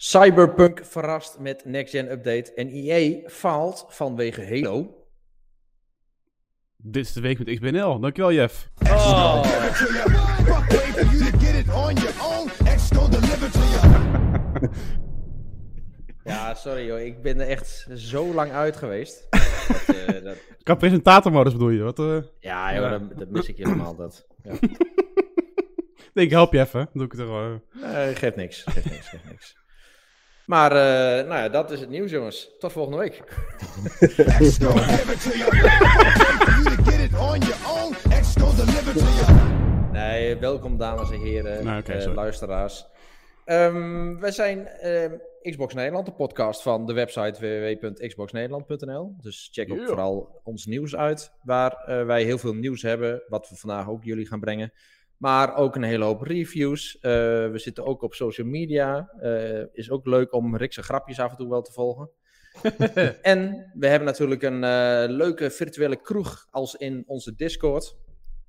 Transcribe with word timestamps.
Cyberpunk 0.00 0.80
verrast 0.86 1.38
met 1.38 1.64
Next 1.64 1.90
Gen 1.90 2.10
Update 2.10 2.52
en 2.54 2.68
EA 2.68 3.28
faalt 3.28 3.86
vanwege 3.88 4.44
Halo. 4.46 5.04
Dit 6.76 7.04
is 7.04 7.12
de 7.12 7.20
week 7.20 7.38
met 7.38 7.48
XBNL. 7.48 8.00
Dankjewel, 8.00 8.32
Jeff. 8.32 8.68
Oh. 8.88 9.42
Ja, 16.24 16.54
sorry 16.54 16.86
joh, 16.86 17.00
ik 17.00 17.22
ben 17.22 17.40
er 17.40 17.48
echt 17.48 17.86
zo 17.94 18.34
lang 18.34 18.52
uit 18.52 18.76
geweest. 18.76 19.26
Dat, 19.86 19.96
eh, 19.96 20.24
dat- 20.24 20.36
Qua 20.62 20.74
presentatormodus 20.74 21.52
bedoel 21.52 21.68
je? 21.70 21.82
Wat, 21.82 21.98
eh? 21.98 22.18
ja, 22.40 22.74
joh, 22.74 22.90
dat, 22.90 23.18
dat 23.18 23.28
mis 23.30 23.48
ik 23.48 23.56
helemaal. 23.56 23.96
Dat. 23.96 24.26
Ja. 24.42 24.52
Ik 26.22 26.30
help 26.30 26.52
je 26.52 26.60
even. 26.60 26.80
Dan 26.80 26.88
doe 26.92 27.04
ik 27.04 27.12
het 27.12 27.20
er. 27.20 27.62
Nee, 27.72 28.14
geeft 28.14 28.36
niks, 28.36 28.62
geeft 28.62 28.90
niks, 28.90 29.08
geeft 29.08 29.24
niks. 29.28 29.56
Maar, 30.48 30.72
eh, 30.72 31.26
nou 31.28 31.40
ja, 31.42 31.48
dat 31.48 31.70
is 31.70 31.80
het 31.80 31.88
nieuws 31.88 32.10
jongens. 32.10 32.50
Tot 32.58 32.72
volgende 32.72 32.98
week. 32.98 33.22
Nee, 39.92 40.36
welkom 40.36 40.76
dames 40.78 41.10
en 41.10 41.20
heren, 41.20 41.64
Nou, 41.64 41.82
eh, 41.82 42.14
luisteraars. 42.14 42.86
Ehm, 43.44 44.18
wij 44.18 44.30
zijn 44.30 44.66
ehm, 44.66 45.12
Xbox 45.42 45.74
Nederland, 45.74 46.06
de 46.06 46.12
podcast 46.12 46.62
van 46.62 46.86
de 46.86 46.92
website 46.92 47.40
www.xboxnederland.nl. 47.40 49.14
Dus 49.20 49.48
check 49.52 49.70
ook 49.70 49.76
Yeah. 49.76 49.88
vooral 49.88 50.40
ons 50.44 50.66
nieuws 50.66 50.96
uit, 50.96 51.32
waar 51.42 51.72
eh, 51.72 52.04
wij 52.06 52.22
heel 52.22 52.38
veel 52.38 52.54
nieuws 52.54 52.82
hebben, 52.82 53.22
wat 53.28 53.48
we 53.48 53.56
vandaag 53.56 53.88
ook 53.88 54.04
jullie 54.04 54.26
gaan 54.26 54.40
brengen. 54.40 54.72
Maar 55.18 55.56
ook 55.56 55.76
een 55.76 55.82
hele 55.82 56.04
hoop 56.04 56.22
reviews. 56.22 56.98
Eh, 56.98 57.10
we 57.50 57.58
zitten 57.58 57.84
ook 57.84 58.02
op 58.02 58.14
social 58.14 58.46
media. 58.46 59.10
Eh, 59.20 59.62
is 59.72 59.90
ook 59.90 60.06
leuk 60.06 60.32
om 60.32 60.56
Rickse 60.56 60.82
grapjes 60.82 61.20
af 61.20 61.30
en 61.30 61.36
toe 61.36 61.48
wel 61.48 61.62
te 61.62 61.72
volgen. 61.72 62.10
en 63.22 63.70
we 63.74 63.86
hebben 63.86 64.08
natuurlijk 64.08 64.42
een 64.42 64.64
eh, 64.64 65.04
leuke 65.08 65.50
virtuele 65.50 65.96
kroeg 65.96 66.46
als 66.50 66.74
in 66.74 67.04
onze 67.06 67.34
Discord. 67.34 67.96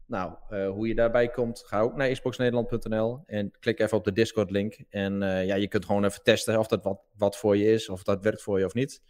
Nou, 0.05 0.33
hoe 0.67 0.87
je 0.87 0.95
daarbij 0.95 1.27
komt, 1.29 1.63
ga 1.65 1.79
ook 1.79 1.95
naar 1.95 2.11
xboxnederland.nl 2.11 3.23
en 3.25 3.51
klik 3.59 3.79
even 3.79 3.97
op 3.97 4.03
de 4.03 4.11
Discord-link. 4.11 4.77
En 4.89 5.21
ja, 5.21 5.55
je 5.55 5.67
kunt 5.67 5.85
gewoon 5.85 6.05
even 6.05 6.23
testen 6.23 6.59
of 6.59 6.67
dat 6.67 6.83
wat, 6.83 7.01
wat 7.17 7.37
voor 7.37 7.57
je 7.57 7.71
is, 7.71 7.89
of 7.89 8.03
dat 8.03 8.23
werkt 8.23 8.41
voor 8.41 8.59
je 8.59 8.65
of 8.65 8.73
niet. 8.73 9.01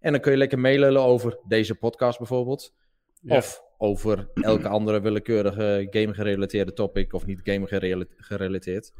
En 0.00 0.12
dan 0.12 0.20
kun 0.20 0.32
je 0.32 0.38
lekker 0.38 0.58
meelullen 0.58 1.02
over 1.02 1.38
deze 1.46 1.74
podcast 1.74 2.18
bijvoorbeeld. 2.18 2.74
Ja. 3.20 3.36
Of 3.36 3.62
over 3.82 4.28
elke 4.42 4.68
andere 4.68 5.00
willekeurige 5.00 5.86
game-gerelateerde 5.90 6.72
topic, 6.72 7.12
of 7.12 7.26
niet 7.26 7.40
game-gerelateerd. 7.44 8.92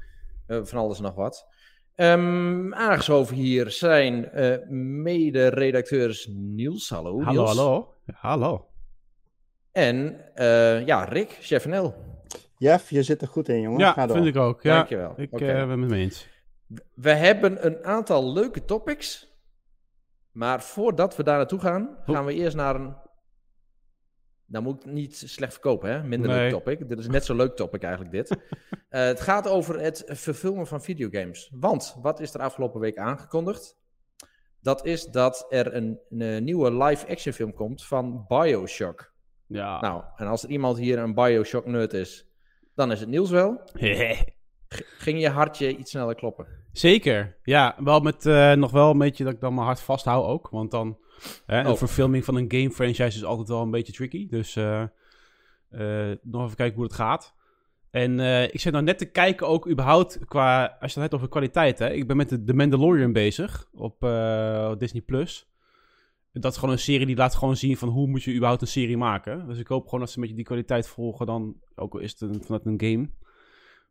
Eh, 0.47 0.59
van 0.63 0.79
alles 0.79 0.97
en 0.99 1.03
nog 1.05 1.15
wat. 1.15 1.47
Ehm, 1.95 2.75
aangeschoven 2.75 3.37
hier 3.37 3.71
zijn 3.71 4.31
eh, 4.31 4.57
mede-redacteurs 4.69 6.27
Niels. 6.33 6.89
Hallo, 6.91 7.23
Hallo, 7.23 7.43
Niels. 7.43 7.57
hallo. 7.57 7.95
Ja, 8.07 8.15
hallo. 8.17 8.67
En 9.73 10.21
eh, 10.35 10.87
ja, 10.87 11.05
Rick, 11.05 11.37
Chef 11.41 11.67
NL. 11.67 11.95
Jeff, 12.59 12.91
je 12.91 13.03
zit 13.03 13.23
er 13.23 13.29
goed 13.29 13.49
in, 13.49 13.61
jongen. 13.61 13.79
Ja, 13.79 13.93
Ga 13.93 14.07
door. 14.07 14.17
vind 14.17 14.29
ik 14.29 14.37
ook. 14.37 14.63
Ja, 14.63 14.75
Dankjewel. 14.75 15.15
ik 15.17 15.33
eh, 15.33 15.39
ben 15.39 15.57
het 15.69 15.79
met 15.79 15.89
me 15.89 15.97
eens. 15.97 16.29
We 16.95 17.11
hebben 17.11 17.67
een 17.67 17.85
aantal 17.85 18.33
leuke 18.33 18.65
topics. 18.65 19.29
Maar 20.33 20.63
voordat 20.63 21.17
we 21.17 21.23
daar 21.23 21.37
naartoe 21.37 21.59
gaan, 21.61 21.97
gaan 22.07 22.25
we 22.25 22.35
eerst 22.35 22.57
naar 22.57 22.75
een. 22.75 22.95
Nou 24.51 24.65
moet 24.65 24.85
ik 24.85 24.93
niet 24.93 25.23
slecht 25.27 25.53
verkopen, 25.53 25.91
hè? 25.91 26.03
Minder 26.03 26.31
Nee. 26.31 26.39
leuk 26.41 26.51
topic. 26.51 26.89
Dit 26.89 26.99
is 26.99 27.07
net 27.07 27.25
zo 27.25 27.35
leuk 27.35 27.57
topic 27.57 27.83
eigenlijk, 27.83 28.13
dit. 28.13 28.37
Eh, 28.89 29.05
het 29.05 29.21
gaat 29.21 29.49
over 29.49 29.81
het 29.81 30.03
verfilmen 30.07 30.67
van 30.67 30.83
videogames. 30.83 31.51
Want, 31.55 31.97
wat 32.03 32.21
is 32.21 32.35
er 32.35 32.41
afgelopen 32.41 32.81
week 32.81 32.99
aangekondigd? 32.99 33.77
Dat 34.61 34.87
is 34.87 35.05
dat 35.05 35.47
er 35.49 35.75
een, 35.75 35.99
een 36.09 36.45
nieuwe 36.45 36.73
live-action 36.85 37.33
film 37.33 37.55
komt 37.55 37.85
van 37.87 38.25
Bioshock. 38.29 39.13
Ja. 39.47 39.81
Nou, 39.81 40.03
en 40.17 40.27
als 40.27 40.43
er 40.43 40.51
iemand 40.51 40.79
hier 40.79 40.99
een 40.99 41.15
Bioshock-nerd 41.15 41.93
is, 41.93 42.27
dan 42.75 42.93
is 42.93 43.01
het 43.01 43.09
Niels 43.09 43.31
wel. 43.31 43.61
Ging 44.99 45.21
je 45.21 45.29
hartje 45.29 45.77
iets 45.77 45.91
sneller 45.91 46.15
kloppen? 46.15 46.47
Zeker. 46.73 47.37
Ja, 47.43 47.77
wel 47.79 48.01
met 48.01 48.27
eh, 48.27 48.53
nog 48.53 48.71
wel 48.71 48.91
een 48.91 48.99
beetje 48.99 49.25
dat 49.25 49.33
ik 49.33 49.41
dan 49.41 49.55
mijn 49.55 49.67
hart 49.67 49.81
vasthoud 49.81 50.25
ook. 50.25 50.49
Want 50.49 50.71
dan, 50.71 50.99
hè, 51.47 51.59
een 51.59 51.67
Oh. 51.67 51.77
verfilming 51.77 52.25
van 52.25 52.37
een 52.37 52.53
game 52.53 52.71
franchise 52.71 53.17
is 53.19 53.25
altijd 53.25 53.49
wel 53.49 53.63
een 53.63 53.71
beetje 53.71 53.93
tricky. 53.93 54.29
Dus 54.29 54.57
eh, 54.57 54.83
eh, 55.71 56.17
nog 56.23 56.45
even 56.45 56.57
kijken 56.57 56.75
hoe 56.75 56.85
het 56.85 56.95
gaat. 56.95 57.35
En 57.91 58.21
eh, 58.21 58.43
ik 58.43 58.61
zit 58.61 58.73
nou 58.73 58.85
net 58.85 58.99
te 58.99 59.11
kijken 59.11 59.49
ook 59.49 59.69
überhaupt 59.69 60.19
qua, 60.25 60.65
als 60.81 60.95
je 60.95 61.01
het 61.01 61.11
hebt 61.11 61.15
over 61.15 61.29
kwaliteit. 61.29 61.79
Hè. 61.79 61.91
Ik 61.93 62.07
ben 62.07 62.17
met 62.17 62.29
de, 62.29 62.45
The 62.45 62.55
Mandalorian 62.55 63.13
bezig 63.13 63.69
op 63.73 64.01
Disney+. 64.79 65.03
Plus. 65.03 65.49
Dat 66.33 66.53
is 66.53 66.59
gewoon 66.59 66.75
een 66.75 66.81
serie 66.81 67.07
die 67.07 67.17
laat 67.17 67.35
gewoon 67.35 67.57
zien 67.57 67.77
van 67.77 67.89
hoe 67.89 68.07
moet 68.07 68.23
je 68.23 68.35
überhaupt 68.35 68.63
een 68.63 68.69
serie 68.69 68.97
maken. 68.97 69.47
Dus 69.47 69.59
ik 69.59 69.67
hoop 69.67 69.85
gewoon 69.85 70.01
dat 70.01 70.09
ze 70.09 70.15
een 70.15 70.21
beetje 70.21 70.37
die 70.37 70.47
kwaliteit 70.47 70.89
volgen 70.89 71.27
dan, 71.27 71.57
ook 71.75 71.95
al 71.95 72.01
is 72.01 72.11
het 72.11 72.21
een, 72.21 72.43
vanuit 72.45 72.67
een 72.67 72.81
game. 72.81 73.11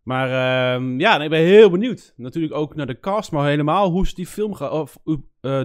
Maar 0.04 0.28
ehm, 0.28 1.00
ja, 1.00 1.16
nee, 1.16 1.24
ik 1.24 1.32
ben 1.32 1.40
heel 1.42 1.70
benieuwd. 1.70 2.14
Natuurlijk 2.16 2.54
ook 2.54 2.76
naar 2.76 2.86
de 2.86 3.00
cast, 3.00 3.32
maar 3.32 3.48
helemaal 3.48 3.92
hoe 3.92 4.08
ze 4.08 4.16
die 4.16 4.28
film 4.28 4.54
gaan, 4.54 4.72
of 4.72 4.98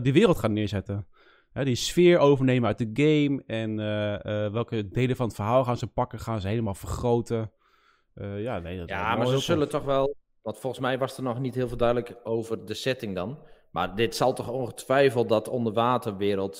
die 0.02 0.12
wereld 0.12 0.38
gaan 0.38 0.52
neerzetten. 0.52 1.06
Hè, 1.54 1.64
die 1.64 1.74
sfeer 1.74 2.18
overnemen 2.18 2.68
uit 2.68 2.78
de 2.78 2.90
game 2.92 3.42
en 3.46 3.80
eh, 3.80 4.44
eh, 4.44 4.52
welke 4.52 4.88
delen 4.88 5.16
van 5.16 5.26
het 5.26 5.34
verhaal 5.34 5.64
gaan 5.64 5.76
ze 5.76 5.86
pakken, 5.86 6.18
gaan 6.18 6.40
ze 6.40 6.48
helemaal 6.48 6.74
vergroten. 6.74 7.50
Eh, 8.14 8.42
ja, 8.42 8.58
nee, 8.58 8.78
dat 8.78 8.88
Ja, 8.88 9.16
maar 9.16 9.26
ze 9.26 9.38
zullen 9.38 9.68
toch 9.68 9.84
wel. 9.84 10.16
Want 10.42 10.58
volgens 10.58 10.82
mij 10.82 10.98
was 10.98 11.16
er 11.16 11.22
nog 11.22 11.38
niet 11.38 11.54
heel 11.54 11.68
veel 11.68 11.76
duidelijk 11.76 12.16
over 12.22 12.66
de 12.66 12.74
setting 12.74 13.14
dan. 13.14 13.38
Maar 13.70 13.94
dit 13.94 14.16
zal 14.16 14.32
toch 14.32 14.48
ongetwijfeld 14.48 15.28
dat 15.28 15.48
onderwaterwereld. 15.48 16.56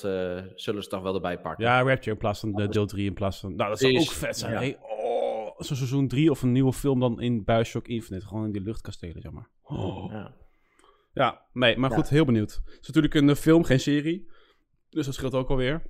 zullen 0.55 0.83
ze 0.83 0.89
toch 0.89 1.01
wel 1.01 1.15
erbij 1.15 1.39
pakken. 1.39 1.65
Ja, 1.65 1.81
Rapture 1.83 2.11
in 2.11 2.17
plaats 2.17 2.39
van 2.39 2.51
de 2.51 2.67
deel 2.67 2.85
3 2.85 3.05
in 3.05 3.13
plaats 3.13 3.39
van... 3.39 3.55
Nou, 3.55 3.69
dat 3.69 3.79
zou 3.79 3.99
ook 3.99 4.11
vet 4.11 4.37
zijn. 4.37 4.67
ja. 4.67 4.75
Oh, 4.81 5.59
zo'n 5.59 5.77
seizoen 5.77 6.07
3 6.07 6.31
of 6.31 6.41
een 6.41 6.51
nieuwe 6.51 6.73
film 6.73 6.99
dan 6.99 7.21
in 7.21 7.43
Bioshock 7.43 7.87
Infinite. 7.87 8.25
Gewoon 8.25 8.45
in 8.45 8.51
die 8.51 8.61
luchtkastelen, 8.61 9.21
zeg 9.21 9.31
maar. 9.31 9.49
Oh. 9.63 10.11
Ja. 10.11 10.33
Ja, 11.13 11.41
nee, 11.53 11.77
maar 11.77 11.89
Ja. 11.89 11.95
goed, 11.95 12.09
heel 12.09 12.25
benieuwd. 12.25 12.61
Het 12.65 12.77
is 12.81 12.87
natuurlijk 12.87 13.13
een 13.13 13.35
film, 13.35 13.63
geen 13.63 13.79
serie. 13.79 14.33
Dus 14.95 15.05
dat 15.05 15.13
scheelt 15.13 15.33
ook 15.33 15.49
alweer. 15.49 15.81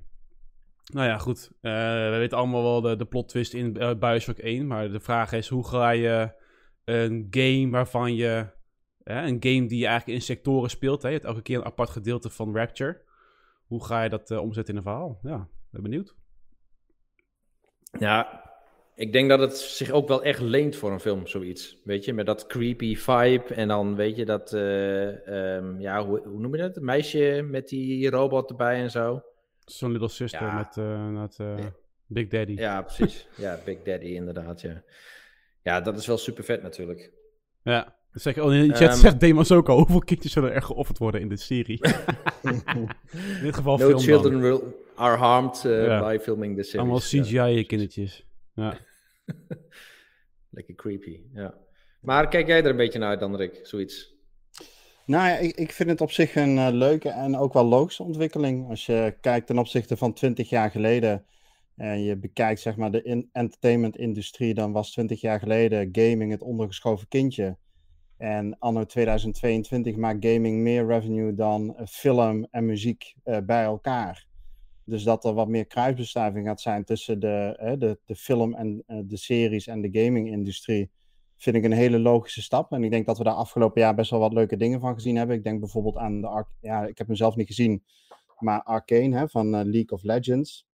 Nou 0.92 1.06
ja, 1.06 1.18
goed. 1.18 1.50
Eh, 1.60 1.72
we 2.10 2.16
weten 2.18 2.38
allemaal 2.38 2.62
wel 2.62 2.80
de, 2.80 2.96
de 2.96 3.04
plot 3.04 3.28
twist 3.28 3.54
in 3.54 3.76
eh, 3.76 3.98
Bioshock 3.98 4.38
1. 4.38 4.66
Maar 4.66 4.90
de 4.90 5.00
vraag 5.00 5.32
is, 5.32 5.48
hoe 5.48 5.66
ga 5.66 5.90
je 5.90 6.32
een 6.84 7.26
game 7.30 7.70
waarvan 7.70 8.14
je... 8.14 8.54
Een 9.04 9.36
game 9.40 9.66
die 9.66 9.78
je 9.78 9.86
eigenlijk 9.86 10.18
in 10.18 10.24
sectoren 10.24 10.70
speelt. 10.70 11.02
Hè, 11.02 11.08
je 11.08 11.14
hebt 11.14 11.26
elke 11.26 11.42
keer 11.42 11.58
een 11.58 11.64
apart 11.64 11.90
gedeelte 11.90 12.30
van 12.30 12.56
Rapture. 12.56 13.02
Hoe 13.66 13.84
ga 13.84 14.02
je 14.02 14.08
dat 14.08 14.30
eh, 14.30 14.38
omzetten 14.38 14.74
in 14.74 14.78
een 14.78 14.86
verhaal? 14.86 15.18
Ja, 15.22 15.48
ben 15.70 15.82
benieuwd. 15.82 16.14
ja, 17.98 18.45
ik 18.96 19.12
denk 19.12 19.28
dat 19.28 19.40
het 19.40 19.56
zich 19.56 19.90
ook 19.90 20.08
wel 20.08 20.22
echt 20.22 20.40
leent 20.40 20.76
voor 20.76 20.92
een 20.92 21.00
film, 21.00 21.26
zoiets. 21.26 21.76
Weet 21.84 22.04
je, 22.04 22.12
met 22.12 22.26
dat 22.26 22.46
creepy 22.46 22.96
vibe. 22.96 23.54
En 23.54 23.68
dan 23.68 23.94
weet 23.96 24.16
je 24.16 24.24
dat. 24.24 24.52
eh, 24.52 25.56
ehm, 25.56 25.80
ja, 25.80 26.04
hoe, 26.06 26.20
hoe 26.28 26.40
noem 26.40 26.54
je 26.56 26.62
dat? 26.62 26.76
Een 26.76 26.84
meisje 26.84 27.46
met 27.50 27.68
die 27.68 28.10
robot 28.10 28.50
erbij 28.50 28.80
en 28.80 28.90
zo. 28.90 29.22
Zo'n 29.64 29.90
Little 29.92 30.08
Sister 30.08 30.40
Ja. 30.42 30.54
met, 30.54 30.76
met 31.12 31.36
Ja. 31.36 31.72
Big 32.06 32.28
Daddy. 32.28 32.52
Ja, 32.52 32.82
precies. 32.82 33.26
ja, 33.36 33.58
Big 33.64 33.76
Daddy, 33.84 34.06
inderdaad. 34.06 34.60
Ja, 34.60 34.82
ja 35.62 35.80
dat 35.80 35.96
is 35.98 36.06
wel 36.06 36.18
super 36.18 36.44
vet 36.44 36.62
natuurlijk. 36.62 37.10
Ja. 37.62 37.94
Zeg, 38.12 38.38
oh, 38.38 38.54
in 38.54 38.68
de 38.68 38.74
chat 38.74 38.88
Ehm. 38.88 38.98
zegt 38.98 39.20
Demas 39.20 39.52
ook 39.52 39.68
al, 39.68 39.76
hoeveel 39.82 39.98
kindjes 40.00 40.32
zullen 40.32 40.52
er 40.52 40.62
geofferd 40.62 40.98
worden 40.98 41.20
in 41.20 41.28
de 41.28 41.36
serie? 41.36 41.80
in 42.42 43.38
dit 43.42 43.54
geval 43.54 43.76
No 43.78 43.86
film 43.86 43.98
children 44.00 44.40
will, 44.40 44.60
are 44.94 45.16
harmed 45.16 45.62
Ja. 45.62 46.00
by 46.08 46.18
filming 46.22 46.56
the 46.56 46.62
series. 46.62 46.80
Allemaal. 46.80 46.98
CGI-kindertjes. 46.98 48.24
Ja. 48.56 48.78
Lekker 50.56 50.74
creepy, 50.74 51.20
ja. 51.32 51.54
Maar 52.00 52.28
kijk 52.28 52.46
jij 52.46 52.58
er 52.58 52.70
een 52.70 52.76
beetje 52.76 52.98
naar 52.98 53.08
uit 53.08 53.20
dan, 53.20 53.36
Rick? 53.36 53.60
Zoiets. 53.62 54.14
Nou 55.06 55.28
ja, 55.28 55.36
ik, 55.36 55.56
ik 55.56 55.72
vind 55.72 55.88
het 55.88 56.00
op 56.00 56.10
zich 56.10 56.34
een 56.34 56.58
eh, 56.58 56.68
leuke 56.70 57.08
en 57.08 57.36
ook 57.36 57.52
wel 57.52 57.64
logische 57.64 58.02
ontwikkeling. 58.02 58.68
Als 58.68 58.86
je 58.86 59.16
kijkt 59.20 59.46
ten 59.46 59.58
opzichte 59.58 59.96
van 59.96 60.12
20 60.12 60.48
jaar 60.48 60.70
geleden 60.70 61.26
en 61.76 62.02
je 62.02 62.16
bekijkt 62.16 62.60
zeg 62.60 62.76
maar 62.76 62.90
de 62.90 63.02
in 63.02 63.28
entertainment-industrie, 63.32 64.54
dan 64.54 64.72
was 64.72 64.90
20 64.92 65.20
jaar 65.20 65.38
geleden 65.38 65.88
gaming 65.92 66.30
het 66.30 66.42
ondergeschoven 66.42 67.08
kindje. 67.08 67.56
En 68.16 68.58
anno 68.58 68.84
2022 68.84 69.96
maakt 69.96 70.26
gaming 70.26 70.60
meer 70.60 70.86
revenue 70.86 71.34
dan 71.34 71.76
eh, 71.76 71.86
film 71.86 72.46
en 72.50 72.64
muziek 72.64 73.14
eh, 73.22 73.38
bij 73.42 73.64
elkaar. 73.64 74.26
Dus 74.86 75.02
dat 75.02 75.24
er 75.24 75.34
wat 75.34 75.48
meer 75.48 75.66
kruisbestuiving 75.66 76.46
gaat 76.46 76.60
zijn 76.60 76.84
tussen 76.84 77.20
de, 77.20 77.54
eh, 77.58 77.78
de, 77.78 77.98
de 78.04 78.16
film 78.16 78.54
en 78.54 78.82
eh, 78.86 78.98
de 79.04 79.16
series 79.16 79.66
en 79.66 79.80
de 79.80 80.02
gaming-industrie 80.02 80.90
vind 81.36 81.56
ik 81.56 81.64
een 81.64 81.72
hele 81.72 81.98
logische 81.98 82.42
stap. 82.42 82.72
En 82.72 82.84
ik 82.84 82.90
denk 82.90 83.06
dat 83.06 83.18
we 83.18 83.24
daar 83.24 83.34
afgelopen 83.34 83.80
jaar 83.80 83.94
best 83.94 84.10
wel 84.10 84.20
wat 84.20 84.32
leuke 84.32 84.56
dingen 84.56 84.80
van 84.80 84.94
gezien 84.94 85.16
hebben. 85.16 85.36
Ik 85.36 85.44
denk 85.44 85.60
bijvoorbeeld 85.60 85.96
aan 85.96 86.20
de... 86.20 86.44
Ja, 86.60 86.84
ik 86.84 86.98
heb 86.98 87.06
hem 87.06 87.16
zelf 87.16 87.36
niet 87.36 87.46
gezien. 87.46 87.82
Maar 88.38 88.62
Arcane 88.62 89.16
hè, 89.16 89.28
van 89.28 89.46
eh, 89.54 89.64
League 89.64 89.90
of 89.90 90.02
Legends. 90.02 90.66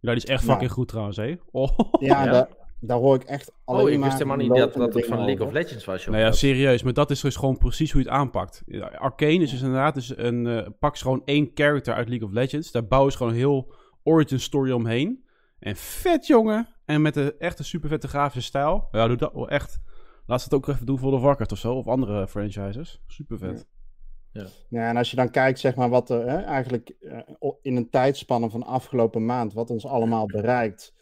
Ja, 0.00 0.12
die 0.12 0.22
is 0.22 0.26
echt 0.26 0.40
Nou. 0.40 0.52
fucking 0.52 0.72
goed 0.72 0.88
trouwens, 0.88 1.16
hè? 1.16 1.34
Oh. 1.50 1.78
Ja, 2.00 2.48
daar 2.86 2.98
hoor 2.98 3.14
ik 3.14 3.22
echt 3.22 3.52
alleen 3.64 3.84
Oh, 3.86 3.90
ik 3.90 4.00
wist 4.00 4.12
helemaal 4.12 4.36
niet 4.36 4.54
dat, 4.54 4.74
dat 4.74 4.94
het 4.94 5.06
van 5.06 5.24
League 5.24 5.46
of. 5.46 5.52
Legends 5.52 5.84
was. 5.84 6.04
joh. 6.04 6.14
Nou 6.14 6.26
ja, 6.26 6.32
serieus. 6.32 6.82
Maar 6.82 6.92
dat 6.92 7.10
is 7.10 7.20
dus 7.20 7.36
gewoon 7.36 7.58
precies 7.58 7.92
hoe 7.92 8.02
je 8.02 8.08
het 8.08 8.16
aanpakt. 8.16 8.62
Ja, 8.66 8.86
Arcane 8.86 9.42
is 9.42 9.50
dus 9.50 9.62
inderdaad 9.62 9.94
dus 9.94 10.16
een... 10.16 10.46
eh 10.46 10.66
pak 10.78 10.96
ze 10.96 11.02
gewoon 11.02 11.22
één 11.24 11.50
character 11.54 11.94
uit 11.94 12.08
League 12.08 12.26
of 12.26 12.32
Legends. 12.34 12.70
Daar 12.70 12.86
bouwen 12.86 13.12
ze 13.12 13.18
gewoon 13.18 13.32
een 13.32 13.38
heel 13.38 13.74
origin 14.02 14.40
story 14.40 14.70
omheen. 14.72 15.24
En 15.58 15.76
vet, 15.76 16.26
jongen. 16.26 16.68
En 16.84 17.02
met 17.02 17.16
een 17.16 17.38
echte 17.38 17.64
super 17.64 17.88
vette 17.88 18.08
grafische 18.08 18.48
stijl. 18.48 18.88
Ja, 18.90 19.06
doe 19.06 19.16
dat 19.16 19.32
wel 19.32 19.48
echt. 19.48 19.80
Laat 20.26 20.38
ze 20.40 20.44
het 20.44 20.54
ook 20.54 20.68
even 20.68 20.86
doen 20.86 20.98
voor 20.98 21.10
de 21.10 21.18
Warcraft 21.18 21.52
of 21.52 21.58
zo. 21.58 21.74
Of 21.74 21.86
andere 21.86 22.28
franchises. 22.28 23.02
Super 23.06 23.38
vet. 23.38 23.66
Ja, 24.68 24.88
en 24.88 24.96
als 24.96 25.10
je 25.10 25.16
dan 25.16 25.30
kijkt, 25.30 25.58
zeg 25.58 25.74
maar, 25.74 25.88
wat 25.88 26.10
er 26.10 26.28
hè, 26.28 26.36
eigenlijk 26.36 26.88
eh, 26.88 27.50
in 27.62 27.76
een 27.76 27.90
tijdspanne 27.90 28.50
van 28.50 28.62
afgelopen 28.62 29.24
maand, 29.24 29.52
wat 29.52 29.70
ons 29.70 29.86
allemaal 29.86 30.26
bereikt. 30.26 30.94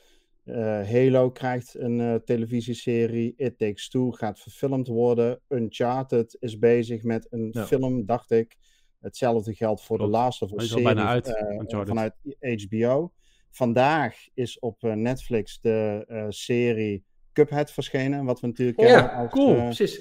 Eh, 0.45 0.91
Halo 0.91 1.31
krijgt 1.31 1.75
een 1.75 2.01
eh, 2.01 2.15
televisieserie, 2.15 3.35
It 3.37 3.59
Takes 3.59 3.89
Two 3.89 4.11
gaat 4.11 4.41
verfilmd 4.41 4.89
worden, 4.89 5.41
Uncharted 5.49 6.37
is 6.41 6.59
bezig 6.59 7.03
met 7.03 7.27
een 7.31 7.49
Ja. 7.51 7.65
film, 7.67 8.07
dacht 8.07 8.31
ik. 8.31 8.57
Hetzelfde 9.01 9.55
geldt 9.55 9.83
voor 9.83 9.97
The 9.97 10.03
Klopt. 10.03 10.19
Last 10.19 10.43
of 10.43 10.53
Us 10.53 10.57
is 10.65 10.73
al 10.73 10.79
serie 10.79 10.95
bijna 10.95 11.09
uit, 11.09 11.27
eh, 11.35 11.85
vanuit 11.87 12.15
HBO. 12.39 13.13
Vandaag 13.51 14.17
is 14.35 14.59
op 14.59 14.85
eh, 14.85 14.93
Netflix 14.93 15.61
de 15.61 16.05
eh, 16.09 16.25
serie 16.29 17.05
Cuphead 17.33 17.71
verschenen, 17.71 18.25
wat 18.25 18.41
we 18.41 18.47
natuurlijk 18.47 18.81
Ja, 18.81 18.87
kennen 18.87 19.13
als, 19.13 19.31
cool. 19.31 19.55
Precies. 19.55 20.01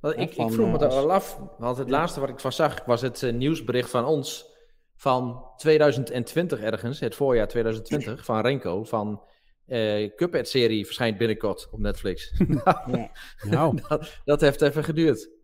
Want 0.00 0.14
Ja, 0.16 0.20
ik, 0.22 0.32
van, 0.32 0.46
ik 0.46 0.52
vroeg 0.52 0.66
me 0.72 0.78
dat 0.78 0.82
als- 0.82 0.94
wel 0.94 1.12
af, 1.12 1.40
want 1.58 1.76
het 1.78 1.86
Ja. 1.88 1.92
laatste 1.92 2.20
wat 2.20 2.28
ik 2.28 2.40
van 2.40 2.52
zag 2.52 2.84
was 2.84 3.00
het 3.00 3.32
nieuwsbericht 3.34 3.90
van 3.90 4.04
ons 4.04 4.54
van 4.96 5.44
2020 5.56 6.60
ergens, 6.60 7.00
het 7.00 7.14
voorjaar 7.14 7.48
2020, 7.48 8.24
van 8.24 8.40
Renko, 8.40 8.84
van 8.84 9.22
eh 9.66 10.14
Cuphead-serie 10.14 10.84
verschijnt 10.84 11.18
binnenkort 11.18 11.68
op 11.70 11.78
Netflix. 11.78 12.32
ja. 12.92 13.10
Nou, 13.48 13.78
dat, 13.88 14.20
dat 14.24 14.40
heeft 14.40 14.62
even 14.62 14.84
geduurd. 14.84 15.34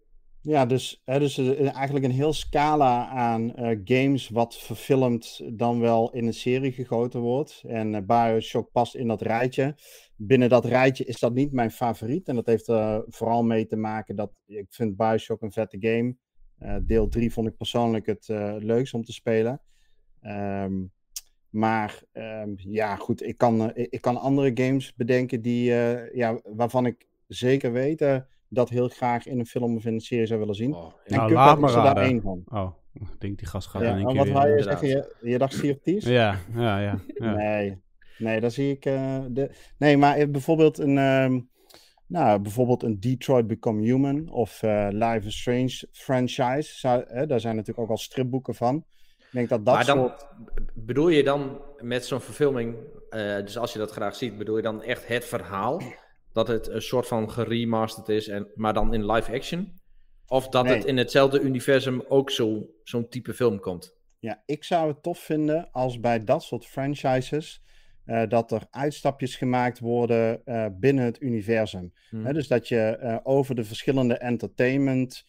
Ja, 0.41 0.67
dus, 0.67 1.03
hè, 1.05 1.19
dus 1.19 1.39
eh, 1.39 1.75
eigenlijk 1.75 2.05
een 2.05 2.11
heel 2.11 2.33
scala 2.33 3.09
aan 3.09 3.55
eh, 3.55 3.79
games 3.85 4.29
wat 4.29 4.57
verfilmd 4.59 5.41
dan 5.53 5.81
wel 5.81 6.13
in 6.13 6.27
een 6.27 6.35
serie 6.35 6.73
gegoten 6.73 7.21
wordt. 7.21 7.63
En 7.67 8.07
Bioshock 8.07 8.73
past 8.73 8.95
in 8.95 9.09
dat 9.09 9.23
rijtje. 9.23 9.77
Binnen 10.17 10.49
dat 10.49 10.65
rijtje 10.65 11.05
is 11.05 11.19
dat 11.19 11.35
niet 11.35 11.53
mijn 11.53 11.71
favoriet. 11.71 12.29
En 12.29 12.35
dat 12.35 12.47
heeft 12.47 12.69
er 12.69 13.05
vooral 13.09 13.43
mee 13.43 13.67
te 13.67 13.77
maken 13.77 14.17
dat 14.17 14.33
ik 14.47 14.67
vind 14.69 14.97
Bioshock 14.97 15.43
een 15.43 15.53
vette 15.53 15.77
game. 15.81 16.17
Eh, 16.63 16.77
deel 16.83 17.09
3 17.09 17.33
vond 17.33 17.47
ik 17.47 17.57
persoonlijk 17.57 18.07
het 18.07 18.29
eh, 18.29 18.55
leukst 18.59 18.95
om 18.95 19.05
te 19.05 19.13
spelen. 19.13 19.61
Ehm, 20.21 20.73
maar 21.53 22.03
ehm, 22.13 22.51
ja, 22.57 22.97
goed, 22.97 23.23
ik 23.23 23.39
kan, 23.39 23.73
eh, 23.73 23.87
ik- 23.91 24.01
kan 24.01 24.17
andere 24.21 24.51
games 24.55 24.95
bedenken 24.95 25.43
die, 25.43 25.75
eh, 25.75 26.15
ja, 26.15 26.41
waarvan 26.45 26.87
ik 26.87 27.07
zeker 27.27 27.73
weet 27.73 28.01
eh, 28.01 28.17
dat 28.49 28.69
heel 28.69 28.89
graag 28.89 29.27
in 29.27 29.39
een 29.39 29.47
film 29.47 29.77
of 29.77 29.85
in 29.85 29.93
een 29.95 30.01
serie 30.01 30.27
zou 30.27 30.39
willen 30.41 30.55
zien. 30.55 30.75
Oh, 30.75 30.93
En 31.05 31.17
Nou, 31.17 31.29
Cuphead 31.29 31.47
laat 31.47 31.59
maar 31.59 31.75
er 31.89 31.95
daar 31.95 32.05
één 32.05 32.21
van. 32.23 32.43
oh, 32.49 32.71
ik 32.93 33.21
denk 33.21 33.39
die 33.39 33.47
gast 33.49 33.69
gaat 33.69 33.83
Ja, 33.83 33.89
in 33.91 33.97
één 33.97 34.07
keer 34.07 34.17
wat 34.17 34.29
wou 34.29 34.45
je 34.47 34.51
inderdaad. 34.51 34.79
zeggen? 34.81 35.15
Je, 35.23 35.31
je 35.31 35.39
dacht 35.39 35.55
Sea 35.55 35.71
of 35.73 35.79
Thieves? 35.83 36.05
Ja, 36.05 36.39
ja, 36.55 36.81
ja. 36.81 36.99
ja. 37.19 37.33
Nee, 37.35 37.79
nee, 38.19 38.41
daar 38.41 38.51
zie 38.51 38.71
ik. 38.71 38.85
eh, 38.85 39.19
de... 39.31 39.51
Nee, 39.79 39.97
maar 39.97 40.31
bijvoorbeeld 40.31 40.79
een, 40.79 40.99
ehm, 40.99 41.41
nou, 42.07 42.41
bijvoorbeeld 42.41 42.83
een 42.83 43.01
Detroit 43.01 43.47
Become 43.47 43.83
Human 43.83 44.29
of 44.31 44.63
eh, 44.63 44.89
Life 44.91 45.27
is 45.27 45.41
Strange 45.41 45.83
franchise. 45.93 46.79
Zou, 46.79 47.05
hè, 47.07 47.27
daar 47.27 47.41
zijn 47.41 47.57
natuurlijk 47.57 47.85
ook 47.85 47.91
al 47.97 48.03
stripboeken 48.03 48.55
van. 48.55 48.85
Denk 49.33 49.49
dat 49.49 49.65
dat 49.65 49.75
maar 49.75 49.85
dan, 49.87 49.99
soort. 49.99 50.27
bedoel 50.75 51.09
je 51.09 51.23
dan 51.25 51.61
met 51.81 52.05
zo'n 52.07 52.21
verfilming, 52.21 52.77
eh, 53.11 53.37
dus 53.37 53.59
als 53.59 53.73
je 53.73 53.79
dat 53.79 53.91
graag 53.91 54.15
ziet, 54.15 54.39
bedoel 54.39 54.57
je 54.57 54.63
dan 54.63 54.83
echt 54.83 55.07
het 55.07 55.25
verhaal? 55.25 55.83
Dat 56.33 56.49
het 56.49 56.69
een 56.69 56.83
soort 56.83 57.07
van 57.07 57.31
geremasterd 57.31 58.09
is, 58.09 58.29
en, 58.29 58.49
maar 58.55 58.75
dan 58.75 58.95
in 58.95 59.11
live 59.13 59.33
action? 59.33 59.81
Of 60.27 60.49
dat 60.49 60.65
Nee. 60.65 60.75
het 60.75 60.85
in 60.85 60.97
hetzelfde 60.97 61.41
universum 61.41 62.03
ook 62.09 62.31
zo, 62.31 62.67
zo'n 62.83 63.09
type 63.09 63.35
film 63.35 63.61
komt? 63.61 63.95
Ja, 64.19 64.43
ik 64.47 64.65
zou 64.65 64.89
het 64.89 65.03
tof 65.03 65.19
vinden 65.19 65.69
als 65.73 66.01
bij 66.01 66.25
dat 66.25 66.43
soort 66.43 66.67
franchises. 66.67 67.61
eh, 68.05 68.29
dat 68.29 68.53
er 68.53 68.67
uitstapjes 68.71 69.37
gemaakt 69.37 69.79
worden 69.79 70.45
eh, 70.45 70.67
binnen 70.73 71.05
het 71.05 71.21
universum. 71.23 71.93
Hm. 72.11 72.25
Hè, 72.25 72.33
dus 72.33 72.49
dat 72.49 72.69
je 72.69 73.21
over 73.23 73.55
de 73.55 73.65
verschillende 73.65 74.15
entertainment 74.19 75.27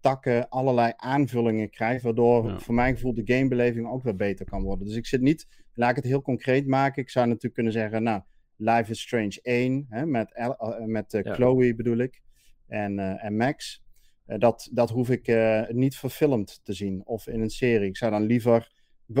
takken 0.00 0.48
allerlei 0.48 0.92
aanvullingen 0.96 1.70
krijgt, 1.70 2.02
waardoor 2.02 2.46
Ja. 2.48 2.58
voor 2.58 2.74
mijn 2.74 2.94
gevoel 2.94 3.14
de 3.14 3.22
gamebeleving 3.34 3.88
ook 3.90 4.02
weer 4.02 4.16
beter 4.16 4.46
kan 4.46 4.62
worden. 4.62 4.86
Dus 4.86 4.96
ik 4.96 5.06
zit 5.06 5.20
niet, 5.20 5.46
laat 5.74 5.90
ik 5.90 5.96
het 5.96 6.04
heel 6.04 6.22
concreet 6.22 6.66
maken. 6.66 7.02
Ik 7.02 7.10
zou 7.10 7.26
natuurlijk 7.26 7.54
kunnen 7.54 7.72
zeggen, 7.72 8.02
nou, 8.02 8.22
Life 8.56 8.90
is 8.90 9.00
Strange 9.00 9.38
1, 9.42 9.86
hè, 9.88 10.06
met, 10.06 10.34
eh, 10.34 10.50
met 10.84 11.14
eh, 11.14 11.22
Ja. 11.22 11.34
Chloe 11.34 11.74
bedoel 11.74 11.96
ik, 11.98 12.22
en, 12.66 12.98
eh, 12.98 13.24
en 13.24 13.36
Max. 13.36 13.82
Eh, 14.26 14.38
dat, 14.38 14.68
dat 14.72 14.90
hoef 14.90 15.10
ik 15.10 15.26
eh, 15.28 15.62
niet 15.68 15.96
verfilmd 15.96 16.60
te 16.64 16.72
zien 16.72 17.02
of 17.06 17.26
in 17.26 17.40
een 17.40 17.50
serie. 17.50 17.88
Ik 17.88 17.96
zou 17.96 18.10
dan 18.10 18.22
liever 18.22 18.72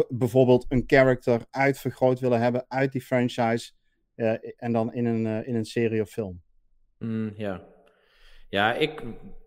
bijvoorbeeld 0.08 0.66
een 0.68 0.82
character 0.86 1.46
uitvergroot 1.50 2.20
willen 2.20 2.40
hebben 2.40 2.64
uit 2.68 2.92
die 2.92 3.00
franchise 3.00 3.72
eh, 4.14 4.34
en 4.56 4.72
dan 4.72 4.92
in 4.94 5.04
een, 5.04 5.26
eh, 5.26 5.48
in 5.48 5.54
een 5.54 5.64
serie 5.64 6.00
of 6.00 6.10
film. 6.10 6.42
Mm, 6.98 7.32
ja. 7.36 7.62
Ja, 8.48 8.74
ik, 8.74 9.02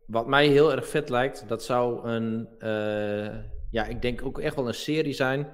wat 0.08 0.28
mij 0.28 0.48
heel 0.48 0.72
erg 0.72 0.88
vet 0.88 1.10
lijkt, 1.10 1.48
dat 1.48 1.64
zou 1.64 2.08
een, 2.08 2.48
eh, 2.60 3.36
ja, 3.72 3.86
ik 3.86 4.02
denk 4.02 4.26
ook 4.26 4.40
echt 4.40 4.56
wel 4.56 4.68
een 4.68 4.74
serie 4.74 5.14
zijn 5.14 5.48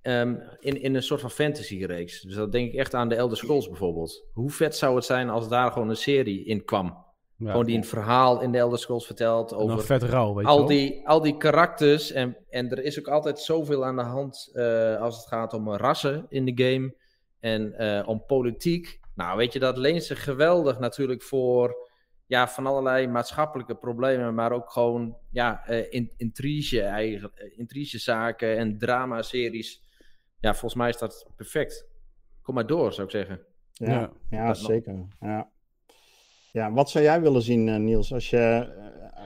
ehm, 0.00 0.34
in, 0.58 0.82
in 0.82 0.94
een 0.94 1.02
soort 1.02 1.20
van 1.20 1.30
fantasy-reeks. 1.30 2.20
Dus 2.20 2.34
dat 2.34 2.52
denk 2.52 2.72
ik 2.72 2.78
echt 2.78 2.94
aan 2.94 3.08
de 3.08 3.14
Elder 3.14 3.36
Scrolls 3.36 3.68
bijvoorbeeld. 3.68 4.24
Hoe 4.32 4.50
vet 4.50 4.76
zou 4.76 4.94
het 4.94 5.04
zijn 5.04 5.30
als 5.30 5.48
daar 5.48 5.72
gewoon 5.72 5.88
een 5.88 5.96
serie 5.96 6.44
in 6.44 6.64
kwam? 6.64 7.08
Ja. 7.36 7.50
gewoon 7.50 7.66
die 7.66 7.76
een 7.76 7.84
verhaal 7.84 8.40
in 8.40 8.52
de 8.52 8.58
Elder 8.58 8.78
Scrolls 8.78 9.06
vertelt 9.06 9.54
over 9.54 9.84
vet 9.84 10.02
rauw, 10.02 10.34
weet 10.34 10.44
je 10.44 10.50
al 10.50 10.58
wel. 10.58 10.66
die, 10.66 11.08
al 11.08 11.20
die 11.20 11.36
karakters. 11.36 12.12
En, 12.12 12.36
en 12.48 12.70
er 12.70 12.82
is 12.82 12.98
ook 12.98 13.08
altijd 13.08 13.38
zoveel 13.38 13.84
aan 13.84 13.96
de 13.96 14.02
hand 14.02 14.50
eh, 14.52 15.00
als 15.00 15.16
het 15.16 15.26
gaat 15.26 15.52
om 15.52 15.74
rassen 15.74 16.26
in 16.28 16.44
de 16.44 16.64
game. 16.64 16.94
En 17.40 17.74
eh, 17.74 18.08
om 18.08 18.24
politiek. 18.26 19.00
Nou, 19.14 19.36
weet 19.36 19.52
je, 19.52 19.58
dat 19.58 19.76
leent 19.76 20.04
zich 20.04 20.24
geweldig 20.24 20.78
natuurlijk 20.78 21.22
voor 21.22 21.89
ja, 22.30 22.48
van 22.48 22.66
allerlei 22.66 23.06
maatschappelijke 23.06 23.74
problemen. 23.74 24.34
Maar 24.34 24.52
ook 24.52 24.70
gewoon 24.70 25.16
ja, 25.30 25.66
eh, 25.66 25.92
in, 25.92 26.10
intrige, 26.16 26.80
eigen, 26.80 27.30
eh, 27.34 27.58
intrigezaken 27.58 28.56
en 28.56 28.78
dramaseries. 28.78 29.82
Ja, 30.40 30.50
volgens 30.50 30.74
mij 30.74 30.88
is 30.88 30.98
dat 30.98 31.30
perfect. 31.36 31.88
Kom 32.42 32.54
maar 32.54 32.66
door, 32.66 32.92
zou 32.92 33.06
ik 33.06 33.12
zeggen. 33.12 33.40
Ja, 33.72 33.90
Ja. 33.90 34.12
ja, 34.30 34.46
Dat 34.46 34.56
nog. 34.56 34.66
zeker. 34.70 35.06
Ja. 35.20 35.50
ja, 36.52 36.72
wat 36.72 36.90
zou 36.90 37.04
jij 37.04 37.20
willen 37.20 37.42
zien, 37.42 37.68
eh, 37.68 37.76
Niels, 37.76 38.12
als 38.12 38.30
je, 38.30 38.72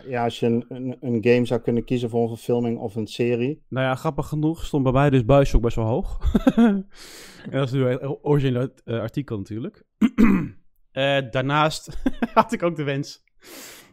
ja, 0.06 0.24
als 0.24 0.40
je 0.40 0.46
een, 0.46 0.64
een, 0.68 0.96
een 1.00 1.24
game 1.24 1.46
zou 1.46 1.60
kunnen 1.60 1.84
kiezen 1.84 2.10
voor 2.10 2.22
een 2.22 2.36
verfilming 2.36 2.78
of 2.78 2.94
een 2.94 3.06
serie? 3.06 3.62
Nou 3.68 3.86
ja, 3.86 3.94
grappig 3.94 4.26
genoeg 4.26 4.64
stond 4.64 4.82
bij 4.82 4.92
mij 4.92 5.10
dus 5.10 5.24
Bioshock 5.24 5.62
best 5.62 5.76
wel 5.76 5.86
hoog. 5.86 6.18
en 6.56 7.50
dat 7.50 7.66
is 7.66 7.72
nu 7.72 7.86
een 7.88 8.08
origineel 8.22 8.68
artikel 8.84 9.36
natuurlijk. 9.36 9.84
Eh, 10.94 11.18
daarnaast 11.30 11.98
had 12.34 12.52
ik 12.52 12.62
ook 12.62 12.76
de 12.76 12.82
wens 12.82 13.24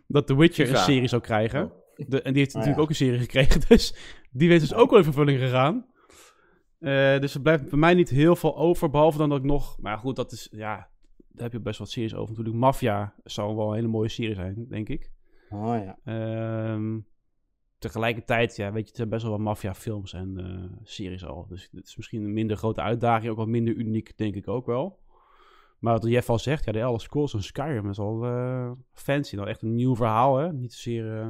dat 0.08 0.28
The 0.28 0.38
Witcher 0.38 0.70
een 0.70 0.78
serie 0.78 1.08
zou 1.08 1.22
krijgen. 1.22 1.64
Oh. 1.64 1.80
De, 1.96 2.22
en 2.22 2.34
die 2.34 2.42
heeft 2.42 2.56
Ah, 2.56 2.62
natuurlijk 2.62 2.78
ja. 2.78 2.82
ook 2.82 2.90
een 2.90 2.96
serie 2.96 3.20
gekregen, 3.20 3.62
dus 3.68 3.96
die 4.32 4.50
wens 4.50 4.64
is 4.64 4.74
ook 4.74 4.90
wel 4.90 5.00
in 5.00 5.06
vervulling 5.06 5.40
gegaan. 5.40 5.86
Eh, 6.80 7.20
dus 7.20 7.34
er 7.34 7.42
blijft 7.42 7.70
bij 7.70 7.80
mij 7.80 7.94
niet 7.94 8.10
heel 8.10 8.36
veel 8.36 8.58
over, 8.58 8.90
behalve 8.90 9.18
dan 9.18 9.30
dat 9.30 9.38
ik 9.38 9.44
nog... 9.44 9.78
Maar 9.80 9.98
goed, 9.98 10.16
dat 10.16 10.32
is, 10.32 10.48
ja, 10.52 10.90
daar 11.28 11.44
heb 11.44 11.52
je 11.52 11.60
best 11.60 11.80
wat 11.80 11.90
series 11.90 12.16
over 12.16 12.30
natuurlijk. 12.30 12.64
Mafia 12.64 13.14
zou 13.24 13.56
wel 13.56 13.70
een 13.70 13.76
hele 13.76 13.88
mooie 13.88 14.10
serie 14.10 14.36
zijn, 14.36 14.66
denk 14.70 14.90
ik. 14.90 15.12
Oh 15.50 15.76
ja. 15.84 15.98
Ehm, 16.04 17.00
tegelijkertijd, 17.78 18.56
ja, 18.56 18.72
weet 18.72 18.82
je, 18.82 18.88
het 18.88 18.96
zijn 18.96 19.10
best 19.10 19.24
wel 19.24 19.32
wat 19.32 19.42
maffia-films 19.42 20.14
en 20.14 20.38
eh, 20.38 20.78
series 20.84 21.26
al. 21.26 21.48
Dus 21.48 21.70
het 21.72 21.88
is 21.88 21.98
misschien 21.98 22.24
een 22.24 22.34
minder 22.34 22.58
grote 22.58 22.82
uitdaging, 22.82 23.32
ook 23.32 23.38
wat 23.38 23.48
minder 23.48 23.74
uniek, 23.74 24.18
denk 24.18 24.36
ik 24.36 24.48
ook 24.48 24.66
wel. 24.66 25.00
Maar 25.82 25.94
wat 25.94 26.06
Jeff 26.10 26.30
al 26.30 26.40
zegt, 26.40 26.66
ja, 26.66 26.72
de 26.72 26.80
Elder 26.80 27.02
Scrolls 27.02 27.34
en 27.34 27.44
Skyrim 27.44 27.90
is 27.90 28.00
al 28.00 28.26
eh, 28.26 28.72
fancy. 28.94 29.36
Nou, 29.36 29.48
echt 29.48 29.62
een 29.62 29.76
nieuw 29.76 29.96
verhaal, 29.96 30.38
hè? 30.38 30.54
Niet 30.54 30.74
zozeer... 30.74 31.18
eh, 31.20 31.28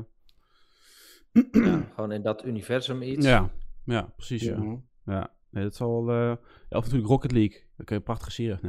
Ja, 1.51 1.85
gewoon 1.95 2.11
in 2.11 2.21
dat 2.21 2.45
universum 2.45 3.01
iets. 3.01 3.25
ja, 3.25 3.49
ja, 3.85 4.01
precies, 4.15 4.43
ja. 4.43 4.55
Ja. 4.63 4.79
Ja, 5.05 5.33
nee, 5.49 5.63
dat 5.63 5.75
zal 5.75 6.05
wel... 6.05 6.15
eh, 6.15 6.37
ja, 6.69 6.77
of 6.77 6.83
natuurlijk 6.83 7.07
Rocket 7.09 7.31
League. 7.31 7.63
Daar 7.77 7.85
kun 7.85 7.95
je 7.95 8.01
prachtige 8.01 8.31
serie... 8.31 8.57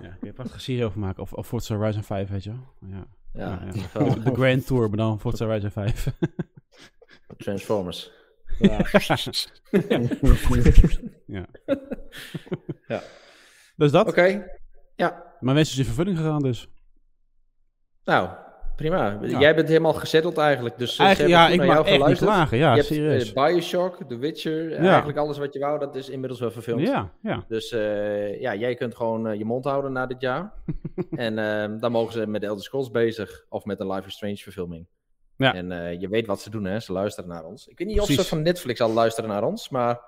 ja, 0.00 0.08
kun 0.18 0.28
je 0.28 0.32
prachtige 0.32 0.60
serie 0.60 0.84
over 0.84 0.98
maken. 1.00 1.22
Of, 1.22 1.32
of 1.32 1.46
Forza 1.46 1.76
Horizon 1.76 2.02
5, 2.02 2.28
weet 2.28 2.44
je 2.44 2.50
wel. 2.50 2.90
Ja. 2.90 3.06
Ja, 3.32 3.50
Ja, 3.50 3.72
ja. 3.74 3.98
wel. 3.98 4.22
De 4.22 4.34
Grand 4.34 4.66
Tour, 4.66 4.88
maar 4.88 4.96
dan 4.96 5.20
Forza 5.20 5.44
Horizon 5.46 5.70
5. 5.70 6.06
Transformers. 7.36 8.10
Ja. 8.58 8.78
ja. 11.26 11.46
Ja. 12.86 13.02
Dus 13.76 13.90
dat. 13.90 14.08
Oké. 14.08 14.50
Ja, 14.96 15.22
Mijn 15.40 15.56
wens 15.56 15.70
is 15.70 15.78
in 15.78 15.84
vervulling 15.84 16.16
gegaan 16.16 16.42
dus. 16.42 16.68
nou, 18.04 18.28
prima. 18.76 19.18
Ja. 19.22 19.38
Jij 19.40 19.54
bent 19.54 19.68
helemaal 19.68 19.92
gezetteld 19.92 20.38
eigenlijk. 20.38 20.78
Dus 20.78 20.98
Eigenlijk, 20.98 21.30
ze 21.34 21.36
ja, 21.40 21.48
hebben 21.48 21.60
ik 21.66 21.66
mag 21.66 21.76
jou 21.76 21.86
echt 21.88 21.94
niet 21.96 22.18
geluisterd. 22.18 22.30
klagen. 22.30 22.58
Ja, 22.58 22.70
je 22.70 22.74
hebt 22.76 22.86
serieus. 22.86 23.32
eh, 23.32 23.46
Bioshock, 23.46 23.98
The 24.08 24.16
Witcher, 24.16 24.70
Ja. 24.70 24.76
eigenlijk 24.88 25.18
alles 25.18 25.38
wat 25.38 25.52
je 25.52 25.58
wou, 25.58 25.78
dat 25.78 25.94
is 25.96 26.08
inmiddels 26.08 26.40
wel 26.40 26.50
verfilmd. 26.50 26.86
ja, 26.86 27.12
ja. 27.22 27.44
Dus 27.48 27.72
eh, 27.72 28.40
ja, 28.40 28.54
jij 28.54 28.74
kunt 28.74 28.94
gewoon 28.96 29.26
eh, 29.28 29.38
je 29.38 29.44
mond 29.44 29.64
houden 29.64 29.92
na 29.92 30.06
dit 30.06 30.20
jaar. 30.20 30.52
en 31.10 31.38
eh, 31.38 31.80
dan 31.80 31.92
mogen 31.92 32.12
ze 32.12 32.26
met 32.26 32.42
Elder 32.42 32.64
Scrolls 32.64 32.90
bezig 32.90 33.44
of 33.48 33.64
met 33.64 33.80
een 33.80 33.90
Life 33.92 34.06
is 34.06 34.14
Strange 34.14 34.36
verfilming. 34.36 34.86
Ja. 35.36 35.54
En 35.54 35.72
eh, 35.72 36.00
je 36.00 36.08
weet 36.08 36.26
wat 36.26 36.40
ze 36.40 36.50
doen, 36.50 36.64
hè? 36.64 36.80
Ze 36.80 36.92
luisteren 36.92 37.30
naar 37.30 37.44
ons. 37.44 37.66
Ik 37.66 37.78
weet 37.78 37.88
niet 37.88 38.00
of 38.00 38.06
ze 38.08 38.24
van 38.24 38.42
Netflix 38.42 38.80
al 38.80 38.92
luisteren 38.92 39.30
naar 39.30 39.44
ons, 39.44 39.68
maar 39.68 40.00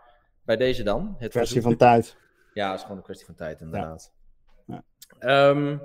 bij 0.45 0.57
deze 0.57 0.83
dan. 0.83 1.15
Het 1.19 1.31
Kwestie 1.31 1.41
verzoek- 1.63 1.63
van 1.63 1.77
tijd. 1.89 2.17
Ja, 2.55 2.67
het 2.67 2.77
is 2.77 2.83
gewoon 2.83 2.97
een 2.97 3.03
kwestie 3.03 3.27
van 3.27 3.35
tijd, 3.35 3.61
inderdaad. 3.61 4.13
Ehm, 5.19 5.77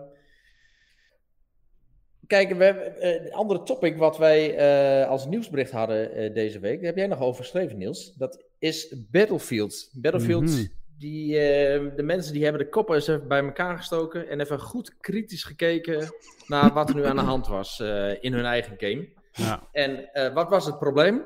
kijk, 2.28 2.54
we 2.54 2.64
hebben 2.64 3.02
eh, 3.02 3.26
een 3.26 3.34
andere 3.34 3.64
topic 3.64 3.98
wat 3.98 4.18
wij 4.18 4.56
eh, 4.56 5.10
als 5.10 5.26
nieuwsbericht 5.26 5.72
hadden 5.72 6.12
eh, 6.14 6.34
deze 6.34 6.60
week. 6.60 6.76
Daar 6.78 6.86
heb 6.86 6.98
jij 6.98 7.08
nog 7.08 7.20
over 7.22 7.44
geschreven, 7.44 7.78
Niels. 7.78 8.14
Dat 8.16 8.44
is 8.60 8.96
Battlefield. 9.12 9.90
Battlefield, 9.94 10.44
Mhm. 10.50 10.66
die, 10.98 11.40
eh, 11.40 11.96
de 11.96 12.04
mensen 12.04 12.34
die 12.34 12.44
hebben 12.44 12.62
de 12.62 12.70
koppen 12.70 12.96
eens 12.96 13.08
even 13.08 13.28
bij 13.28 13.44
elkaar 13.44 13.78
gestoken 13.78 14.30
en 14.30 14.40
even 14.40 14.60
goed 14.60 14.98
kritisch 15.00 15.44
gekeken 15.44 16.14
naar 16.48 16.74
wat 16.74 16.90
er 16.90 16.96
nu 16.96 17.06
aan 17.06 17.16
de 17.16 17.22
hand 17.22 17.48
was 17.48 17.80
in 18.22 18.34
hun 18.34 18.46
eigen 18.46 18.74
game. 18.78 19.08
ja. 19.32 19.68
En 19.72 20.10
wat 20.34 20.50
was 20.50 20.66
het 20.66 20.80
probleem? 20.80 21.22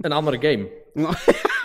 Een 0.00 0.12
andere 0.12 0.38
game. 0.48 0.68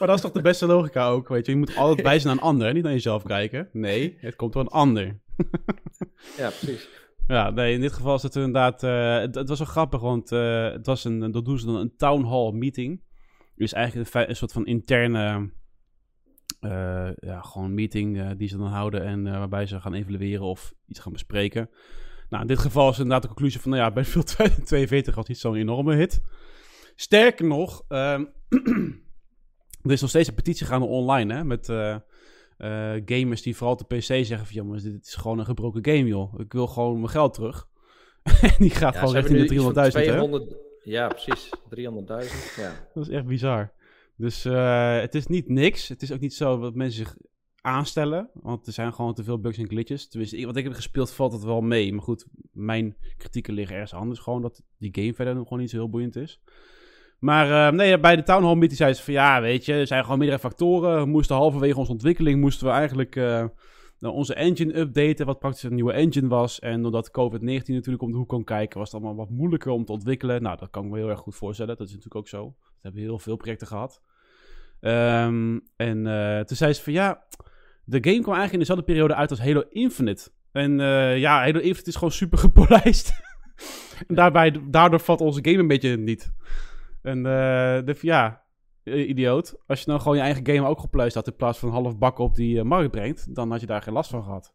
Maar 0.00 0.08
dat 0.08 0.18
is 0.18 0.24
toch 0.24 0.32
de 0.32 0.42
beste 0.42 0.66
logica 0.66 1.08
ook, 1.08 1.28
weet 1.28 1.46
je. 1.46 1.52
Je 1.52 1.58
moet 1.58 1.76
altijd 1.76 2.06
wijzen 2.06 2.28
naar 2.28 2.36
een 2.36 2.42
ander, 2.42 2.72
niet 2.72 2.82
naar 2.82 2.92
jezelf 2.92 3.22
kijken. 3.22 3.68
Nee, 3.72 4.16
het 4.20 4.36
komt 4.36 4.52
door 4.52 4.62
een 4.62 4.68
ander. 4.68 5.18
Ja, 6.36 6.48
precies. 6.48 6.88
Ja, 7.26 7.50
nee, 7.50 7.74
in 7.74 7.80
dit 7.80 7.92
geval 7.92 8.14
is 8.14 8.22
het 8.22 8.36
inderdaad... 8.36 8.82
eh, 8.82 9.18
het, 9.18 9.34
het 9.34 9.48
was 9.48 9.58
wel 9.58 9.68
grappig, 9.68 10.00
want 10.00 10.32
eh, 10.32 10.70
het 10.70 10.86
was 10.86 11.04
een... 11.04 11.30
Dat 11.30 11.44
doen 11.44 11.58
ze 11.58 11.66
dan 11.66 11.74
een 11.74 11.96
town 11.96 12.24
hall 12.24 12.52
meeting. 12.52 13.02
Dus 13.56 13.72
eigenlijk 13.72 14.14
een, 14.14 14.36
soort 14.36 14.52
van 14.52 14.66
interne... 14.66 15.50
eh, 16.60 17.08
ja, 17.16 17.40
gewoon 17.40 17.74
meeting 17.74 18.32
die 18.36 18.48
ze 18.48 18.56
dan 18.56 18.66
houden 18.66 19.04
en 19.04 19.22
waarbij 19.22 19.66
ze 19.66 19.80
gaan 19.80 19.94
evalueren 19.94 20.46
of 20.46 20.72
iets 20.86 21.00
gaan 21.00 21.12
bespreken. 21.12 21.70
Nou, 22.28 22.42
in 22.42 22.48
dit 22.48 22.58
geval 22.58 22.90
is 22.90 22.96
inderdaad 22.96 23.22
de 23.22 23.28
conclusie 23.28 23.60
van, 23.60 23.70
nou 23.70 23.82
ja, 23.82 23.90
Battlefield 23.90 24.26
2042 24.34 25.14
was 25.14 25.28
niet 25.28 25.38
zo'n 25.38 25.56
enorme 25.56 25.94
hit. 25.94 26.20
Sterker 26.94 27.46
nog, 27.46 27.84
ehm, 27.88 28.24
er 29.82 29.90
is 29.90 30.00
nog 30.00 30.10
steeds 30.10 30.28
een 30.28 30.34
petitie 30.34 30.66
gaande 30.66 30.86
online, 30.86 31.34
hè, 31.34 31.44
met 31.44 31.68
eh, 31.68 31.94
eh, 32.56 33.02
gamers 33.04 33.42
die 33.42 33.56
vooral 33.56 33.76
op 33.76 33.88
de 33.88 33.96
PC 33.96 34.02
zeggen 34.02 34.46
van, 34.46 34.54
jongens, 34.54 34.82
dit 34.82 35.06
is 35.06 35.14
gewoon 35.14 35.38
een 35.38 35.44
gebroken 35.44 35.84
game, 35.84 36.06
joh. 36.06 36.40
Ik 36.40 36.52
wil 36.52 36.66
gewoon 36.66 36.96
mijn 36.96 37.08
geld 37.08 37.34
terug. 37.34 37.68
en 38.42 38.54
die 38.58 38.70
gaat 38.70 38.94
Ja, 38.94 39.00
gewoon 39.00 39.14
richting 39.14 39.38
de 39.38 39.54
300.000, 39.54 39.58
iets 39.58 39.74
van 39.74 39.82
hè. 39.82 39.90
200 39.90 40.56
Ja, 40.82 41.08
precies. 41.08 41.48
300.000. 41.48 42.56
Ja. 42.56 42.88
Dat 42.94 43.06
is 43.06 43.08
echt 43.08 43.26
bizar. 43.26 43.72
Dus 44.16 44.44
eh, 44.44 45.00
het 45.00 45.14
is 45.14 45.26
niet 45.26 45.48
niks. 45.48 45.88
Het 45.88 46.02
is 46.02 46.12
ook 46.12 46.20
niet 46.20 46.34
zo 46.34 46.60
dat 46.60 46.74
mensen 46.74 47.06
zich 47.06 47.16
aanstellen. 47.60 48.30
Want 48.34 48.66
er 48.66 48.72
zijn 48.72 48.94
gewoon 48.94 49.14
te 49.14 49.24
veel 49.24 49.40
bugs 49.40 49.58
en 49.58 49.68
glitches. 49.68 50.08
Tenminste, 50.08 50.46
wat 50.46 50.56
ik 50.56 50.64
heb 50.64 50.74
gespeeld 50.74 51.12
valt 51.12 51.32
het 51.32 51.42
wel 51.42 51.60
mee. 51.60 51.92
Maar 51.92 52.02
goed, 52.02 52.26
mijn 52.52 52.96
kritieken 53.16 53.54
liggen 53.54 53.74
ergens 53.74 53.94
anders. 53.94 54.20
Gewoon 54.20 54.42
dat 54.42 54.62
die 54.78 54.90
game 54.92 55.14
verder 55.14 55.34
nog 55.34 55.44
gewoon 55.44 55.58
niet 55.58 55.70
zo 55.70 55.76
heel 55.76 55.90
boeiend 55.90 56.16
is. 56.16 56.40
Maar 57.20 57.68
eh, 57.68 57.72
nee, 57.72 58.00
bij 58.00 58.16
de 58.16 58.22
Town 58.22 58.44
Hall 58.44 58.54
meeting 58.54 58.78
zei 58.78 58.92
ze 58.92 59.02
van... 59.02 59.12
Ja, 59.12 59.40
weet 59.40 59.64
je, 59.64 59.72
er 59.72 59.86
zijn 59.86 60.02
gewoon 60.02 60.18
meerdere 60.18 60.40
factoren. 60.40 61.00
We 61.00 61.06
moesten 61.06 61.36
halverwege 61.36 61.78
onze 61.78 61.92
ontwikkeling... 61.92 62.40
moesten 62.40 62.66
we 62.66 62.72
eigenlijk 62.72 63.16
eh, 63.16 63.44
nou, 63.98 64.14
onze 64.14 64.34
engine 64.34 64.78
updaten... 64.78 65.26
wat 65.26 65.38
praktisch 65.38 65.62
een 65.62 65.74
nieuwe 65.74 65.92
engine 65.92 66.28
was. 66.28 66.58
En 66.58 66.82
doordat 66.82 67.10
COVID-19 67.10 67.42
natuurlijk 67.42 68.02
om 68.02 68.10
de 68.10 68.16
hoek 68.16 68.28
kwam 68.28 68.44
kijken... 68.44 68.78
was 68.78 68.92
het 68.92 69.00
allemaal 69.00 69.26
wat 69.26 69.36
moeilijker 69.36 69.70
om 69.70 69.84
te 69.84 69.92
ontwikkelen. 69.92 70.42
Nou, 70.42 70.58
dat 70.58 70.70
kan 70.70 70.84
ik 70.84 70.90
me 70.90 70.98
heel 70.98 71.08
erg 71.08 71.20
goed 71.20 71.36
voorstellen. 71.36 71.76
Dat 71.76 71.86
is 71.86 71.92
natuurlijk 71.92 72.20
ook 72.20 72.28
zo. 72.28 72.54
We 72.58 72.78
hebben 72.80 73.00
heel 73.00 73.18
veel 73.18 73.36
projecten 73.36 73.66
gehad. 73.66 74.02
Ehm, 74.80 75.58
en 75.76 76.06
eh, 76.06 76.40
toen 76.40 76.56
zei 76.56 76.72
ze 76.72 76.82
van 76.82 76.92
ja, 76.92 77.24
de 77.84 77.98
game 78.00 78.20
kwam 78.20 78.34
eigenlijk 78.34 78.52
in 78.52 78.58
dezelfde 78.58 78.84
periode 78.84 79.14
uit 79.14 79.30
als 79.30 79.40
Halo 79.40 79.64
Infinite. 79.70 80.30
En 80.52 80.80
eh, 80.80 81.18
ja, 81.18 81.38
Halo 81.38 81.58
Infinite 81.58 81.88
is 81.88 81.94
gewoon 81.94 82.12
super 82.12 82.38
gepolijst. 82.38 83.12
en 84.08 84.14
daarbij, 84.14 84.60
daardoor 84.68 85.00
valt 85.00 85.20
onze 85.20 85.40
game 85.42 85.58
een 85.58 85.66
beetje 85.66 85.96
niet. 85.96 86.32
En 87.02 87.16
eh, 87.16 87.84
de, 87.84 87.96
ja, 88.00 88.42
idioot. 88.84 89.54
Als 89.66 89.80
je 89.80 89.86
nou 89.88 90.00
gewoon 90.00 90.16
je 90.16 90.22
eigen 90.22 90.46
game 90.46 90.68
ook 90.68 90.80
gepolijst 90.80 91.14
had 91.14 91.26
in 91.26 91.36
plaats 91.36 91.58
van 91.58 91.70
half 91.70 91.98
bak 91.98 92.18
op 92.18 92.34
die 92.34 92.58
eh, 92.58 92.64
markt 92.64 92.90
brengt, 92.90 93.34
dan 93.34 93.50
had 93.50 93.60
je 93.60 93.66
daar 93.66 93.82
geen 93.82 93.94
last 93.94 94.10
van 94.10 94.22
gehad. 94.22 94.54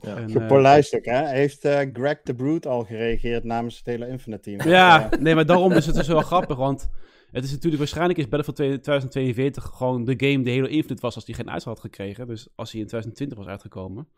Ja. 0.00 0.16
En, 0.16 0.48
eh, 0.48 0.82
hè? 1.02 1.28
Heeft 1.28 1.64
eh, 1.64 1.80
Greg 1.92 2.20
the 2.22 2.34
Brute 2.34 2.68
al 2.68 2.84
gereageerd 2.84 3.44
namens 3.44 3.76
het 3.76 3.86
hele 3.86 4.08
Infinite 4.08 4.42
team? 4.42 4.68
Ja, 4.68 5.08
nee, 5.20 5.34
maar 5.34 5.46
daarom 5.46 5.72
is 5.72 5.86
het 5.86 5.94
dus 5.94 6.06
wel 6.06 6.20
grappig, 6.32 6.56
want 6.56 6.90
het 7.30 7.44
is 7.44 7.50
natuurlijk 7.50 7.78
waarschijnlijk 7.78 8.18
is 8.18 8.28
Battlefield 8.28 8.82
2042 8.82 9.64
gewoon 9.64 10.04
de 10.04 10.14
game 10.16 10.44
die 10.44 10.54
Halo 10.54 10.66
Infinite 10.66 11.00
was 11.00 11.14
als 11.14 11.24
die 11.24 11.34
geen 11.34 11.50
uitslag 11.50 11.74
had 11.74 11.84
gekregen. 11.84 12.26
Dus 12.26 12.48
als 12.54 12.72
hij 12.72 12.80
in 12.80 12.86
2020 12.86 13.38
was 13.38 13.46
uitgekomen. 13.46 14.08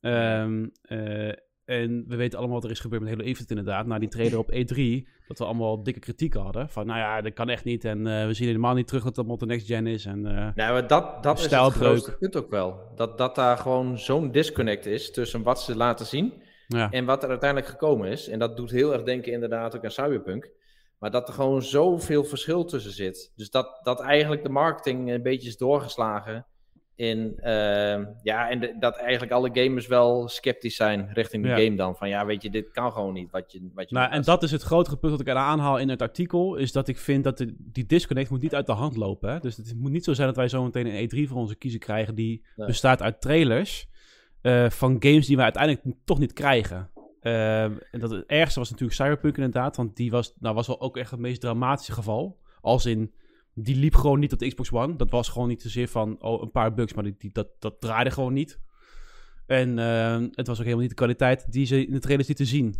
Ehm, 0.00 0.66
eh, 0.82 1.32
en 1.68 2.04
we 2.06 2.16
weten 2.16 2.38
allemaal 2.38 2.56
wat 2.56 2.64
er 2.64 2.70
is 2.70 2.80
gebeurd 2.80 3.02
met 3.02 3.10
Halo 3.10 3.24
Infinite 3.24 3.54
inderdaad. 3.54 3.86
Na 3.86 3.98
die 3.98 4.08
trailer 4.08 4.38
op 4.38 4.52
E3, 4.52 5.08
dat 5.26 5.38
we 5.38 5.44
allemaal 5.44 5.82
dikke 5.82 6.00
kritiek 6.00 6.34
hadden. 6.34 6.68
Van, 6.68 6.86
nou 6.86 6.98
ja, 6.98 7.20
dat 7.20 7.32
kan 7.32 7.48
echt 7.48 7.64
niet. 7.64 7.84
En 7.84 8.06
eh, 8.06 8.26
we 8.26 8.34
zien 8.34 8.46
helemaal 8.46 8.74
niet 8.74 8.86
terug 8.86 9.02
dat 9.02 9.10
het 9.10 9.18
allemaal 9.18 9.38
de 9.38 9.46
next 9.46 9.66
gen 9.66 9.86
is. 9.86 10.06
En, 10.06 10.26
eh, 10.26 10.32
Nou, 10.32 10.72
maar 10.72 10.86
dat, 10.86 11.22
dat 11.22 11.38
is 11.38 11.46
het 11.46 11.72
grootste 11.72 12.16
punt 12.16 12.36
ook 12.36 12.50
wel. 12.50 12.92
Dat, 12.94 13.18
dat 13.18 13.34
daar 13.34 13.58
gewoon 13.58 13.98
zo'n 13.98 14.30
disconnect 14.30 14.86
is 14.86 15.10
tussen 15.10 15.42
wat 15.42 15.62
ze 15.62 15.76
laten 15.76 16.06
zien 16.06 16.42
ja. 16.66 16.90
en 16.90 17.04
wat 17.04 17.22
er 17.22 17.28
uiteindelijk 17.28 17.70
gekomen 17.70 18.08
is. 18.08 18.28
En 18.28 18.38
dat 18.38 18.56
doet 18.56 18.70
heel 18.70 18.92
erg 18.92 19.02
denken 19.02 19.32
inderdaad 19.32 19.76
ook 19.76 19.84
aan 19.84 19.90
Cyberpunk. 19.90 20.50
Maar 20.98 21.10
dat 21.10 21.28
er 21.28 21.34
gewoon 21.34 21.62
zoveel 21.62 22.24
verschil 22.24 22.64
tussen 22.64 22.92
zit. 22.92 23.32
Dus 23.36 23.50
dat, 23.50 23.80
dat 23.82 24.00
eigenlijk 24.00 24.42
de 24.42 24.48
marketing 24.48 25.10
een 25.10 25.22
beetje 25.22 25.48
is 25.48 25.56
doorgeslagen 25.56 26.46
in... 26.98 27.38
ehm, 27.40 28.04
ja, 28.22 28.50
en 28.50 28.60
de- 28.60 28.76
dat 28.78 28.96
eigenlijk 28.96 29.32
alle 29.32 29.50
gamers 29.52 29.86
wel 29.86 30.28
sceptisch 30.28 30.76
zijn 30.76 31.08
richting 31.12 31.42
de 31.42 31.48
Ja. 31.48 31.56
game 31.56 31.76
dan. 31.76 31.96
Van 31.96 32.08
ja, 32.08 32.26
weet 32.26 32.42
je, 32.42 32.50
dit 32.50 32.70
kan 32.70 32.92
gewoon 32.92 33.12
niet 33.14 33.30
wat 33.30 33.52
je, 33.52 33.70
wat 33.74 33.88
je 33.88 33.94
Nou, 33.94 34.10
en 34.12 34.22
dat 34.22 34.42
is 34.42 34.50
het 34.50 34.62
grotere 34.62 34.96
punt 34.96 35.12
dat 35.12 35.20
ik 35.20 35.26
eraan 35.28 35.46
aanhaal 35.50 35.78
in 35.78 35.88
het 35.88 36.02
artikel, 36.02 36.56
is 36.56 36.72
dat 36.72 36.88
ik 36.88 36.98
vind 36.98 37.24
dat 37.24 37.38
de, 37.38 37.54
die 37.58 37.86
disconnect 37.86 38.30
moet 38.30 38.42
niet 38.42 38.54
uit 38.54 38.66
de 38.66 38.72
hand 38.72 38.96
lopen. 38.96 39.30
Hè? 39.32 39.38
Dus 39.40 39.56
het 39.56 39.74
moet 39.76 39.90
niet 39.90 40.04
zo 40.04 40.12
zijn 40.12 40.26
dat 40.26 40.36
wij 40.36 40.48
zometeen 40.48 40.86
een 40.86 41.08
E3 41.26 41.28
voor 41.28 41.36
onze 41.38 41.56
kiezer 41.56 41.80
krijgen 41.80 42.14
die 42.14 42.44
Nee. 42.56 42.66
bestaat 42.66 43.02
uit 43.02 43.20
trailers 43.20 43.88
eh, 44.42 44.70
van 44.70 44.96
games 45.00 45.26
die 45.26 45.36
we 45.36 45.42
uiteindelijk 45.42 45.96
toch 46.04 46.18
niet 46.18 46.32
krijgen. 46.32 46.90
Eh, 47.20 47.62
en 47.64 47.98
dat 47.98 48.10
het 48.10 48.26
ergste 48.26 48.58
was 48.58 48.70
natuurlijk 48.70 48.98
Cyberpunk 48.98 49.36
inderdaad, 49.36 49.76
want 49.76 49.96
die 49.96 50.10
was, 50.10 50.34
nou, 50.38 50.54
was 50.54 50.66
wel 50.66 50.80
ook 50.80 50.96
echt 50.96 51.10
het 51.10 51.20
meest 51.20 51.40
dramatische 51.40 51.92
geval. 51.92 52.38
Als 52.60 52.86
in, 52.86 53.12
die 53.62 53.76
liep 53.76 53.94
gewoon 53.94 54.18
niet 54.20 54.32
op 54.32 54.38
de 54.38 54.48
Xbox 54.48 54.72
One. 54.72 54.96
Dat 54.96 55.10
was 55.10 55.28
gewoon 55.28 55.48
niet 55.48 55.62
zozeer 55.62 55.88
van, 55.88 56.22
oh, 56.22 56.42
een 56.42 56.50
paar 56.50 56.74
bugs, 56.74 56.94
maar 56.94 57.04
die, 57.04 57.14
die, 57.18 57.30
dat, 57.32 57.48
dat 57.58 57.80
draaide 57.80 58.10
gewoon 58.10 58.32
niet. 58.32 58.58
En 59.46 59.78
eh, 59.78 60.16
het 60.32 60.46
was 60.46 60.56
ook 60.56 60.62
helemaal 60.64 60.80
niet 60.80 60.88
de 60.90 60.94
kwaliteit 60.94 61.52
die 61.52 61.66
ze 61.66 61.86
in 61.86 61.92
de 61.92 61.98
trailers 61.98 62.28
lieten 62.28 62.46
zien. 62.46 62.74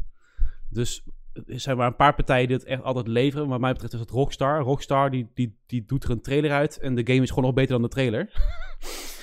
Dus 0.71 1.03
er 1.47 1.61
zijn 1.61 1.77
maar 1.77 1.87
een 1.87 1.97
paar 1.97 2.15
partijen 2.15 2.47
die 2.49 2.57
het 2.57 2.65
echt 2.67 2.83
altijd 2.83 3.09
leveren. 3.09 3.49
Wat 3.49 3.61
mij 3.61 3.73
betreft 3.73 3.93
is 3.95 4.01
het 4.01 4.11
Rockstar. 4.11 4.61
Rockstar 4.61 5.11
die, 5.11 5.31
die, 5.35 5.57
die 5.67 5.85
doet 5.85 6.05
er 6.05 6.11
een 6.11 6.21
trailer 6.21 6.51
uit. 6.51 6.79
En 6.79 6.95
de 6.95 7.07
game 7.07 7.23
is 7.23 7.29
gewoon 7.29 7.45
nog 7.45 7.55
beter 7.55 7.73
dan 7.73 7.83
de 7.83 7.89
trailer. 7.89 8.29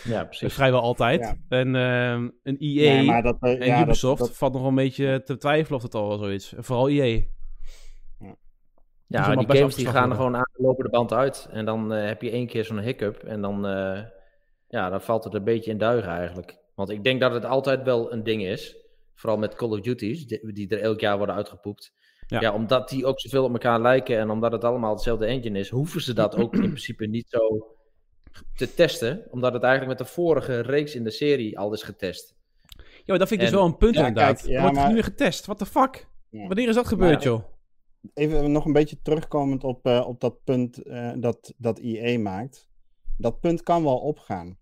Ja, 0.03 0.23
precies. 0.23 0.53
vrijwel 0.59 0.81
altijd. 0.81 1.19
Ja. 1.19 1.37
En 1.49 1.75
ehm, 1.75 2.29
een 2.43 2.57
EA 2.59 2.93
nee, 2.95 3.05
maar 3.05 3.21
dat, 3.23 3.37
eh, 3.39 3.51
en 3.51 3.65
ja, 3.65 3.77
dat- 3.77 3.85
Ubisoft 3.85 4.19
dat- 4.19 4.37
valt 4.37 4.51
nog 4.53 4.61
wel 4.61 4.69
een 4.69 4.75
beetje 4.75 5.21
te 5.25 5.37
twijfelen 5.37 5.77
of 5.77 5.83
het 5.83 5.95
al 5.95 6.07
wel 6.07 6.17
zoiets. 6.17 6.53
En 6.55 6.63
vooral 6.63 6.89
EA. 6.89 7.21
Ja, 9.07 9.25
allemaal 9.25 9.45
die 9.45 9.57
games 9.57 9.75
die 9.75 9.85
gaan 9.87 10.09
er 10.09 10.15
gewoon 10.15 10.35
aan 10.35 10.49
de 10.55 10.61
lopende 10.63 10.89
band 10.89 11.13
uit. 11.13 11.47
En 11.51 11.65
dan 11.65 11.93
eh, 11.93 12.05
heb 12.05 12.21
je 12.21 12.29
één 12.31 12.47
keer 12.47 12.65
zo'n 12.65 12.79
hiccup. 12.79 13.23
En 13.23 13.41
dan, 13.41 13.67
eh, 13.67 14.01
ja, 14.67 14.89
dan 14.89 15.01
valt 15.01 15.23
het 15.23 15.33
een 15.33 15.43
beetje 15.43 15.71
in 15.71 15.77
duigen 15.77 16.11
eigenlijk. 16.11 16.57
Want 16.75 16.89
ik 16.89 17.03
denk 17.03 17.21
dat 17.21 17.33
het 17.33 17.45
altijd 17.45 17.83
wel 17.83 18.13
een 18.13 18.23
ding 18.23 18.43
is. 18.45 18.75
Vooral 19.15 19.37
met 19.37 19.55
Call 19.55 19.69
of 19.69 19.79
Duty's, 19.81 20.27
die, 20.27 20.53
die 20.53 20.69
er 20.69 20.79
elk 20.81 20.99
jaar 20.99 21.17
worden 21.17 21.35
uitgepoept. 21.35 21.93
Ja. 22.27 22.39
Ja. 22.41 22.53
omdat 22.53 22.89
die 22.89 23.05
ook 23.05 23.19
zoveel 23.19 23.43
op 23.43 23.51
elkaar 23.51 23.81
lijken 23.81 24.17
en 24.19 24.29
omdat 24.29 24.51
het 24.51 24.63
allemaal 24.63 24.93
hetzelfde 24.93 25.25
engine 25.25 25.59
is, 25.59 25.69
hoeven 25.69 26.01
ze 26.01 26.13
dat 26.13 26.35
ook 26.37 26.53
in 26.53 26.59
principe 26.59 27.05
niet 27.07 27.29
zo 27.29 27.67
te 28.55 28.73
testen. 28.73 29.23
Omdat 29.29 29.53
het 29.53 29.63
eigenlijk 29.63 29.99
met 29.99 30.07
de 30.07 30.13
vorige 30.13 30.59
reeks 30.59 30.95
in 30.95 31.03
de 31.03 31.11
serie 31.11 31.59
al 31.59 31.73
is 31.73 31.83
getest. 31.83 32.35
Ja, 32.77 32.83
maar 33.05 33.17
dat 33.17 33.27
vind 33.27 33.41
ik 33.41 33.47
dus 33.47 33.55
wel 33.55 33.65
een 33.65 33.77
punt 33.77 33.95
Ja, 33.95 34.07
inderdaad. 34.07 34.35
kijk, 34.37 34.47
ja, 34.49 34.55
Er 34.55 34.61
wordt 34.61 34.75
maar- 34.77 34.87
nu 34.87 34.93
weer 34.93 35.03
getest. 35.03 35.45
What 35.45 35.57
the 35.57 35.65
fuck? 35.65 36.07
Ja. 36.29 36.47
Wanneer 36.47 36.67
is 36.67 36.75
dat 36.75 36.87
gebeurd, 36.87 37.13
Maar- 37.13 37.23
joh? 37.23 37.43
Even 38.13 38.51
nog 38.51 38.65
een 38.65 38.73
beetje 38.73 39.01
terugkomend 39.01 39.63
op, 39.63 39.85
eh, 39.85 40.07
op 40.07 40.19
dat 40.19 40.43
punt 40.43 40.83
eh, 40.83 41.11
dat, 41.17 41.53
dat 41.57 41.79
EA 41.79 42.19
maakt. 42.19 42.69
Dat 43.17 43.39
punt 43.39 43.63
kan 43.63 43.83
wel 43.83 43.97
opgaan. 43.97 44.57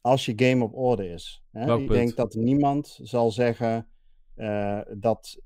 Als 0.00 0.24
je 0.24 0.32
game 0.36 0.64
op 0.64 0.74
orde 0.74 1.08
is. 1.08 1.44
Hè? 1.52 1.78
Ik 1.78 1.88
denk 1.88 2.16
dat 2.16 2.34
niemand 2.34 2.98
zal 3.02 3.30
zeggen 3.30 3.88
eh, 4.34 4.80
dat 4.98 5.38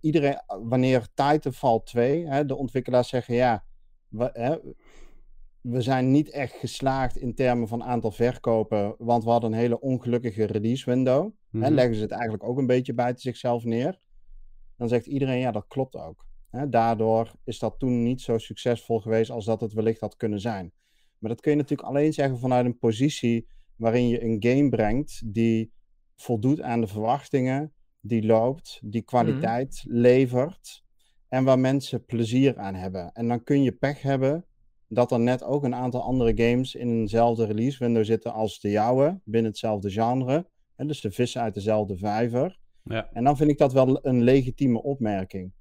iedereen, 0.00 0.42
wanneer 0.46 1.08
Titanfall 1.14 1.80
2, 1.84 2.26
hè, 2.26 2.46
de 2.46 2.56
ontwikkelaars 2.56 3.08
zeggen 3.08 3.34
ja, 3.34 3.64
we, 4.08 4.30
hè, 4.32 4.56
we 5.60 5.80
zijn 5.80 6.10
niet 6.10 6.30
echt 6.30 6.52
geslaagd 6.52 7.16
in 7.16 7.34
termen 7.34 7.68
van 7.68 7.84
aantal 7.84 8.10
verkopen, 8.10 8.94
want 8.98 9.24
we 9.24 9.30
hadden 9.30 9.52
een 9.52 9.58
hele 9.58 9.80
ongelukkige 9.80 10.44
release 10.44 10.90
window. 10.90 11.30
Mhm. 11.50 11.72
leggen 11.72 11.94
ze 11.94 12.02
het 12.02 12.10
eigenlijk 12.10 12.44
ook 12.44 12.58
een 12.58 12.66
beetje 12.66 12.94
buiten 12.94 13.22
zichzelf 13.22 13.64
neer. 13.64 14.00
dan 14.76 14.88
zegt 14.88 15.06
iedereen 15.06 15.38
ja, 15.38 15.50
dat 15.50 15.66
klopt 15.68 15.96
ook. 15.96 16.29
Hè, 16.50 16.68
daardoor 16.68 17.32
is 17.44 17.58
dat 17.58 17.78
toen 17.78 18.02
niet 18.02 18.20
zo 18.20 18.38
succesvol 18.38 19.00
geweest 19.00 19.30
als 19.30 19.44
dat 19.44 19.60
het 19.60 19.72
wellicht 19.72 20.00
had 20.00 20.16
kunnen 20.16 20.40
zijn. 20.40 20.72
Maar 21.18 21.30
dat 21.30 21.40
kun 21.40 21.50
je 21.50 21.56
natuurlijk 21.56 21.88
alleen 21.88 22.12
zeggen 22.12 22.38
vanuit 22.38 22.66
een 22.66 22.78
positie 22.78 23.48
waarin 23.76 24.08
je 24.08 24.22
een 24.22 24.36
game 24.38 24.68
brengt 24.68 25.22
die 25.34 25.72
voldoet 26.16 26.60
aan 26.60 26.80
de 26.80 26.86
verwachtingen, 26.86 27.72
die 28.00 28.26
loopt, 28.26 28.80
die 28.84 29.02
kwaliteit 29.02 29.84
levert 29.86 30.84
en 31.28 31.44
waar 31.44 31.58
mensen 31.58 32.04
plezier 32.04 32.58
aan 32.58 32.74
hebben. 32.74 33.12
En 33.12 33.28
dan 33.28 33.42
kun 33.42 33.62
je 33.62 33.72
pech 33.72 34.02
hebben 34.02 34.44
dat 34.88 35.12
er 35.12 35.20
net 35.20 35.42
ook 35.42 35.64
een 35.64 35.74
aantal 35.74 36.02
andere 36.02 36.48
games 36.48 36.74
in 36.74 36.88
eenzelfde 36.88 37.44
release 37.44 37.78
window 37.78 38.04
zitten 38.04 38.32
als 38.32 38.60
de 38.60 38.70
jouwe, 38.70 39.20
binnen 39.24 39.50
hetzelfde 39.50 39.90
genre. 39.90 40.48
En 40.76 40.86
dus 40.86 41.00
de 41.00 41.10
vissen 41.10 41.40
uit 41.40 41.54
dezelfde 41.54 41.96
vijver. 41.96 42.58
Ja. 42.82 43.10
En 43.12 43.24
dan 43.24 43.36
vind 43.36 43.50
ik 43.50 43.58
dat 43.58 43.72
wel 43.72 44.06
een 44.06 44.22
legitieme 44.22 44.82
opmerking. 44.82 45.52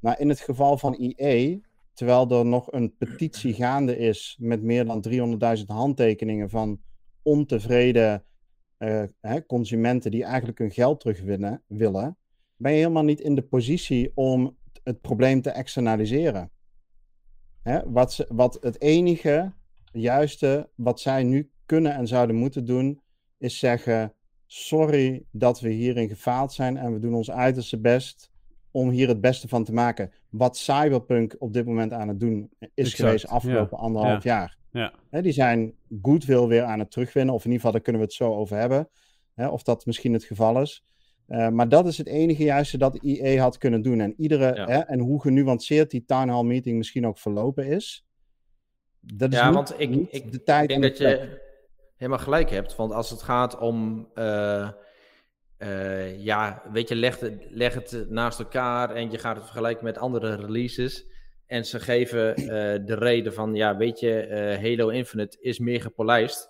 Maar 0.00 0.20
in 0.20 0.28
het 0.28 0.40
geval 0.40 0.78
van 0.78 0.94
IE, 0.94 1.62
terwijl 1.92 2.30
er 2.30 2.46
nog 2.46 2.72
een 2.72 2.96
petitie 2.96 3.54
gaande 3.54 3.98
is 3.98 4.36
met 4.40 4.62
meer 4.62 4.84
dan 4.84 5.04
300.000 5.58 5.64
handtekeningen 5.66 6.50
van 6.50 6.80
ontevreden 7.22 8.24
uh, 8.78 9.02
hè, 9.20 9.46
consumenten 9.46 10.10
die 10.10 10.24
eigenlijk 10.24 10.58
hun 10.58 10.70
geld 10.70 11.00
terugwinnen 11.00 11.62
willen, 11.66 12.16
ben 12.56 12.72
je 12.72 12.78
helemaal 12.78 13.04
niet 13.04 13.20
in 13.20 13.34
de 13.34 13.42
positie 13.42 14.12
om 14.14 14.56
het 14.82 15.00
probleem 15.00 15.42
te 15.42 15.50
externaliseren. 15.50 16.50
Hè, 17.62 17.90
wat, 17.90 18.12
ze, 18.12 18.26
wat 18.28 18.58
het 18.60 18.80
enige 18.80 19.52
juiste 19.92 20.70
wat 20.74 21.00
zij 21.00 21.22
nu 21.22 21.50
kunnen 21.66 21.94
en 21.94 22.06
zouden 22.06 22.36
moeten 22.36 22.64
doen, 22.64 23.00
is 23.38 23.58
zeggen: 23.58 24.14
sorry 24.46 25.26
dat 25.30 25.60
we 25.60 25.68
hierin 25.70 26.08
gefaald 26.08 26.52
zijn 26.52 26.76
en 26.76 26.92
we 26.92 26.98
doen 26.98 27.14
ons 27.14 27.30
uiterste 27.30 27.80
best 27.80 28.30
om 28.76 28.90
hier 28.90 29.08
het 29.08 29.20
beste 29.20 29.48
van 29.48 29.64
te 29.64 29.72
maken. 29.72 30.12
Wat 30.30 30.56
Cyberpunk 30.56 31.36
op 31.38 31.52
dit 31.52 31.66
moment 31.66 31.92
aan 31.92 32.08
het 32.08 32.20
doen 32.20 32.50
is 32.58 32.68
Exact, 32.74 32.96
geweest 32.96 33.26
afgelopen 33.26 33.76
ja, 33.78 33.82
anderhalf 33.84 34.22
jaar. 34.22 34.56
Ja. 34.70 34.92
Hè, 35.10 35.22
die 35.22 35.32
zijn 35.32 35.74
goodwill 36.02 36.46
weer 36.46 36.62
aan 36.62 36.78
het 36.78 36.90
terugwinnen, 36.90 37.34
of 37.34 37.40
in 37.44 37.50
ieder 37.50 37.56
geval 37.58 37.72
daar 37.72 37.80
kunnen 37.82 38.00
we 38.02 38.06
het 38.06 38.16
zo 38.16 38.34
over 38.34 38.56
hebben. 38.56 38.88
Hè, 39.34 39.48
of 39.48 39.62
dat 39.62 39.86
misschien 39.86 40.12
het 40.12 40.24
geval 40.24 40.60
is. 40.60 40.84
Uh, 41.28 41.48
maar 41.48 41.68
dat 41.68 41.86
is 41.86 41.98
het 41.98 42.06
enige 42.06 42.42
juiste 42.44 42.78
dat 42.78 42.96
IE 43.02 43.40
had 43.40 43.58
kunnen 43.58 43.82
doen. 43.82 44.00
En, 44.00 44.14
iedere, 44.16 44.54
Ja. 44.54 44.66
hè, 44.66 44.78
en 44.78 44.98
hoe 44.98 45.20
genuanceerd 45.20 45.90
die 45.90 46.04
town 46.04 46.28
hall 46.28 46.42
meeting 46.44 46.76
misschien 46.76 47.06
ook 47.06 47.18
verlopen 47.18 47.66
is. 47.66 48.06
Dat 49.00 49.32
is 49.32 49.38
Ja, 49.38 49.46
niet- 49.46 49.54
want 49.54 49.74
ik- 49.80 49.90
niet 49.90 50.08
ik 50.14 50.32
de 50.32 50.42
tijd 50.42 50.62
Ik 50.62 50.68
denk 50.68 50.82
en 50.82 50.88
dat 50.88 50.98
de 50.98 51.04
plek. 51.04 51.20
je 51.20 51.40
helemaal 51.96 52.18
gelijk 52.18 52.50
hebt. 52.50 52.76
Want 52.76 52.92
als 52.92 53.10
het 53.10 53.22
gaat 53.22 53.58
om. 53.58 54.08
eh, 54.14 54.68
eh, 55.58 56.24
ja, 56.24 56.62
weet 56.72 56.88
je, 56.88 56.94
leg 57.50 57.74
het, 57.74 58.06
naast 58.08 58.38
elkaar 58.38 58.90
en 58.90 59.10
je 59.10 59.18
gaat 59.18 59.36
het 59.36 59.44
vergelijken 59.44 59.84
met 59.84 59.98
andere 59.98 60.34
releases. 60.34 61.06
En 61.46 61.64
ze 61.64 61.80
geven 61.80 62.34
eh, 62.34 62.46
de 62.86 62.94
reden 62.94 63.34
van, 63.34 63.54
ja, 63.54 63.76
weet 63.76 64.00
je, 64.00 64.20
eh, 64.20 64.62
Halo 64.62 64.88
Infinite 64.88 65.36
is 65.40 65.58
meer 65.58 65.80
gepolijst. 65.80 66.48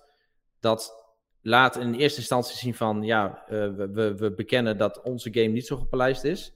Dat 0.61 1.05
laat 1.41 1.77
in 1.77 1.95
eerste 1.95 2.19
instantie 2.19 2.57
zien 2.57 2.75
van, 2.75 3.03
ja, 3.03 3.45
we, 3.49 4.15
we 4.17 4.35
bekennen 4.35 4.79
dat 4.79 5.03
onze 5.03 5.33
game 5.33 5.47
niet 5.47 5.67
zo 5.67 5.77
gepolijst 5.77 6.25
is. 6.25 6.55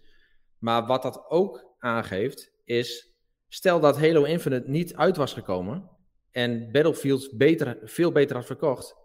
Maar 0.58 0.86
wat 0.86 1.02
dat 1.02 1.24
ook 1.28 1.74
aangeeft, 1.78 2.52
is, 2.64 3.14
stel 3.48 3.80
dat 3.80 3.98
Halo 3.98 4.24
Infinite 4.24 4.70
niet 4.70 4.96
uit 4.96 5.16
was 5.16 5.32
gekomen 5.32 5.90
en 6.30 6.72
Battlefield 6.72 7.30
beter, 7.36 7.78
veel 7.82 8.12
beter 8.12 8.36
had 8.36 8.46
verkocht, 8.46 8.96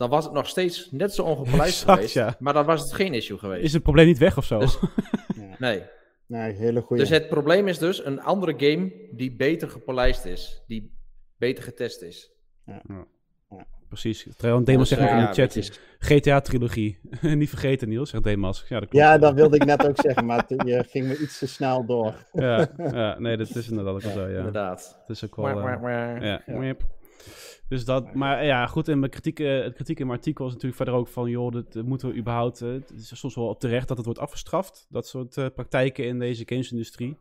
dan 0.00 0.10
was 0.10 0.24
het 0.24 0.32
nog 0.32 0.48
steeds 0.48 0.88
net 0.90 1.14
zo 1.14 1.22
ongepolijst 1.22 1.80
Exact, 1.80 1.92
geweest. 1.92 2.14
ja. 2.14 2.34
Maar 2.38 2.52
dan 2.52 2.64
was 2.64 2.80
het 2.82 2.92
geen 2.92 3.14
issue 3.14 3.38
geweest. 3.38 3.62
Is 3.64 3.72
het 3.72 3.82
probleem 3.82 4.06
niet 4.06 4.18
weg 4.18 4.36
of 4.36 4.44
zo? 4.44 4.58
Dus- 4.58 4.78
Ja. 5.36 5.56
Nee. 5.58 5.82
Nee, 6.26 6.52
hele 6.52 6.80
goede. 6.80 7.02
Dus 7.02 7.10
het 7.12 7.28
probleem 7.28 7.68
is 7.68 7.78
dus 7.78 8.04
een 8.04 8.20
andere 8.20 8.54
game 8.56 8.92
die 9.12 9.36
beter 9.36 9.68
gepolijst 9.70 10.24
is. 10.24 10.62
Die 10.66 10.92
beter 11.38 11.64
getest 11.64 12.02
is. 12.02 12.30
Precies. 13.88 14.26
Trouwens, 14.36 14.66
Demas 14.66 14.88
Dus, 14.88 14.98
zegt 14.98 15.10
nog 15.10 15.20
in 15.20 15.30
de 15.34 15.40
ja, 15.42 15.48
chat, 15.48 15.80
GTA-trilogie. 15.98 16.98
niet 17.20 17.48
vergeten, 17.48 17.88
Niels, 17.88 18.10
zegt 18.10 18.24
Demas. 18.24 18.64
Ja, 18.68 18.80
dat 18.80 18.88
klopt. 18.88 19.04
Ja, 19.04 19.18
dat 19.18 19.34
wilde 19.34 19.56
ik 19.56 19.64
net 19.64 19.88
ook 19.88 20.00
zeggen, 20.00 20.26
maar 20.26 20.44
je 20.48 20.84
ging 20.88 21.06
me 21.06 21.18
iets 21.18 21.38
te 21.38 21.46
snel 21.46 21.86
door. 21.86 22.14
ja, 22.32 22.68
ja, 22.76 23.18
nee, 23.18 23.36
dat 23.36 23.54
is 23.56 23.68
inderdaad 23.68 23.94
ook 23.94 24.00
zo, 24.00 24.28
ja. 24.28 24.36
Inderdaad. 24.36 24.98
Het 25.00 25.16
is 25.16 25.24
ook 25.24 25.36
wel... 25.36 25.46
Eh. 25.46 26.20
Ja, 26.20 26.42
Ja. 26.46 26.74
Dus 27.68 27.84
dat, 27.84 28.14
maar 28.14 28.44
ja, 28.44 28.66
goed, 28.66 28.88
en 28.88 28.98
mijn 28.98 29.10
kritiek, 29.10 29.40
eh, 29.40 29.62
het 29.62 29.74
kritiek 29.74 30.00
in 30.00 30.06
mijn 30.06 30.18
artikel 30.18 30.46
is 30.46 30.52
natuurlijk 30.52 30.76
verder 30.76 30.94
ook 30.94 31.08
van, 31.08 31.30
joh, 31.30 31.52
dat 31.52 31.74
moeten 31.84 32.08
we 32.08 32.16
überhaupt, 32.16 32.60
eh, 32.60 32.68
het 32.68 32.92
is 32.96 33.18
soms 33.18 33.34
wel 33.34 33.56
terecht 33.56 33.88
dat 33.88 33.96
het 33.96 34.06
wordt 34.06 34.20
afgestraft, 34.20 34.86
dat 34.88 35.06
soort 35.06 35.36
eh, 35.36 35.46
praktijken 35.54 36.04
in 36.04 36.18
deze 36.18 36.42
gamesindustrie. 36.46 37.18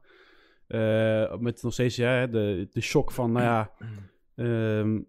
Met 1.39 1.63
nog 1.63 1.73
steeds 1.73 1.95
ja, 1.95 2.27
de, 2.27 2.67
de 2.71 2.81
shock 2.81 3.11
van, 3.11 3.31
nou 3.31 3.45
ja, 3.45 3.71
ehm, 4.35 4.99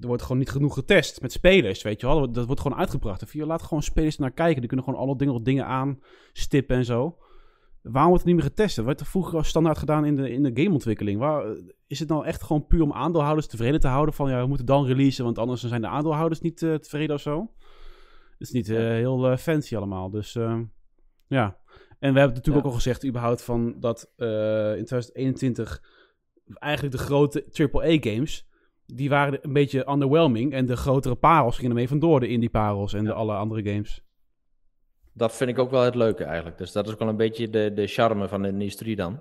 er 0.00 0.06
wordt 0.06 0.22
gewoon 0.22 0.38
niet 0.38 0.50
genoeg 0.50 0.74
getest 0.74 1.20
met 1.20 1.32
spelers, 1.32 1.82
weet 1.82 2.00
je 2.00 2.06
wel. 2.06 2.20
Dat, 2.20 2.34
dat 2.34 2.46
wordt 2.46 2.60
gewoon 2.60 2.78
uitgebracht. 2.78 3.22
Of 3.22 3.32
je 3.32 3.46
laat 3.46 3.62
gewoon 3.62 3.82
spelers 3.82 4.18
naar 4.18 4.30
kijken, 4.30 4.58
die 4.60 4.68
kunnen 4.68 4.86
gewoon 4.86 5.00
alle 5.00 5.16
dingen, 5.16 5.42
dingen 5.42 5.66
aanstippen 5.66 6.76
en 6.76 6.84
zo. 6.84 7.18
Waarom 7.82 8.10
wordt 8.10 8.24
het 8.24 8.32
niet 8.34 8.42
meer 8.42 8.50
getest? 8.50 8.76
Dat 8.76 8.84
werd 8.84 9.00
er 9.00 9.06
vroeger 9.06 9.36
als 9.36 9.48
standaard 9.48 9.78
gedaan 9.78 10.04
in 10.04 10.16
de, 10.16 10.30
in 10.30 10.42
de 10.42 10.62
gameontwikkeling. 10.62 11.18
Waar, 11.18 11.56
is 11.86 11.98
het 11.98 12.08
nou 12.08 12.24
echt 12.24 12.42
gewoon 12.42 12.66
puur 12.66 12.82
om 12.82 12.92
aandeelhouders 12.92 13.46
tevreden 13.46 13.80
te 13.80 13.88
houden? 13.88 14.14
Van 14.14 14.30
ja, 14.30 14.40
we 14.40 14.46
moeten 14.46 14.66
dan 14.66 14.86
releasen, 14.86 15.24
want 15.24 15.38
anders 15.38 15.62
zijn 15.62 15.80
de 15.80 15.86
aandeelhouders 15.86 16.40
niet 16.40 16.62
eh, 16.62 16.74
tevreden 16.74 17.14
of 17.14 17.20
zo. 17.20 17.50
Het 18.30 18.48
is 18.48 18.50
niet 18.50 18.68
eh, 18.68 18.76
heel 18.78 19.30
eh, 19.30 19.36
fancy 19.36 19.76
allemaal. 19.76 20.10
Dus 20.10 20.32
ja. 21.26 21.58
En 21.98 22.12
we 22.12 22.18
hebben 22.18 22.36
natuurlijk 22.36 22.46
Ja. 22.46 22.56
ook 22.56 22.64
al 22.64 22.72
gezegd, 22.72 23.06
überhaupt, 23.06 23.42
van 23.42 23.74
dat 23.80 24.12
in 24.76 24.84
2021 24.84 25.82
eigenlijk 26.58 26.96
de 26.96 27.02
grote 27.02 27.44
AAA-games, 27.52 28.48
die 28.86 29.08
waren 29.08 29.38
een 29.42 29.52
beetje 29.52 29.90
underwhelming. 29.90 30.52
En 30.52 30.66
de 30.66 30.76
grotere 30.76 31.14
parels 31.14 31.54
gingen 31.54 31.70
ermee 31.70 31.88
vandoor, 31.88 32.20
de 32.20 32.28
indie 32.28 32.50
parels 32.50 32.92
en 32.92 33.04
de 33.04 33.12
alle 33.12 33.34
andere 33.34 33.70
games. 33.72 34.04
Dat 35.20 35.36
vind 35.36 35.50
ik 35.50 35.58
ook 35.58 35.70
wel 35.70 35.82
het 35.82 35.94
leuke 35.94 36.24
eigenlijk. 36.24 36.58
Dus 36.58 36.72
dat 36.72 36.86
is 36.86 36.92
ook 36.92 36.98
wel 36.98 37.08
een 37.08 37.16
beetje 37.16 37.50
de, 37.50 37.72
de 37.74 37.86
charme 37.86 38.28
van 38.28 38.42
de 38.42 38.48
industrie 38.48 38.96
dan. 38.96 39.20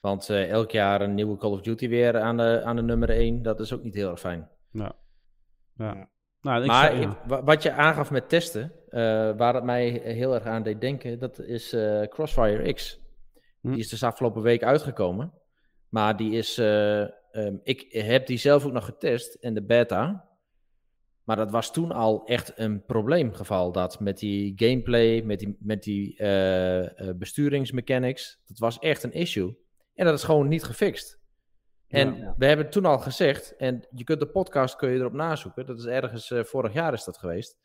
Want 0.00 0.28
eh, 0.30 0.50
elk 0.50 0.70
jaar 0.70 1.00
een 1.00 1.14
nieuwe 1.14 1.36
Call 1.36 1.50
of 1.50 1.60
Duty 1.60 1.88
weer 1.88 2.20
aan 2.20 2.36
de, 2.36 2.62
aan 2.64 2.76
de 2.76 2.82
nummer 2.82 3.10
1. 3.10 3.42
Dat 3.42 3.60
is 3.60 3.72
ook 3.72 3.82
niet 3.82 3.94
heel 3.94 4.10
erg 4.10 4.20
fijn. 4.20 4.48
Ja. 4.70 4.92
ja. 5.76 6.08
Nou, 6.40 6.62
ik 6.62 6.66
maar 6.66 6.90
zei- 6.90 7.00
ja. 7.00 7.42
wat 7.42 7.62
je 7.62 7.72
aangaf 7.72 8.10
met 8.10 8.28
testen, 8.28 8.72
eh, 8.88 9.00
waar 9.36 9.54
het 9.54 9.64
mij 9.64 9.88
heel 10.04 10.34
erg 10.34 10.44
aan 10.44 10.62
deed 10.62 10.80
denken, 10.80 11.18
dat 11.18 11.38
is 11.38 11.72
eh, 11.72 12.02
Crossfire 12.02 12.72
X. 12.72 13.00
Hm. 13.60 13.70
Die 13.70 13.78
is 13.78 13.88
dus 13.88 14.02
afgelopen 14.02 14.42
week 14.42 14.62
uitgekomen. 14.62 15.32
Maar 15.88 16.16
die 16.16 16.32
is, 16.32 16.58
eh, 16.58 17.02
ehm, 17.02 17.56
ik 17.62 17.86
heb 17.92 18.26
die 18.26 18.38
zelf 18.38 18.64
ook 18.64 18.72
nog 18.72 18.84
getest 18.84 19.34
in 19.34 19.54
de 19.54 19.62
beta. 19.62 20.25
Maar 21.26 21.36
dat 21.36 21.50
was 21.50 21.72
toen 21.72 21.92
al 21.92 22.26
echt 22.26 22.52
een 22.54 22.84
probleemgeval. 22.84 23.72
Dat 23.72 24.00
met 24.00 24.18
die 24.18 24.52
gameplay, 24.56 25.22
met 25.22 25.38
die, 25.38 25.56
met 25.60 25.82
die 25.82 26.16
eh, 26.18 27.08
eh, 27.08 27.16
besturingsmechanics. 27.16 28.40
Dat 28.46 28.58
was 28.58 28.78
echt 28.78 29.02
een 29.02 29.12
issue. 29.12 29.56
En 29.94 30.04
dat 30.04 30.14
is 30.14 30.24
gewoon 30.24 30.48
niet 30.48 30.64
gefixt. 30.64 31.18
En 31.88 32.16
Ja. 32.16 32.34
we 32.38 32.46
hebben 32.46 32.70
toen 32.70 32.84
al 32.84 32.98
gezegd, 32.98 33.56
en 33.56 33.86
je 33.90 34.04
kunt 34.04 34.20
de 34.20 34.28
podcast 34.28 34.76
kun 34.76 34.90
je 34.90 34.98
erop 34.98 35.12
nazoeken. 35.12 35.66
Dat 35.66 35.78
is 35.78 35.84
ergens 35.84 36.30
eh, 36.30 36.44
vorig 36.44 36.72
jaar 36.72 36.92
is 36.92 37.04
dat 37.04 37.18
geweest. 37.18 37.56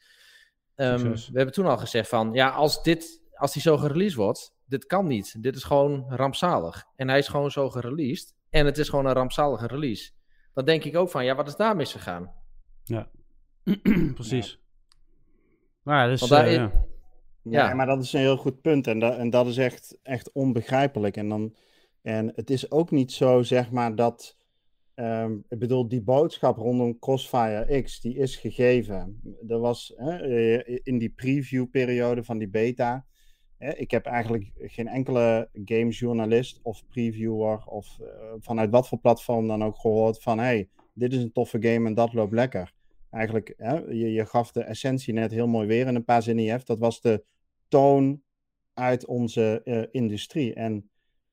Ehm, 0.76 0.98
we 1.12 1.38
hebben 1.38 1.54
toen 1.54 1.66
al 1.66 1.78
gezegd 1.78 2.10
van, 2.10 2.34
ja, 2.34 2.50
als 2.50 2.84
dit, 2.84 3.22
als 3.34 3.54
die 3.54 3.62
zo 3.62 3.78
gereleased 3.78 4.16
wordt, 4.18 4.56
dit 4.66 4.86
kan 4.86 5.08
niet. 5.08 5.44
Dit 5.44 5.56
is 5.56 5.64
gewoon 5.64 6.06
rampzalig. 6.10 6.86
En 6.96 7.10
hij 7.10 7.18
is 7.18 7.28
gewoon 7.28 7.52
zo 7.52 7.70
gereleased. 7.70 8.36
En 8.50 8.66
het 8.66 8.78
is 8.78 8.90
gewoon 8.90 9.06
een 9.06 9.14
rampzalige 9.14 9.68
release. 9.68 10.12
Dan 10.54 10.66
denk 10.66 10.84
ik 10.84 10.96
ook 10.98 11.10
van, 11.10 11.26
ja, 11.26 11.36
wat 11.36 11.48
is 11.48 11.56
daar 11.56 11.76
misgegaan? 11.76 12.34
Precies. 14.14 14.60
Nou 15.84 15.98
ja, 15.98 16.08
dus... 16.08 16.30
Eh, 16.32 16.48
is- 16.48 16.56
ja. 16.56 16.72
Ja, 17.44 17.68
Ja. 17.68 17.74
maar 17.74 17.86
dat 17.86 18.04
is 18.04 18.14
een 18.14 18.20
heel 18.20 18.38
goed 18.38 18.62
punt. 18.62 18.88
En, 18.88 19.00
dat 19.00 19.18
en 19.18 19.30
dat 19.30 19.48
is 19.48 19.58
echt, 19.58 19.98
echt 20.04 20.32
onbegrijpelijk. 20.32 21.18
En, 21.18 21.30
dan, 21.30 21.56
en 22.02 22.32
het 22.36 22.50
is 22.50 22.72
ook 22.72 22.92
niet 22.92 23.12
zo, 23.12 23.42
zeg 23.44 23.72
maar, 23.72 23.96
dat. 23.96 24.38
ehm, 24.94 25.34
ik 25.50 25.60
bedoel, 25.60 25.88
die 25.88 26.02
boodschap 26.02 26.58
rondom 26.58 27.00
Crossfire 27.00 27.82
X, 27.82 28.02
die 28.02 28.16
is 28.18 28.36
gegeven. 28.36 29.22
Er 29.48 29.60
was 29.60 29.94
hè, 29.96 30.18
eh, 30.18 30.80
in 30.84 30.98
die 30.98 31.10
preview-periode 31.10 32.24
van 32.24 32.38
die 32.38 32.50
beta. 32.50 33.06
hè, 33.58 33.74
ik 33.76 33.92
heb 33.92 34.06
eigenlijk 34.06 34.52
geen 34.58 34.88
enkele 34.88 35.50
gamejournalist 35.66 36.60
of 36.64 36.88
previewer. 36.88 37.66
of 37.66 38.00
eh, 38.00 38.08
vanuit 38.40 38.70
wat 38.70 38.88
voor 38.88 39.00
platform 39.00 39.48
dan 39.48 39.64
ook 39.64 39.78
gehoord 39.78 40.22
van. 40.22 40.40
hey, 40.40 40.70
dit 40.94 41.14
is 41.14 41.24
een 41.24 41.32
toffe 41.32 41.58
game 41.62 41.88
en 41.88 41.94
dat 41.94 42.14
loopt 42.14 42.34
lekker. 42.34 42.74
Eigenlijk, 43.12 43.54
hè, 43.58 43.74
je, 43.78 44.12
je 44.12 44.26
gaf 44.26 44.52
de 44.52 44.64
essentie 44.64 45.14
net 45.14 45.32
heel 45.32 45.48
mooi 45.48 45.68
weer 45.68 45.88
in 45.88 45.96
een 45.96 46.04
paar 46.06 46.24
zinnen. 46.24 46.44
Jeff. 46.46 46.64
Dat 46.64 46.80
was 46.80 47.02
de 47.02 47.24
toon 47.68 48.22
uit 48.74 49.06
onze 49.06 49.62
eh, 49.64 49.84
industrie. 49.92 50.54
En 50.54 50.90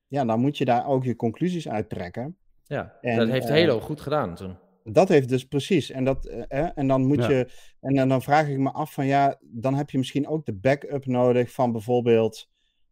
ja, 0.07 0.25
dan 0.25 0.39
moet 0.39 0.57
je 0.57 0.65
daar 0.65 0.87
ook 0.87 1.03
je 1.03 1.15
conclusies 1.15 1.69
uit 1.69 1.89
trekken. 1.89 2.37
Ja, 2.63 2.97
En, 3.01 3.17
dat 3.17 3.29
heeft 3.29 3.45
eh, 3.49 3.51
Halo 3.55 3.79
goed 3.79 4.01
gedaan 4.01 4.35
toen. 4.35 4.57
Dat 4.83 5.09
heeft 5.09 5.29
dus 5.29 5.45
precies. 5.45 5.91
En, 5.91 6.03
dat, 6.03 6.25
eh, 6.25 6.41
hè, 6.47 6.61
en 6.65 6.87
dan 6.87 7.05
moet 7.07 7.17
Ja. 7.23 7.29
je. 7.29 7.47
En 7.79 7.95
dan, 7.95 8.09
dan 8.09 8.21
vraag 8.21 8.47
ik 8.47 8.57
me 8.57 8.71
af 8.71 8.93
van 8.93 9.05
ja, 9.05 9.37
dan 9.41 9.73
heb 9.75 9.89
je 9.89 9.97
misschien 9.97 10.27
ook 10.27 10.45
de 10.45 10.53
backup 10.53 11.05
nodig 11.05 11.51
van 11.51 11.71
bijvoorbeeld 11.71 12.49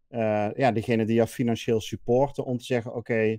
eh, 0.08 0.48
ja, 0.56 0.72
degene 0.72 1.06
die 1.06 1.16
jou 1.16 1.28
financieel 1.28 1.82
supporten 1.82 2.46
om 2.46 2.58
te 2.58 2.64
zeggen, 2.66 2.96
oké, 2.96 3.38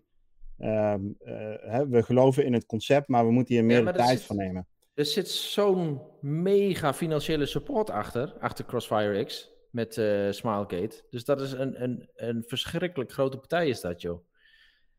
ehm, 0.58 1.00
eh, 1.18 1.80
we 1.88 2.02
geloven 2.02 2.44
in 2.44 2.52
het 2.52 2.66
concept, 2.66 3.08
maar 3.08 3.26
we 3.26 3.32
moeten 3.32 3.54
hier 3.54 3.64
meer 3.64 3.86
er 3.86 3.92
tijd 3.94 4.08
zit- 4.08 4.22
voor 4.22 4.36
nemen. 4.36 4.66
Er 4.98 5.04
zit 5.04 5.28
zo'n 5.28 6.00
mega 6.20 6.94
financiële 6.94 7.46
support 7.46 7.90
achter, 7.90 8.34
achter 8.40 8.64
Crossfire 8.64 9.24
X 9.24 9.50
met 9.70 9.96
eh, 9.96 10.30
Smilegate. 10.30 11.04
Dus 11.10 11.24
dat 11.24 11.40
is 11.40 11.52
een, 11.52 11.82
een, 11.82 12.08
een 12.14 12.44
verschrikkelijk 12.46 13.12
grote 13.12 13.36
partij 13.36 13.68
is 13.68 13.80
dat, 13.80 14.00
joh. 14.02 14.26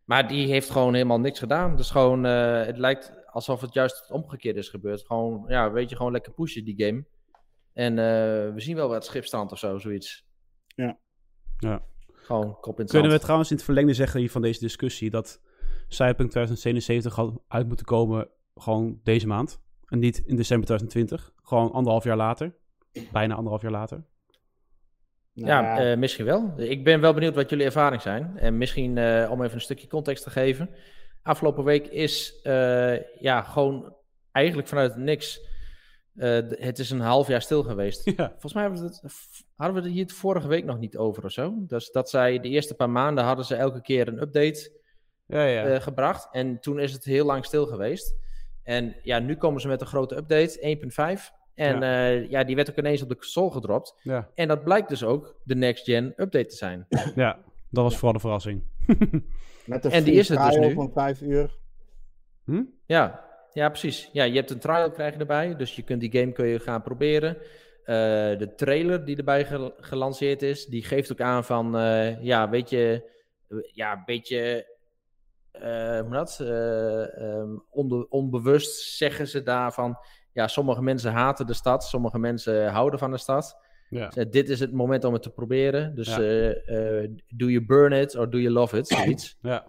Maar 0.03 0.27
die 0.27 0.47
heeft 0.47 0.69
gewoon 0.69 0.93
helemaal 0.93 1.19
niks 1.19 1.39
gedaan. 1.39 1.75
Dus 1.75 1.89
gewoon, 1.89 2.25
eh, 2.25 2.65
het 2.65 2.77
lijkt 2.77 3.13
alsof 3.25 3.61
het 3.61 3.73
juist 3.73 3.99
het 3.99 4.11
omgekeerde 4.11 4.59
is 4.59 4.69
gebeurd. 4.69 5.05
Gewoon, 5.05 5.45
ja, 5.47 5.71
weet 5.71 5.89
je, 5.89 5.95
gewoon 5.95 6.11
lekker 6.11 6.33
pushen 6.33 6.65
die 6.65 6.85
game. 6.85 7.05
En 7.73 7.99
eh, 7.99 8.53
we 8.53 8.61
zien 8.61 8.75
wel 8.75 8.89
wat 8.89 9.05
schipstand 9.05 9.51
of 9.51 9.59
zo, 9.59 9.77
zoiets. 9.77 10.25
Ja. 10.75 10.99
Ja. 11.57 11.85
Gewoon 12.05 12.59
kop 12.59 12.75
in 12.75 12.81
het 12.81 12.91
Kunnen 12.91 13.01
we 13.03 13.09
zand. 13.09 13.21
trouwens 13.21 13.49
in 13.49 13.55
het 13.55 13.65
verlengde 13.65 13.93
zeggen 13.93 14.19
hier 14.19 14.31
van 14.31 14.41
deze 14.41 14.59
discussie 14.59 15.09
dat 15.09 15.41
Cyberpunk 15.87 16.29
2077 16.29 17.15
had 17.15 17.41
uit 17.47 17.67
moeten 17.67 17.85
komen 17.85 18.29
gewoon 18.53 18.99
deze 19.03 19.27
maand 19.27 19.67
en 19.89 19.99
niet 19.99 20.17
in 20.25 20.35
december 20.35 20.65
2020, 20.67 21.31
gewoon 21.43 21.71
anderhalf 21.71 22.03
jaar 22.03 22.17
later, 22.17 22.55
bijna 23.11 23.33
anderhalf 23.35 23.61
jaar 23.61 23.71
later. 23.71 24.03
Nou 25.33 25.47
Ja, 25.49 25.91
eh, 25.91 25.97
misschien 25.97 26.25
wel. 26.25 26.53
Ik 26.57 26.83
ben 26.83 27.01
wel 27.01 27.13
benieuwd 27.13 27.35
wat 27.35 27.49
jullie 27.49 27.65
ervaring 27.65 28.01
zijn. 28.01 28.37
En 28.37 28.57
misschien 28.57 28.97
eh, 28.97 29.27
om 29.31 29.41
even 29.43 29.55
een 29.55 29.61
stukje 29.61 29.87
context 29.87 30.23
te 30.23 30.29
geven. 30.29 30.69
Afgelopen 31.23 31.63
week 31.63 31.87
is 31.87 32.39
eh, 32.43 33.21
ja, 33.21 33.41
gewoon 33.41 33.95
eigenlijk 34.31 34.67
vanuit 34.67 34.95
niks. 34.95 35.41
eh, 36.15 36.39
het 36.49 36.79
is 36.79 36.89
een 36.89 36.99
half 36.99 37.27
jaar 37.27 37.41
stil 37.41 37.63
geweest. 37.63 38.05
Ja, 38.15 38.29
Volgens 38.29 38.53
mij 38.53 38.63
hebben 38.63 38.81
we 38.81 38.85
het, 38.85 39.01
hadden 39.55 39.75
we 39.75 39.81
het 39.87 39.91
hier 39.91 40.09
vorige 40.09 40.47
week 40.47 40.65
nog 40.65 40.79
niet 40.79 40.97
over 40.97 41.23
of 41.23 41.31
zo. 41.31 41.53
Dus 41.57 41.91
dat 41.91 42.09
zij 42.09 42.39
de 42.39 42.49
eerste 42.49 42.75
paar 42.75 42.89
maanden 42.89 43.23
hadden 43.23 43.45
ze 43.45 43.55
elke 43.55 43.81
keer 43.81 44.07
een 44.07 44.21
update 44.21 44.71
ja, 45.25 45.43
ja. 45.45 45.65
eh, 45.65 45.81
gebracht. 45.81 46.27
En 46.31 46.59
toen 46.59 46.79
is 46.79 46.91
het 46.93 47.03
heel 47.03 47.25
lang 47.25 47.45
stil 47.45 47.65
geweest. 47.65 48.15
En 48.69 48.95
ja, 49.03 49.19
nu 49.19 49.35
komen 49.35 49.61
ze 49.61 49.67
met 49.67 49.81
een 49.81 49.87
grote 49.87 50.15
update, 50.17 50.77
1.5. 51.19 51.37
En 51.55 51.79
ja. 51.79 52.07
ja, 52.09 52.43
die 52.43 52.55
werd 52.55 52.69
ook 52.69 52.77
ineens 52.77 53.01
op 53.01 53.09
de 53.09 53.15
console 53.15 53.51
gedropt. 53.51 53.99
ja. 54.03 54.29
En 54.35 54.47
dat 54.47 54.63
blijkt 54.63 54.89
dus 54.89 55.03
ook 55.03 55.39
de 55.43 55.55
next 55.55 55.83
gen 55.83 56.05
update 56.15 56.45
te 56.45 56.55
zijn. 56.55 56.87
ja, 57.15 57.39
dat 57.69 57.83
was 57.83 57.93
vooral 57.93 58.13
de 58.13 58.19
verrassing. 58.19 58.63
Met 59.65 59.83
de 59.83 59.89
en 59.89 60.03
die 60.03 60.13
is 60.13 60.29
het 60.29 60.39
dus 60.41 60.57
nu. 60.57 60.73
van 60.73 60.91
vijf 60.93 61.21
uur. 61.21 61.57
hm? 62.45 62.63
Ja, 62.85 63.25
ja, 63.53 63.69
precies. 63.69 64.09
Ja, 64.13 64.23
je 64.23 64.35
hebt 64.35 64.49
een 64.49 64.59
trial 64.59 64.91
krijg 64.91 65.13
je 65.13 65.19
erbij, 65.19 65.55
dus 65.55 65.75
je 65.75 65.81
kunt 65.81 66.01
die 66.01 66.11
game 66.11 66.31
kun 66.31 66.47
je 66.47 66.59
gaan 66.59 66.81
proberen. 66.81 67.37
Eh, 67.83 67.95
de 68.37 68.53
trailer 68.55 69.05
die 69.05 69.17
erbij 69.17 69.45
gel- 69.45 69.73
gelanceerd 69.79 70.41
is, 70.41 70.65
die 70.65 70.83
geeft 70.83 71.11
ook 71.11 71.21
aan 71.21 71.43
van, 71.43 71.77
eh, 71.77 72.23
ja, 72.23 72.49
weet 72.49 72.69
je, 72.69 73.09
eh, 73.49 73.57
ja, 73.73 73.91
een 73.93 74.03
beetje, 74.05 74.65
eh, 75.61 76.01
noem 76.01 76.11
dat, 76.11 76.39
Eh, 76.41 77.17
ehm, 77.21 77.49
onbe- 77.69 78.05
onbewust 78.09 78.97
zeggen 78.97 79.27
ze 79.27 79.43
daarvan, 79.43 79.97
ja, 80.33 80.47
sommige 80.47 80.81
mensen 80.81 81.11
haten 81.11 81.47
de 81.47 81.53
stad, 81.53 81.83
sommige 81.83 82.19
mensen 82.19 82.67
houden 82.71 82.99
van 82.99 83.11
de 83.11 83.17
stad. 83.17 83.57
Ja. 83.89 84.07
Dus, 84.09 84.25
dit 84.29 84.49
is 84.49 84.59
het 84.59 84.71
moment 84.71 85.03
om 85.03 85.13
het 85.13 85.21
te 85.23 85.29
proberen. 85.31 85.95
Dus 85.95 86.07
Ja. 86.15 86.19
eh, 86.19 87.03
eh, 87.03 87.09
do 87.27 87.45
you 87.49 87.65
burn 87.65 87.91
it 87.93 88.15
or 88.15 88.29
do 88.29 88.37
you 88.37 88.53
love 88.53 88.77
it, 88.77 88.87
zoiets. 88.87 89.37
ja. 89.41 89.65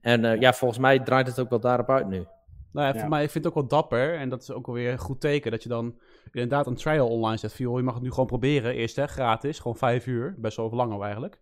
En 0.00 0.24
eh, 0.24 0.40
ja, 0.40 0.52
volgens 0.52 0.80
mij 0.80 0.98
draait 1.00 1.26
het 1.26 1.40
ook 1.40 1.50
wel 1.50 1.60
daarop 1.60 1.90
uit 1.90 2.08
nu. 2.08 2.24
Nou 2.72 2.86
ja, 2.88 2.94
Ja. 2.94 3.00
voor 3.00 3.08
mij 3.08 3.22
ik 3.24 3.30
vind 3.30 3.44
het 3.44 3.52
ook 3.54 3.60
wel 3.60 3.68
dapper. 3.80 4.14
En 4.18 4.28
dat 4.28 4.42
is 4.42 4.50
ook 4.50 4.66
alweer 4.66 4.92
een 4.92 4.98
goed 4.98 5.20
teken. 5.20 5.50
Dat 5.50 5.62
je 5.62 5.68
dan 5.68 5.98
inderdaad 6.32 6.66
een 6.66 6.74
trial 6.74 7.08
online 7.08 7.36
zet. 7.36 7.52
Van, 7.54 7.64
joh, 7.64 7.76
je 7.76 7.82
mag 7.82 7.94
het 7.94 8.02
nu 8.02 8.10
gewoon 8.10 8.26
proberen. 8.26 8.74
Eerst 8.74 8.96
hè, 8.96 9.06
gratis. 9.06 9.58
Gewoon 9.58 9.76
vijf 9.76 10.06
uur. 10.06 10.34
Best 10.38 10.56
wel 10.56 10.70
lang 10.70 11.02
eigenlijk. 11.02 11.40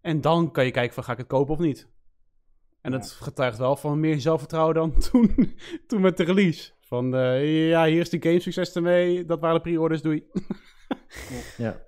En 0.00 0.20
dan 0.20 0.50
kan 0.50 0.64
je 0.64 0.70
kijken 0.70 0.94
van 0.94 1.04
ga 1.04 1.12
ik 1.12 1.18
het 1.18 1.26
kopen 1.26 1.54
of 1.54 1.60
niet. 1.60 1.88
En 2.82 2.92
Ja. 2.92 2.98
dat 2.98 3.10
getuigt 3.10 3.58
wel 3.58 3.76
van 3.76 4.00
meer 4.00 4.20
zelfvertrouwen 4.20 4.74
dan 4.74 4.98
toen, 5.10 5.54
toen 5.86 6.00
met 6.00 6.16
de 6.16 6.24
release. 6.24 6.70
Van 6.80 7.14
eh, 7.16 7.68
ja, 7.68 7.84
hier 7.86 8.00
is 8.00 8.10
de 8.10 8.22
game, 8.22 8.40
succes 8.40 8.74
ermee. 8.74 9.24
Dat 9.24 9.40
waren 9.40 9.56
de 9.56 9.62
pre-orders, 9.62 10.02
doei. 10.02 10.24
Ja. 11.56 11.80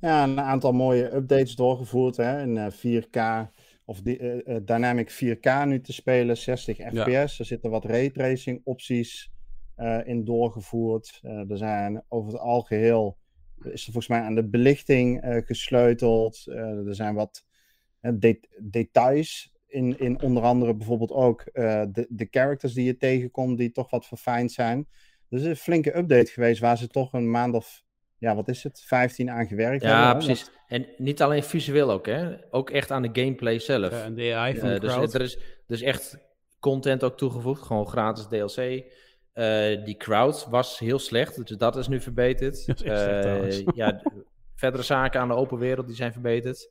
Ja, 0.00 0.22
een 0.24 0.40
aantal 0.40 0.72
mooie 0.72 1.14
updates 1.14 1.54
doorgevoerd. 1.56 2.16
Hè, 2.16 2.42
in 2.42 2.56
eh, 2.58 2.70
4K 2.72 3.48
of 3.84 4.00
die, 4.00 4.18
eh, 4.18 4.56
eh, 4.56 4.62
Dynamic 4.64 5.10
4K 5.10 5.64
nu 5.66 5.80
te 5.80 5.92
spelen, 5.92 6.36
60 6.36 6.76
fps. 6.76 7.38
Er 7.38 7.44
zitten 7.44 7.70
wat 7.70 7.84
raytracing 7.84 8.60
opties 8.64 9.32
eh, 9.76 9.98
in 10.04 10.24
doorgevoerd. 10.24 11.18
Eh, 11.22 11.50
er 11.50 11.56
zijn 11.56 12.02
over 12.08 12.32
het 12.32 12.40
algeheel 12.40 13.18
is 13.62 13.86
er 13.86 13.92
volgens 13.92 14.08
mij 14.08 14.20
aan 14.20 14.34
de 14.34 14.48
belichting 14.48 15.20
eh, 15.20 15.36
gesleuteld. 15.46 16.42
Eh, 16.46 16.86
er 16.86 16.94
zijn 16.94 17.14
wat 17.14 17.44
eh, 18.00 18.12
de- 18.14 18.48
details 18.62 19.51
in, 19.72 19.98
in 19.98 20.22
onder 20.22 20.42
andere 20.42 20.74
bijvoorbeeld 20.74 21.12
ook 21.12 21.40
eh, 21.40 21.82
de, 21.92 22.06
de 22.08 22.26
characters 22.30 22.72
die 22.72 22.84
je 22.84 22.96
tegenkomt, 22.96 23.58
die 23.58 23.70
toch 23.70 23.90
wat 23.90 24.06
verfijnd 24.06 24.52
zijn. 24.52 24.88
Dus 25.28 25.42
een 25.42 25.56
flinke 25.56 25.96
update 25.96 26.30
geweest 26.30 26.60
waar 26.60 26.78
ze 26.78 26.88
toch 26.88 27.12
een 27.12 27.30
maand 27.30 27.54
of, 27.54 27.82
ja, 28.18 28.34
wat 28.34 28.48
is 28.48 28.62
het, 28.62 28.82
15 28.86 29.30
aan 29.30 29.46
gewerkt 29.46 29.82
hebben. 29.82 30.00
Ja, 30.00 30.14
precies. 30.14 30.50
En 30.66 30.86
niet 30.96 31.22
alleen 31.22 31.42
visueel 31.42 31.90
ook, 31.90 32.06
hè. 32.06 32.36
Ook 32.50 32.70
echt 32.70 32.90
aan 32.90 33.02
de 33.02 33.20
gameplay 33.20 33.58
zelf. 33.58 33.90
Ja, 33.90 34.02
en 34.04 34.14
de 34.14 34.34
AI 34.34 34.56
van 34.58 34.68
Eh, 34.68 34.74
de 34.74 34.80
dus 34.80 34.92
crowd. 34.92 35.14
er 35.14 35.20
is 35.20 35.38
dus 35.66 35.80
echt 35.82 36.18
content 36.60 37.04
ook 37.04 37.16
toegevoegd, 37.16 37.62
gewoon 37.62 37.86
gratis 37.86 38.26
DLC. 38.26 38.84
Eh, 39.32 39.84
die 39.84 39.96
crowd 39.96 40.46
was 40.50 40.78
heel 40.78 40.98
slecht, 40.98 41.46
dus 41.46 41.56
dat 41.56 41.76
is 41.76 41.88
nu 41.88 42.00
verbeterd. 42.00 42.66
Dat 42.66 42.80
is 42.84 43.62
Eh, 43.62 43.66
ja, 43.74 44.02
verdere 44.54 44.82
zaken 44.82 45.20
aan 45.20 45.28
de 45.28 45.34
open 45.34 45.58
wereld 45.58 45.86
die 45.86 45.96
zijn 45.96 46.12
verbeterd. 46.12 46.70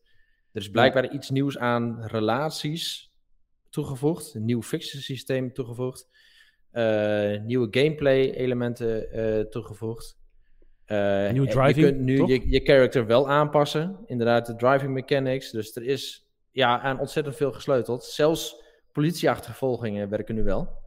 Er 0.52 0.62
is 0.62 0.70
blijkbaar 0.70 1.12
iets 1.12 1.30
nieuws 1.30 1.58
aan 1.58 2.04
relaties 2.06 3.12
toegevoegd, 3.70 4.34
een 4.34 4.46
nieuw 4.46 4.62
fixen 4.62 5.02
systeem 5.02 5.54
toegevoegd, 5.54 6.08
Eh, 6.72 7.42
nieuwe 7.42 7.68
gameplay 7.72 8.30
elementen 8.30 9.12
eh, 9.12 9.40
toegevoegd. 9.40 10.20
Nieuwe 10.88 11.48
en 11.48 11.48
driving, 11.48 11.76
Je 11.76 11.84
kunt 11.84 12.00
nu 12.00 12.18
toch? 12.18 12.30
je, 12.30 12.50
je 12.50 12.60
character 12.60 13.06
wel 13.06 13.30
aanpassen, 13.30 14.00
inderdaad 14.06 14.46
de 14.46 14.56
driving 14.56 14.94
mechanics. 14.94 15.52
Dus 15.52 15.76
er 15.76 15.84
is 15.84 16.30
ja, 16.52 16.80
aan 16.80 17.00
ontzettend 17.00 17.36
veel 17.36 17.52
gesleuteld. 17.52 18.04
Zelfs 18.04 18.64
politieachtervolgingen 18.92 20.10
werken 20.10 20.36
nu 20.36 20.44
wel. 20.44 20.81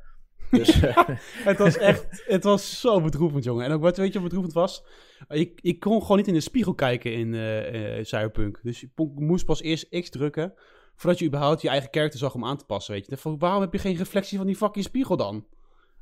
Dus, 0.50 0.80
eh, 0.83 1.09
Het 1.44 1.59
was 1.59 1.76
echt, 1.76 2.24
het 2.26 2.44
was 2.44 2.80
zo 2.80 3.00
bedroevend, 3.00 3.44
jongen. 3.44 3.64
En 3.64 3.72
ook 3.72 3.83
wat 3.83 3.96
weet 3.96 4.07
je 4.07 4.12
wat 4.12 4.22
bedroevend 4.22 4.54
was? 4.54 4.85
Ik, 5.28 5.61
ik 5.62 5.80
kon 5.80 6.00
gewoon 6.00 6.16
niet 6.16 6.26
in 6.26 6.35
de 6.35 6.40
spiegel 6.40 6.74
kijken 6.74 7.12
in 7.12 7.35
eh 7.35 7.98
eh, 7.98 8.04
Cyberpunk. 8.04 8.61
Dus 8.62 8.80
je 8.80 8.88
moest 9.14 9.44
pas 9.44 9.62
eerst 9.62 9.88
X 9.88 10.11
drukken, 10.11 10.54
voordat 10.94 11.18
je 11.18 11.26
überhaupt 11.26 11.62
je 11.62 11.68
eigen 11.68 11.90
karakter 11.90 12.18
zag 12.18 12.35
om 12.35 12.44
aan 12.44 12.57
te 12.57 12.64
passen, 12.64 12.94
weet 12.94 13.07
je. 13.07 13.16
Van, 13.16 13.38
waarom 13.38 13.61
heb 13.61 13.72
je 13.72 13.78
geen 13.78 13.96
reflectie 13.96 14.38
van 14.38 14.46
die 14.46 14.57
fucking 14.57 14.85
spiegel 14.85 15.16
dan? 15.16 15.46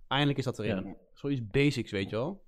Eindelijk 0.08 0.38
is 0.38 0.44
dat 0.44 0.58
erin. 0.58 0.84
Ja. 0.84 0.94
Zoiets 1.14 1.46
basics, 1.50 1.90
weet 1.90 2.10
je 2.10 2.16
wel. 2.16 2.42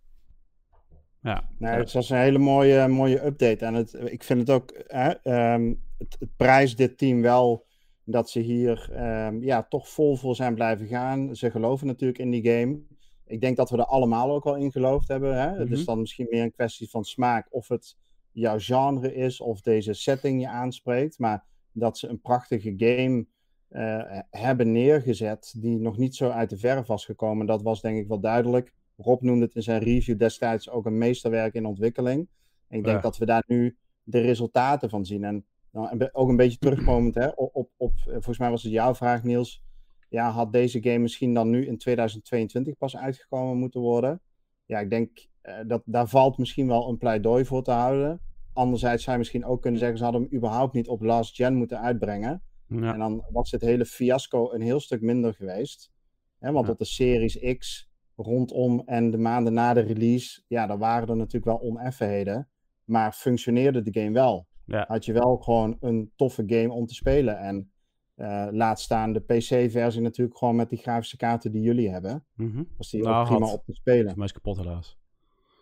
Ja, 1.23 1.49
Nee, 1.59 1.73
het 1.73 1.93
was 1.93 2.11
een 2.11 2.17
hele 2.17 2.39
mooie, 2.39 2.89
mooie 2.89 3.25
update. 3.25 3.65
En 3.65 3.75
het, 3.75 3.95
ik 4.05 4.23
vind 4.23 4.41
het 4.41 4.51
ook, 4.51 4.73
hè, 4.87 5.11
ehm, 5.11 5.75
het, 5.99 6.17
het 6.19 6.37
prijst 6.37 6.77
dit 6.77 6.99
team 6.99 7.23
wel 7.23 7.67
dat 8.05 8.31
ze 8.31 8.41
hier 8.41 8.91
ehm, 8.93 9.43
ja, 9.43 9.63
toch 9.63 9.89
vol 9.89 10.17
voor 10.17 10.35
zijn 10.37 10.55
blijven 10.55 10.87
gaan. 10.87 11.37
Ze 11.37 11.51
geloven 11.51 11.87
natuurlijk 11.87 12.19
in 12.19 12.31
die 12.31 12.51
game. 12.51 12.79
Ik 13.27 13.41
denk 13.41 13.57
dat 13.57 13.71
we 13.71 13.77
er 13.77 13.85
allemaal 13.85 14.31
ook 14.31 14.45
wel 14.45 14.57
in 14.57 14.73
geloofd 14.73 15.09
hebben. 15.09 15.35
Hè? 15.41 15.49
Het 15.49 15.65
Mhm. 15.69 15.73
is 15.73 15.85
dan 15.85 16.01
misschien 16.01 16.27
meer 16.31 16.43
een 16.43 16.53
kwestie 16.53 16.91
van 16.91 17.05
smaak 17.05 17.47
of 17.51 17.69
het 17.69 17.97
jouw 18.33 18.59
genre 18.59 19.15
is 19.15 19.41
of 19.41 19.61
deze 19.61 19.93
setting 19.93 20.41
je 20.41 20.49
aanspreekt. 20.49 21.19
Maar 21.19 21.45
dat 21.73 21.99
ze 21.99 22.09
een 22.09 22.21
prachtige 22.21 22.75
game 22.77 23.27
eh, 23.69 24.21
hebben 24.31 24.73
neergezet 24.73 25.55
die 25.57 25.79
nog 25.79 25.97
niet 25.99 26.15
zo 26.17 26.29
uit 26.31 26.51
de 26.51 26.57
verf 26.59 26.87
was 26.87 27.05
gekomen, 27.05 27.47
dat 27.47 27.63
was 27.63 27.81
denk 27.81 27.99
ik 27.99 28.09
wel 28.09 28.21
duidelijk. 28.21 28.75
Rob 28.97 29.23
noemde 29.23 29.45
het 29.45 29.55
in 29.55 29.63
zijn 29.63 29.83
review 29.83 30.19
destijds 30.19 30.71
ook 30.71 30.87
een 30.87 30.99
meesterwerk 30.99 31.55
in 31.55 31.67
ontwikkeling. 31.67 32.29
En 32.69 32.79
ik 32.79 32.85
denk 32.85 32.97
Ja. 32.97 33.03
dat 33.03 33.19
we 33.19 33.27
daar 33.27 33.45
nu 33.47 33.77
de 34.03 34.21
resultaten 34.21 34.91
van 34.91 35.05
zien. 35.05 35.25
En 35.25 35.45
nou, 35.75 36.09
ook 36.13 36.29
een 36.29 36.37
beetje 36.37 36.59
terugkomend 36.59 37.15
hè, 37.15 37.29
op, 37.29 37.55
op, 37.55 37.71
op, 37.77 37.93
eh, 37.99 38.13
volgens 38.13 38.39
mij 38.39 38.51
was 38.51 38.63
het 38.63 38.73
jouw 38.73 38.95
vraag 38.95 39.23
Niels. 39.23 39.63
Ja, 40.09 40.31
had 40.31 40.53
deze 40.53 40.83
game 40.83 40.99
misschien 40.99 41.35
dan 41.35 41.51
nu 41.51 41.67
in 41.67 41.79
2022 41.79 42.77
pas 42.77 42.97
uitgekomen 42.97 43.57
moeten 43.57 43.81
worden? 43.81 44.21
Ja, 44.67 44.79
ik 44.79 44.91
denk 44.91 45.27
eh, 45.41 45.55
dat 45.67 45.83
daar 45.85 46.09
valt 46.09 46.39
misschien 46.39 46.67
wel 46.67 46.89
een 46.89 46.99
pleidooi 46.99 47.45
voor 47.45 47.63
te 47.63 47.71
houden. 47.71 48.21
Anderzijds 48.53 49.03
zou 49.03 49.13
je 49.13 49.19
misschien 49.23 49.45
ook 49.45 49.63
kunnen 49.63 49.81
zeggen, 49.81 49.99
ze 49.99 50.05
hadden 50.05 50.23
hem 50.23 50.35
überhaupt 50.35 50.75
niet 50.75 50.89
op 50.89 51.03
last 51.03 51.35
gen 51.37 51.55
moeten 51.55 51.81
uitbrengen. 51.81 52.43
ja. 52.67 52.93
En 52.93 52.99
dan 52.99 53.25
was 53.31 53.51
het 53.51 53.61
hele 53.61 53.85
fiasco 53.85 54.53
een 54.53 54.61
heel 54.61 54.81
stuk 54.81 55.01
minder 55.01 55.35
geweest. 55.35 55.93
Hè, 56.39 56.53
want 56.53 56.67
Ja. 56.67 56.73
op 56.73 56.79
de 56.79 56.85
Series 56.85 57.57
X 57.59 57.91
rondom 58.17 58.83
en 58.87 59.11
de 59.11 59.19
maanden 59.19 59.53
na 59.53 59.75
de 59.75 59.81
release, 59.81 60.43
ja, 60.49 60.67
daar 60.67 60.79
waren 60.79 61.09
er 61.09 61.17
natuurlijk 61.17 61.45
wel 61.45 61.61
oneffenheden. 61.71 62.49
Maar 62.85 63.13
functioneerde 63.13 63.83
de 63.83 64.01
game 64.01 64.13
wel. 64.13 64.47
Ja. 64.67 64.85
Had 64.89 65.05
je 65.05 65.13
wel 65.13 65.37
gewoon 65.37 65.77
een 65.81 66.13
toffe 66.17 66.43
game 66.47 66.73
om 66.73 66.87
te 66.87 66.95
spelen. 66.95 67.39
En 67.39 67.71
eh, 68.15 68.47
laat 68.51 68.81
staan 68.81 69.13
de 69.13 69.21
PC-versie 69.21 70.01
natuurlijk 70.01 70.39
gewoon 70.39 70.57
met 70.57 70.69
die 70.69 70.79
grafische 70.79 71.17
kaarten 71.17 71.53
die 71.53 71.63
jullie 71.63 71.91
hebben. 71.91 72.25
Mhm. 72.35 72.63
Was 72.77 72.91
die 72.91 73.03
Nou, 73.03 73.21
ook 73.21 73.27
prima 73.27 73.47
had. 73.47 73.55
op 73.55 73.65
te 73.65 73.73
spelen. 73.75 74.13
Mij 74.17 74.25
is 74.27 74.33
kapot 74.33 74.57
helaas. 74.57 74.99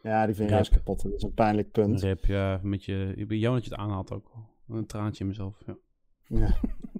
Ja, 0.02 0.26
die 0.26 0.34
vind 0.34 0.48
je 0.48 0.54
Rip. 0.54 0.64
juist 0.64 0.70
kapot. 0.70 1.02
Dat 1.02 1.12
is 1.12 1.22
een 1.22 1.34
pijnlijk 1.34 1.70
punt. 1.70 2.00
Rip, 2.02 2.24
ja, 2.24 2.60
met 2.62 2.84
je, 2.84 3.12
ik 3.16 3.28
ben 3.28 3.38
jammer 3.38 3.60
dat 3.60 3.68
je 3.70 3.74
het 3.74 3.84
aanhaalt 3.84 4.12
ook. 4.12 4.30
Een 4.68 4.86
traantje 4.86 5.20
in 5.22 5.26
mezelf, 5.28 5.62
ja. 5.66 5.76
Ja. 6.26 6.54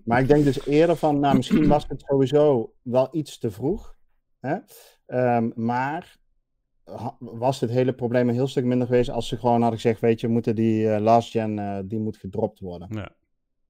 Maar 0.05 0.21
ik 0.21 0.29
denk 0.29 0.45
dus 0.45 0.67
eerder 0.67 0.97
van, 0.97 1.21
nou, 1.21 1.37
misschien 1.37 1.69
was 1.69 1.89
het 1.89 2.01
sowieso 2.07 2.75
wel 2.83 3.09
iets 3.13 3.39
te 3.39 3.51
vroeg. 3.51 3.97
Hè? 4.41 4.57
Ehm, 5.07 5.51
maar 5.55 6.17
was 7.19 7.59
dit 7.61 7.71
hele 7.71 7.93
probleem 7.93 8.29
een 8.29 8.35
heel 8.35 8.47
stuk 8.47 8.65
minder 8.65 8.87
geweest 8.87 9.11
als 9.11 9.29
ze 9.29 9.37
gewoon 9.39 9.61
hadden 9.61 9.81
gezegd, 9.81 10.01
weet 10.01 10.21
je, 10.21 10.29
moeten 10.29 10.55
die 10.55 10.89
eh, 10.89 11.01
last 11.01 11.31
gen, 11.31 11.59
eh, 11.59 11.79
die 11.85 11.99
moet 11.99 12.17
gedropt 12.17 12.61
worden. 12.61 12.89
Ja. 12.91 13.09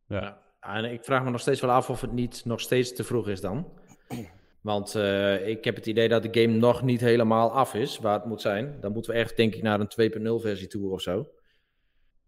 Ja. 0.07 0.21
Ja. 0.21 0.41
En 0.75 0.85
ik 0.93 1.05
vraag 1.05 1.25
me 1.25 1.31
nog 1.31 1.41
steeds 1.41 1.61
wel 1.61 1.71
af 1.71 1.91
of 1.91 2.01
het 2.01 2.13
niet 2.13 2.43
nog 2.45 2.61
steeds 2.61 2.93
te 2.95 3.05
vroeg 3.05 3.29
is 3.29 3.41
dan. 3.41 3.67
Want 4.61 4.95
eh, 4.95 5.49
ik 5.49 5.65
heb 5.65 5.75
het 5.77 5.87
idee 5.87 6.09
dat 6.09 6.23
de 6.23 6.41
game 6.41 6.57
nog 6.59 6.83
niet 6.83 7.01
helemaal 7.01 7.51
af 7.53 7.75
is 7.75 7.99
waar 7.99 8.15
het 8.15 8.25
moet 8.25 8.41
zijn. 8.41 8.77
Dan 8.81 8.93
moeten 8.93 9.13
we 9.13 9.19
echt, 9.19 9.37
denk 9.37 9.55
ik, 9.55 9.63
naar 9.63 9.81
een 9.81 10.13
2.0 10.39 10.41
versie 10.43 10.67
toe 10.67 10.93
of 10.93 11.01
zo. 11.01 11.27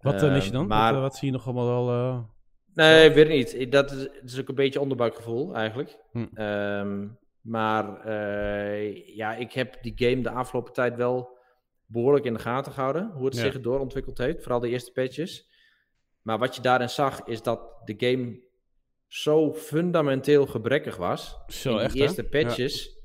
Wat 0.00 0.22
mis 0.22 0.44
je 0.44 0.50
Eh, 0.50 0.56
dan? 0.56 0.66
maar- 0.66 0.92
Wat, 0.92 1.02
wat 1.02 1.16
zie 1.16 1.26
je 1.26 1.32
nog 1.32 1.44
allemaal 1.46 1.84
wel... 1.86 1.90
eh, 1.96 2.18
Nee, 2.74 3.10
weet 3.10 3.24
ik 3.28 3.32
niet. 3.32 3.54
Ik- 3.60 3.72
Dat 3.72 3.90
is, 3.90 4.00
het 4.00 4.30
is 4.32 4.40
ook 4.40 4.48
een 4.48 4.54
beetje 4.54 4.80
onderbuikgevoel 4.80 5.54
eigenlijk. 5.54 5.98
Hm. 6.12 6.26
Ehm, 6.34 7.06
maar 7.44 8.00
eh, 8.00 9.06
ja, 9.16 9.34
ik 9.34 9.52
heb 9.52 9.82
die 9.82 9.92
game 9.96 10.22
de 10.22 10.30
afgelopen 10.30 10.72
tijd 10.72 10.96
wel 10.96 11.38
behoorlijk 11.86 12.24
in 12.24 12.32
de 12.32 12.38
gaten 12.38 12.72
gehouden. 12.72 13.10
Hoe 13.14 13.24
het 13.24 13.34
Ja. 13.36 13.40
zich 13.40 13.60
doorontwikkeld 13.60 14.18
heeft. 14.18 14.42
Vooral 14.42 14.60
de 14.60 14.68
eerste 14.68 14.92
patches. 14.92 15.52
Maar 16.22 16.38
wat 16.38 16.56
je 16.56 16.62
daarin 16.62 16.90
zag, 16.90 17.24
is 17.24 17.42
dat 17.42 17.60
de 17.84 17.94
game 17.96 18.40
zo 19.06 19.52
fundamenteel 19.54 20.46
gebrekkig 20.46 20.96
was. 20.96 21.38
Zo 21.46 21.70
die 21.70 21.80
echt, 21.80 21.94
hè? 21.94 22.00
eerste 22.00 22.24
patches. 22.24 22.98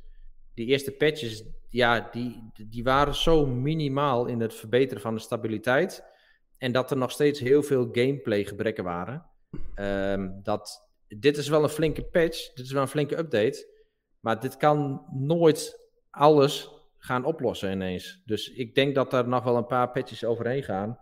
Die 0.54 0.68
eerste 0.68 0.92
patches, 0.92 1.44
ja, 1.70 2.10
die, 2.12 2.52
die 2.68 2.84
waren 2.84 3.16
zo 3.16 3.46
minimaal 3.46 4.26
in 4.26 4.40
het 4.40 4.54
verbeteren 4.54 5.02
van 5.02 5.16
de 5.16 5.22
stabiliteit. 5.22 6.04
En 6.58 6.72
dat 6.72 6.92
er 6.92 6.98
nog 6.98 7.12
steeds 7.12 7.40
heel 7.40 7.64
veel 7.64 7.90
gameplay 7.92 8.44
gebrekken 8.44 8.84
waren. 8.84 9.26
Ehm, 9.76 10.30
dat, 10.44 10.90
dit 11.08 11.38
is 11.38 11.48
wel 11.48 11.64
een 11.64 11.70
flinke 11.70 12.04
patch, 12.04 12.54
dit 12.54 12.66
is 12.66 12.72
wel 12.72 12.82
een 12.82 12.88
flinke 12.88 13.18
update. 13.18 13.78
Maar 14.20 14.40
dit 14.40 14.58
kan 14.58 15.06
nooit 15.12 15.88
alles 16.10 16.70
gaan 16.98 17.26
oplossen 17.26 17.72
ineens. 17.72 18.22
Dus 18.26 18.50
ik 18.52 18.76
denk 18.76 18.96
dat 18.96 19.14
er 19.14 19.28
nog 19.28 19.44
wel 19.44 19.58
een 19.58 19.66
paar 19.66 19.92
patches 19.92 20.26
overheen 20.26 20.64
gaan. 20.64 21.00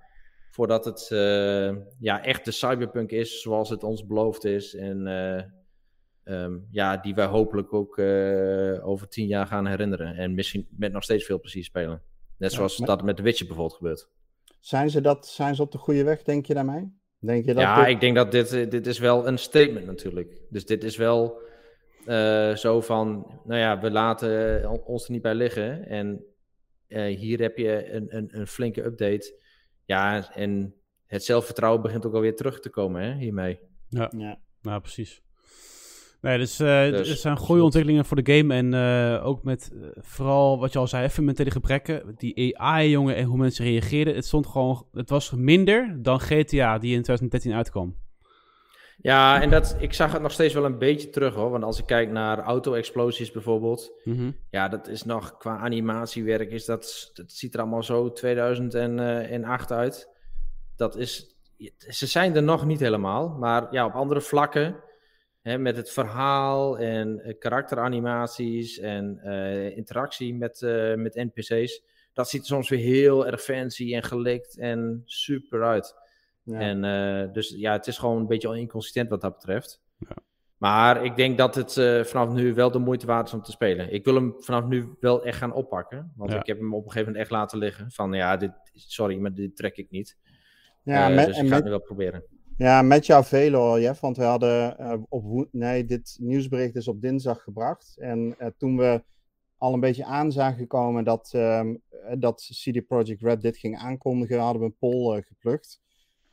Voordat 0.51 0.85
het 0.85 1.07
eh, 1.11 1.75
ja, 1.99 2.23
echt 2.23 2.45
de 2.45 2.51
cyberpunk 2.51 3.11
is 3.11 3.41
zoals 3.41 3.69
het 3.69 3.83
ons 3.83 4.05
beloofd 4.05 4.45
is. 4.45 4.75
En 4.75 5.07
eh, 5.07 5.43
ehm, 6.23 6.57
ja, 6.71 6.97
die 6.97 7.15
wij 7.15 7.25
hopelijk 7.25 7.73
ook 7.73 7.97
eh, 7.97 8.87
over 8.87 9.07
tien 9.07 9.27
jaar 9.27 9.47
gaan 9.47 9.67
herinneren. 9.67 10.15
En 10.15 10.33
misschien 10.33 10.67
met 10.69 10.91
nog 10.91 11.03
steeds 11.03 11.25
veel 11.25 11.39
plezier 11.39 11.63
spelen. 11.63 12.01
Net 12.37 12.51
Ja, 12.51 12.57
zoals 12.57 12.77
maar- 12.77 12.87
dat 12.87 13.03
met 13.03 13.15
The 13.15 13.21
Witcher 13.21 13.47
bijvoorbeeld 13.47 13.77
gebeurt. 13.77 14.09
Zijn 14.59 14.89
ze, 14.89 15.01
dat, 15.01 15.27
zijn 15.27 15.55
ze 15.55 15.61
op 15.61 15.71
de 15.71 15.77
goede 15.77 16.03
weg, 16.03 16.23
denk 16.23 16.45
je 16.45 16.53
daarmee? 16.53 16.95
Denk 17.19 17.45
je 17.45 17.53
dat 17.53 17.63
ja, 17.63 17.79
dit- 17.79 17.87
ik 17.93 17.99
denk 17.99 18.15
dat 18.15 18.31
dit, 18.31 18.71
dit 18.71 18.87
is 18.87 18.99
wel 18.99 19.27
een 19.27 19.37
statement 19.37 19.85
natuurlijk. 19.85 20.41
Dus 20.49 20.65
dit 20.65 20.83
is 20.83 20.97
wel 20.97 21.41
eh, 22.07 22.55
zo 22.55 22.81
van, 22.81 23.39
nou 23.45 23.59
ja, 23.59 23.79
we 23.79 23.91
laten 23.91 24.69
on- 24.69 24.83
ons 24.83 25.05
er 25.05 25.11
niet 25.11 25.21
bij 25.21 25.35
liggen. 25.35 25.87
En 25.87 26.23
eh, 26.87 27.17
hier 27.17 27.39
heb 27.39 27.57
je 27.57 27.91
een, 27.91 28.15
een, 28.17 28.27
een 28.31 28.47
flinke 28.47 28.83
update. 28.83 29.39
Ja, 29.85 30.33
en 30.33 30.73
het 31.05 31.23
zelfvertrouwen 31.23 31.81
begint 31.81 32.05
ook 32.05 32.13
alweer 32.13 32.35
terug 32.35 32.59
te 32.59 32.69
komen 32.69 33.01
hè, 33.01 33.13
hiermee. 33.15 33.59
Ja. 33.89 34.39
Nou, 34.61 34.81
precies. 34.81 35.21
Nee, 36.21 36.37
dus, 36.37 36.59
eh 36.59 36.89
Dus, 36.89 37.09
er 37.09 37.15
zijn 37.15 37.37
goede 37.37 37.63
ontwikkelingen 37.63 38.05
voor 38.05 38.23
de 38.23 38.33
game. 38.35 38.53
En 38.53 38.73
eh, 38.73 39.25
ook 39.25 39.43
met 39.43 39.71
eh, 39.73 39.87
vooral 39.95 40.59
wat 40.59 40.73
je 40.73 40.79
al 40.79 40.87
zei, 40.87 41.07
fundamentele 41.09 41.51
gebreken. 41.51 42.13
Die 42.17 42.59
AI, 42.59 42.89
jongen, 42.89 43.15
en 43.15 43.25
hoe 43.25 43.37
mensen 43.37 43.65
reageerden. 43.65 44.15
Het 44.15 44.25
stond 44.25 44.47
gewoon, 44.47 44.85
het 44.91 45.09
was 45.09 45.31
minder 45.31 45.97
dan 46.01 46.19
GTA 46.19 46.77
die 46.77 46.95
in 46.95 47.01
2013 47.01 47.53
uitkwam. 47.53 47.95
Ja, 49.01 49.41
en 49.41 49.49
dat, 49.49 49.75
ik 49.79 49.93
zag 49.93 50.11
het 50.11 50.21
nog 50.21 50.31
steeds 50.31 50.53
wel 50.53 50.65
een 50.65 50.77
beetje 50.77 51.09
terug 51.09 51.33
hoor. 51.33 51.49
Want 51.49 51.63
als 51.63 51.79
ik 51.79 51.85
kijk 51.85 52.09
naar 52.09 52.39
auto-explosies 52.39 53.31
bijvoorbeeld. 53.31 53.91
Mhm. 54.03 54.31
Ja, 54.49 54.67
dat 54.67 54.87
is 54.87 55.03
nog 55.03 55.37
qua 55.37 55.57
animatiewerk, 55.57 56.51
is 56.51 56.65
dat, 56.65 57.11
dat 57.13 57.31
ziet 57.31 57.53
er 57.53 57.59
allemaal 57.59 57.83
zo 57.83 58.11
2008 58.11 59.71
uit. 59.71 60.09
Dat 60.75 60.95
is, 60.95 61.37
ze 61.77 62.07
zijn 62.07 62.35
er 62.35 62.43
nog 62.43 62.65
niet 62.65 62.79
helemaal, 62.79 63.29
maar 63.29 63.67
ja, 63.71 63.85
op 63.85 63.93
andere 63.93 64.21
vlakken, 64.21 64.75
hè, 65.41 65.57
met 65.57 65.75
het 65.75 65.91
verhaal 65.91 66.77
en 66.77 67.19
eh, 67.19 67.37
karakteranimaties 67.39 68.79
en 68.79 69.19
eh, 69.23 69.77
interactie 69.77 70.35
met, 70.35 70.61
eh, 70.61 70.95
met 70.95 71.15
NPC's, 71.15 71.83
dat 72.13 72.29
ziet 72.29 72.41
er 72.41 72.47
soms 72.47 72.69
weer 72.69 72.79
heel 72.79 73.27
erg 73.27 73.41
fancy 73.41 73.95
en 73.95 74.03
gelikt 74.03 74.57
en 74.57 75.01
super 75.05 75.63
uit. 75.63 75.95
Ja. 76.47 76.59
En 76.59 76.83
eh, 76.83 77.33
dus 77.33 77.49
ja, 77.57 77.71
het 77.71 77.87
is 77.87 77.97
gewoon 77.97 78.17
een 78.17 78.27
beetje 78.27 78.57
inconsistent 78.57 79.09
wat 79.09 79.21
dat 79.21 79.33
betreft. 79.33 79.81
Ja. 79.97 80.07
Maar 80.57 81.05
ik 81.05 81.15
denk 81.15 81.37
dat 81.37 81.55
het 81.55 81.77
eh, 81.77 82.03
vanaf 82.03 82.33
nu 82.33 82.53
wel 82.53 82.71
de 82.71 82.79
moeite 82.79 83.05
waard 83.05 83.27
is 83.27 83.33
om 83.33 83.41
te 83.41 83.51
spelen. 83.51 83.93
Ik 83.93 84.05
wil 84.05 84.15
hem 84.15 84.35
vanaf 84.39 84.65
nu 84.65 84.89
wel 84.99 85.23
echt 85.25 85.37
gaan 85.37 85.53
oppakken. 85.53 86.11
Want 86.15 86.31
Ja. 86.31 86.39
ik 86.39 86.45
heb 86.45 86.57
hem 86.57 86.73
op 86.73 86.83
een 86.85 86.91
gegeven 86.91 87.05
moment 87.05 87.23
echt 87.23 87.31
laten 87.31 87.57
liggen. 87.57 87.91
Van 87.91 88.13
ja, 88.13 88.37
dit, 88.37 88.51
sorry, 88.73 89.17
maar 89.17 89.33
dit 89.33 89.55
trek 89.55 89.77
ik 89.77 89.89
niet. 89.89 90.17
ja, 90.83 91.09
Eh, 91.09 91.15
met, 91.15 91.25
dus 91.25 91.35
ik 91.35 91.41
ga 91.41 91.47
met, 91.47 91.53
het 91.53 91.63
nu 91.63 91.69
wel 91.69 91.79
proberen. 91.81 92.23
Ja, 92.57 92.81
met 92.81 93.05
jouw 93.05 93.23
velo, 93.23 93.79
Jeff. 93.79 93.99
Want 93.99 94.17
we 94.17 94.23
hadden 94.23 94.77
eh, 94.77 94.93
op 95.09 95.47
nee, 95.51 95.85
dit 95.85 96.17
nieuwsbericht 96.21 96.75
is 96.75 96.87
op 96.87 97.01
dinsdag 97.01 97.41
gebracht. 97.43 97.97
En 97.97 98.35
eh, 98.37 98.47
toen 98.57 98.77
we 98.77 99.03
al 99.57 99.73
een 99.73 99.79
beetje 99.79 100.05
aan 100.05 100.31
zagen 100.31 100.67
komen 100.67 101.03
dat, 101.03 101.29
ehm, 101.33 101.75
eh, 101.89 102.15
dat 102.19 102.41
CD 102.51 102.87
Projekt 102.87 103.21
Red 103.21 103.41
dit 103.41 103.57
ging 103.57 103.77
aankondigen, 103.77 104.39
hadden 104.39 104.61
we 104.61 104.67
een 104.67 104.77
poll 104.79 105.21
geplukt. 105.21 105.81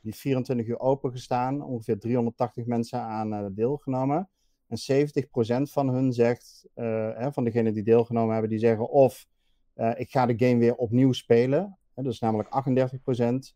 Die 0.05 0.13
heeft 0.13 0.25
24 0.25 0.67
uur 0.67 0.79
open 0.79 1.11
gestaan, 1.11 1.61
ongeveer 1.61 1.99
380 1.99 2.65
mensen 2.65 2.99
aan 2.99 3.33
eh, 3.33 3.45
deelgenomen. 3.51 4.29
En 4.67 4.77
70% 4.77 5.71
van 5.71 5.89
hun 5.89 6.13
zegt, 6.13 6.67
eh, 6.73 7.09
hè, 7.15 7.31
van 7.31 7.43
degenen 7.43 7.73
die 7.73 7.83
deelgenomen 7.83 8.31
hebben, 8.31 8.49
die 8.49 8.59
zeggen 8.59 8.89
of 8.89 9.27
eh, 9.73 9.91
ik 9.95 10.09
ga 10.11 10.25
de 10.25 10.45
game 10.45 10.59
weer 10.59 10.75
opnieuw 10.75 11.11
spelen. 11.11 11.77
Hè, 11.93 12.03
dat 12.03 12.13
is 12.13 12.19
namelijk 12.19 12.49
38%. 12.49 13.55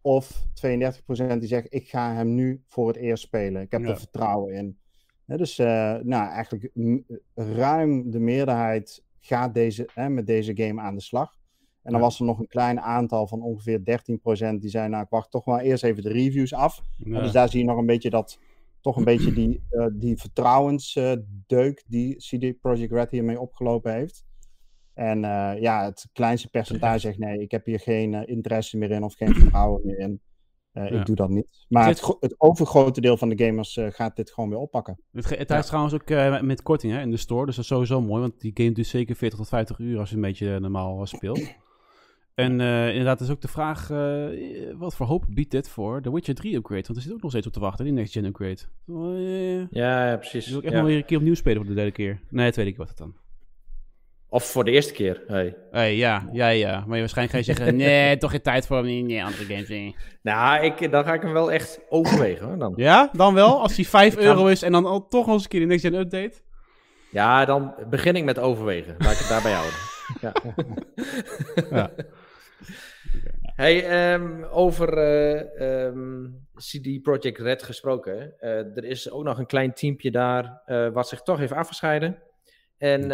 Of 0.00 0.44
32% 0.54 1.40
die 1.40 1.48
zegt, 1.48 1.66
ik 1.74 1.88
ga 1.88 2.14
hem 2.14 2.34
nu 2.34 2.62
voor 2.66 2.86
het 2.86 2.96
eerst 2.96 3.22
spelen. 3.22 3.62
Ik 3.62 3.70
heb 3.70 3.82
Ja. 3.82 3.88
er 3.88 3.98
vertrouwen 3.98 4.54
in. 4.54 4.78
Dus 5.26 5.56
nou, 5.56 6.28
eigenlijk 6.28 6.70
ruim 7.34 8.10
de 8.10 8.20
meerderheid 8.20 9.04
gaat 9.20 9.54
deze, 9.54 9.88
hè, 9.92 10.08
met 10.08 10.26
deze 10.26 10.56
game 10.56 10.80
aan 10.80 10.94
de 10.94 11.00
slag. 11.00 11.36
En 11.84 11.92
dan 11.92 12.00
Ja. 12.00 12.06
was 12.06 12.18
er 12.18 12.24
nog 12.24 12.38
een 12.38 12.46
klein 12.46 12.80
aantal 12.80 13.26
van 13.26 13.42
ongeveer 13.42 13.84
13% 13.84 14.60
die 14.60 14.70
zei, 14.70 14.88
nou 14.88 15.02
ik 15.02 15.10
wacht 15.10 15.30
toch 15.30 15.44
wel 15.44 15.58
eerst 15.58 15.84
even 15.84 16.02
de 16.02 16.12
reviews 16.12 16.54
af. 16.54 16.82
Ja. 16.98 17.20
Dus 17.20 17.32
daar 17.32 17.48
zie 17.48 17.60
je 17.60 17.64
nog 17.66 17.78
een 17.78 17.86
beetje 17.86 18.10
dat, 18.10 18.38
toch 18.80 18.96
een 18.96 19.04
beetje 19.04 19.32
die, 19.32 19.62
eh, 19.70 19.86
die 19.92 20.16
vertrouwensdeuk 20.16 21.84
die 21.86 22.16
CD 22.16 22.60
Projekt 22.60 22.92
Red 22.92 23.10
hiermee 23.10 23.40
opgelopen 23.40 23.92
heeft. 23.92 24.24
En 24.94 25.24
eh, 25.24 25.60
ja, 25.60 25.84
het 25.84 26.08
kleinste 26.12 26.50
percentage 26.50 26.98
zegt 26.98 27.18
nee, 27.18 27.40
ik 27.40 27.50
heb 27.50 27.64
hier 27.66 27.80
geen 27.80 28.14
eh, 28.14 28.28
interesse 28.28 28.78
meer 28.78 28.90
in 28.90 29.02
of 29.02 29.14
geen 29.14 29.34
vertrouwen 29.34 29.80
meer 29.84 29.98
in. 29.98 30.20
Ja. 30.72 30.82
Ik 30.82 31.06
doe 31.06 31.16
dat 31.16 31.28
niet. 31.28 31.66
Maar 31.68 31.86
het, 31.86 32.16
het 32.20 32.34
overgrote 32.38 33.00
deel 33.00 33.16
van 33.16 33.28
de 33.28 33.44
gamers 33.44 33.78
gaat 33.82 34.16
dit 34.16 34.32
gewoon 34.32 34.50
weer 34.50 34.58
oppakken. 34.58 34.98
Het, 35.12 35.28
het 35.28 35.50
is 35.50 35.66
trouwens 35.66 35.94
ook 35.94 36.08
met 36.42 36.62
korting 36.62 36.92
hè, 36.92 37.00
in 37.00 37.10
de 37.10 37.16
store, 37.16 37.46
dus 37.46 37.54
dat 37.54 37.64
is 37.64 37.70
sowieso 37.70 38.00
mooi, 38.00 38.20
want 38.20 38.40
die 38.40 38.50
game 38.54 38.72
duurt 38.72 38.86
zeker 38.86 39.16
40 39.16 39.38
tot 39.38 39.48
50 39.48 39.78
uur 39.78 39.98
als 39.98 40.08
je 40.08 40.14
een 40.14 40.20
beetje 40.20 40.60
normaal 40.60 41.06
speelt. 41.06 41.54
En 42.34 42.60
eh, 42.60 42.88
inderdaad 42.88 43.20
is 43.20 43.30
ook 43.30 43.40
de 43.40 43.48
vraag, 43.48 43.90
eh, 43.90 44.24
wat 44.76 44.94
voor 44.96 45.06
hoop 45.06 45.24
biedt 45.28 45.50
dit 45.50 45.68
voor 45.68 46.02
de 46.02 46.10
Witcher 46.10 46.34
3 46.34 46.56
upgrade? 46.56 46.82
Want 46.86 46.96
er 46.96 47.02
zit 47.04 47.12
ook 47.12 47.22
nog 47.22 47.30
steeds 47.30 47.46
op 47.46 47.52
te 47.52 47.60
wachten, 47.60 47.84
die 47.84 47.94
next 47.94 48.12
gen 48.12 48.24
upgrade. 48.24 48.58
Uh, 48.86 49.66
Ja, 49.70 50.08
ja 50.10 50.16
precies. 50.16 50.48
wil 50.48 50.58
ik 50.58 50.64
echt 50.64 50.72
Ja. 50.72 50.78
nog 50.78 50.88
weer 50.88 50.96
een 50.96 51.04
keer 51.04 51.16
opnieuw 51.16 51.34
spelen 51.34 51.56
voor 51.56 51.66
de 51.66 51.74
derde 51.74 51.90
keer. 51.92 52.20
Nee, 52.30 52.46
de 52.46 52.52
tweede 52.52 52.70
keer 52.70 52.80
was 52.80 52.88
het 52.88 52.98
dan. 52.98 53.14
Of 54.28 54.44
voor 54.50 54.64
de 54.64 54.70
eerste 54.70 54.92
keer. 54.92 55.22
Hey. 55.26 55.56
Hey, 55.70 55.96
ja, 55.96 56.28
ja, 56.32 56.48
ja. 56.48 56.84
Maar 56.86 56.94
je 56.94 57.00
waarschijnlijk 57.00 57.30
ga 57.30 57.38
je 57.38 57.56
zeggen, 57.56 57.76
nee, 57.86 58.16
toch 58.16 58.30
geen 58.30 58.42
tijd 58.42 58.66
voor 58.66 58.82
nee, 58.82 59.02
nee, 59.02 59.24
andere 59.24 59.44
games. 59.44 59.68
nee. 59.68 59.96
Nou, 60.22 60.64
ik, 60.64 60.90
dan 60.90 61.04
ga 61.04 61.14
ik 61.14 61.22
hem 61.22 61.32
wel 61.32 61.52
echt 61.52 61.80
overwegen 61.88 62.46
hoor. 62.46 62.58
Dan. 62.58 62.72
Ja, 62.76 63.10
dan 63.12 63.34
wel. 63.34 63.60
Als 63.60 63.74
die 63.74 63.88
5 63.88 64.12
Ik 64.14 64.18
ga- 64.20 64.24
euro 64.26 64.46
is 64.46 64.62
en 64.62 64.72
dan 64.72 64.86
al 64.86 65.08
toch 65.08 65.24
nog 65.26 65.34
eens 65.34 65.42
een 65.42 65.48
keer 65.48 65.60
de 65.60 65.66
next 65.66 65.84
gen 65.84 65.94
update. 65.94 66.34
Ja, 67.10 67.44
dan 67.44 67.74
begin 67.90 68.16
ik 68.16 68.24
met 68.24 68.38
overwegen. 68.38 68.94
Laat 68.98 69.12
ik 69.12 69.18
het 69.18 69.28
daarbij 69.28 69.52
houden. 69.52 69.74
Ja. 70.20 70.32
Ja. 71.70 71.90
Hey, 73.54 73.86
ehm, 73.86 74.44
over 74.44 74.98
eh, 74.98 75.86
ehm, 75.86 76.26
CD 76.56 77.02
Projekt 77.02 77.38
Red 77.38 77.62
gesproken. 77.62 78.38
eh, 78.38 78.76
er 78.76 78.84
is 78.84 79.10
ook 79.10 79.24
nog 79.24 79.38
een 79.38 79.46
klein 79.46 79.72
teampje 79.72 80.10
daar 80.10 80.62
eh, 80.64 80.88
wat 80.88 81.08
zich 81.08 81.22
toch 81.22 81.38
heeft 81.38 81.52
afgescheiden. 81.52 82.22
En 82.78 83.08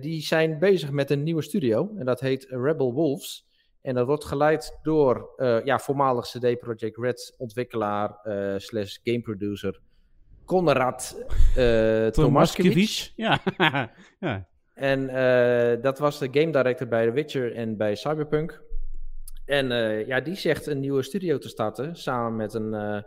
die 0.00 0.22
zijn 0.22 0.58
bezig 0.58 0.90
met 0.90 1.10
een 1.10 1.22
nieuwe 1.22 1.42
studio. 1.42 1.94
En 1.98 2.04
dat 2.04 2.20
heet 2.20 2.46
Rebel 2.48 2.92
Wolves. 2.92 3.46
En 3.82 3.94
dat 3.94 4.06
wordt 4.06 4.24
geleid 4.24 4.78
door 4.82 5.30
ja, 5.64 5.78
voormalig 5.78 6.26
CD 6.26 6.58
Projekt 6.58 6.96
Red 6.96 7.34
ontwikkelaar 7.38 8.18
slash 8.56 8.96
game 9.02 9.20
producer 9.20 9.80
Konrad 10.44 11.24
Tomaskiewicz. 12.12 13.12
Ja. 13.16 13.40
ja. 14.20 14.48
En 14.74 15.06
dat 15.82 15.98
was 15.98 16.18
de 16.18 16.28
game 16.30 16.52
director 16.52 16.88
bij 16.88 17.06
The 17.06 17.12
Witcher 17.12 17.54
en 17.54 17.76
bij 17.76 17.94
Cyberpunk. 17.94 18.62
En 19.48 19.72
eh, 19.72 20.06
ja, 20.06 20.20
die 20.20 20.34
zegt 20.34 20.66
een 20.66 20.80
nieuwe 20.80 21.02
studio 21.02 21.38
te 21.38 21.48
starten 21.48 21.96
samen 21.96 22.36
met 22.36 22.54
een, 22.54 22.74
eh, 22.74 23.02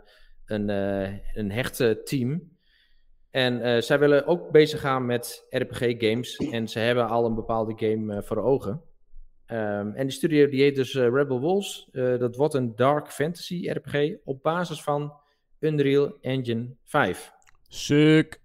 een, 0.46 0.68
uh, 0.68 1.18
een 1.34 1.50
hechte 1.50 2.00
team. 2.04 2.50
En 3.30 3.82
zij 3.82 3.98
willen 3.98 4.26
ook 4.26 4.50
bezig 4.50 4.80
gaan 4.80 5.06
met 5.06 5.46
RPG-games. 5.48 6.36
En 6.36 6.68
ze 6.68 6.78
hebben 6.78 7.08
al 7.08 7.24
een 7.24 7.34
bepaalde 7.34 7.72
game 7.76 8.22
voor 8.22 8.36
ogen. 8.36 8.82
Um, 9.46 9.94
en 9.94 10.02
die 10.02 10.10
studio 10.10 10.48
die 10.48 10.62
heet 10.62 10.74
dus 10.74 10.94
Rebel 10.94 11.40
Wolves. 11.40 11.88
dat 11.92 12.36
wordt 12.36 12.54
een 12.54 12.76
dark 12.76 13.08
fantasy 13.08 13.70
RPG 13.70 14.16
op 14.24 14.42
basis 14.42 14.82
van 14.82 15.12
Unreal 15.58 16.16
Engine 16.20 16.74
5. 16.84 17.32
Sick. 17.68 18.40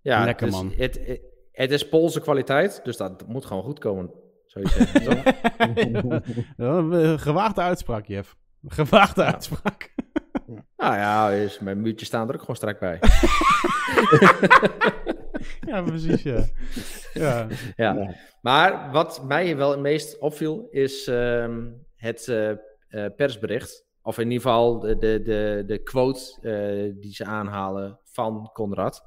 Ja, 0.00 0.24
Lekker 0.24 0.46
dus 0.46 0.56
man. 0.56 0.72
Het, 0.76 1.06
het, 1.06 1.20
het 1.52 1.70
is 1.70 1.88
Poolse 1.88 2.20
kwaliteit, 2.20 2.80
dus 2.84 2.96
dat 2.96 3.26
moet 3.26 3.44
gewoon 3.44 3.62
goed 3.62 3.78
komen, 3.78 4.10
zou 4.54 4.64
je 4.64 4.70
zeggen. 4.70 6.22
toch? 6.56 7.16
Gewaagde 7.26 7.60
uitspraak, 7.60 8.06
Jeff. 8.06 8.36
Gewaagde 8.66 9.22
Ja. 9.22 9.32
uitspraak. 9.32 9.94
nou 10.76 10.94
ja, 10.94 11.30
is, 11.30 11.58
mijn 11.58 11.80
muurtjes 11.80 12.08
staan 12.08 12.28
er 12.28 12.34
ook 12.34 12.40
gewoon 12.40 12.56
strak 12.56 12.78
bij. 12.78 12.98
ja, 15.70 15.82
precies, 15.82 16.22
ja. 16.22 16.44
ja. 17.12 17.46
ja. 17.76 17.92
Ja. 17.94 18.14
Maar 18.40 18.90
wat 18.92 19.24
mij 19.24 19.56
wel 19.56 19.70
het 19.70 19.80
meest 19.80 20.18
opviel, 20.18 20.68
is 20.70 21.06
ehm, 21.06 21.66
het 21.96 22.28
eh, 22.28 22.50
eh, 22.50 22.56
persbericht. 23.16 23.84
Of 24.02 24.18
in 24.18 24.30
ieder 24.30 24.42
geval 24.42 24.80
de, 24.80 24.98
de, 24.98 25.22
de, 25.22 25.62
de 25.66 25.78
quote 25.82 26.20
eh, 26.42 27.02
die 27.02 27.14
ze 27.14 27.24
aanhalen 27.24 27.98
van 28.04 28.50
Conrad. 28.52 29.04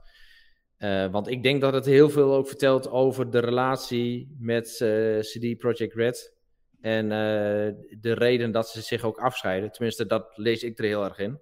Eh, 0.78 1.12
want 1.12 1.28
ik 1.28 1.44
denk 1.44 1.62
dat 1.62 1.74
het 1.74 1.86
heel 1.86 2.10
veel 2.10 2.34
ook 2.34 2.48
vertelt 2.48 2.90
over 2.90 3.30
de 3.30 3.40
relatie 3.40 4.36
met 4.40 4.82
eh, 4.82 5.20
CD 5.20 5.58
Projekt 5.58 5.94
Red. 5.94 6.36
En 6.82 7.04
eh, 7.04 7.74
de 8.00 8.13
reden 8.13 8.52
dat 8.52 8.70
ze 8.70 8.82
zich 8.82 9.04
ook 9.04 9.18
afscheiden. 9.18 9.72
Tenminste, 9.72 10.06
dat 10.06 10.38
lees 10.38 10.63
ik 10.63 10.78
er 10.78 10.86
heel 10.86 11.04
erg 11.04 11.18
in. 11.18 11.40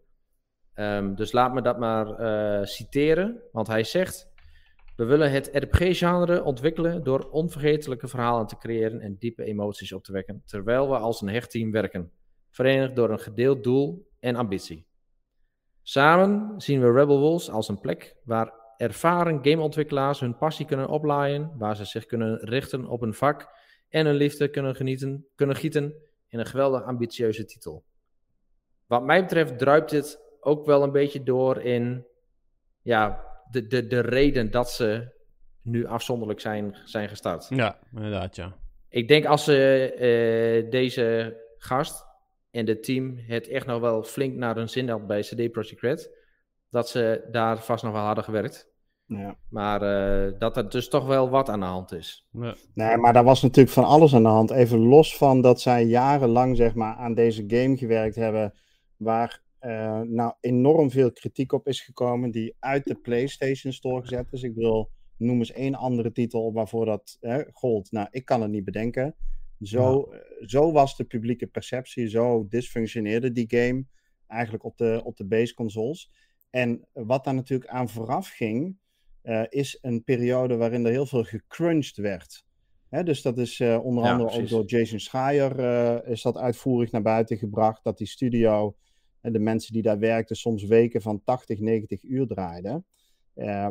Ehm, 0.74 1.16
dus 1.16 1.32
laat 1.32 1.54
me 1.54 1.62
dat 1.62 1.80
maar 1.80 2.68
citeren. 2.68 3.42
Want 3.52 3.68
hij 3.68 3.84
zegt... 3.84 4.34
We 4.96 5.06
willen 5.06 5.32
het 5.32 5.50
RPG-genre 5.54 6.44
ontwikkelen 6.44 7.04
door 7.04 7.30
onvergetelijke 7.30 8.08
verhalen 8.08 8.48
te 8.48 8.58
creëren 8.58 9.00
en 9.00 9.16
diepe 9.20 9.44
emoties 9.44 9.94
op 9.94 10.04
te 10.04 10.12
wekken, 10.12 10.42
terwijl 10.46 10.90
we 10.90 10.98
als 10.98 11.22
een 11.22 11.28
hecht 11.28 11.52
team 11.52 11.72
werken, 11.72 12.12
verenigd 12.50 12.96
door 12.96 13.10
een 13.10 13.20
gedeeld 13.20 13.64
doel 13.64 14.08
en 14.20 14.36
ambitie. 14.36 14.88
Samen 15.82 16.62
zien 16.62 16.82
we 16.82 16.92
Rebel 16.92 17.20
Wolves 17.20 17.50
als 17.50 17.68
een 17.68 17.80
plek 17.80 18.16
waar 18.24 18.65
ervaren 18.78 19.40
gameontwikkelaars 19.42 20.20
hun 20.20 20.38
passie 20.38 20.66
kunnen 20.66 20.88
oplaaien, 20.88 21.52
waar 21.58 21.76
ze 21.76 21.86
zich 21.86 22.06
kunnen 22.06 22.38
richten 22.38 22.86
op 22.86 23.02
een 23.02 23.14
vak 23.14 23.48
en 23.90 24.06
hun 24.06 24.16
liefde 24.16 24.48
kunnen, 24.48 24.76
genieten, 24.76 25.26
kunnen 25.36 25.56
gieten 25.56 25.94
in 26.28 26.40
een 26.40 26.46
geweldig 26.46 26.84
ambitieuze 26.84 27.46
titel. 27.46 27.84
Wat 28.86 29.04
mij 29.04 29.22
betreft 29.22 29.58
druipt 29.58 29.90
dit 29.90 30.20
ook 30.40 30.66
wel 30.66 30.84
een 30.84 30.92
beetje 30.92 31.24
door 31.24 31.62
in 31.62 32.06
ja, 32.82 33.24
de, 33.52 33.68
de, 33.68 33.88
de 33.88 34.00
reden 34.00 34.52
dat 34.52 34.72
ze 34.72 35.14
nu 35.62 35.86
afzonderlijk 35.86 36.40
zijn, 36.40 36.78
zijn 36.84 37.10
gestart. 37.10 37.48
ja, 37.50 37.80
inderdaad, 37.94 38.36
ja. 38.36 38.58
Ik 38.90 39.08
denk 39.08 39.26
als 39.26 39.44
ze 39.44 39.92
eh, 39.94 40.72
deze 40.72 41.38
gast 41.58 42.06
en 42.52 42.68
het 42.68 42.84
team 42.84 43.18
het 43.18 43.48
echt 43.48 43.66
nog 43.66 43.80
wel 43.80 44.04
flink 44.04 44.36
naar 44.36 44.56
hun 44.56 44.70
zin 44.70 44.90
had 44.90 45.08
bij 45.08 45.22
CD 45.22 45.52
Projekt 45.52 45.82
Red, 45.82 46.12
dat 46.76 46.90
ze 46.90 47.28
daar 47.32 47.64
vast 47.64 47.84
nog 47.84 47.94
wel 47.94 48.02
hadden 48.02 48.24
gewerkt. 48.24 48.74
Ja. 49.06 49.38
Maar 49.50 49.82
eh, 49.82 50.40
dat 50.40 50.58
er 50.58 50.70
dus 50.70 50.90
toch 50.90 51.06
wel 51.06 51.30
wat 51.30 51.50
aan 51.50 51.60
de 51.60 51.66
hand 51.66 51.92
is. 51.92 52.28
Ja. 52.32 52.56
Nee, 52.74 52.98
maar 52.98 53.14
daar 53.14 53.24
was 53.24 53.42
natuurlijk 53.42 53.76
van 53.76 53.84
alles 53.84 54.16
aan 54.16 54.24
de 54.24 54.30
hand. 54.30 54.52
Even 54.52 54.80
los 54.80 55.18
van 55.18 55.42
dat 55.42 55.62
zij 55.62 55.86
jarenlang 55.86 56.58
zeg 56.58 56.76
maar, 56.76 56.96
aan 56.96 57.14
deze 57.14 57.44
game 57.48 57.78
gewerkt 57.78 58.16
hebben, 58.16 58.54
waar 58.98 59.44
eh, 59.60 60.02
nou 60.02 60.34
enorm 60.40 60.92
veel 60.92 61.12
kritiek 61.12 61.52
op 61.52 61.68
is 61.68 61.82
gekomen, 61.82 62.32
die 62.32 62.56
uit 62.60 62.86
de 62.86 62.96
PlayStation 62.96 63.74
Store 63.74 64.02
gezet 64.02 64.28
is. 64.32 64.44
Ik 64.44 64.56
wil, 64.56 64.90
noem 65.18 65.38
eens 65.38 65.52
één 65.52 65.76
andere 65.76 66.12
titel 66.12 66.54
waarvoor 66.54 66.86
dat 66.86 67.18
hè, 67.22 67.44
gold. 67.52 67.92
Nou, 67.92 68.08
ik 68.12 68.26
kan 68.26 68.42
het 68.42 68.52
niet 68.52 68.66
bedenken. 68.66 69.16
Zo, 69.62 70.04
eh, 70.04 70.20
zo 70.48 70.72
was 70.72 70.98
de 70.98 71.04
publieke 71.04 71.48
perceptie, 71.48 72.10
zo 72.10 72.48
dysfunctioneerde 72.50 73.32
die 73.32 73.46
game 73.48 73.86
eigenlijk 74.28 74.64
op 74.64 74.78
de, 74.78 75.02
op 75.04 75.18
de 75.18 75.26
base 75.26 75.54
consoles. 75.54 76.12
En 76.56 76.88
wat 76.94 77.24
daar 77.24 77.34
natuurlijk 77.34 77.70
aan 77.70 77.90
vooraf 77.90 78.30
ging, 78.30 78.78
eh, 79.22 79.44
is 79.50 79.78
een 79.82 80.04
periode 80.04 80.56
waarin 80.56 80.86
er 80.86 80.92
heel 80.92 81.06
veel 81.06 81.24
gecrunched 81.24 81.96
werd. 81.96 82.46
Hè, 82.90 83.04
dus 83.04 83.22
dat 83.22 83.38
is 83.38 83.60
eh, 83.60 83.86
onder 83.86 84.04
Ja, 84.04 84.12
andere 84.12 84.42
ook 84.42 84.50
door 84.50 84.66
Jason 84.66 85.00
Schreier 85.00 85.60
eh, 85.60 86.12
is 86.12 86.22
dat 86.22 86.38
uitvoerig 86.38 86.92
naar 86.92 87.02
buiten 87.02 87.38
gebracht. 87.38 87.84
Dat 87.84 87.98
die 87.98 88.08
studio, 88.08 88.76
en 89.22 89.34
de 89.34 89.40
mensen 89.40 89.74
die 89.74 89.82
daar 89.82 90.00
werkten, 90.00 90.36
soms 90.36 90.64
weken 90.64 91.02
van 91.02 91.22
80, 91.24 91.60
90 91.60 92.04
uur 92.04 92.28
draaiden. 92.28 92.86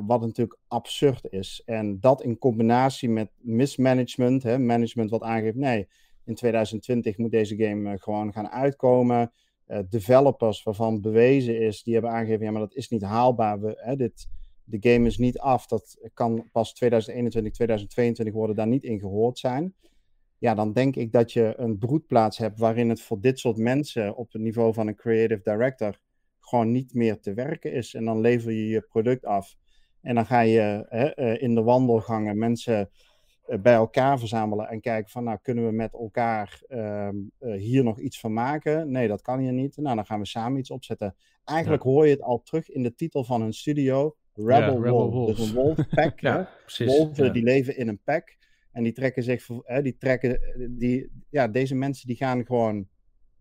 Wat 0.07 0.21
natuurlijk 0.21 0.59
absurd 0.69 1.27
is. 1.33 1.63
En 1.65 2.01
dat 2.01 2.23
in 2.23 2.39
combinatie 2.39 3.09
met 3.09 3.31
mismanagement, 3.37 4.43
hè, 4.43 4.59
management 4.59 5.11
wat 5.11 5.23
aangeeft, 5.23 5.57
nee, 5.57 5.89
in 6.25 6.35
2020 6.35 7.19
moet 7.19 7.31
deze 7.31 7.57
game 7.57 7.99
gewoon 7.99 8.33
gaan 8.33 8.49
uitkomen. 8.49 9.33
Eh, 9.67 9.79
developers 9.89 10.63
waarvan 10.63 11.01
bewezen 11.01 11.61
is, 11.61 11.83
die 11.83 11.93
hebben 11.93 12.11
aangegeven, 12.11 12.45
ja, 12.45 12.51
maar 12.51 12.61
dat 12.61 12.75
is 12.75 12.89
niet 12.89 13.03
haalbaar. 13.03 13.61
We, 13.61 13.75
hè, 13.77 13.97
dit, 13.97 14.29
de 14.65 14.91
game 14.91 15.07
is 15.07 15.19
niet 15.19 15.39
af, 15.39 15.67
dat 15.67 16.11
kan 16.15 16.49
pas 16.53 16.75
2021, 16.75 17.53
2022 17.53 18.35
worden, 18.35 18.57
daar 18.57 18.67
niet 18.67 18.85
in 18.85 19.01
gehoord 19.01 19.39
zijn. 19.39 19.75
Ja, 20.39 20.55
dan 20.55 20.73
denk 20.73 20.97
ik 20.97 21.13
dat 21.13 21.33
je 21.33 21.55
een 21.57 21.79
broedplaats 21.79 22.39
hebt 22.39 22.59
waarin 22.59 22.89
het 22.89 23.01
voor 23.01 23.21
dit 23.21 23.39
soort 23.39 23.57
mensen 23.57 24.17
op 24.17 24.33
het 24.33 24.43
niveau 24.43 24.75
van 24.75 24.87
een 24.87 24.97
creative 24.97 25.41
director 25.43 25.99
gewoon 26.41 26.71
niet 26.71 26.95
meer 26.95 27.21
te 27.21 27.35
werken 27.35 27.73
is. 27.73 27.95
En 27.95 28.05
dan 28.05 28.21
lever 28.21 28.53
je 28.53 28.69
je 28.69 28.87
product 28.89 29.25
af. 29.25 29.57
En 30.01 30.15
dan 30.15 30.27
ga 30.27 30.41
je 30.41 30.87
hè, 30.89 31.05
eh, 31.07 31.43
in 31.43 31.55
de 31.55 31.63
wandelgangen 31.63 32.39
mensen 32.39 32.91
bij 33.61 33.75
elkaar 33.75 34.19
verzamelen 34.19 34.69
en 34.69 34.81
kijken 34.81 35.11
van, 35.11 35.25
nou, 35.25 35.39
kunnen 35.43 35.67
we 35.67 35.73
met 35.73 35.93
elkaar 35.93 36.63
ehm, 36.69 37.17
eh, 37.39 37.53
hier 37.53 37.85
nog 37.85 37.99
iets 37.99 38.21
van 38.21 38.33
maken? 38.33 38.91
Nee, 38.91 39.09
dat 39.09 39.23
kan 39.23 39.39
hier 39.39 39.53
niet. 39.53 39.77
Nou, 39.77 39.97
dan 39.97 40.07
gaan 40.07 40.21
we 40.21 40.27
samen 40.27 40.59
iets 40.59 40.71
opzetten. 40.71 41.15
Eigenlijk 41.45 41.83
hoor 41.83 42.05
je 42.07 42.13
het 42.13 42.23
al 42.23 42.43
terug 42.43 42.71
in 42.71 42.83
de 42.83 42.95
titel 42.95 43.25
van 43.25 43.41
hun 43.41 43.53
studio, 43.53 44.17
Rebel, 44.35 44.83
Rebel 44.83 45.11
Wolf. 45.11 45.37
Dus 45.37 45.49
een 45.49 45.55
wolf 45.55 45.79
pack. 45.89 46.21
hè? 46.21 46.29
Ja, 46.29 46.49
precies. 46.61 46.97
Wolven 46.97 47.33
die 47.33 47.43
leven 47.43 47.77
in 47.77 47.89
een 47.89 48.01
pack. 48.05 48.37
En 48.73 48.83
die 48.83 48.93
trekken 48.93 49.23
zich, 49.23 49.47
die 49.83 49.97
trekken, 49.97 50.41
die, 50.79 51.11
ja, 51.31 51.49
deze 51.49 51.75
mensen 51.75 52.07
die 52.07 52.17
gaan 52.17 52.47
gewoon 52.47 52.89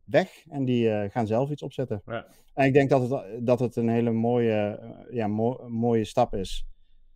weg 0.04 0.46
en 0.50 0.66
die 0.66 0.90
eh, 0.90 1.12
gaan 1.12 1.28
zelf 1.28 1.50
iets 1.50 1.62
opzetten. 1.64 2.02
Ja. 2.06 2.28
En 2.54 2.66
ik 2.66 2.74
denk 2.74 2.90
dat 2.90 3.10
het, 3.10 3.46
dat 3.46 3.60
het 3.60 3.76
een 3.76 3.90
hele 3.90 4.12
mooie, 4.12 4.80
eh, 4.82 5.16
ja, 5.16 5.28
mo- 5.28 5.70
mooie 5.70 6.04
stap 6.04 6.34
is. 6.34 6.66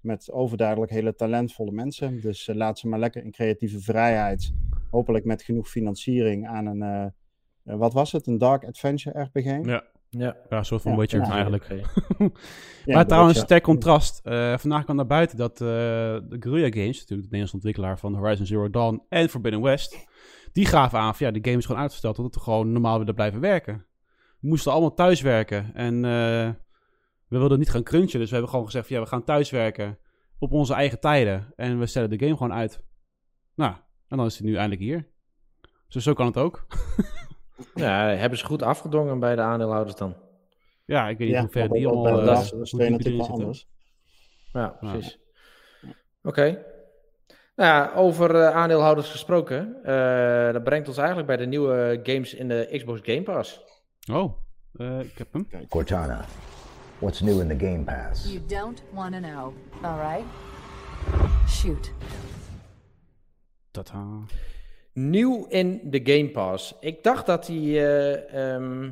Met 0.08 0.32
overduidelijk 0.32 0.92
hele 0.92 1.16
talentvolle 1.16 1.72
mensen. 1.72 2.22
Dus 2.22 2.48
eh, 2.48 2.56
laat 2.56 2.80
ze 2.80 2.88
maar 2.88 3.00
lekker 3.00 3.24
in 3.24 3.32
creatieve 3.32 3.80
vrijheid. 3.80 4.54
Hopelijk 4.90 5.26
met 5.26 5.42
genoeg 5.42 5.70
financiering 5.70 6.48
aan 6.48 6.66
een, 6.66 6.82
eh, 6.82 7.04
eh, 7.64 7.78
wat 7.80 7.94
was 7.94 8.12
het? 8.12 8.28
Een 8.28 8.38
Dark 8.38 8.66
Adventure 8.66 9.22
RPG? 9.22 9.66
Ja. 9.66 9.84
Ja. 10.10 10.36
ja, 10.50 10.58
een 10.58 10.66
soort 10.66 10.82
van 10.82 10.92
Ja, 10.92 10.98
Witcher 10.98 11.20
ja. 11.22 11.32
eigenlijk. 11.32 11.68
Ja, 12.86 12.96
maar 12.96 13.06
trouwens, 13.08 13.46
ter 13.46 13.62
contrast. 13.62 14.20
eh, 14.24 14.58
vandaag 14.58 14.84
kwam 14.84 14.96
naar 14.96 15.06
buiten 15.08 15.38
dat 15.38 15.52
eh, 15.52 15.68
de 15.68 16.38
Guerrilla 16.40 16.70
Games, 16.70 17.00
natuurlijk 17.00 17.08
de 17.08 17.16
Nederlandse 17.38 17.56
ontwikkelaar 17.56 18.00
van 18.00 18.16
Horizon 18.16 18.46
Zero 18.46 18.70
Dawn 18.70 19.04
en 19.10 19.30
Forbidden 19.30 19.62
West, 19.62 20.08
die 20.52 20.66
gaven 20.66 21.00
aan 21.00 21.16
van 21.16 21.28
ja, 21.28 21.34
de 21.34 21.40
game 21.42 21.58
is 21.58 21.66
gewoon 21.66 21.82
uitgesteld 21.82 22.16
totdat 22.16 22.36
we 22.36 22.42
gewoon 22.42 22.72
normaal 22.72 22.98
willen 23.00 23.16
blijven 23.16 23.40
werken. 23.40 23.86
We 24.40 24.48
moesten 24.48 24.72
allemaal 24.72 24.94
thuiswerken 24.94 25.72
en 25.74 26.06
eh, 26.06 26.50
we 27.28 27.38
wilden 27.38 27.60
niet 27.60 27.70
gaan 27.70 27.84
crunchen, 27.84 28.20
dus 28.20 28.28
we 28.28 28.32
hebben 28.34 28.50
gewoon 28.50 28.66
gezegd 28.66 28.88
van 28.88 28.96
ja, 28.96 29.02
we 29.02 29.10
gaan 29.10 29.24
thuiswerken 29.24 29.98
op 30.40 30.52
onze 30.52 30.74
eigen 30.74 31.00
tijden 31.00 31.54
en 31.56 31.80
we 31.80 31.86
stellen 31.86 32.10
de 32.10 32.20
game 32.20 32.38
gewoon 32.38 32.54
uit. 32.54 32.82
Nou, 33.56 33.74
en 34.08 34.18
dan 34.18 34.26
is 34.26 34.38
het 34.38 34.46
nu 34.46 34.56
eindelijk 34.56 34.82
hier. 34.82 35.08
Dus 35.88 36.04
zo 36.04 36.14
kan 36.14 36.26
het 36.26 36.38
ook. 36.38 36.68
ja, 37.76 38.08
hebben 38.08 38.40
ze 38.40 38.46
goed 38.46 38.62
afgedongen 38.62 39.20
bij 39.20 39.36
de 39.36 39.42
aandeelhouders 39.42 39.96
dan. 39.96 40.16
Ja, 40.86 41.08
ik 41.10 41.18
weet 41.18 41.28
niet 41.28 41.36
Ja, 41.36 41.42
hoe 41.42 41.50
ver 41.50 41.70
die 41.70 41.88
allemaal... 41.88 42.26
de 42.26 42.32
eh, 42.32 42.40
twee 42.62 42.90
diep 42.90 43.04
die 43.04 43.18
natuurlijk 43.18 43.54
zitten. 43.54 43.68
Ja, 44.54 44.68
precies. 44.68 45.20
Oké. 46.24 46.64
Nou 47.56 47.70
ja, 47.70 47.92
over 47.96 48.36
eh, 48.36 48.56
aandeelhouders 48.56 49.10
gesproken. 49.12 49.84
eh, 49.84 50.54
dat 50.54 50.64
brengt 50.64 50.88
ons 50.88 50.98
eigenlijk 50.98 51.28
bij 51.28 51.38
de 51.38 51.46
nieuwe 51.46 52.00
games 52.04 52.34
in 52.34 52.48
de 52.48 52.70
Xbox 52.72 53.00
Game 53.04 53.24
Pass. 53.24 53.62
Oh, 54.12 54.38
eh, 54.74 55.00
ik 55.00 55.18
heb 55.18 55.34
hem. 55.34 55.48
Cortana, 55.70 56.26
what's 57.00 57.22
new 57.22 57.42
in 57.42 57.48
the 57.48 57.56
Game 57.66 57.84
Pass? 57.84 58.26
You 58.26 58.40
don't 58.48 58.82
want 58.94 59.14
to 59.14 59.20
know. 59.20 59.54
All 59.84 59.98
right? 60.00 60.26
Shoot. 61.48 61.92
Tada. 63.72 64.26
Nieuw 64.94 65.46
in 65.50 65.82
de 65.84 66.00
Game 66.04 66.30
Pass. 66.30 66.76
Ik 66.80 67.04
dacht 67.04 67.26
dat 67.26 67.46
die. 67.46 67.80
eh, 67.80 68.54
ehm, 68.56 68.90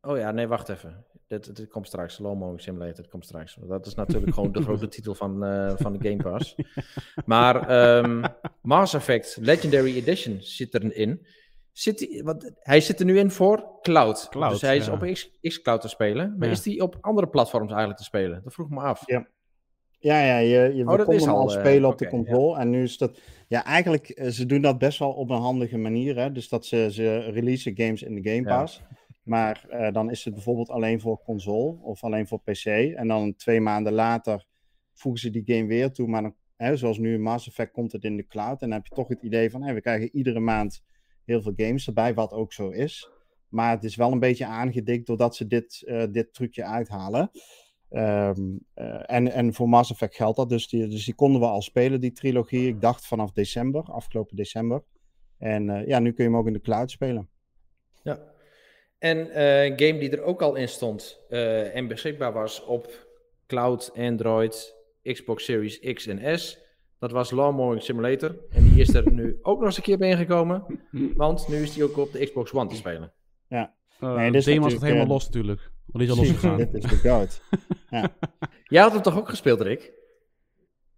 Oh 0.00 0.18
ja, 0.18 0.30
nee, 0.30 0.46
wacht 0.46 0.68
even. 0.68 1.04
Dit, 1.26 1.56
dit 1.56 1.68
komt 1.68 1.86
straks. 1.86 2.14
Slow 2.14 2.38
Mo 2.38 2.56
Simulator, 2.56 2.96
dat 2.96 3.08
komt 3.08 3.24
straks. 3.24 3.56
Dat 3.60 3.86
is 3.86 3.94
natuurlijk 3.94 4.34
gewoon 4.34 4.52
de 4.52 4.62
grote 4.68 4.88
titel 4.88 5.14
van, 5.14 5.44
eh, 5.44 5.72
van 5.76 5.92
de 5.98 6.08
Game 6.08 6.22
Pass. 6.22 6.54
Maar 7.26 7.68
ehm, 7.68 8.24
Mass 8.62 8.94
Effect 8.94 9.36
Legendary 9.40 9.96
Edition 9.96 10.38
zit 10.40 10.74
erin. 10.74 11.26
Zit 11.72 12.00
hij, 12.00 12.22
want 12.24 12.52
hij 12.58 12.80
zit 12.80 12.98
er 12.98 13.04
nu 13.04 13.18
in 13.18 13.30
voor 13.30 13.80
cloud. 13.82 14.26
Cloud, 14.30 14.50
dus 14.50 14.60
hij 14.60 14.76
is 14.76 14.86
ja. 14.86 14.92
op 14.92 15.00
X, 15.12 15.30
xCloud 15.40 15.80
te 15.80 15.88
spelen. 15.88 16.34
Maar 16.38 16.46
Ja. 16.46 16.52
is 16.54 16.62
die 16.62 16.82
op 16.82 16.96
andere 17.00 17.28
platforms 17.28 17.68
eigenlijk 17.68 17.98
te 17.98 18.04
spelen? 18.04 18.40
Dat 18.44 18.52
vroeg 18.52 18.66
ik 18.66 18.72
me 18.72 18.80
af. 18.80 19.02
Ja. 19.06 19.28
Ja, 19.98 20.24
ja, 20.24 20.36
je, 20.38 20.74
je 20.74 20.88
Oh, 20.88 20.96
dat 20.96 21.06
kon 21.06 21.14
is 21.14 21.24
hem 21.24 21.34
al 21.34 21.52
eh, 21.52 21.58
spelen 21.60 21.90
op 21.90 21.98
de 21.98 22.08
console. 22.08 22.58
En 22.58 22.70
nu 22.70 22.82
is 22.82 22.98
dat... 22.98 23.20
Ja, 23.48 23.64
eigenlijk, 23.64 24.08
eh, 24.08 24.28
ze 24.28 24.46
doen 24.46 24.60
dat 24.60 24.78
best 24.78 24.98
wel 24.98 25.12
op 25.12 25.30
een 25.30 25.40
handige 25.40 25.78
manier. 25.78 26.16
Hè? 26.16 26.32
Dus 26.32 26.48
dat 26.48 26.66
ze, 26.66 26.88
ze 26.90 27.18
releasen 27.18 27.76
games 27.76 28.02
in 28.02 28.14
de 28.14 28.30
Game 28.30 28.48
Ja. 28.48 28.60
Pass. 28.60 28.82
Maar 29.22 29.66
eh, 29.68 29.92
dan 29.92 30.10
is 30.10 30.24
het 30.24 30.34
bijvoorbeeld 30.34 30.70
alleen 30.70 31.00
voor 31.00 31.22
console 31.24 31.76
of 31.82 32.04
alleen 32.04 32.26
voor 32.26 32.40
PC. 32.40 32.64
En 32.64 33.08
dan 33.08 33.34
twee 33.36 33.60
maanden 33.60 33.92
later 33.92 34.44
voegen 34.92 35.20
ze 35.20 35.30
die 35.30 35.42
game 35.46 35.66
weer 35.66 35.90
toe. 35.92 36.08
Maar 36.08 36.22
dan, 36.22 36.34
hè, 36.56 36.76
zoals 36.76 36.98
nu 36.98 37.14
in 37.14 37.22
Mass 37.22 37.48
Effect 37.48 37.72
komt 37.72 37.92
het 37.92 38.04
in 38.04 38.16
de 38.16 38.26
cloud. 38.26 38.62
En 38.62 38.68
dan 38.68 38.78
heb 38.78 38.86
je 38.86 38.94
toch 38.94 39.08
het 39.08 39.22
idee 39.22 39.50
van, 39.50 39.74
we 39.74 39.80
krijgen 39.80 40.16
iedere 40.16 40.40
maand 40.40 40.82
heel 41.24 41.42
veel 41.42 41.52
games 41.56 41.86
erbij, 41.86 42.14
wat 42.14 42.32
ook 42.32 42.52
zo 42.52 42.68
is. 42.68 43.10
Maar 43.48 43.70
het 43.70 43.84
is 43.84 43.96
wel 43.96 44.12
een 44.12 44.18
beetje 44.18 44.46
aangedikt 44.46 45.06
doordat 45.06 45.36
ze 45.36 45.46
dit, 45.46 45.82
eh, 45.86 46.04
dit 46.10 46.34
trucje 46.34 46.64
uithalen. 46.64 47.30
Ehm, 47.88 48.40
eh, 48.74 49.02
en, 49.06 49.32
en 49.32 49.54
voor 49.54 49.68
Mass 49.68 49.90
Effect 49.90 50.14
geldt 50.14 50.36
dat. 50.36 50.48
Dus 50.48 50.68
die, 50.68 50.88
dus 50.88 51.04
die 51.04 51.14
konden 51.14 51.40
we 51.40 51.46
al 51.46 51.62
spelen, 51.62 52.00
die 52.00 52.12
trilogie. 52.12 52.68
Ik 52.68 52.80
dacht 52.80 53.06
vanaf 53.06 53.32
december, 53.32 53.82
afgelopen 53.82 54.36
december. 54.36 54.82
En 55.38 55.70
eh, 55.70 55.86
ja, 55.86 55.98
nu 55.98 56.12
kun 56.12 56.24
je 56.24 56.30
hem 56.30 56.38
ook 56.38 56.46
in 56.46 56.52
de 56.52 56.60
cloud 56.60 56.90
spelen. 56.90 57.28
Ja. 58.02 58.30
En 58.98 59.42
een 59.42 59.78
game 59.78 59.98
die 59.98 60.10
er 60.10 60.22
ook 60.22 60.42
al 60.42 60.54
in 60.54 60.68
stond 60.68 61.20
en 61.28 61.88
beschikbaar 61.88 62.32
was 62.32 62.64
op 62.64 63.06
cloud, 63.46 63.92
Android, 63.96 64.76
Xbox 65.02 65.44
Series 65.44 65.78
X 65.78 66.06
en 66.06 66.38
S. 66.38 66.61
Dat 67.02 67.10
was 67.10 67.30
Lawn 67.30 67.54
Mowing 67.54 67.82
Simulator. 67.82 68.36
En 68.50 68.62
die 68.62 68.80
is 68.80 68.94
er 68.94 69.12
nu 69.12 69.38
ook 69.42 69.56
nog 69.58 69.66
eens 69.66 69.76
een 69.76 69.82
keer 69.82 69.98
bij 69.98 70.08
ingekomen. 70.10 70.64
Want 71.14 71.48
nu 71.48 71.56
is 71.56 71.72
die 71.74 71.84
ook 71.84 71.96
op 71.96 72.12
de 72.12 72.24
Xbox 72.24 72.52
One 72.52 72.68
te 72.68 72.76
spelen. 72.76 73.12
Uh, 73.48 73.62
Nee, 74.00 74.30
dit 74.30 74.44
Demo 74.44 74.62
was 74.62 74.72
het 74.72 74.82
helemaal 74.82 75.04
eh, 75.04 75.10
los 75.10 75.24
natuurlijk. 75.24 75.70
Want 75.86 76.04
die 76.04 76.12
is 76.14 76.18
al 76.18 76.24
losgegaan. 76.24 76.56
Dit 76.56 76.74
is 76.74 76.82
de 76.82 76.96
goat. 77.08 77.42
Jij 78.64 78.82
had 78.82 78.92
hem 78.92 79.02
toch 79.02 79.18
ook 79.18 79.28
gespeeld, 79.28 79.60
Rick? 79.60 79.92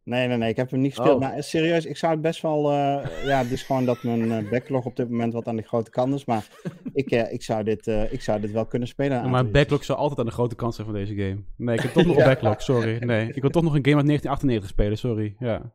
Nee, 0.02 0.28
nee, 0.28 0.36
nee, 0.36 0.48
ik 0.50 0.56
heb 0.56 0.70
hem 0.70 0.80
niet 0.80 0.94
gespeeld. 0.94 1.14
Oh. 1.14 1.20
Maar 1.20 1.32
eh, 1.32 1.42
serieus, 1.42 1.84
ik 1.86 1.96
zou 1.96 2.12
het 2.12 2.20
best 2.22 2.42
wel. 2.42 2.70
eh, 2.70 3.24
ja, 3.26 3.38
het 3.42 3.50
is 3.50 3.62
gewoon 3.62 3.84
dat 3.84 4.02
mijn 4.02 4.48
backlog 4.48 4.84
op 4.84 4.96
dit 4.96 5.10
moment 5.10 5.32
wat 5.32 5.46
aan 5.46 5.56
de 5.56 5.62
grote 5.62 5.90
kant 5.90 6.14
is. 6.14 6.24
Maar 6.24 6.48
ik, 6.92 7.10
eh, 7.10 7.32
ik, 7.32 7.42
zou, 7.42 7.64
dit, 7.64 7.86
eh, 7.86 8.12
ik 8.12 8.22
zou 8.22 8.40
dit 8.40 8.50
wel 8.50 8.66
kunnen 8.66 8.88
spelen. 8.88 9.16
Ja, 9.22 9.28
mijn 9.28 9.50
backlog 9.50 9.84
zou 9.84 9.98
altijd 9.98 10.18
aan 10.20 10.26
de 10.26 10.32
grote 10.32 10.54
kant 10.54 10.74
zijn 10.74 10.86
van 10.86 10.96
deze 10.96 11.14
game. 11.14 11.38
Nee, 11.56 11.74
ik 11.76 11.82
heb 11.82 11.92
toch 11.92 12.04
nog 12.06 12.16
een 12.16 12.22
Ja. 12.22 12.28
backlog, 12.28 12.62
sorry. 12.62 12.96
Nee, 13.04 13.28
ik 13.32 13.40
wil 13.40 13.50
toch 13.50 13.62
nog 13.62 13.74
een 13.74 13.84
game 13.84 13.96
uit 13.96 14.06
1998 14.06 14.68
spelen, 14.70 14.98
sorry. 14.98 15.34
Ja. 15.38 15.72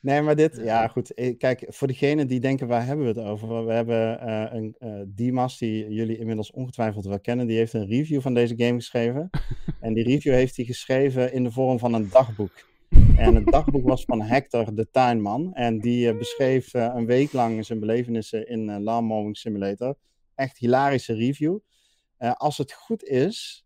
Nee, 0.00 0.22
maar 0.22 0.36
dit, 0.36 0.60
ja 0.64 0.88
goed. 0.88 1.14
eh, 1.14 1.38
Kijk, 1.38 1.64
voor 1.68 1.86
degenen 1.86 2.26
die 2.26 2.40
denken, 2.40 2.66
waar 2.66 2.86
hebben 2.86 3.14
we 3.14 3.20
het 3.20 3.28
over? 3.28 3.66
We 3.66 3.72
hebben 3.72 4.20
eh, 4.20 4.46
een 4.50 4.74
eh, 4.78 5.00
Dimas, 5.06 5.58
die 5.58 5.88
jullie 5.88 6.18
inmiddels 6.18 6.50
ongetwijfeld 6.50 7.04
wel 7.04 7.20
kennen, 7.20 7.46
die 7.46 7.56
heeft 7.56 7.72
een 7.72 7.86
review 7.86 8.20
van 8.20 8.34
deze 8.34 8.54
game 8.56 8.74
geschreven. 8.74 9.30
en 9.80 9.94
die 9.94 10.04
review 10.04 10.32
heeft 10.32 10.56
hij 10.56 10.64
geschreven 10.64 11.32
in 11.32 11.42
de 11.44 11.50
vorm 11.50 11.78
van 11.78 11.94
een 11.94 12.08
dagboek. 12.10 12.70
En 13.16 13.34
het 13.34 13.46
dagboek 13.46 13.88
was 13.88 14.04
van 14.04 14.22
Hector, 14.22 14.74
de 14.74 14.90
tuinman. 14.90 15.54
En 15.54 15.78
die 15.78 16.16
beschreef 16.16 16.72
een 16.72 17.06
week 17.06 17.32
lang 17.32 17.66
zijn 17.66 17.80
belevenissen 17.80 18.48
in 18.48 18.68
uh, 18.68 18.76
Lawn 18.78 19.04
Mowing 19.04 19.36
Simulator. 19.36 19.96
Echt 20.34 20.58
hilarische 20.58 21.14
review. 21.14 21.58
Als 22.18 22.58
het 22.58 22.72
goed 22.72 23.04
is, 23.04 23.61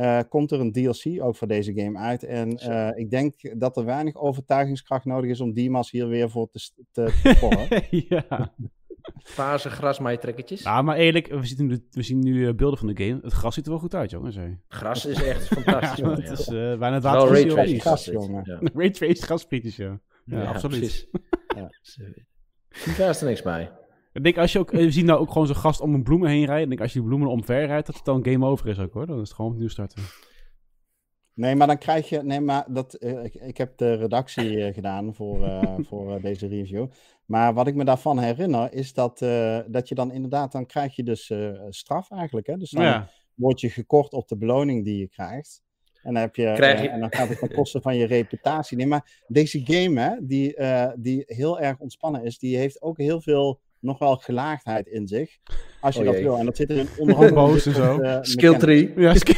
uh, 0.00 0.20
komt 0.28 0.50
er 0.50 0.60
een 0.60 0.72
DLC 0.72 1.22
ook 1.22 1.36
voor 1.36 1.48
deze 1.48 1.74
game 1.74 1.98
uit. 1.98 2.22
En 2.22 2.70
uh, 2.70 2.88
ik 2.94 3.10
denk 3.10 3.60
dat 3.60 3.76
er 3.76 3.84
weinig 3.84 4.16
overtuigingskracht 4.16 5.04
nodig 5.04 5.30
is 5.30 5.40
om 5.40 5.52
Dimas 5.52 5.90
hier 5.90 6.08
weer 6.08 6.30
voor 6.30 6.48
te, 6.50 6.70
te, 6.92 7.04
te 7.22 7.36
porren. 7.40 7.84
ja. 8.08 8.26
Fase 9.22 9.70
grasmaaitrekkertjes. 9.70 10.62
Nou, 10.62 10.84
maar 10.84 10.96
eerlijk, 10.96 11.26
we 11.26 11.46
zien 11.46 11.66
nu, 11.66 11.86
we 11.90 12.02
zien 12.02 12.18
nu 12.18 12.34
uh, 12.34 12.54
beelden 12.54 12.78
van 12.78 12.94
de 12.94 13.04
game. 13.04 13.20
Het 13.22 13.32
gras 13.32 13.54
ziet 13.54 13.64
er 13.64 13.70
wel 13.70 13.80
goed 13.80 13.94
uit, 13.94 14.10
jongens. 14.10 14.38
Gras 14.68 15.06
is 15.06 15.22
echt 15.22 15.46
fantastisch. 15.46 15.98
ja, 16.04 16.10
het 16.10 16.30
is 16.38 16.48
uh, 16.48 16.78
bijna 16.78 16.94
het 16.94 17.02
water. 17.02 17.32
raytraced 17.32 17.80
gras, 17.80 18.04
jongen. 18.04 18.42
Ja. 18.44 18.70
Raytraced 18.74 19.24
grasprietjes, 19.24 19.76
ja. 19.76 20.00
Ja, 20.24 20.42
Ja, 20.42 20.48
absoluut. 20.48 20.78
precies. 20.80 21.08
ja. 21.56 21.70
Daar 22.96 23.10
is 23.10 23.20
er 23.20 23.26
niks 23.26 23.42
bij. 23.42 23.70
Ik 24.12 24.22
denk 24.22 24.38
als 24.38 24.52
je 24.52 24.58
ook, 24.58 24.70
we 24.70 24.90
zien 24.90 25.04
nou 25.04 25.20
ook 25.20 25.32
gewoon 25.32 25.46
zo'n 25.46 25.56
gast 25.56 25.80
om 25.80 25.94
een 25.94 26.02
bloemen 26.02 26.30
heen 26.30 26.44
rijden. 26.44 26.62
Ik 26.62 26.68
denk 26.68 26.80
als 26.80 26.92
je 26.92 26.98
die 26.98 27.08
bloemen 27.08 27.28
omver 27.28 27.66
rijdt, 27.66 27.86
dat 27.86 27.96
het 27.96 28.04
dan 28.04 28.24
game 28.24 28.46
over 28.46 28.68
is 28.68 28.78
ook 28.78 28.92
hoor. 28.92 29.06
Dan 29.06 29.20
is 29.20 29.28
het 29.28 29.36
gewoon 29.36 29.50
opnieuw 29.50 29.68
starten. 29.68 30.02
Nee, 31.34 31.54
maar 31.54 31.66
dan 31.66 31.78
krijg 31.78 32.08
je. 32.08 32.22
Nee, 32.22 32.40
maar 32.40 32.64
dat, 32.68 32.96
uh, 33.00 33.24
ik, 33.24 33.34
ik, 33.34 33.56
heb 33.56 33.76
de 33.76 33.94
redactie 33.94 34.56
uh, 34.56 34.74
gedaan 34.74 35.14
voor, 35.14 35.38
uh, 35.38 35.74
voor 35.88 36.20
deze 36.20 36.46
review. 36.46 36.86
Maar 37.26 37.54
wat 37.54 37.66
ik 37.66 37.74
me 37.74 37.84
daarvan 37.84 38.18
herinner, 38.18 38.72
is 38.72 38.92
dat, 38.92 39.22
eh, 39.22 39.58
dat 39.66 39.88
je 39.88 39.94
dan 39.94 40.12
inderdaad. 40.12 40.52
Dan 40.52 40.66
krijg 40.66 40.96
je 40.96 41.02
dus 41.02 41.32
straf 41.68 42.10
eigenlijk. 42.10 42.46
Hè? 42.46 42.56
Dus 42.56 42.70
dan 42.70 42.84
ja. 42.84 43.08
word 43.34 43.60
je 43.60 43.70
gekort 43.70 44.12
op 44.12 44.28
de 44.28 44.36
beloning 44.36 44.84
die 44.84 44.98
je 44.98 45.08
krijgt. 45.08 45.62
En 46.02 46.12
dan, 46.12 46.22
heb 46.22 46.36
je, 46.36 46.52
Krijg 46.54 46.82
je... 46.82 46.88
en 46.88 47.00
dan 47.00 47.12
gaat 47.12 47.28
het 47.28 47.38
ten 47.38 47.52
koste 47.52 47.80
van 47.80 47.96
je 47.96 48.06
reputatie. 48.06 48.76
Nee, 48.76 48.86
maar 48.86 49.24
deze 49.26 49.60
game, 49.64 50.00
hè, 50.00 50.26
die, 50.26 50.56
die 50.98 51.22
heel 51.26 51.60
erg 51.60 51.78
ontspannen 51.78 52.24
is, 52.24 52.38
die 52.38 52.56
heeft 52.56 52.82
ook 52.82 52.98
heel 52.98 53.20
veel 53.20 53.60
nog 53.80 53.98
wel 53.98 54.16
gelaagdheid 54.16 54.86
in 54.86 55.06
zich. 55.06 55.36
Als 55.80 55.94
je 55.94 56.00
Oh 56.00 56.06
dat 56.06 56.14
jee. 56.14 56.24
wil. 56.24 56.36
En 56.36 56.44
dat 56.44 56.56
zit 56.56 56.70
er 56.70 56.76
in 56.76 56.88
onder 56.98 57.14
andere. 57.16 57.34
Boos 57.34 57.66
en 57.66 57.72
dit 57.72 57.82
zo. 57.82 57.98
eh, 58.00 58.18
Skill 58.22 58.50
mechanics. 58.50 58.92
tree. 58.92 58.92
Ja, 58.96 59.14
sk 59.20 59.28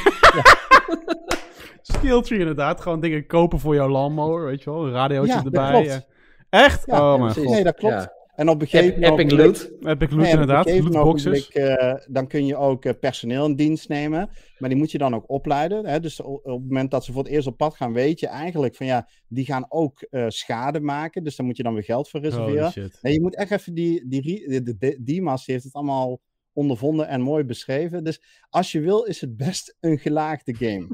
skill 1.82 2.20
tree 2.22 2.38
inderdaad. 2.38 2.80
Gewoon 2.80 3.01
dingen 3.01 3.26
kopen 3.26 3.59
voor 3.59 3.74
jouw 3.74 3.88
lawnmower, 3.88 4.45
weet 4.45 4.62
je 4.62 4.70
wel. 4.70 4.86
Een 4.86 4.93
radiootje 4.93 5.32
Ja, 5.32 5.43
dat 5.43 5.45
erbij. 5.53 5.70
klopt. 5.70 5.86
ja. 5.86 6.03
Echt? 6.51 6.82
Ja, 6.86 7.14
oh 7.14 7.20
mijn 7.20 7.34
god. 7.34 7.45
Nee, 7.45 7.64
dat 7.64 7.74
klopt. 7.76 8.09
En 8.33 8.49
op 8.49 8.61
een 8.61 8.66
gegeven 8.66 9.03
Epic 9.03 9.33
loot. 9.33 9.70
Epic 9.83 10.11
loot 10.11 10.20
Nee, 10.20 10.30
inderdaad. 10.30 10.70
Lootboxes. 10.70 11.49
eh, 11.51 11.95
dan 12.09 12.26
kun 12.26 12.47
je 12.47 12.57
ook 12.57 12.85
eh, 12.85 12.93
personeel 13.01 13.47
in 13.47 13.55
dienst 13.57 13.89
nemen. 13.89 14.30
Maar 14.59 14.68
die 14.68 14.78
moet 14.78 14.91
je 14.91 14.99
dan 14.99 15.14
ook 15.14 15.30
opleiden. 15.30 15.87
Hè? 15.87 16.01
Dus 16.01 16.20
op 16.20 16.45
het 16.45 16.53
moment 16.62 16.91
dat 16.91 17.05
ze 17.05 17.12
voor 17.12 17.22
het 17.22 17.33
eerst 17.33 17.47
op 17.47 17.57
pad 17.57 17.76
gaan, 17.76 17.93
weet 17.93 18.20
je 18.20 18.26
eigenlijk 18.26 18.74
van 18.76 18.87
ja, 18.87 19.09
die 19.28 19.45
gaan 19.45 19.66
ook 19.68 20.01
eh, 20.03 20.24
schade 20.28 20.80
maken. 20.80 21.24
Dus 21.24 21.37
daar 21.37 21.47
moet 21.47 21.57
je 21.57 21.62
dan 21.62 21.74
weer 21.74 21.85
geld 21.85 22.09
voor 22.11 22.20
reserveren. 22.20 22.70
shit. 22.70 22.99
Nee, 23.03 23.12
je 23.12 23.20
moet 23.20 23.37
echt 23.37 23.51
even 23.51 23.74
die, 23.74 24.09
die, 24.09 24.20
rie- 24.20 24.62
de, 24.62 24.76
de, 24.76 24.99
die 25.01 25.30
heeft 25.45 25.64
het 25.64 25.72
allemaal 25.72 26.20
ondervonden 26.53 27.09
en 27.09 27.20
mooi 27.20 27.45
beschreven. 27.45 28.05
Dus 28.05 28.22
als 28.49 28.72
je 28.72 28.80
wil, 28.80 29.03
is 29.03 29.20
het 29.20 29.37
best 29.37 29.76
een 29.80 29.99
gelaagde 29.99 30.55
game. 30.55 30.89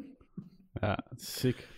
Ja, 0.81 1.05
sick. 1.17 1.69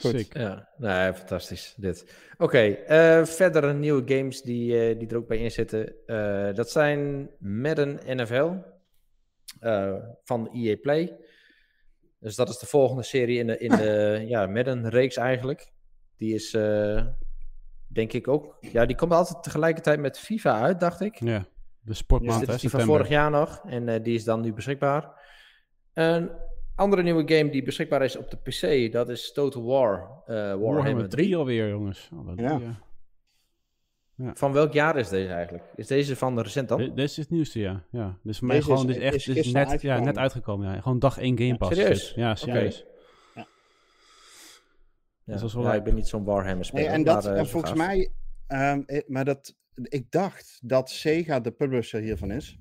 Goed. 0.00 0.10
Sick. 0.10 0.36
Ja, 0.36 0.68
nee, 0.76 1.14
fantastisch 1.14 1.74
dit. 1.76 2.14
Oké, 2.38 2.58
eh, 2.58 3.24
verder 3.24 3.74
nieuwe 3.74 4.02
games 4.16 4.42
die, 4.42 4.80
eh, 4.80 4.98
die 4.98 5.08
er 5.08 5.16
ook 5.16 5.28
bij 5.28 5.38
in 5.38 5.50
zitten. 5.50 5.94
Eh, 6.06 6.54
dat 6.54 6.70
zijn 6.70 7.30
Madden 7.38 8.00
NFL 8.06 8.50
eh, 9.60 9.94
van 10.24 10.50
EA 10.52 10.76
Play. 10.76 11.16
Dus 12.20 12.36
dat 12.36 12.48
is 12.48 12.58
de 12.58 12.66
volgende 12.66 13.02
serie 13.02 13.38
in 13.38 13.46
de, 13.46 13.58
in 13.58 13.70
de 13.70 14.22
ja, 14.28 14.46
Madden-reeks 14.46 15.16
eigenlijk. 15.16 15.72
Die 16.16 16.34
is, 16.34 16.54
eh, 16.54 17.06
denk 17.86 18.12
ik 18.12 18.28
ook... 18.28 18.56
Ja, 18.60 18.86
die 18.86 18.96
komt 18.96 19.12
altijd 19.12 19.42
tegelijkertijd 19.42 20.00
met 20.00 20.18
FIFA 20.18 20.60
uit, 20.60 20.80
dacht 20.80 21.00
ik. 21.00 21.20
Ja, 21.20 21.38
de 21.38 21.46
Dus 21.82 21.98
sportmaand, 21.98 22.40
dit 22.40 22.54
is 22.54 22.60
die 22.60 22.70
van 22.70 22.80
vorig 22.80 23.08
jaar 23.08 23.30
nog. 23.30 23.62
En 23.66 23.88
eh, 23.88 24.02
die 24.02 24.14
is 24.14 24.24
dan 24.24 24.40
nu 24.40 24.52
beschikbaar. 24.52 25.20
Een 25.92 26.30
andere 26.78 27.02
nieuwe 27.02 27.34
game 27.36 27.50
die 27.50 27.62
beschikbaar 27.62 28.02
is 28.04 28.16
op 28.16 28.30
de 28.30 28.36
PC, 28.36 28.92
dat 28.92 29.08
is 29.08 29.32
Total 29.32 29.62
War. 29.64 29.92
eh 30.26 30.34
Warhammer, 30.34 30.58
Warhammer 30.60 31.08
3. 31.08 31.24
3 31.24 31.36
alweer, 31.36 31.68
jongens. 31.68 32.10
Halleluja. 32.14 32.86
Van 34.34 34.52
welk 34.52 34.72
jaar 34.72 34.96
is 34.98 35.08
deze 35.08 35.32
eigenlijk? 35.32 35.64
Is 35.76 35.86
deze 35.86 36.16
van 36.16 36.40
recent 36.40 36.68
dan? 36.68 36.78
Dit 36.78 36.96
dit 36.96 37.04
is 37.10 37.16
het 37.16 37.30
nieuwste, 37.30 37.58
ja. 37.60 37.84
ja. 37.90 38.18
Dus 38.22 38.38
voor 38.38 38.46
mij 38.46 38.56
Deze 38.56 38.68
gewoon, 38.68 38.88
is- 38.88 38.94
dit 38.94 39.02
is 39.02 39.02
echt 39.08 39.14
is 39.14 39.24
dit 39.24 39.36
is 39.36 39.42
gisteren 39.42 39.68
net, 39.68 39.80
ja, 39.82 39.90
uitgekomen. 39.90 40.04
net 40.14 40.18
uitgekomen. 40.22 40.74
Ja. 40.74 40.80
Gewoon 40.80 40.98
dag 40.98 41.18
1 41.18 41.36
Game 41.38 41.48
Ja, 41.48 41.56
Pass. 41.56 41.74
serieus? 41.76 42.12
Ja, 42.16 42.34
serieus. 42.34 42.84
Ja, 45.24 45.38
wel 45.52 45.62
ja, 45.62 45.74
ik 45.74 45.82
ben 45.84 45.94
niet 45.94 46.08
zo'n 46.08 46.24
Warhammer 46.24 46.64
speler. 46.64 46.84
Nee, 46.84 46.94
en 46.94 47.04
dat, 47.04 47.24
maar, 47.24 47.32
eh, 47.32 47.38
en 47.38 47.46
volgens 47.48 47.72
mij, 47.74 48.12
ehm, 48.46 48.82
eh, 48.86 49.02
maar 49.06 49.24
dat, 49.24 49.54
ik 49.74 50.10
dacht 50.10 50.58
dat 50.62 50.90
Sega 50.90 51.40
de 51.40 51.50
publisher 51.50 52.00
hiervan 52.00 52.30
is. 52.30 52.58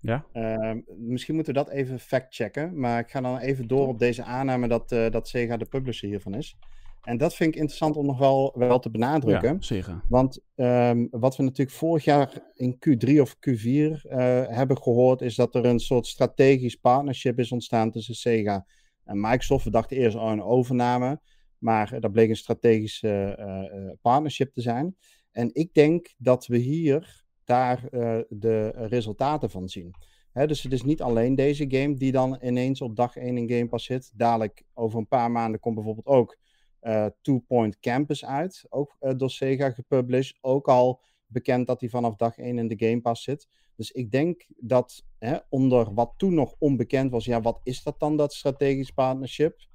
Ja? 0.00 0.24
Ehm, 0.32 0.80
misschien 0.96 1.34
moeten 1.34 1.54
we 1.54 1.58
dat 1.64 1.70
even 1.70 1.98
factchecken. 1.98 2.80
Maar 2.80 3.00
ik 3.00 3.10
ga 3.10 3.20
dan 3.20 3.38
even 3.38 3.66
door 3.66 3.88
op 3.88 3.98
deze 3.98 4.22
aanname 4.22 4.68
dat, 4.68 4.92
eh, 4.92 5.10
dat 5.10 5.28
Sega 5.28 5.56
de 5.56 5.64
publisher 5.64 6.08
hiervan 6.08 6.34
is. 6.34 6.56
En 7.02 7.16
dat 7.16 7.34
vind 7.34 7.54
ik 7.54 7.60
interessant 7.60 7.96
om 7.96 8.06
nog 8.06 8.18
wel, 8.18 8.54
wel 8.56 8.78
te 8.78 8.90
benadrukken. 8.90 9.52
Ja, 9.52 9.60
zeker. 9.60 10.02
Want 10.08 10.40
ehm, 10.54 11.06
wat 11.10 11.36
we 11.36 11.42
natuurlijk 11.42 11.76
vorig 11.76 12.04
jaar 12.04 12.32
in 12.54 12.78
Q3 12.78 13.20
of 13.20 13.36
Q4 13.36 14.06
eh, 14.06 14.46
hebben 14.46 14.82
gehoord, 14.82 15.20
is 15.20 15.34
dat 15.34 15.54
er 15.54 15.64
een 15.64 15.78
soort 15.78 16.06
strategisch 16.06 16.76
partnership 16.76 17.38
is 17.38 17.52
ontstaan 17.52 17.90
tussen 17.90 18.14
Sega 18.14 18.66
en 19.04 19.20
Microsoft. 19.20 19.64
We 19.64 19.70
dachten 19.70 19.96
eerst 19.96 20.16
al 20.16 20.30
een 20.30 20.42
overname, 20.42 21.20
maar 21.58 22.00
dat 22.00 22.12
bleek 22.12 22.28
een 22.28 22.36
strategisch 22.36 23.02
eh, 23.02 23.38
eh, 23.38 23.92
partnership 24.02 24.52
te 24.52 24.60
zijn. 24.60 24.96
En 25.32 25.50
ik 25.52 25.74
denk 25.74 26.14
dat 26.16 26.46
we 26.46 26.56
hier 26.56 27.24
daar 27.48 27.88
eh, 27.90 28.18
de 28.28 28.68
resultaten 28.68 29.50
van 29.50 29.68
zien. 29.68 29.94
Dus 30.32 30.62
het 30.62 30.72
is 30.72 30.82
niet 30.82 31.02
alleen 31.02 31.34
deze 31.34 31.64
game 31.68 31.94
die 31.94 32.12
dan 32.12 32.38
ineens 32.42 32.80
op 32.80 32.96
dag 32.96 33.16
1 33.16 33.36
in 33.36 33.50
Game 33.50 33.68
Pass 33.68 33.86
zit. 33.86 34.12
Dadelijk 34.14 34.62
over 34.74 34.98
een 34.98 35.08
paar 35.08 35.30
maanden 35.30 35.60
komt 35.60 35.74
bijvoorbeeld 35.74 36.06
ook 36.06 36.38
eh, 36.80 37.06
Two 37.20 37.38
Point 37.38 37.78
Campus 37.78 38.24
uit. 38.24 38.66
Ook 38.68 38.96
eh, 38.98 39.12
door 39.16 39.30
Sega 39.30 39.70
gepublished. 39.70 40.38
Ook 40.40 40.68
al 40.68 41.00
bekend 41.26 41.66
dat 41.66 41.80
hij 41.80 41.88
vanaf 41.88 42.16
dag 42.16 42.38
1 42.38 42.58
in 42.58 42.68
de 42.68 42.86
Game 42.86 43.00
Pass 43.00 43.22
zit. 43.22 43.48
Dus 43.76 43.90
ik 43.90 44.10
denk 44.10 44.46
dat 44.56 45.04
onder 45.48 45.94
wat 45.94 46.14
toen 46.16 46.34
nog 46.34 46.54
onbekend 46.58 47.10
was, 47.10 47.24
ja, 47.24 47.40
wat 47.40 47.60
is 47.62 47.82
dat 47.82 48.00
dan, 48.00 48.16
dat 48.16 48.34
strategisch 48.34 48.90
partnership? 48.90 49.66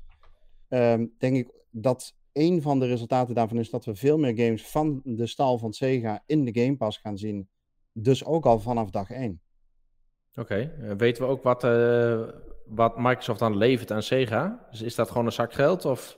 Ehm, 0.67 1.05
denk 1.17 1.35
ik 1.35 1.51
dat 1.71 2.15
een 2.33 2.61
van 2.61 2.79
de 2.79 2.85
resultaten 2.85 3.35
daarvan 3.35 3.59
is 3.59 3.69
dat 3.69 3.85
we 3.85 3.95
veel 3.95 4.17
meer 4.17 4.37
games 4.37 4.65
van 4.67 5.01
de 5.03 5.27
stal 5.27 5.57
van 5.57 5.73
Sega 5.73 6.23
in 6.25 6.45
de 6.45 6.61
Game 6.61 6.77
Pass 6.77 6.97
gaan 6.97 7.17
zien. 7.17 7.49
Dus 7.93 8.25
ook 8.25 8.45
al 8.45 8.59
vanaf 8.59 8.89
dag 8.89 9.09
1. 9.11 9.41
Oké, 10.35 10.55
eh, 10.55 10.91
weten 10.97 11.23
we 11.23 11.29
ook 11.29 11.43
wat, 11.43 11.63
eh, 11.63 12.21
wat 12.65 12.97
Microsoft 12.97 13.39
dan 13.39 13.57
levert 13.57 13.91
aan 13.91 14.03
Sega? 14.03 14.67
Dus 14.71 14.81
is 14.81 14.95
dat 14.95 15.09
gewoon 15.11 15.25
een 15.25 15.31
zak 15.31 15.53
geld 15.53 15.85
of... 15.85 16.17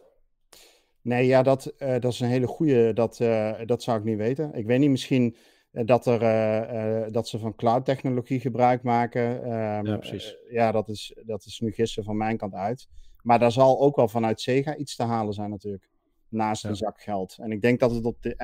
Nee, 1.01 1.25
ja, 1.25 1.43
dat, 1.43 1.65
eh, 1.65 1.99
dat 1.99 2.11
is 2.13 2.19
een 2.19 2.27
hele 2.27 2.47
goede. 2.47 2.93
Dat, 2.93 3.17
dat 3.65 3.83
zou 3.83 3.97
ik 3.97 4.03
niet 4.03 4.17
weten. 4.17 4.53
Ik 4.53 4.65
weet 4.65 4.79
niet, 4.79 4.89
misschien 4.89 5.35
dat, 5.71 6.05
er, 6.05 7.11
dat 7.11 7.27
ze 7.27 7.39
van 7.39 7.55
cloud-technologie 7.55 8.39
gebruik 8.39 8.83
maken. 8.83 9.43
Ehm, 9.43 9.85
Ja, 9.85 9.97
precies. 9.97 10.35
ja, 10.49 10.71
dat 10.71 10.89
is, 10.89 11.17
dat 11.25 11.45
is 11.45 11.59
nu 11.59 11.71
gissen 11.71 12.03
van 12.03 12.17
mijn 12.17 12.37
kant 12.37 12.53
uit. 12.53 12.87
Maar 13.21 13.39
daar 13.39 13.51
zal 13.51 13.79
ook 13.79 13.95
wel 13.95 14.07
vanuit 14.07 14.41
Sega 14.41 14.75
iets 14.75 14.95
te 14.95 15.03
halen 15.03 15.33
zijn, 15.33 15.49
natuurlijk. 15.49 15.89
Naast 16.29 16.63
Ja. 16.63 16.69
een 16.69 16.75
zak 16.75 17.01
geld. 17.01 17.37
En 17.41 17.51
ik 17.51 17.61
denk 17.61 17.79
dat 17.79 17.91
het 17.91 18.05
op 18.05 18.21
de 18.21 18.35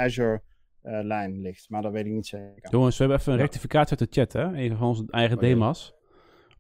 Azure-lijn 0.84 1.42
ligt, 1.42 1.70
maar 1.70 1.82
dat 1.82 1.92
weet 1.92 2.06
ik 2.06 2.12
niet 2.12 2.28
zeker. 2.28 2.72
Jongens, 2.72 2.98
we 2.98 3.04
hebben 3.04 3.20
even 3.22 3.32
een 3.32 3.38
Ja. 3.38 3.44
rectificatie 3.44 3.98
uit 3.98 4.14
de 4.14 4.20
chat, 4.22 4.34
hè? 4.34 4.54
Even 4.54 4.78
van 4.78 4.88
onze 4.88 5.04
eigen 5.10 5.36
Oh, 5.38 5.42
demas. 5.44 5.94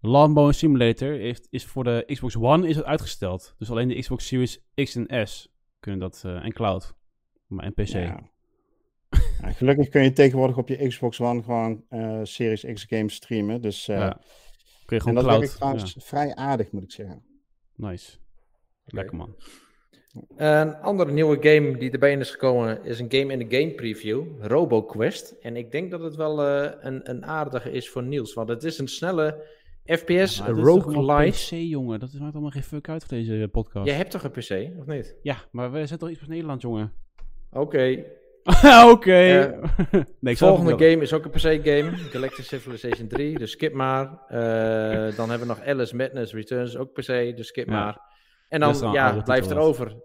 Landbouw 0.02 0.52
Simulator 0.52 1.10
heeft, 1.12 1.48
is 1.50 1.66
voor 1.66 1.84
de 1.84 2.04
Xbox 2.08 2.36
One 2.38 2.68
is 2.68 2.76
het 2.76 2.86
uitgesteld. 2.86 3.56
Dus 3.58 3.72
alleen 3.72 3.88
de 3.88 4.00
Xbox 4.00 4.28
Series 4.28 4.64
X 4.76 4.96
en 4.96 5.28
S 5.28 5.50
kunnen 5.80 6.00
dat, 6.00 6.22
eh, 6.26 6.46
en 6.46 6.54
Cloud. 6.54 6.96
Maar 7.48 7.66
en 7.66 7.74
PC. 7.74 7.88
Ja. 7.88 8.30
Ja, 9.42 9.52
gelukkig 9.60 9.90
kun 9.90 10.04
je 10.04 10.12
tegenwoordig 10.14 10.58
op 10.58 10.68
je 10.68 10.88
Xbox 10.88 11.20
One 11.22 11.44
gewoon 11.44 11.84
eh, 11.90 12.20
Series 12.24 12.66
X 12.74 12.84
games 12.90 13.14
streamen. 13.16 13.62
Dus, 13.62 13.88
eh, 13.88 13.98
Ja. 13.98 14.10
Kun 14.10 14.20
je 14.86 14.96
en 14.96 15.00
gewoon 15.02 15.14
dat 15.16 15.24
Cloud. 15.24 15.40
werkt 15.40 15.56
trouwens 15.56 15.96
vrij 16.00 16.36
aardig, 16.36 16.72
moet 16.72 16.84
ik 16.84 16.92
zeggen. 16.92 17.24
Nice. 17.76 18.18
Lekker 18.86 19.16
man. 19.18 19.36
Een 20.38 20.76
andere 20.76 21.12
nieuwe 21.12 21.38
game 21.42 21.78
die 21.78 21.92
erbij 21.92 22.14
is 22.14 22.32
gekomen 22.32 22.84
is 22.84 23.00
een 23.00 23.12
game 23.12 23.34
in 23.34 23.48
de 23.48 23.58
game 23.58 23.72
preview, 23.72 24.24
RoboQuest. 24.40 25.36
En 25.42 25.56
ik 25.56 25.72
denk 25.72 25.92
dat 25.92 26.02
het 26.02 26.16
wel 26.16 26.44
eh, 26.44 26.72
een, 26.80 27.10
een 27.10 27.26
aardige 27.26 27.72
is 27.72 27.90
voor 27.90 28.04
Niels, 28.04 28.34
want 28.34 28.50
het 28.50 28.64
is 28.64 28.78
een 28.78 28.88
snelle 28.88 29.44
FPS 29.86 30.42
allemaal 30.42 30.64
roguelite. 30.64 31.38
PC, 31.38 31.50
jongen. 31.70 32.00
Dat 32.00 32.14
maakt 32.20 32.34
allemaal 32.34 32.52
geen 32.52 32.64
fuck 32.64 32.90
uit 32.90 33.04
voor 33.06 33.18
deze 33.18 33.50
podcast. 33.52 33.86
Jij 33.88 33.96
hebt 33.96 34.12
toch 34.12 34.24
een 34.24 34.32
PC, 34.32 34.80
of 34.80 34.86
niet? 34.86 35.16
Ja, 35.22 35.38
maar 35.52 35.72
we 35.72 35.86
zijn 35.86 36.00
toch 36.00 36.10
iets 36.10 36.20
van 36.20 36.30
Nederland, 36.30 36.62
jongen. 36.62 36.94
Oké. 37.52 38.04
Oké. 38.94 39.14
Eh, 39.14 39.64
nee, 40.20 40.34
ik 40.34 40.38
zal 40.38 40.56
Volgende 40.56 40.90
game 40.90 41.02
is 41.02 41.14
ook 41.14 41.26
een 41.26 41.32
PC-game, 41.32 41.92
Galactic 41.98 42.46
Civilization 42.46 43.08
3, 43.08 43.38
dus 43.38 43.52
skip 43.52 43.74
maar. 43.74 44.20
Eh, 44.28 45.16
dan 45.16 45.30
hebben 45.30 45.48
we 45.48 45.54
nog 45.54 45.66
Alice 45.66 45.96
Madness 45.96 46.34
Returns, 46.34 46.78
ook 46.78 46.94
PC, 46.94 47.08
dus 47.38 47.48
skip 47.48 47.68
Ja. 47.68 47.74
maar. 47.74 48.11
En 48.52 48.60
dan, 48.60 48.84
een 48.84 48.92
ja, 48.92 49.22
blijft 49.22 49.50
er 49.50 49.58
over 49.58 49.96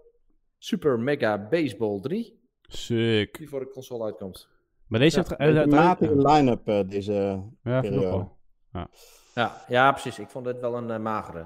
Super 0.57 0.99
Mega 0.99 1.47
Baseball 1.47 1.99
3, 1.99 2.39
Sick. 2.61 3.37
die 3.37 3.49
voor 3.49 3.59
de 3.59 3.69
console 3.69 4.03
uitkomt. 4.03 4.47
Maar 4.87 4.99
deze 4.99 5.17
Ja, 5.19 5.25
heeft... 5.27 5.39
Een 5.41 5.57
uit- 5.57 5.69
matige 5.69 6.15
ja, 6.15 6.33
line-up 6.33 6.67
eh, 6.67 6.79
deze 6.89 7.13
ja, 7.63 7.75
ook 7.75 7.81
periode. 7.81 8.27
wel. 8.71 8.89
Ja, 9.33 9.51
ja, 9.67 9.91
precies. 9.91 10.19
Ik 10.19 10.29
vond 10.29 10.45
het 10.45 10.59
wel 10.59 10.77
een 10.77 10.91
eh, 10.91 10.99
magere. 10.99 11.37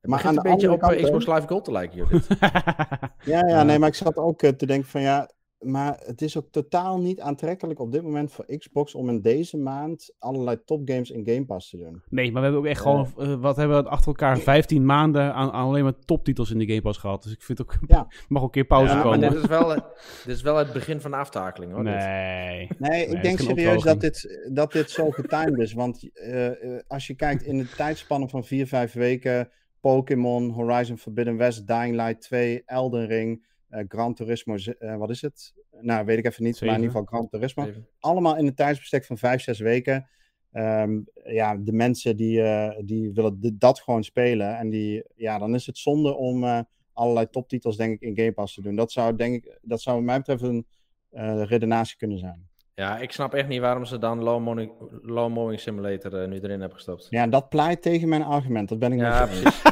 Het 0.00 0.10
Maar 0.10 0.24
aan 0.24 0.36
een 0.36 0.42
beetje 0.42 0.70
op 0.72 0.82
eh, 0.82 0.88
kant? 0.88 1.00
Xbox 1.02 1.26
Live 1.26 1.46
Gold 1.48 1.64
te 1.64 1.72
lijken, 1.72 1.96
Judith. 1.96 2.26
Ja, 2.38 3.10
ja, 3.24 3.46
Ja. 3.46 3.62
nee, 3.62 3.78
maar 3.78 3.88
ik 3.88 3.94
zat 3.94 4.16
ook 4.16 4.42
eh, 4.42 4.50
te 4.50 4.66
denken 4.66 4.88
van 4.90 5.00
ja, 5.00 5.30
maar 5.64 6.00
het 6.04 6.22
is 6.22 6.36
ook 6.36 6.48
totaal 6.50 7.00
niet 7.00 7.20
aantrekkelijk 7.20 7.80
op 7.80 7.92
dit 7.92 8.02
moment 8.02 8.32
voor 8.32 8.46
Xbox 8.58 8.94
om 8.94 9.08
in 9.08 9.20
deze 9.20 9.56
maand 9.56 10.14
allerlei 10.18 10.58
topgames 10.64 11.10
in 11.10 11.24
Game 11.26 11.44
Pass 11.44 11.70
te 11.70 11.76
doen. 11.78 12.02
Nee, 12.08 12.24
maar 12.32 12.34
we 12.42 12.46
hebben 12.48 12.60
ook 12.60 12.66
echt 12.66 12.80
gewoon, 12.80 13.12
eh, 13.18 13.34
wat 13.34 13.56
hebben 13.56 13.82
we 13.82 13.88
achter 13.88 14.06
elkaar, 14.06 14.38
15 14.38 14.84
maanden 14.86 15.22
aan, 15.34 15.50
aan 15.50 15.66
alleen 15.66 15.82
maar 15.84 15.98
toptitels 16.04 16.50
in 16.50 16.58
de 16.58 16.66
Game 16.66 16.80
Pass 16.82 16.98
gehad. 16.98 17.22
Dus 17.22 17.32
ik 17.32 17.42
vind 17.42 17.60
ook, 17.60 17.76
Ja. 17.86 18.06
mag 18.28 18.42
ook 18.42 18.46
een 18.48 18.52
keer 18.54 18.64
pauze 18.64 18.88
Ja, 18.88 18.94
maar 18.94 19.02
komen. 19.02 19.20
dit 19.30 19.42
is, 19.42 19.46
wel, 19.46 19.74
eh, 19.74 19.82
dit 20.24 20.36
is 20.36 20.42
wel 20.42 20.56
het 20.56 20.72
begin 20.72 21.00
van 21.00 21.10
de 21.10 21.16
aftakeling, 21.16 21.72
hoor. 21.72 21.84
dit. 21.84 21.94
nee. 21.94 22.68
Nee, 22.78 23.04
het 23.04 23.12
ik 23.14 23.22
denk 23.22 23.38
serieus 23.40 23.82
dat 23.82 24.00
dit, 24.00 24.48
dat 24.52 24.72
dit 24.72 24.90
zo 24.90 25.10
getimed 25.10 25.58
is. 25.58 25.72
Want 25.72 26.10
eh, 26.12 26.46
eh, 26.46 26.80
als 26.86 27.06
je 27.06 27.14
kijkt 27.14 27.42
in 27.42 27.58
de 27.58 27.68
tijdspannen 27.76 28.28
van 28.28 28.44
4, 28.44 28.66
5 28.66 28.92
weken, 28.92 29.48
Pokémon, 29.80 30.50
Horizon 30.50 30.98
Forbidden 30.98 31.36
West, 31.36 31.66
Dying 31.66 31.94
Light 31.96 32.20
2, 32.20 32.62
Elden 32.66 33.06
Ring, 33.06 33.32
eh, 33.38 33.44
Gran 33.88 34.14
Turismo, 34.14 34.54
eh, 34.54 34.96
wat 34.96 35.10
is 35.10 35.22
het? 35.22 35.54
Nou, 35.80 36.04
weet 36.04 36.18
ik 36.18 36.26
even 36.26 36.44
niet, 36.44 36.60
maar 36.60 36.68
in 36.68 36.74
ieder 36.74 36.90
geval 36.90 37.06
Gran 37.06 37.28
Turismo. 37.28 37.68
Allemaal 38.00 38.36
in 38.36 38.46
een 38.46 38.54
tijdsbestek 38.54 39.04
van 39.04 39.18
vijf, 39.18 39.42
zes 39.42 39.58
weken. 39.58 40.08
Ehm, 40.52 41.00
ja, 41.24 41.56
de 41.56 41.72
mensen 41.72 42.16
die, 42.16 42.42
eh, 42.42 42.78
die 42.84 43.12
willen 43.12 43.56
dat 43.58 43.80
gewoon 43.80 44.04
spelen. 44.04 44.58
En 44.58 44.70
die, 44.70 45.04
ja, 45.16 45.38
dan 45.38 45.54
is 45.54 45.66
het 45.66 45.78
zonde 45.78 46.14
om 46.14 46.44
eh, 46.44 46.60
allerlei 46.92 47.30
toptitels, 47.30 47.76
denk 47.76 47.92
ik, 47.92 48.00
in 48.00 48.16
Game 48.16 48.32
Pass 48.32 48.54
te 48.54 48.62
doen. 48.62 48.76
Dat 48.76 48.92
zou, 48.92 49.16
denk 49.16 49.34
ik, 49.34 49.58
dat 49.62 49.82
zou, 49.82 49.96
wat 49.96 50.04
mij 50.04 50.18
betreft, 50.18 50.42
een 50.42 50.66
eh, 51.10 51.42
redenatie 51.42 51.96
kunnen 51.96 52.18
zijn. 52.18 52.48
Ja, 52.74 52.98
ik 52.98 53.12
snap 53.12 53.34
echt 53.34 53.48
niet 53.48 53.60
waarom 53.60 53.84
ze 53.84 53.98
dan 53.98 54.22
Low 54.22 54.42
Mowing, 54.42 54.72
low 55.02 55.32
mowing 55.32 55.60
Simulator 55.60 56.22
eh, 56.22 56.28
nu 56.28 56.36
erin 56.36 56.60
hebben 56.60 56.72
gestopt. 56.72 57.06
Ja, 57.10 57.26
dat 57.26 57.48
pleit 57.48 57.82
tegen 57.82 58.08
mijn 58.08 58.22
argument. 58.22 58.68
Dat 58.68 58.78
ben 58.78 58.92
ik 58.92 58.98
Ja, 58.98 59.26
met 59.26 59.38
je 59.38 59.44
eens. 59.44 59.62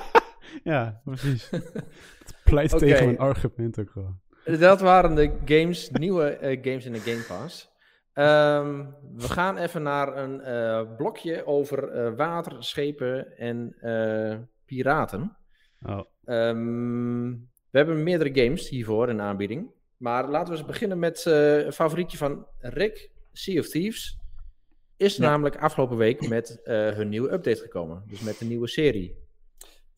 ja, 0.64 1.00
precies. 1.04 1.50
Het 2.20 2.34
pleit 2.44 2.78
tegen 2.78 3.04
mijn 3.04 3.18
argument 3.18 3.80
ook 3.80 3.90
gewoon. 3.90 4.20
Dat 4.58 4.80
waren 4.80 5.14
de 5.14 5.32
games, 5.44 5.90
nieuwe 5.90 6.24
eh, 6.28 6.58
games 6.62 6.84
in 6.84 6.92
de 6.92 6.98
Game 6.98 7.24
Pass. 7.28 7.70
Ehm, 8.12 8.84
we 9.16 9.28
gaan 9.28 9.56
even 9.56 9.82
naar 9.82 10.16
een 10.16 10.40
eh, 10.40 10.96
blokje 10.96 11.46
over 11.46 11.88
eh, 11.88 12.16
water, 12.16 12.64
schepen 12.64 13.36
en 13.38 13.76
piraten. 14.64 15.36
Oh. 15.86 16.00
Ehm, 16.24 17.30
we 17.70 17.78
hebben 17.78 18.02
meerdere 18.02 18.44
games 18.44 18.68
hiervoor 18.68 19.08
in 19.08 19.20
aanbieding. 19.20 19.70
Maar 19.96 20.28
laten 20.28 20.52
we 20.52 20.58
eens 20.58 20.68
beginnen 20.68 20.98
met 20.98 21.24
een 21.24 21.72
favorietje 21.72 22.16
van 22.16 22.46
Rick, 22.58 23.10
Sea 23.32 23.60
of 23.60 23.68
Thieves. 23.68 24.18
Is 24.96 25.16
Ja. 25.16 25.28
namelijk 25.28 25.56
afgelopen 25.56 25.96
week 25.96 26.28
met 26.28 26.60
hun 26.64 27.08
nieuwe 27.08 27.32
update 27.32 27.60
gekomen. 27.60 28.02
Dus 28.06 28.20
met 28.20 28.38
de 28.38 28.44
nieuwe 28.44 28.68
serie. 28.68 29.19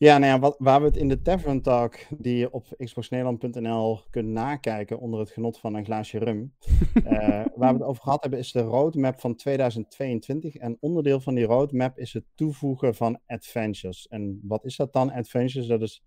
Ja, 0.03 0.19
nou 0.19 0.33
ja, 0.33 0.39
wat, 0.39 0.57
waar 0.59 0.81
we 0.81 0.87
het 0.87 0.97
in 0.97 1.09
de 1.09 1.23
Tavern 1.23 1.61
Talk, 1.61 1.97
die 2.19 2.37
je 2.37 2.53
op 2.53 2.67
xboxnederland.nl 2.79 4.01
kunt 4.11 4.29
nakijken 4.29 4.99
onder 4.99 5.21
het 5.21 5.31
genot 5.31 5.59
van 5.59 5.75
een 5.75 5.85
glaasje 5.85 6.19
rum, 6.19 6.55
eh, 6.95 7.45
waar 7.55 7.73
we 7.73 7.79
het 7.79 7.83
over 7.83 8.03
gehad 8.03 8.21
hebben, 8.21 8.39
is 8.39 8.53
de 8.53 8.61
roadmap 8.61 9.21
van 9.21 9.35
2022. 9.35 10.57
En 10.57 10.77
onderdeel 10.81 11.21
van 11.21 11.35
die 11.35 11.45
roadmap 11.45 11.99
is 11.99 12.13
het 12.13 12.25
toevoegen 12.35 12.95
van 12.95 13.21
adventures. 13.27 14.09
En 14.09 14.41
wat 14.43 14.65
is 14.65 14.77
dat 14.77 14.93
dan, 14.93 15.13
adventures? 15.13 15.67
Dat 15.67 15.83
is 15.83 16.03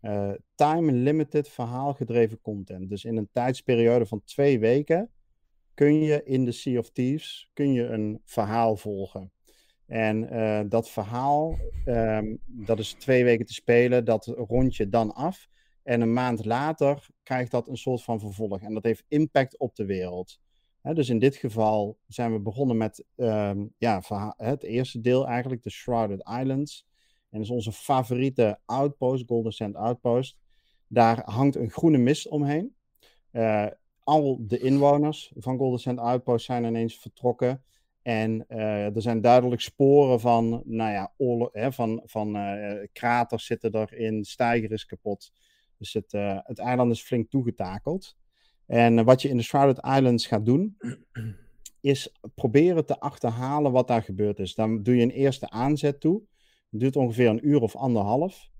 eh, 0.00 0.32
time-limited 0.54 1.48
verhaalgedreven 1.48 2.40
content. 2.40 2.88
Dus 2.88 3.04
in 3.04 3.16
een 3.16 3.28
tijdsperiode 3.32 4.06
van 4.06 4.22
twee 4.24 4.58
weken 4.58 5.10
kun 5.74 6.00
je 6.00 6.24
in 6.24 6.44
de 6.44 6.52
Sea 6.52 6.78
of 6.78 6.90
Thieves 6.90 7.50
kun 7.52 7.72
je 7.72 7.86
een 7.86 8.20
verhaal 8.24 8.76
volgen. 8.76 9.32
En 9.86 10.30
eh, 10.30 10.60
dat 10.68 10.90
verhaal, 10.90 11.58
ehm, 11.84 12.36
dat 12.46 12.78
is 12.78 12.92
twee 12.92 13.24
weken 13.24 13.46
te 13.46 13.52
spelen, 13.52 14.04
dat 14.04 14.26
rond 14.26 14.76
je 14.76 14.88
dan 14.88 15.14
af. 15.14 15.48
En 15.82 16.00
een 16.00 16.12
maand 16.12 16.44
later 16.44 17.06
krijgt 17.22 17.50
dat 17.50 17.68
een 17.68 17.76
soort 17.76 18.02
van 18.02 18.20
vervolg. 18.20 18.60
En 18.60 18.74
dat 18.74 18.84
heeft 18.84 19.04
impact 19.08 19.58
op 19.58 19.76
de 19.76 19.84
wereld. 19.84 20.40
Dus 20.92 21.08
in 21.08 21.18
dit 21.18 21.36
geval 21.36 21.98
zijn 22.06 22.32
we 22.32 22.40
begonnen 22.40 22.76
met 22.76 23.04
ehm, 23.16 23.66
ja, 23.78 24.02
het 24.36 24.62
eerste 24.62 25.00
deel 25.00 25.26
eigenlijk, 25.26 25.62
de 25.62 25.70
Shrouded 25.70 26.28
Islands. 26.40 26.86
En 27.30 27.38
dat 27.38 27.48
is 27.48 27.50
onze 27.50 27.72
favoriete 27.72 28.58
outpost, 28.64 29.26
Golden 29.26 29.52
Sand 29.52 29.74
Outpost. 29.74 30.36
Daar 30.86 31.22
hangt 31.30 31.56
een 31.56 31.70
groene 31.70 31.98
mist 31.98 32.28
omheen. 32.28 32.74
Eh, 33.30 33.66
al 34.02 34.38
de 34.40 34.58
inwoners 34.58 35.32
van 35.36 35.58
Golden 35.58 35.80
Sand 35.80 35.98
Outpost 35.98 36.44
zijn 36.44 36.64
ineens 36.64 36.98
vertrokken. 36.98 37.64
En 38.04 38.44
eh, 38.48 38.94
er 38.94 39.02
zijn 39.02 39.20
duidelijk 39.20 39.60
sporen 39.60 40.20
van, 40.20 40.62
nou 40.64 40.92
ja, 40.92 41.12
hè, 41.52 41.72
van, 41.72 42.02
van 42.04 42.36
eh, 42.36 42.86
kraters 42.92 43.46
zitten 43.46 43.74
erin, 43.74 44.24
steiger 44.24 44.72
is 44.72 44.86
kapot. 44.86 45.32
Dus 45.78 45.92
het, 45.92 46.12
eh, 46.12 46.38
het 46.42 46.58
eiland 46.58 46.92
is 46.92 47.02
flink 47.02 47.30
toegetakeld. 47.30 48.16
En 48.66 49.04
wat 49.04 49.22
je 49.22 49.28
in 49.28 49.36
de 49.36 49.42
Shrouded 49.42 49.84
Islands 49.84 50.26
gaat 50.26 50.44
doen, 50.44 50.76
is 51.80 52.12
proberen 52.34 52.86
te 52.86 53.00
achterhalen 53.00 53.72
wat 53.72 53.88
daar 53.88 54.02
gebeurd 54.02 54.38
is. 54.38 54.54
Dan 54.54 54.82
doe 54.82 54.96
je 54.96 55.02
een 55.02 55.10
eerste 55.10 55.50
aanzet 55.50 56.00
toe. 56.00 56.22
Het 56.70 56.80
duurt 56.80 56.96
ongeveer 56.96 57.28
een 57.28 57.48
uur 57.48 57.60
of 57.60 57.76
anderhalf. 57.76 58.50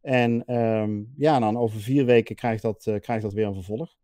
En 0.00 0.44
ehm, 0.44 1.02
ja, 1.16 1.38
dan 1.38 1.56
over 1.56 1.80
vier 1.80 2.04
weken 2.04 2.34
krijgt 2.34 2.62
dat, 2.62 2.82
krijgt 3.00 3.22
dat 3.22 3.32
weer 3.32 3.46
een 3.46 3.54
vervolg. 3.54 3.96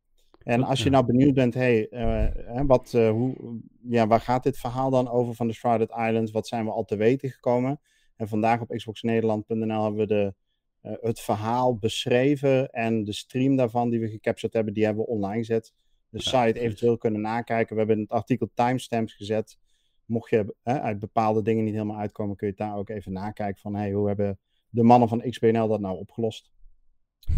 En 0.45 0.63
als 0.63 0.83
je 0.83 0.91
nou 0.91 1.05
benieuwd 1.05 1.35
bent, 1.35 1.55
hey, 1.55 1.89
eh, 1.89 2.61
wat, 2.67 2.95
eh, 2.95 3.11
hoe, 3.11 3.61
ja, 3.83 4.07
waar 4.07 4.21
gaat 4.21 4.43
dit 4.43 4.59
verhaal 4.59 4.91
dan 4.91 5.09
over 5.09 5.35
van 5.35 5.47
de 5.47 5.53
Shrouded 5.53 5.91
Islands? 5.91 6.31
Wat 6.31 6.49
zijn 6.49 6.65
we 6.65 6.71
al 6.71 6.85
te 6.85 6.97
weten 6.97 7.31
gekomen? 7.31 7.81
En 8.17 8.29
vandaag 8.29 8.61
op 8.61 8.69
xboxnederland.nl 8.69 9.83
hebben 9.83 10.01
we 10.01 10.07
de, 10.07 10.35
eh, 10.81 10.93
het 11.01 11.21
verhaal 11.21 11.77
beschreven 11.77 12.71
en 12.71 13.05
de 13.05 13.13
stream 13.13 13.57
daarvan 13.57 13.91
die 13.91 14.01
we 14.01 14.09
gecaptured 14.09 14.55
hebben, 14.55 14.75
die 14.75 14.85
hebben 14.85 15.05
we 15.05 15.11
online 15.11 15.39
gezet. 15.39 15.73
de 16.09 16.21
Ja, 16.23 16.47
site 16.47 16.61
eventueel 16.61 16.97
kunnen 16.97 17.21
nakijken. 17.21 17.73
We 17.73 17.79
hebben 17.79 17.97
in 17.97 18.03
het 18.03 18.13
artikel 18.13 18.51
timestamps 18.55 19.15
gezet. 19.15 19.59
Mocht 20.05 20.31
je 20.31 20.55
uit 20.63 20.99
bepaalde 20.99 21.43
dingen 21.43 21.65
niet 21.65 21.73
helemaal 21.73 21.99
uitkomen, 21.99 22.37
kun 22.37 22.47
je 22.47 22.53
het 22.53 22.63
daar 22.63 22.77
ook 22.79 22.89
even 22.89 23.13
nakijken 23.13 23.61
van 23.61 23.75
hey, 23.75 23.93
hoe 23.93 24.07
hebben 24.07 24.39
de 24.69 24.83
mannen 24.83 25.09
van 25.09 25.31
XBNL 25.31 25.69
dat 25.69 25.81
nou 25.81 25.99
opgelost. 25.99 26.54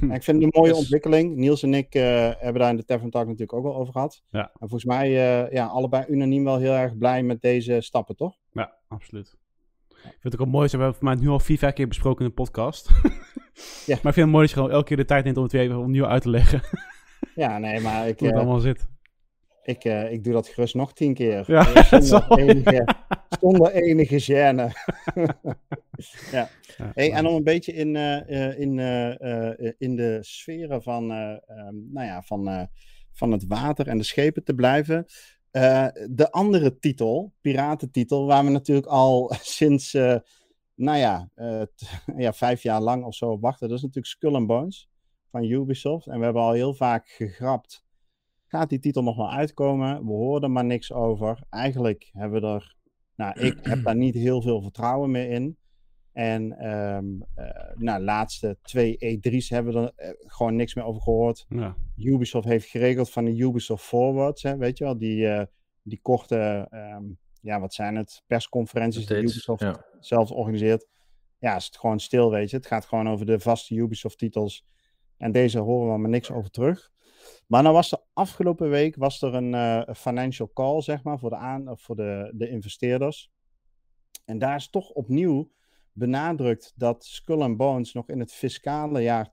Hm. 0.00 0.10
Ik 0.12 0.22
vind 0.22 0.42
het 0.42 0.54
een 0.54 0.60
mooie 0.60 0.68
Yes. 0.70 0.78
ontwikkeling. 0.78 1.36
Niels 1.36 1.62
en 1.62 1.74
ik 1.74 1.94
eh, 1.94 2.02
hebben 2.38 2.60
daar 2.62 2.70
in 2.70 2.76
de 2.76 2.84
Tavern 2.84 3.10
Talk 3.10 3.24
natuurlijk 3.24 3.52
ook 3.52 3.62
wel 3.64 3.76
over 3.76 3.92
gehad. 3.92 4.22
Ja. 4.30 4.40
En 4.42 4.68
volgens 4.68 4.84
mij 4.84 5.08
uh, 5.10 5.52
ja, 5.52 5.66
allebei 5.66 6.04
unaniem 6.08 6.44
wel 6.44 6.58
heel 6.58 6.72
erg 6.72 6.96
blij 6.98 7.22
met 7.22 7.40
deze 7.40 7.80
stappen, 7.80 8.16
toch? 8.16 8.36
Ja, 8.52 8.72
absoluut. 8.88 9.36
Ik 9.88 10.02
vind 10.02 10.22
het 10.22 10.32
ook 10.32 10.38
wel 10.40 10.48
mooi, 10.48 10.68
ze 10.68 10.76
hebben 10.76 10.88
het 10.94 11.02
voor 11.04 11.08
mij 11.14 11.22
nu 11.24 11.28
al 11.28 11.40
vier, 11.40 11.58
vijf 11.58 11.72
keer 11.74 11.88
besproken 11.88 12.20
in 12.24 12.28
de 12.28 12.34
podcast. 12.34 12.88
Ja. 13.86 13.94
Maar 14.02 14.06
ik 14.06 14.12
vind 14.12 14.16
het 14.16 14.26
mooi 14.26 14.40
dat 14.40 14.48
je 14.50 14.56
gewoon 14.56 14.70
elke 14.70 14.84
keer 14.84 14.96
de 14.96 15.04
tijd 15.04 15.24
neemt 15.24 15.36
om 15.36 15.42
het 15.42 15.52
weer 15.52 15.60
even 15.62 15.78
opnieuw 15.78 16.06
uit 16.06 16.22
te 16.22 16.30
leggen 16.30 16.60
Ja, 17.34 17.58
nee, 17.58 17.80
maar 17.80 18.08
ik, 18.08 18.18
hoe 18.18 18.28
het 18.28 18.36
uh, 18.36 18.42
allemaal 18.42 18.60
zit. 18.60 18.86
ik, 19.62 19.84
ik 19.84 20.24
doe 20.24 20.32
dat 20.32 20.48
gerust 20.48 20.74
nog 20.74 20.92
tien 20.92 21.14
keer. 21.14 21.44
Ja, 21.46 21.72
dat 21.90 22.04
zal- 22.12 22.38
enige, 22.38 22.86
zonder 23.40 23.72
enige 23.72 24.20
gêne. 24.20 24.70
ja. 26.36 26.48
Hey, 26.94 27.12
en 27.12 27.26
om 27.26 27.34
een 27.34 27.44
beetje 27.44 27.72
in, 27.72 27.96
eh, 27.96 28.48
eh, 28.48 28.58
in, 28.58 28.78
eh, 28.78 29.72
in 29.78 29.96
de 29.96 30.18
sferen 30.20 30.82
van, 30.82 31.10
eh, 31.10 31.30
ehm, 31.30 31.92
nou 31.92 32.06
ja, 32.06 32.22
van, 32.22 32.68
van 33.12 33.32
het 33.32 33.46
water 33.46 33.88
en 33.88 33.98
de 33.98 34.04
schepen 34.04 34.44
te 34.44 34.54
blijven. 34.54 35.06
De 36.10 36.28
andere 36.30 36.78
titel, 36.78 37.32
piratentitel, 37.40 38.26
waar 38.26 38.44
we 38.44 38.50
natuurlijk 38.50 38.86
al 38.86 39.32
sinds, 39.58 39.92
nou 40.74 40.98
ja, 40.98 41.30
ja, 42.16 42.32
vijf 42.32 42.62
jaar 42.62 42.80
lang 42.80 43.04
of 43.04 43.14
zo 43.14 43.30
op 43.30 43.40
wachten. 43.40 43.68
Dat 43.68 43.76
is 43.76 43.82
natuurlijk 43.82 44.12
Skull 44.12 44.34
and 44.34 44.46
Bones 44.46 44.88
van 45.30 45.44
Ubisoft. 45.44 46.06
En 46.06 46.18
we 46.18 46.24
hebben 46.24 46.42
al 46.42 46.52
heel 46.52 46.74
vaak 46.74 47.08
gegrapt. 47.08 47.84
Gaat 48.46 48.68
die 48.68 48.78
titel 48.78 49.02
nog 49.02 49.16
wel 49.16 49.30
uitkomen? 49.30 50.04
We 50.04 50.12
hoorden 50.12 50.52
maar 50.52 50.64
niks 50.64 50.92
over. 50.92 51.38
Eigenlijk 51.50 52.10
hebben 52.12 52.40
we 52.40 52.46
er, 52.46 52.75
nou, 53.16 53.40
ik 53.46 53.58
heb 53.62 53.84
daar 53.84 53.96
niet 53.96 54.14
heel 54.14 54.42
veel 54.42 54.62
vertrouwen 54.62 55.10
meer 55.10 55.30
in. 55.30 55.56
En 56.12 56.58
eh, 56.58 56.98
nou, 57.74 57.98
de 57.98 58.04
laatste 58.04 58.58
twee 58.62 59.18
E3's 59.18 59.48
hebben 59.48 59.72
we 59.72 59.92
er 59.96 60.08
eh, 60.08 60.14
gewoon 60.26 60.56
niks 60.56 60.74
meer 60.74 60.84
over 60.84 61.02
gehoord. 61.02 61.46
Ja. 61.48 61.76
Ubisoft 61.96 62.48
heeft 62.48 62.68
geregeld 62.68 63.10
van 63.10 63.24
de 63.24 63.36
Ubisoft 63.36 63.84
Forwards, 63.84 64.42
hè, 64.42 64.56
weet 64.56 64.78
je 64.78 64.84
wel, 64.84 64.98
die, 64.98 65.28
eh, 65.28 65.46
die 65.82 65.98
korte, 66.02 66.66
ehm, 66.70 67.04
ja, 67.40 67.60
wat 67.60 67.74
zijn 67.74 67.96
het, 67.96 68.22
persconferenties 68.26 69.06
die 69.06 69.16
Ubisoft 69.16 69.62
ja. 69.62 69.84
zelf 70.00 70.30
organiseert. 70.30 70.86
Ja, 71.38 71.56
is 71.56 71.64
het 71.64 71.78
gewoon 71.78 72.00
stil, 72.00 72.30
weet 72.30 72.50
je. 72.50 72.56
Het 72.56 72.66
gaat 72.66 72.86
gewoon 72.86 73.08
over 73.08 73.26
de 73.26 73.40
vaste 73.40 73.74
Ubisoft-titels. 73.74 74.66
En 75.16 75.32
deze 75.32 75.58
horen 75.58 75.92
we 75.92 75.98
maar 75.98 76.10
niks 76.10 76.30
over 76.30 76.50
terug. 76.50 76.90
Maar 77.46 77.62
nou 77.62 77.74
was 77.74 77.92
er 77.92 77.98
afgelopen 78.12 78.70
week 78.70 78.96
was 78.96 79.22
er 79.22 79.34
een 79.34 79.54
eh, 79.54 79.94
financial 79.94 80.50
call, 80.52 80.82
zeg 80.82 81.02
maar, 81.02 81.18
voor 81.18 81.30
de, 81.30 81.36
aan, 81.36 81.68
of 81.68 81.80
voor 81.80 81.96
de, 81.96 82.32
de 82.34 82.48
investeerders. 82.48 83.30
En 84.24 84.38
daar 84.38 84.56
is 84.56 84.70
toch 84.70 84.90
opnieuw 84.90 85.50
benadrukt 85.92 86.72
dat 86.76 87.04
Skull 87.04 87.40
and 87.40 87.56
Bones 87.56 87.92
nog 87.92 88.08
in 88.08 88.18
het 88.20 88.32
fiscale 88.32 89.02
jaar 89.02 89.30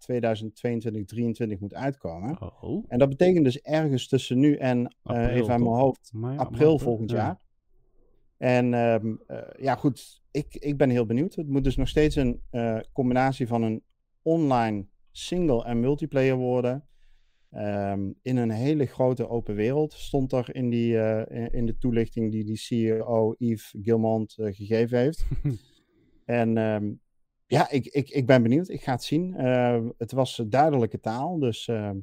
2022-2023 1.56 1.60
moet 1.60 1.74
uitkomen. 1.74 2.42
Oh. 2.42 2.86
En 2.88 3.00
dat 3.00 3.10
betekent 3.10 3.46
dus 3.46 3.62
ergens 3.62 4.08
tussen 4.08 4.40
nu 4.40 4.56
en, 4.56 4.96
eh, 5.04 5.36
even 5.36 5.54
aan 5.54 5.64
mijn 5.64 5.76
hoofd, 5.76 6.10
Maar 6.14 6.34
ja, 6.34 6.40
april 6.40 6.70
maar- 6.70 6.80
volgend 6.80 7.10
ja. 7.10 7.16
jaar. 7.16 7.42
En 8.38 8.74
ehm, 8.74 9.16
eh, 9.28 9.64
ja, 9.64 9.76
goed, 9.76 10.22
ik, 10.32 10.56
ik 10.56 10.78
ben 10.78 10.90
heel 10.90 11.06
benieuwd. 11.06 11.36
Het 11.36 11.48
moet 11.48 11.64
dus 11.64 11.76
nog 11.76 11.88
steeds 11.88 12.16
een 12.16 12.42
eh, 12.50 12.80
combinatie 12.94 13.48
van 13.48 13.62
een 13.62 13.84
online 14.22 14.88
single 15.12 15.64
en 15.64 15.80
multiplayer 15.80 16.36
worden. 16.36 16.88
Ehm, 17.54 18.12
in 18.22 18.38
een 18.38 18.50
hele 18.52 18.86
grote 18.86 19.30
open 19.30 19.56
wereld 19.56 19.94
stond 19.94 20.32
er 20.32 20.56
in, 20.56 20.70
die, 20.70 20.98
eh, 21.00 21.48
in- 21.52 21.66
de 21.66 21.78
toelichting 21.78 22.32
die 22.32 22.44
die 22.44 22.58
CEO 22.58 23.36
Yves 23.38 23.76
Gilmont 23.82 24.36
eh, 24.38 24.54
gegeven 24.54 24.98
heeft. 24.98 25.26
en 26.26 26.58
ehm, 26.58 26.92
ja, 27.46 27.70
ik, 27.70 27.86
ik, 27.86 28.10
ik 28.10 28.26
ben 28.26 28.44
benieuwd. 28.44 28.70
Ik 28.70 28.82
ga 28.84 28.92
het 28.92 29.04
zien. 29.04 29.36
Eh, 29.36 29.80
het 29.98 30.12
was 30.12 30.42
duidelijke 30.48 31.00
taal, 31.00 31.40
dus 31.40 31.68
ehm, 31.68 31.98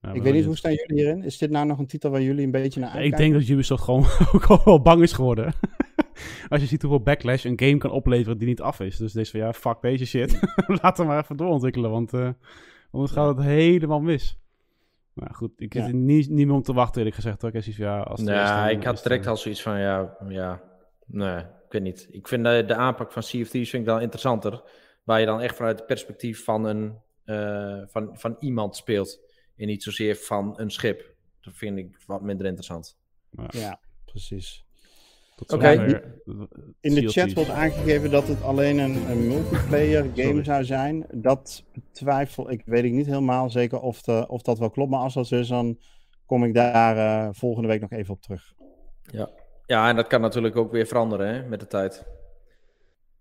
Ja, 0.00 0.12
ik 0.12 0.22
weet 0.22 0.32
niet, 0.34 0.44
hoe 0.44 0.56
staan 0.56 0.72
jullie 0.74 0.96
hierin? 1.02 1.22
Is 1.24 1.38
dit 1.38 1.50
nou 1.50 1.66
nog 1.66 1.78
een 1.78 1.86
titel 1.86 2.10
waar 2.10 2.22
jullie 2.22 2.44
een 2.44 2.50
beetje 2.50 2.80
naar 2.80 2.88
uitkijken? 2.88 3.18
ik 3.18 3.30
denk 3.30 3.40
dat 3.40 3.48
Ubisoft 3.50 3.82
gewoon 3.82 4.04
ook 4.34 4.44
al 4.44 4.60
wel 4.64 4.82
bang 4.82 5.02
is 5.02 5.12
geworden. 5.12 5.52
Als 6.48 6.60
je 6.60 6.66
ziet 6.66 6.82
hoeveel 6.82 7.02
backlash 7.02 7.44
een 7.44 7.60
game 7.60 7.76
kan 7.76 7.90
opleveren 7.90 8.38
die 8.38 8.48
niet 8.48 8.60
af 8.60 8.80
is. 8.80 8.96
Dus 8.96 9.12
deze 9.12 9.30
van 9.30 9.40
ja, 9.40 9.52
fuck 9.52 9.80
deze 9.80 10.06
shit. 10.06 10.38
Laat 10.82 10.96
hem 10.98 11.06
maar 11.06 11.22
even 11.22 11.36
doorontwikkelen, 11.36 11.90
want 11.90 12.12
eh, 12.12 12.30
anders 12.90 13.12
gaat 13.12 13.36
het 13.36 13.46
helemaal 13.46 14.00
mis. 14.00 14.38
Maar 15.16 15.34
goed, 15.34 15.52
ik 15.56 15.74
Ja. 15.74 15.84
zit 15.84 15.94
niet, 15.94 16.28
niet 16.30 16.46
meer 16.46 16.54
om 16.56 16.62
te 16.62 16.72
wachten, 16.72 16.96
eerlijk 16.96 17.16
gezegd. 17.16 17.40
Hoor. 17.42 17.54
Ik 17.54 17.62
zoiets 17.62 17.80
van, 17.82 17.90
ja, 17.90 18.00
als 18.00 18.20
het 18.20 18.28
Nou, 18.28 18.56
dan 18.60 18.68
ik 18.68 18.78
is 18.78 18.84
had 18.84 18.94
het 18.94 19.02
direct 19.02 19.24
er. 19.24 19.30
al 19.30 19.36
zoiets 19.36 19.62
van, 19.62 19.78
ja, 19.80 20.16
ja, 20.28 20.62
nee, 21.06 21.38
ik 21.38 21.72
weet 21.72 21.82
niet. 21.82 22.06
Ik 22.10 22.28
vind 22.28 22.44
de, 22.44 22.64
de 22.66 22.74
aanpak 22.74 23.12
van 23.12 23.22
Thieves 23.22 23.50
vind 23.50 23.72
ik 23.72 23.84
dan 23.84 24.00
interessanter. 24.00 24.62
Waar 25.04 25.20
je 25.20 25.26
dan 25.26 25.40
echt 25.40 25.56
vanuit 25.56 25.78
het 25.78 25.86
perspectief 25.86 26.44
van, 26.44 26.64
een, 26.64 26.98
eh, 27.24 27.82
van, 27.86 28.18
van 28.18 28.36
iemand 28.40 28.76
speelt. 28.76 29.20
En 29.56 29.66
niet 29.66 29.82
zozeer 29.82 30.16
van 30.16 30.52
een 30.60 30.70
schip. 30.70 31.14
Dat 31.40 31.54
vind 31.54 31.78
ik 31.78 32.02
wat 32.06 32.22
minder 32.22 32.46
interessant. 32.46 32.98
Ja, 33.48 33.80
precies. 34.04 34.65
Tot 35.36 35.52
Oké. 35.52 36.02
In 36.80 36.94
de 36.94 37.08
chat 37.08 37.32
wordt 37.32 37.50
aangegeven 37.50 38.10
dat 38.10 38.28
het 38.28 38.42
alleen 38.42 38.78
een, 38.78 39.10
een 39.10 39.26
multiplayer 39.26 40.02
game 40.14 40.28
Sorry. 40.28 40.44
zou 40.44 40.64
zijn. 40.64 41.06
Dat 41.12 41.64
twijfel 41.92 42.50
ik, 42.50 42.62
weet 42.64 42.84
ik 42.84 42.92
niet 42.92 43.06
helemaal 43.06 43.50
zeker 43.50 43.80
of, 43.80 44.02
de, 44.02 44.24
of 44.28 44.42
dat 44.42 44.58
wel 44.58 44.70
klopt. 44.70 44.90
Maar 44.90 45.00
als 45.00 45.14
dat 45.14 45.26
zo 45.26 45.36
is, 45.36 45.48
dan 45.48 45.78
kom 46.26 46.44
ik 46.44 46.54
daar 46.54 46.96
eh, 46.96 47.28
volgende 47.32 47.68
week 47.68 47.80
nog 47.80 47.90
even 47.90 48.14
op 48.14 48.22
terug. 48.22 48.54
Ja. 49.02 49.30
ja, 49.66 49.88
en 49.88 49.96
dat 49.96 50.06
kan 50.06 50.20
natuurlijk 50.20 50.56
ook 50.56 50.72
weer 50.72 50.86
veranderen 50.86 51.34
hè, 51.34 51.48
met 51.48 51.60
de 51.60 51.66
tijd. 51.66 52.04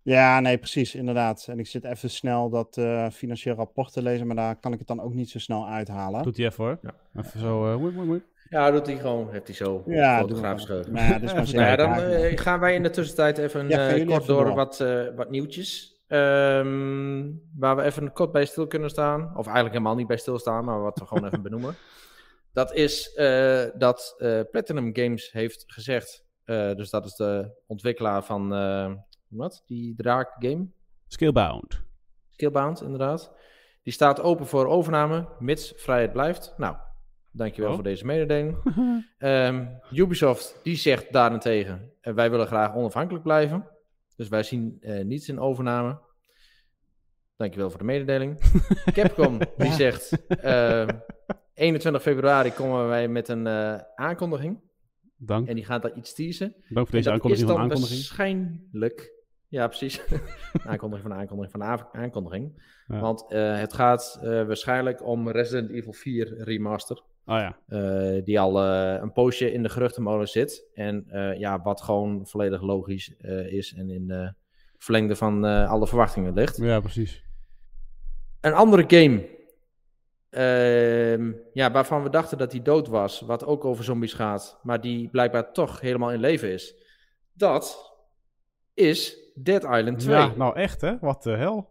Ja, 0.05 0.39
nee, 0.39 0.57
precies, 0.57 0.95
inderdaad. 0.95 1.45
En 1.49 1.59
ik 1.59 1.67
zit 1.67 1.83
even 1.83 2.09
snel 2.09 2.49
dat 2.49 2.77
eh, 2.77 3.09
financieel 3.09 3.55
rapport 3.55 3.93
te 3.93 4.01
lezen, 4.01 4.27
maar 4.27 4.35
daar 4.35 4.55
kan 4.59 4.73
ik 4.73 4.79
het 4.79 4.87
dan 4.87 5.01
ook 5.01 5.13
niet 5.13 5.29
zo 5.29 5.39
snel 5.39 5.67
uithalen. 5.67 6.23
Doet 6.23 6.37
hij 6.37 6.45
even 6.45 6.63
hoor. 6.63 6.79
Ja. 6.81 6.93
Even 7.23 7.39
zo, 7.39 7.71
eh, 7.71 7.77
moei, 7.79 7.93
moei, 7.93 8.07
moei. 8.07 8.23
Ja, 8.49 8.71
doet 8.71 8.85
hij 8.85 8.97
gewoon, 8.97 9.31
heeft 9.31 9.47
hij 9.47 9.55
zo 9.55 9.83
Ja, 9.85 10.19
fotografisch 10.19 10.57
maar. 10.57 10.65
geheugen. 10.67 10.91
Maar 10.93 11.03
ja, 11.09 11.19
dus 11.19 11.33
maar 11.33 11.43
Nou 11.43 11.57
ja, 11.57 11.69
zeker 11.69 11.77
dan 11.77 11.93
eh, 11.99 12.37
gaan 12.37 12.59
wij 12.59 12.75
in 12.75 12.83
de 12.83 12.89
tussentijd 12.89 13.37
even 13.37 13.69
Ja, 13.69 13.87
eh, 13.89 14.05
kort 14.05 14.21
even 14.21 14.27
door 14.33 14.45
door. 14.45 14.55
wat, 14.55 14.79
eh, 14.79 15.03
wat 15.15 15.29
nieuwtjes. 15.29 15.93
Ehm, 16.07 17.31
waar 17.57 17.75
we 17.75 17.81
even 17.81 18.11
kort 18.11 18.31
bij 18.31 18.45
stil 18.45 18.67
kunnen 18.67 18.89
staan. 18.89 19.21
Of 19.37 19.45
eigenlijk 19.45 19.75
helemaal 19.75 19.95
niet 19.95 20.07
bij 20.07 20.17
stilstaan, 20.17 20.65
maar 20.65 20.81
wat 20.81 20.99
we 20.99 21.05
gewoon 21.05 21.25
even 21.25 21.41
benoemen. 21.49 21.75
Dat 22.53 22.73
is 22.73 23.13
eh, 23.13 23.63
dat 23.77 24.15
eh, 24.17 24.39
Platinum 24.51 24.89
Games 24.95 25.31
heeft 25.31 25.63
gezegd. 25.67 26.23
eh, 26.43 26.73
dus 26.75 26.89
dat 26.89 27.05
is 27.05 27.15
de 27.15 27.51
ontwikkelaar 27.67 28.23
van 28.23 28.53
eh, 28.53 28.91
wat? 29.27 29.63
Die 29.65 29.95
draak 29.95 30.35
game. 30.39 30.67
Skillbound. 31.07 31.81
Skillbound, 32.29 32.81
inderdaad. 32.81 33.31
Die 33.83 33.93
staat 33.93 34.21
open 34.21 34.47
voor 34.47 34.65
overname, 34.67 35.27
mits 35.39 35.73
vrijheid 35.75 36.11
blijft. 36.11 36.53
Nou, 36.57 36.75
dankjewel 37.31 37.69
Oh. 37.69 37.75
voor 37.75 37.83
deze 37.83 38.05
mededeling. 38.05 38.57
Ehm, 39.17 39.65
Ubisoft, 39.91 40.59
die 40.63 40.75
zegt 40.75 41.11
daarentegen, 41.13 41.91
eh, 42.01 42.13
wij 42.13 42.29
willen 42.29 42.47
graag 42.47 42.75
onafhankelijk 42.75 43.23
blijven. 43.23 43.67
Dus 44.15 44.27
wij 44.27 44.43
zien 44.43 44.77
eh, 44.81 45.03
niets 45.03 45.29
in 45.29 45.39
overname. 45.39 45.99
Dankjewel 47.37 47.69
voor 47.69 47.79
de 47.79 47.85
mededeling. 47.85 48.39
Capcom, 48.93 49.39
die 49.57 49.71
zegt, 49.71 50.25
eh, 50.27 50.87
21 51.53 52.01
februari 52.01 52.51
komen 52.51 52.87
wij 52.87 53.07
met 53.07 53.27
een 53.27 53.47
eh, 53.47 53.77
aankondiging. 53.95 54.59
Dank. 55.17 55.47
En 55.47 55.55
die 55.55 55.65
gaat 55.65 55.81
daar 55.81 55.93
iets 55.93 56.13
teasen. 56.13 56.55
Dank 56.69 56.87
voor 56.87 56.95
deze 56.97 57.11
aankondiging 57.11 57.49
is 57.49 57.53
dan 57.55 57.63
aankondiging. 57.63 57.99
waarschijnlijk... 57.99 59.13
Ja, 59.55 59.67
precies. 59.67 60.01
aankondiging 60.71 61.07
van 61.07 61.11
de 61.11 61.21
aankondiging 61.21 61.51
van 61.51 62.01
aankondiging. 62.01 62.63
Ja. 62.87 62.99
Want 62.99 63.25
eh, 63.31 63.59
het 63.59 63.73
gaat 63.73 64.19
eh, 64.21 64.27
waarschijnlijk 64.27 65.05
om 65.05 65.29
Resident 65.29 65.69
Evil 65.69 65.93
4 65.93 66.43
Remaster. 66.43 67.01
Oh 67.25 67.37
ja. 67.37 67.57
eh, 67.67 68.23
die 68.23 68.39
al 68.39 68.63
een 69.01 69.11
poosje 69.11 69.51
in 69.51 69.63
de 69.63 69.69
geruchtenmolen 69.69 70.27
zit. 70.27 70.67
En 70.73 71.05
ja, 71.37 71.61
wat 71.61 71.81
gewoon 71.81 72.27
volledig 72.27 72.61
logisch 72.61 73.09
is 73.49 73.73
en 73.73 73.89
in 73.89 74.07
de 74.07 74.33
verlengde 74.77 75.15
van 75.15 75.43
alle 75.43 75.87
verwachtingen 75.87 76.33
ligt. 76.33 76.57
Ja, 76.57 76.79
precies. 76.79 77.23
Een 78.41 78.53
andere 78.53 78.83
game. 78.87 79.33
ehm, 80.29 81.31
ja, 81.53 81.71
waarvan 81.71 82.03
we 82.03 82.09
dachten 82.09 82.37
dat 82.37 82.51
die 82.51 82.61
dood 82.61 82.87
was. 82.87 83.21
Wat 83.21 83.45
ook 83.45 83.65
over 83.65 83.83
zombies 83.83 84.13
gaat. 84.13 84.59
Maar 84.63 84.81
die 84.81 85.09
blijkbaar 85.09 85.51
toch 85.51 85.81
helemaal 85.81 86.11
in 86.11 86.19
leven 86.19 86.49
is. 86.49 86.75
Dat 87.33 87.93
is 88.73 89.24
Dead 89.35 89.63
Island 89.63 89.99
2. 89.99 90.15
Ja, 90.15 90.31
nou 90.37 90.55
echt 90.55 90.81
hè? 90.81 90.93
Wat 91.01 91.23
de 91.23 91.31
hel? 91.31 91.69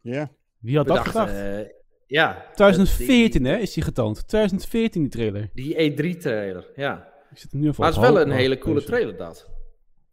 Ja, 0.00 0.30
Wie 0.58 0.76
had 0.76 0.86
dat 0.86 0.98
gedacht? 0.98 1.32
eh, 1.32 1.58
ja. 2.06 2.44
2014 2.54 3.44
hè, 3.44 3.56
is 3.56 3.72
die 3.72 3.82
getoond. 3.82 4.28
2014 4.28 5.02
die 5.02 5.10
trailer. 5.10 5.50
Die, 5.54 5.94
die 5.94 6.14
E3-trailer, 6.16 6.66
ja. 6.76 7.08
Ik 7.30 7.38
zit 7.38 7.52
er 7.52 7.58
nu 7.58 7.64
Maar 7.76 7.86
het 7.86 7.96
is 7.96 8.02
wel 8.02 8.20
een 8.20 8.30
hele 8.30 8.58
coole 8.58 8.74
deze. 8.74 8.86
trailer, 8.86 9.16
dat. 9.16 9.50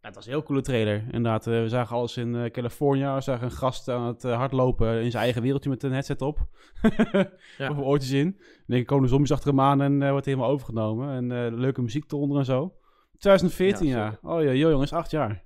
Ja, 0.00 0.12
het 0.12 0.14
was 0.14 0.24
een 0.26 0.32
heel 0.32 0.42
coole 0.42 0.62
trailer. 0.62 1.04
Inderdaad, 1.06 1.46
eh, 1.46 1.60
we 1.62 1.68
zagen 1.68 1.96
alles 1.96 2.16
in 2.16 2.34
eh 2.36 2.50
Californië. 2.50 3.04
We 3.14 3.20
zagen 3.20 3.44
een 3.44 3.50
gast 3.52 3.88
aan 3.88 4.06
het 4.06 4.22
hardlopen 4.22 5.02
in 5.02 5.10
zijn 5.10 5.22
eigen 5.22 5.42
wereldje 5.42 5.70
met 5.70 5.82
een 5.82 5.92
headset 5.92 6.22
op. 6.22 6.38
Ja. 7.58 7.70
Of 7.70 7.78
oortjes 7.78 8.10
in. 8.12 8.40
Dan 8.66 8.84
komen 8.84 9.04
de 9.04 9.10
zombies 9.10 9.32
achter 9.32 9.48
hem 9.48 9.60
aan 9.60 9.82
en 9.82 10.02
eh, 10.02 10.10
wordt 10.10 10.24
hij 10.24 10.34
helemaal 10.34 10.54
overgenomen. 10.54 11.10
En 11.16 11.32
eh, 11.46 11.58
leuke 11.58 11.82
muziek 11.82 12.12
eronder 12.12 12.38
en 12.38 12.44
zo. 12.44 12.74
2014 13.18 13.86
Ja, 13.86 13.96
ja. 13.96 14.18
Oh 14.30 14.42
ja, 14.42 14.52
joh 14.52 14.70
jongens, 14.70 14.92
acht 14.92 15.10
jaar. 15.10 15.42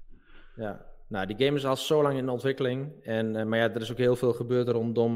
Ja, 0.56 0.80
nou, 1.10 1.26
die 1.26 1.46
game 1.46 1.56
is 1.56 1.66
al 1.66 1.76
zo 1.76 2.02
lang 2.02 2.18
in 2.18 2.28
ontwikkeling. 2.28 2.92
En, 3.02 3.36
eh, 3.36 3.44
maar 3.44 3.58
ja, 3.58 3.70
er 3.74 3.80
is 3.80 3.90
ook 3.90 3.98
heel 3.98 4.16
veel 4.16 4.32
gebeurd 4.32 4.68
rondom. 4.68 5.12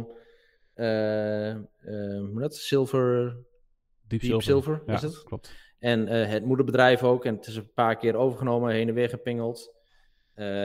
hoe 0.74 2.30
heet 2.32 2.40
dat? 2.40 2.55
Silver. 2.55 3.36
Deep, 4.07 4.20
Deep 4.20 4.42
Silver, 4.42 4.82
ja, 4.86 4.95
is 4.95 5.03
het? 5.03 5.22
klopt. 5.22 5.53
En 5.78 6.07
het 6.07 6.45
moederbedrijf 6.45 7.03
ook. 7.03 7.24
En 7.24 7.34
het 7.34 7.47
is 7.47 7.57
een 7.57 7.72
paar 7.74 7.97
keer 7.97 8.16
overgenomen, 8.16 8.72
heen 8.72 8.88
en 8.88 8.95
weer 8.95 9.09
gepingeld. 9.09 9.74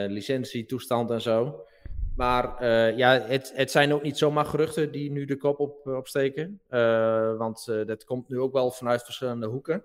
Licentie, 0.08 0.66
toestand 0.66 1.10
en 1.10 1.20
zo. 1.20 1.64
Maar 2.16 2.66
ja, 2.96 3.20
het, 3.20 3.52
het 3.54 3.70
zijn 3.70 3.92
ook 3.92 4.02
niet 4.02 4.18
zomaar 4.18 4.44
geruchten 4.44 4.92
die 4.92 5.10
nu 5.10 5.24
de 5.24 5.36
kop 5.36 5.58
op, 5.58 5.86
opsteken. 5.86 6.60
Want 7.38 7.64
dat 7.86 8.04
komt 8.04 8.28
nu 8.28 8.38
ook 8.38 8.52
wel 8.52 8.70
vanuit 8.70 9.02
verschillende 9.02 9.46
hoeken. 9.46 9.84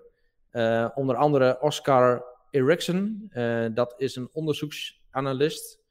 Onder 0.94 1.16
andere 1.16 1.60
Oscar 1.60 2.24
Erickson. 2.50 3.30
dat 3.74 3.94
is 3.96 4.16
een 4.16 4.28
onderzoeksanalist. 5.16 5.84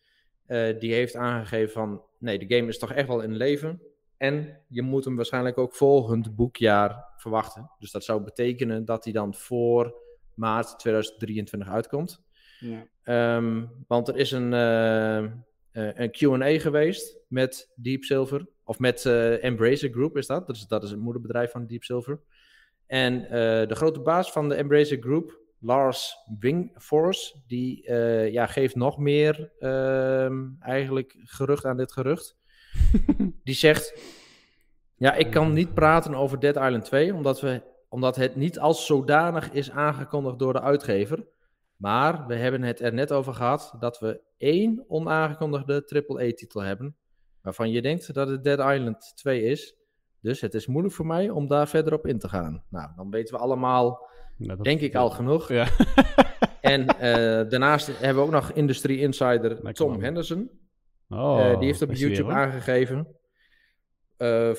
eh, 0.46 0.80
die 0.80 0.94
heeft 0.94 1.16
aangegeven 1.16 1.74
van... 1.74 2.04
Nee, 2.20 2.40
de 2.40 2.56
game 2.56 2.68
is 2.68 2.80
toch 2.80 2.92
echt 2.92 3.08
wel 3.08 3.22
in 3.22 3.36
leven. 3.36 3.82
En 4.18 4.60
je 4.68 4.82
moet 4.82 5.06
hem 5.06 5.16
waarschijnlijk 5.16 5.58
ook 5.58 5.76
volgend 5.76 6.36
boekjaar 6.36 7.06
verwachten. 7.18 7.72
Dus 7.80 7.92
dat 7.92 8.04
zou 8.04 8.22
betekenen 8.22 8.86
dat 8.86 9.04
hij 9.04 9.14
dan 9.14 9.36
voor 9.36 9.96
maart 10.34 10.80
2023 10.80 11.70
uitkomt. 11.70 12.24
Ja. 12.60 12.88
Ehm, 13.04 13.66
want 13.88 14.08
er 14.08 14.16
is 14.18 14.32
een, 14.32 14.54
eh, 14.54 15.24
eh, 15.24 15.32
een 15.72 16.12
QA 16.12 16.60
geweest 16.60 17.18
met 17.28 17.72
Deep 17.76 18.04
Silver. 18.04 18.48
Of 18.64 18.80
met 18.80 19.06
eh 19.06 19.44
Embracer 19.44 19.90
Group 19.90 20.18
is 20.18 20.28
dat. 20.28 20.48
Dat 20.48 20.56
is, 20.56 20.68
dat 20.68 20.84
is 20.84 20.90
het 20.90 21.00
moederbedrijf 21.00 21.52
van 21.52 21.68
Deep 21.68 21.84
Silver. 21.84 22.20
En 22.88 23.20
de 23.68 23.76
grote 23.76 24.00
baas 24.00 24.32
van 24.32 24.50
de 24.50 24.56
Embracer 24.56 24.98
Group, 25.02 25.40
Lars 25.60 26.16
Wingforce, 26.40 27.42
die 27.48 27.86
eh, 27.86 28.32
ja, 28.32 28.46
geeft 28.46 28.76
nog 28.76 28.98
meer 28.98 29.52
ehm, 29.60 30.44
eigenlijk 30.60 31.16
gerucht 31.18 31.66
aan 31.66 31.78
dit 31.78 31.92
gerucht. 31.92 32.38
die 33.44 33.56
zegt: 33.56 34.02
Ja, 34.96 35.14
ik 35.14 35.32
kan 35.32 35.54
niet 35.54 35.74
praten 35.74 36.16
over 36.16 36.40
Dead 36.40 36.56
Island 36.56 36.86
2, 36.86 37.14
omdat, 37.14 37.42
we, 37.42 37.62
omdat 37.90 38.16
het 38.16 38.36
niet 38.36 38.60
als 38.60 38.86
zodanig 38.86 39.52
is 39.52 39.72
aangekondigd 39.72 40.40
door 40.40 40.54
de 40.54 40.62
uitgever. 40.62 41.28
Maar 41.76 42.28
we 42.28 42.36
hebben 42.36 42.62
het 42.62 42.80
er 42.80 42.94
net 42.94 43.12
over 43.12 43.34
gehad 43.34 43.76
dat 43.80 44.00
we 44.00 44.22
één 44.38 44.86
onaangekondigde 44.88 46.04
AAA-titel 46.08 46.62
hebben. 46.62 46.96
Waarvan 47.42 47.72
je 47.72 47.82
denkt 47.82 48.14
dat 48.14 48.28
het 48.28 48.44
Dead 48.44 48.60
Island 48.60 49.12
2 49.16 49.42
is. 49.42 49.76
Dus 50.22 50.42
het 50.42 50.54
is 50.54 50.68
moeilijk 50.68 50.96
voor 50.96 51.06
mij 51.06 51.30
om 51.30 51.48
daar 51.48 51.68
verder 51.68 51.94
op 51.94 52.08
in 52.08 52.20
te 52.20 52.30
gaan. 52.30 52.64
Nou, 52.70 52.90
dan 52.96 53.10
weten 53.10 53.36
we 53.36 53.42
allemaal, 53.42 54.08
Dat- 54.38 54.64
denk 54.64 54.82
ik, 54.82 54.96
al 54.96 55.10
genoeg. 55.10 55.50
Ja. 55.50 55.68
En 56.62 56.88
eh, 56.88 57.50
daarnaast 57.50 57.88
hebben 58.00 58.16
we 58.16 58.22
ook 58.22 58.32
nog 58.34 58.52
Industry 58.52 59.00
Insider 59.02 59.50
Lekker 59.50 59.74
Tom 59.74 59.90
man. 59.92 60.02
Henderson. 60.02 60.50
Oh, 61.10 61.40
Eh, 61.40 61.60
die 61.60 61.68
heeft 61.68 61.82
op 61.82 61.92
YouTube 61.94 62.28
weer, 62.28 62.36
aangegeven. 62.36 63.08
Eh, 64.18 64.52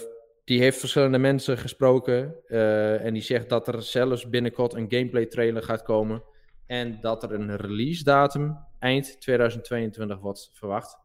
die 0.44 0.60
heeft 0.60 0.78
verschillende 0.78 1.18
mensen 1.18 1.58
gesproken. 1.58 2.34
eh, 2.46 3.04
en 3.04 3.12
die 3.12 3.22
zegt 3.22 3.48
dat 3.48 3.68
er 3.68 3.82
zelfs 3.82 4.28
binnenkort 4.28 4.74
een 4.74 4.86
gameplay 4.88 5.26
trailer 5.26 5.62
gaat 5.62 5.82
komen. 5.82 6.22
En 6.66 6.98
dat 7.00 7.22
er 7.22 7.32
een 7.32 7.56
release 7.56 8.04
datum 8.04 8.56
eind 8.78 9.20
2022 9.20 10.18
wordt 10.20 10.50
verwacht. 10.52 10.98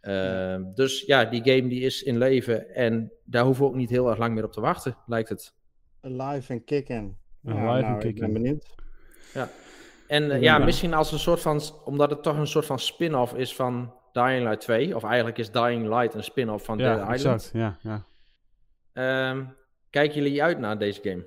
Eh, 0.00 0.56
dus 0.74 1.00
ja, 1.06 1.24
die 1.24 1.42
game 1.44 1.68
die 1.68 1.80
is 1.80 2.02
in 2.02 2.18
leven. 2.18 2.74
En 2.74 3.12
daar 3.24 3.44
hoeven 3.44 3.62
we 3.64 3.68
ook 3.70 3.76
niet 3.76 3.90
heel 3.90 4.08
erg 4.08 4.18
lang 4.18 4.34
meer 4.34 4.44
op 4.44 4.52
te 4.52 4.60
wachten, 4.60 4.96
lijkt 5.06 5.28
het. 5.28 5.54
Live 6.00 6.52
en 6.52 6.64
kick-in. 6.64 7.16
Alive 7.46 7.62
Ja, 7.66 7.76
en 7.76 7.82
nou, 7.82 8.08
ik 8.08 8.18
ben 8.18 8.32
benieuwd. 8.32 8.66
En 10.06 10.30
eh, 10.30 10.40
Ja. 10.40 10.56
ja, 10.58 10.64
misschien 10.64 10.94
als 10.94 11.12
een 11.12 11.18
soort 11.18 11.40
van, 11.40 11.60
omdat 11.84 12.10
het 12.10 12.22
toch 12.22 12.36
een 12.38 12.46
soort 12.46 12.66
van 12.66 12.78
spin-off 12.78 13.34
is 13.34 13.54
van 13.54 13.94
Dying 14.12 14.42
Light 14.42 14.60
2. 14.60 14.96
Of 14.96 15.04
eigenlijk 15.04 15.38
is 15.38 15.50
Dying 15.50 15.88
Light 15.88 16.14
een 16.14 16.24
spin-off 16.24 16.64
van 16.64 16.78
Dead 16.78 16.98
Ja, 16.98 17.14
Island. 17.14 17.42
exact. 17.42 17.50
Ja, 17.52 17.76
ja. 17.80 18.04
Ehm, 18.92 19.44
kijken 19.90 20.22
jullie 20.22 20.42
uit 20.42 20.58
naar 20.58 20.78
deze 20.78 21.00
game? 21.02 21.26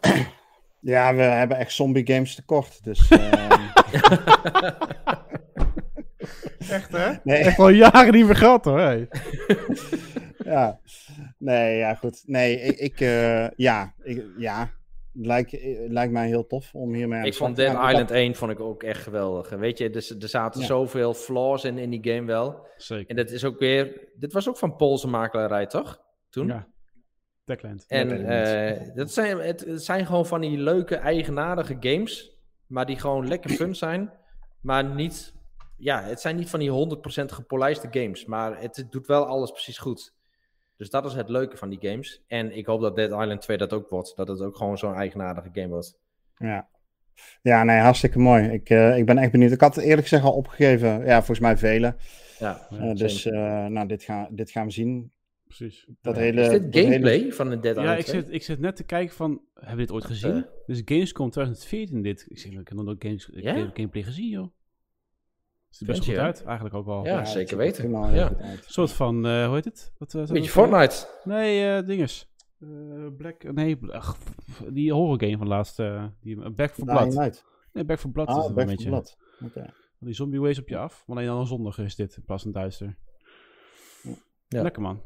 Ja, 0.80 1.14
we 1.14 1.22
hebben 1.22 1.56
echt 1.56 1.72
zombie 1.72 2.06
games 2.06 2.34
tekort. 2.34 2.84
Dus, 2.84 3.08
ehm, 3.10 3.62
Echt 6.68 6.92
hè? 6.92 7.12
nee, 7.24 7.36
Echt 7.38 7.58
al 7.58 7.68
jaren 7.68 8.12
niet 8.14 8.26
meer 8.26 8.36
gehad 8.36 8.64
hoor. 8.64 8.78
hey. 8.80 9.08
ja. 10.52 10.78
nee, 11.38 11.76
ja, 11.76 11.94
goed. 11.94 12.22
Nee, 12.26 12.60
ik, 12.60 12.78
ik 12.78 13.00
eh, 13.00 13.48
ja, 13.50 13.94
ik, 14.02 14.24
ja. 14.36 14.70
Lijkt, 15.16 15.52
eh, 15.52 15.90
lijkt 15.90 16.12
mij 16.12 16.26
heel 16.26 16.46
tof 16.46 16.74
om 16.74 16.94
hiermee 16.94 17.18
aan 17.18 17.24
Ik 17.24 17.34
vond 17.34 17.56
Dead 17.56 17.74
gaan. 17.74 17.90
Island 17.90 18.10
1 18.10 18.34
vond 18.34 18.50
ik 18.50 18.60
ook 18.60 18.82
echt 18.82 19.02
geweldig. 19.02 19.48
Weet 19.48 19.78
je, 19.78 19.90
er, 19.90 20.22
er 20.22 20.28
zaten 20.28 20.60
Ja. 20.60 20.66
zoveel 20.66 21.14
flaws 21.14 21.64
in, 21.64 21.78
in 21.78 21.90
die 21.90 22.12
game 22.12 22.26
wel. 22.26 22.66
Zeker. 22.76 23.06
En 23.08 23.16
dat 23.16 23.30
is 23.30 23.44
ook 23.44 23.58
weer... 23.58 24.08
Dit 24.14 24.32
was 24.32 24.48
ook 24.48 24.56
van 24.56 24.76
Poolse 24.76 25.08
makelaarij, 25.08 25.66
toch? 25.66 26.00
Toen? 26.30 26.46
Ja. 26.46 26.66
Techland. 27.44 27.84
En 27.88 28.26
eh, 28.26 28.94
dat 28.94 29.10
zijn, 29.12 29.38
het, 29.38 29.60
het 29.64 29.84
zijn 29.84 30.06
gewoon 30.06 30.26
van 30.26 30.40
die 30.40 30.58
leuke, 30.58 30.96
eigenaardige 30.96 31.76
games. 31.80 32.38
Maar 32.66 32.86
die 32.86 32.98
gewoon 32.98 33.28
lekker 33.28 33.50
fun 33.50 33.74
zijn. 33.84 34.12
Maar 34.60 34.84
niet... 34.84 35.34
Ja, 35.76 36.02
het 36.02 36.20
zijn 36.20 36.36
niet 36.36 36.50
van 36.50 36.60
die 36.60 36.70
100% 36.70 37.24
gepolijste 37.24 37.88
games. 37.90 38.24
Maar 38.24 38.60
het 38.60 38.86
doet 38.90 39.06
wel 39.06 39.26
alles 39.26 39.50
precies 39.50 39.78
goed. 39.78 40.14
Dus 40.76 40.90
dat 40.90 41.04
is 41.04 41.14
het 41.14 41.28
leuke 41.28 41.56
van 41.56 41.68
die 41.68 41.78
games. 41.90 42.22
En 42.26 42.56
ik 42.56 42.66
hoop 42.66 42.80
dat 42.80 42.96
Dead 42.96 43.10
Island 43.22 43.40
2 43.40 43.56
dat 43.56 43.72
ook 43.72 43.88
wordt. 43.88 44.16
Dat 44.16 44.28
het 44.28 44.40
ook 44.40 44.56
gewoon 44.56 44.78
zo'n 44.78 44.94
eigenaardige 44.94 45.48
game 45.52 45.68
wordt. 45.68 45.98
Ja. 46.36 46.68
Ja, 47.42 47.64
nee, 47.64 47.78
hartstikke 47.78 48.18
mooi. 48.18 48.48
Ik, 48.48 48.70
eh, 48.70 48.98
ik 48.98 49.06
ben 49.06 49.18
echt 49.18 49.32
benieuwd. 49.32 49.52
Ik 49.52 49.60
had 49.60 49.74
het 49.74 49.84
eerlijk 49.84 50.02
gezegd 50.02 50.24
al 50.24 50.32
opgegeven. 50.32 51.04
Ja, 51.04 51.16
volgens 51.16 51.38
mij 51.40 51.56
velen. 51.56 51.96
Ja, 52.38 52.66
Eh, 52.70 52.94
dus 52.94 53.26
eh, 53.26 53.66
nou, 53.66 53.86
dit, 53.88 54.02
gaan 54.02 54.28
dit 54.30 54.50
gaan 54.50 54.66
we 54.66 54.72
zien. 54.72 55.12
Precies. 55.46 55.86
Dat 56.00 56.14
Ja. 56.16 56.20
hele, 56.20 56.40
is 56.40 56.48
dit 56.48 56.74
hele- 56.74 56.86
gameplay 56.86 57.32
van 57.32 57.50
de 57.50 57.60
Dead 57.60 57.74
Ja, 57.76 57.80
Island 57.82 57.98
ik 58.00 58.04
2? 58.06 58.20
zit, 58.22 58.32
ik 58.32 58.42
zit 58.42 58.58
net 58.60 58.76
te 58.76 58.84
kijken 58.84 59.14
van, 59.16 59.40
hebben 59.54 59.76
we 59.76 59.82
dit 59.82 59.92
ooit 59.92 60.04
gezien? 60.04 60.46
dus 60.66 60.82
Gamescom 60.84 61.30
2014 61.30 62.02
dit. 62.02 62.24
Ik 62.28 62.38
zeg, 62.38 62.50
ik 62.52 62.56
heb 62.68 62.72
nog 62.72 62.84
nooit 62.84 63.02
games, 63.04 63.28
ik 63.28 63.42
Ja? 63.42 63.70
gameplay 63.74 64.02
gezien 64.02 64.28
joh. 64.28 64.53
Ziet 65.74 65.88
er 65.88 65.94
best 65.94 66.04
goed 66.08 66.16
uit, 66.16 66.44
eigenlijk 66.44 66.74
ook 66.76 66.84
wel. 66.86 67.04
Ja, 67.04 67.24
zeker 67.24 67.52
er 67.52 67.58
weten. 67.58 67.90
Ja. 68.14 68.30
Een 68.38 68.58
soort 68.66 68.92
van, 68.92 69.26
eh, 69.26 69.46
hoe 69.46 69.54
heet 69.54 69.64
het? 69.64 69.92
Wat, 69.98 70.14
uh, 70.14 70.26
Beetje 70.26 70.50
Fortnite. 70.50 71.06
Nee, 71.24 71.76
eh 71.76 71.86
dinges. 71.86 72.32
Eh, 72.60 72.68
Black, 73.16 73.52
nee, 73.52 73.78
ach, 73.90 74.16
die 74.68 74.92
horror 74.92 75.20
game 75.20 75.36
van 75.36 75.46
laatst. 75.48 75.78
eh, 75.80 76.04
die, 76.20 76.50
Back 76.50 76.70
for 76.74 76.84
Blood. 76.84 77.40
Nee, 77.72 77.84
Back 77.84 77.98
for 77.98 78.10
Blood 78.10 78.28
is 78.28 78.34
Ah, 78.34 78.40
het 78.40 78.48
een 78.48 78.54
Back 78.66 78.80
for. 78.80 78.86
Blood. 78.88 79.16
Die 79.98 80.14
zombie 80.14 80.40
waves 80.40 80.58
op 80.58 80.68
je 80.68 80.76
af. 80.76 81.04
Maar 81.06 81.16
alleen 81.16 81.28
dan 81.28 81.38
een 81.38 81.46
zondag 81.46 81.78
is 81.78 81.94
dit, 81.94 82.16
in 82.16 82.24
plaats 82.24 82.42
van 82.42 82.52
duister. 82.52 82.96
Ja. 84.48 84.62
Lekker 84.62 84.82
man. 84.82 85.00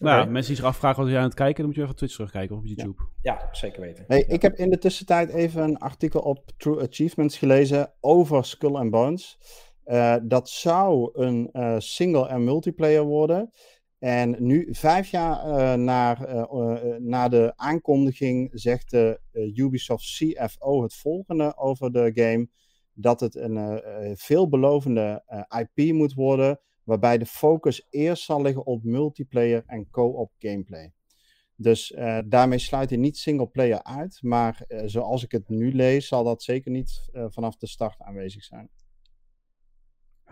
Nou, 0.00 0.30
mensen 0.30 0.46
die 0.46 0.56
zich 0.56 0.70
afvragen 0.70 1.02
wat 1.02 1.12
je 1.12 1.18
aan 1.18 1.24
het 1.24 1.34
kijken, 1.34 1.56
dan 1.56 1.66
moet 1.66 1.74
je 1.74 1.80
even 1.80 1.92
op 1.92 1.98
Twitch 1.98 2.14
terugkijken 2.14 2.56
of 2.56 2.62
op 2.62 2.66
YouTube. 2.66 3.02
Ja, 3.22 3.48
zeker 3.52 3.80
weten. 3.80 4.04
Hey, 4.06 4.24
ik 4.28 4.42
heb 4.42 4.54
in 4.54 4.70
de 4.70 4.78
tussentijd 4.78 5.30
even 5.30 5.62
een 5.62 5.78
artikel 5.78 6.20
op 6.20 6.50
True 6.56 6.88
Achievements 6.88 7.38
gelezen 7.38 7.92
over 8.00 8.44
Skull 8.44 8.74
and 8.74 8.90
Bones. 8.90 9.38
Eh, 9.84 10.16
dat 10.22 10.48
zou 10.48 11.10
een 11.12 11.48
eh, 11.52 11.74
single 11.78 12.28
en 12.28 12.44
multiplayer 12.44 13.04
worden. 13.04 13.50
En 13.98 14.36
nu, 14.38 14.68
vijf 14.70 15.10
jaar 15.10 15.44
eh, 15.44 15.72
eh, 15.72 16.10
eh, 16.20 17.00
na 17.00 17.28
de 17.28 17.52
aankondiging, 17.56 18.50
zegt 18.52 18.90
de 18.90 19.20
Ubisoft 19.54 20.04
CFO 20.04 20.82
het 20.82 20.94
volgende 20.94 21.56
over 21.56 21.92
de 21.92 22.10
game: 22.14 22.48
dat 23.00 23.20
het 23.20 23.34
een 23.34 23.56
eh, 23.56 24.10
eh, 24.10 24.16
veelbelovende 24.16 25.22
eh, 25.26 25.60
IP 25.60 25.92
moet 25.92 26.14
worden, 26.14 26.60
waarbij 26.90 27.18
de 27.18 27.26
focus 27.26 27.86
eerst 27.90 28.24
zal 28.24 28.42
liggen 28.42 28.66
op 28.66 28.84
multiplayer 28.84 29.62
en 29.66 29.90
co-op 29.90 30.32
gameplay. 30.38 30.92
Dus 31.56 31.92
eh, 31.92 32.18
daarmee 32.26 32.58
sluit 32.58 32.90
hij 32.90 32.98
niet 32.98 33.16
singleplayer 33.16 33.82
uit, 33.82 34.18
maar 34.22 34.64
eh, 34.68 34.82
zoals 34.86 35.24
ik 35.24 35.32
het 35.32 35.48
nu 35.48 35.74
lees, 35.74 36.08
zal 36.08 36.24
dat 36.24 36.42
zeker 36.42 36.70
niet 36.70 37.08
eh, 37.12 37.24
vanaf 37.28 37.56
de 37.56 37.66
start 37.66 38.00
aanwezig 38.00 38.44
zijn. 38.44 38.70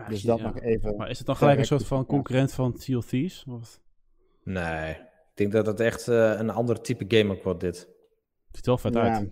Dus 0.07 0.21
dat 0.21 0.39
Ja. 0.39 0.45
nog 0.45 0.59
even. 0.59 0.95
Maar 0.95 1.09
is 1.09 1.17
het 1.17 1.27
dan 1.27 1.35
gelijk 1.35 1.59
een 1.59 1.65
soort 1.65 1.85
van 1.85 2.05
concurrent 2.05 2.53
van 2.53 2.77
Sea 2.77 2.97
of 2.97 3.05
Thieves? 3.05 3.45
Of? 3.47 3.79
Nee, 4.43 4.91
ik 4.93 5.31
denk 5.33 5.51
dat 5.51 5.65
het 5.65 5.79
echt 5.79 6.07
eh, 6.07 6.33
een 6.37 6.49
ander 6.49 6.81
type 6.81 7.05
game 7.17 7.33
ook 7.33 7.43
wordt, 7.43 7.59
dit. 7.59 7.77
Het 7.77 8.55
ziet 8.55 8.65
er 8.65 8.71
wel 8.71 8.77
vet 8.77 8.93
Ja, 8.93 9.01
uit. 9.01 9.29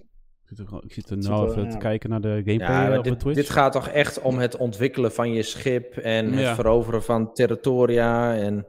Ik 0.49 0.57
zit 0.57 0.67
er, 0.67 0.83
ik 0.83 0.93
zit 0.93 1.09
er 1.09 1.17
nou 1.17 1.49
even 1.49 1.63
ja. 1.63 1.69
te 1.69 1.77
kijken 1.77 2.09
naar 2.09 2.21
de 2.21 2.41
gameplay 2.45 2.89
Ja, 2.89 2.97
op 2.97 3.03
de 3.03 3.09
dit, 3.09 3.19
Twitch. 3.19 3.37
dit 3.39 3.49
gaat 3.49 3.71
toch 3.71 3.87
echt 3.87 4.21
om 4.21 4.37
het 4.37 4.57
ontwikkelen 4.57 5.11
van 5.11 5.31
je 5.31 5.43
schip 5.43 5.97
en 5.97 6.33
het 6.33 6.55
veroveren 6.55 7.03
van 7.03 7.33
territoria 7.33 8.35
en 8.35 8.67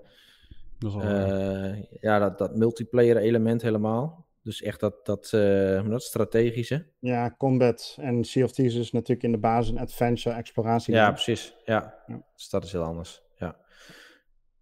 Dat 0.79 0.95
is 0.95 1.03
eh, 1.03 2.01
ja, 2.01 2.19
dat, 2.19 2.39
dat 2.39 2.57
multiplayer 2.57 3.17
element 3.17 3.63
helemaal. 3.63 4.27
Dus 4.43 4.63
echt 4.63 4.81
dat, 4.81 5.07
dat, 5.07 5.33
eh, 5.33 5.89
dat 5.89 6.03
strategische. 6.03 6.87
Ja, 6.99 7.35
combat 7.39 7.97
en 8.01 8.25
Sea 8.25 8.45
of 8.45 8.53
Thieves 8.53 8.75
is 8.75 8.93
natuurlijk 8.93 9.23
in 9.23 9.33
de 9.33 9.39
basis 9.39 9.71
een 9.71 9.79
adventure, 9.79 10.37
exploratie. 10.37 10.95
Ja, 10.95 11.11
precies. 11.11 11.55
Ja. 11.65 11.95
Ja. 12.07 12.23
Dus 12.35 12.49
dat 12.49 12.65
is 12.65 12.73
heel 12.73 12.83
anders. 12.83 13.23
Ja. 13.37 13.57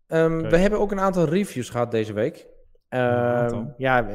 Ehm. 0.06 0.48
We 0.48 0.56
hebben 0.56 0.78
ook 0.78 0.90
een 0.90 1.00
aantal 1.00 1.24
reviews 1.24 1.70
gehad 1.70 1.90
deze 1.90 2.12
week. 2.12 2.46
Ehm, 2.96 3.64
ja, 3.76 4.06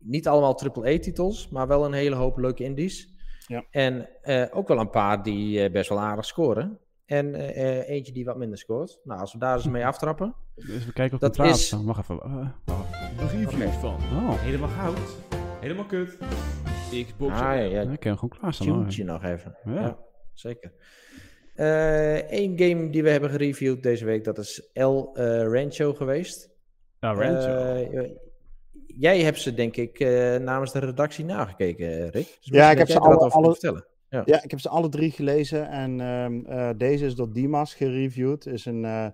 niet 0.00 0.28
allemaal 0.28 0.58
AAA-titels, 0.60 1.48
maar 1.48 1.66
wel 1.68 1.84
een 1.84 1.92
hele 1.92 2.14
hoop 2.16 2.36
leuke 2.38 2.64
indies. 2.64 3.14
Ja. 3.46 3.64
En 3.70 4.08
eh, 4.22 4.44
ook 4.50 4.68
wel 4.68 4.78
een 4.78 4.90
paar 4.90 5.22
die 5.22 5.62
eh, 5.62 5.72
best 5.72 5.88
wel 5.88 6.00
aardig 6.00 6.24
scoren. 6.24 6.78
En 7.06 7.34
eh, 7.34 7.78
eh, 7.78 7.88
eentje 7.88 8.12
die 8.12 8.24
wat 8.24 8.36
minder 8.36 8.58
scoort. 8.58 9.00
Nou, 9.04 9.20
als 9.20 9.32
we 9.32 9.38
daar 9.38 9.54
eens 9.56 9.66
mee 9.68 9.86
aftrappen. 9.86 10.34
Dus 10.54 10.86
we 10.86 10.92
kijken 10.92 11.14
op 11.14 11.20
Dat 11.20 11.34
de 11.36 11.42
plaats. 11.42 11.72
is-. 11.72 11.82
Wacht 11.84 12.00
even. 12.10 12.54
reviews 13.18 13.54
Oké. 13.54 13.70
van. 13.70 13.94
Oh, 13.94 14.40
Helemaal 14.42 14.68
goud. 14.68 14.98
Helemaal 15.60 15.84
kut. 15.84 16.18
Xbox. 17.06 17.32
Ah, 17.32 17.38
ja, 17.40 17.52
ja. 17.54 17.80
ik 17.80 17.86
kan 17.86 18.10
hem 18.10 18.14
gewoon 18.18 18.38
klaarstaan. 18.38 18.66
Tuentje 18.66 19.04
nog 19.04 19.24
even. 19.24 19.56
Ja. 19.64 19.72
Ja, 19.80 19.98
zeker. 20.34 20.72
Eén 22.28 22.58
game 22.58 22.90
die 22.90 23.02
we 23.02 23.10
hebben 23.10 23.30
gereviewd 23.30 23.82
deze 23.82 24.04
week, 24.04 24.24
dat 24.24 24.38
is 24.38 24.70
El 24.72 25.10
eh, 25.14 25.42
Rancho 25.52 25.94
geweest. 25.94 26.54
Ja, 27.00 27.12
Rancho. 27.14 27.48
Eh, 27.48 28.10
jij 28.86 29.20
hebt 29.22 29.40
ze, 29.40 29.54
denk 29.54 29.76
ik, 29.76 29.98
eh, 30.00 30.36
namens 30.36 30.72
de 30.72 30.78
redactie 30.78 31.24
nagekeken, 31.24 31.88
Rick. 32.10 32.12
Dus 32.12 32.50
misschien 32.50 32.52
ik 32.70 32.78
dat 32.78 32.78
heb 32.78 32.86
ze 32.88 32.98
wat 32.98 33.18
alle- 33.18 33.30
alle- 33.30 33.52
vertellen. 33.52 33.86
Ja, 34.08 34.42
ik 34.42 34.50
heb 34.50 34.60
ze 34.60 34.68
alle 34.68 34.88
drie 34.88 35.10
gelezen 35.10 35.68
en 35.68 36.00
ehm, 36.00 36.44
eh, 36.46 36.70
deze 36.76 37.04
is 37.06 37.14
door 37.14 37.32
Dimas 37.32 37.74
gereviewd. 37.74 38.44
Het 38.44 38.54
is 38.54 38.64
een 38.64 38.84
eh, 38.84 39.06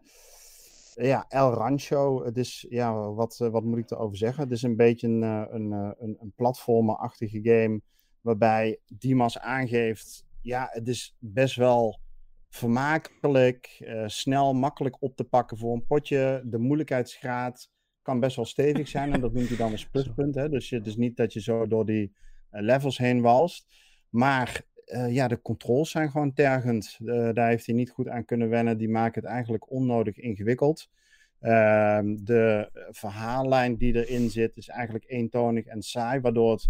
ja, 0.94 1.24
El 1.28 1.52
Rancho. 1.52 2.24
Het 2.24 2.36
is, 2.36 2.66
ja, 2.68 3.10
wat, 3.12 3.38
eh, 3.40 3.48
wat 3.48 3.62
moet 3.62 3.78
ik 3.78 3.90
erover 3.90 4.16
zeggen? 4.16 4.42
Het 4.42 4.52
is 4.52 4.62
een 4.62 4.76
beetje 4.76 5.08
een, 5.08 5.22
eh, 5.22 5.42
een, 5.50 5.72
eh, 5.72 5.90
een, 5.98 6.16
een 6.20 6.32
platformerachtige 6.36 7.40
game 7.42 7.80
waarbij 8.20 8.78
Dimas 8.86 9.38
aangeeft, 9.38 10.24
ja, 10.40 10.68
het 10.70 10.88
is 10.88 11.14
best 11.18 11.56
wel 11.56 11.98
vermakelijk, 12.52 13.76
eh, 13.78 14.02
snel, 14.06 14.54
makkelijk 14.54 14.96
op 15.00 15.16
te 15.16 15.24
pakken 15.24 15.58
voor 15.58 15.74
een 15.74 15.86
potje. 15.86 16.42
De 16.44 16.58
moeilijkheidsgraad 16.58 17.70
kan 18.02 18.20
best 18.20 18.36
wel 18.36 18.44
stevig 18.44 18.88
zijn 18.88 19.12
en 19.12 19.20
dat 19.20 19.32
noemt 19.32 19.48
hij 19.48 19.56
dan 19.56 19.70
als 19.76 19.88
pluspunt. 19.88 20.34
Hè? 20.34 20.48
Dus 20.48 20.70
het 20.70 20.86
is 20.86 20.96
niet 20.96 21.16
dat 21.16 21.32
je 21.32 21.40
zo 21.40 21.66
door 21.66 21.86
die 21.86 22.12
eh, 22.50 22.62
levels 22.62 22.98
heen 22.98 23.20
walst. 23.20 23.66
Maar 24.08 24.62
eh, 24.84 25.12
ja, 25.12 25.28
de 25.28 25.40
controls 25.42 25.90
zijn 25.90 26.10
gewoon 26.10 26.32
tergend. 26.32 26.96
Daar 27.34 27.48
heeft 27.48 27.66
hij 27.66 27.74
niet 27.74 27.90
goed 27.90 28.08
aan 28.08 28.24
kunnen 28.24 28.48
wennen. 28.48 28.78
Die 28.78 28.90
maken 28.90 29.22
het 29.22 29.30
eigenlijk 29.30 29.70
onnodig 29.70 30.16
ingewikkeld. 30.16 30.90
Ehm, 31.40 32.16
de 32.24 32.68
verhaallijn 32.90 33.76
die 33.76 34.06
erin 34.06 34.30
zit 34.30 34.56
is 34.56 34.68
eigenlijk 34.68 35.04
eentonig 35.08 35.66
en 35.66 35.82
saai, 35.82 36.20
waardoor 36.20 36.50
het 36.50 36.68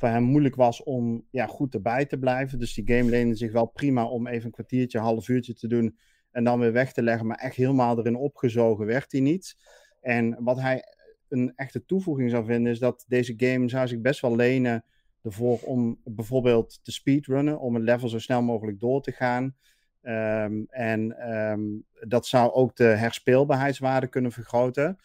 voor 0.00 0.08
hem 0.08 0.22
moeilijk 0.22 0.54
was 0.54 0.82
om 0.82 1.26
ja, 1.30 1.46
goed 1.46 1.74
erbij 1.74 2.06
te 2.06 2.18
blijven. 2.18 2.58
Dus 2.58 2.74
die 2.74 2.96
game 2.96 3.10
leende 3.10 3.34
zich 3.34 3.52
wel 3.52 3.66
prima 3.66 4.04
om 4.04 4.26
even 4.26 4.46
een 4.46 4.50
kwartiertje, 4.50 4.98
half 4.98 5.28
uurtje 5.28 5.54
te 5.54 5.68
doen 5.68 5.96
en 6.30 6.44
dan 6.44 6.60
weer 6.60 6.72
weg 6.72 6.92
te 6.92 7.02
leggen. 7.02 7.26
Maar 7.26 7.36
echt 7.36 7.56
helemaal 7.56 7.98
erin 7.98 8.16
opgezogen 8.16 8.86
werd 8.86 9.12
hij 9.12 9.20
niet. 9.20 9.56
En 10.00 10.36
wat 10.38 10.60
hij 10.60 10.84
een 11.28 11.52
echte 11.56 11.84
toevoeging 11.84 12.30
zou 12.30 12.44
vinden, 12.44 12.72
is 12.72 12.78
dat 12.78 13.04
deze 13.08 13.34
game 13.36 13.68
zou 13.68 13.88
zich 13.88 14.00
best 14.00 14.20
wel 14.20 14.36
lenen 14.36 14.84
ervoor 15.22 15.58
om 15.58 16.00
bijvoorbeeld 16.04 16.80
te 16.82 16.92
speedrunnen, 16.92 17.60
om 17.60 17.74
een 17.74 17.82
level 17.82 18.08
zo 18.08 18.18
snel 18.18 18.42
mogelijk 18.42 18.80
door 18.80 19.02
te 19.02 19.12
gaan. 19.12 19.56
Ehm, 20.02 20.62
en 20.68 21.18
ehm, 21.18 21.60
dat 22.08 22.26
zou 22.26 22.52
ook 22.52 22.76
de 22.76 22.84
herspeelbaarheidswaarde 22.84 24.06
kunnen 24.06 24.32
vergroten. 24.32 24.98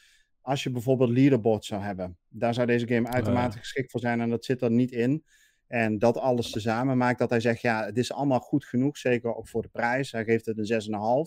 Als 0.45 0.63
je 0.63 0.69
bijvoorbeeld 0.71 1.09
leaderboards 1.09 1.67
zou 1.67 1.81
hebben, 1.81 2.17
daar 2.29 2.53
zou 2.53 2.67
deze 2.67 2.87
game 2.87 3.07
uitermate 3.07 3.55
ja. 3.55 3.59
geschikt 3.59 3.91
voor 3.91 3.99
zijn 3.99 4.21
en 4.21 4.29
dat 4.29 4.45
zit 4.45 4.61
er 4.61 4.71
niet 4.71 4.91
in. 4.91 5.23
En 5.67 5.99
dat 5.99 6.17
alles 6.17 6.51
tezamen 6.51 6.97
maakt 6.97 7.19
dat 7.19 7.29
hij 7.29 7.39
zegt, 7.39 7.61
ja, 7.61 7.85
het 7.85 7.97
is 7.97 8.11
allemaal 8.11 8.39
goed 8.39 8.65
genoeg, 8.65 8.97
zeker 8.97 9.35
ook 9.35 9.47
voor 9.47 9.61
de 9.61 9.67
prijs. 9.67 10.11
Hij 10.11 10.23
geeft 10.23 10.45
het 10.45 10.57
een 10.57 10.81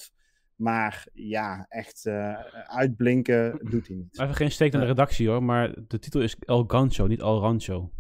6,5. 0.09 0.14
Maar 0.57 1.07
ja, 1.12 1.66
echt 1.69 2.07
eh, 2.07 2.35
uitblinken 2.66 3.59
doet 3.71 3.87
hij 3.87 3.97
niet. 3.97 4.21
Even 4.21 4.35
geen 4.35 4.51
steek 4.51 4.73
naar 4.73 4.81
de 4.81 4.87
redactie 4.87 5.29
hoor, 5.29 5.43
maar 5.43 5.75
de 5.89 5.99
titel 5.99 6.21
is 6.21 6.37
El 6.39 6.64
Gancho, 6.66 7.07
niet 7.07 7.21
El 7.21 7.41
Rancho. 7.41 7.91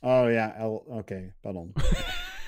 Oh 0.00 0.30
ja, 0.30 0.56
El- 0.56 0.84
oké, 0.86 1.34
pardon. 1.40 1.72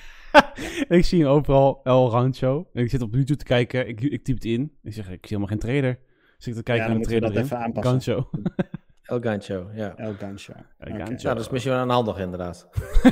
ik 0.97 1.05
zie 1.05 1.19
hem 1.19 1.29
overal 1.29 1.79
El 1.83 2.09
Rancho. 2.09 2.69
En 2.73 2.83
ik 2.83 2.89
zit 2.89 3.01
op 3.01 3.13
YouTube 3.13 3.39
te 3.39 3.45
kijken, 3.45 3.87
ik, 3.87 4.01
ik 4.01 4.23
typ 4.23 4.35
het 4.35 4.45
in. 4.45 4.77
Ik 4.83 4.93
zeg, 4.93 5.05
ik 5.05 5.11
zie 5.11 5.37
helemaal 5.37 5.47
geen 5.47 5.59
trailer. 5.59 5.99
Dus 6.41 6.49
ik 6.49 6.55
te 6.55 6.63
kijken 6.63 6.87
naar 6.89 6.97
de 6.97 7.03
trailer 7.03 7.27
dat 7.27 7.31
erin. 7.37 7.45
even 7.45 7.57
aanpassen. 7.57 7.91
Gancho. 8.01 8.29
El 9.11 9.19
Gancho, 9.21 9.69
ja. 9.73 9.93
El 9.97 10.13
Gancho. 10.13 10.53
El. 10.77 10.95
Nou, 10.97 11.15
dat 11.21 11.39
is 11.39 11.49
misschien 11.49 11.73
wel 11.73 11.89
handig 11.89 12.17
inderdaad. 12.17 12.67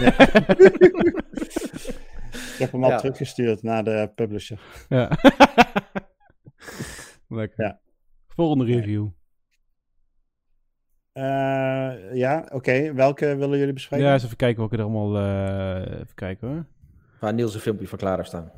Ik 2.54 2.66
heb 2.66 2.72
hem 2.72 2.84
al 2.84 2.90
Ja. 2.90 2.98
teruggestuurd 2.98 3.64
naar 3.64 3.84
de 3.84 4.12
publisher. 4.16 4.60
Ja. 4.90 5.10
Lekker. 7.28 7.66
Ja. 7.66 7.80
Volgende 8.28 8.66
review. 8.66 9.08
Eh, 11.12 12.14
ja, 12.14 12.48
oké. 12.52 12.94
Welke 12.94 13.36
willen 13.36 13.58
jullie 13.58 13.74
bespreken? 13.74 14.06
Ja, 14.06 14.14
eens 14.14 14.24
even 14.24 14.38
kijken 14.38 14.60
welke 14.60 14.76
er 14.78 14.84
allemaal... 14.84 15.18
eh, 15.18 16.00
even 16.00 16.16
kijken 16.16 16.48
hoor. 16.48 16.66
Waar 17.20 17.34
Niels 17.34 17.54
een 17.54 17.60
filmpje 17.60 17.88
van 17.88 17.98
klaar 17.98 18.16
heeft 18.18 18.28
staan. 18.28 18.52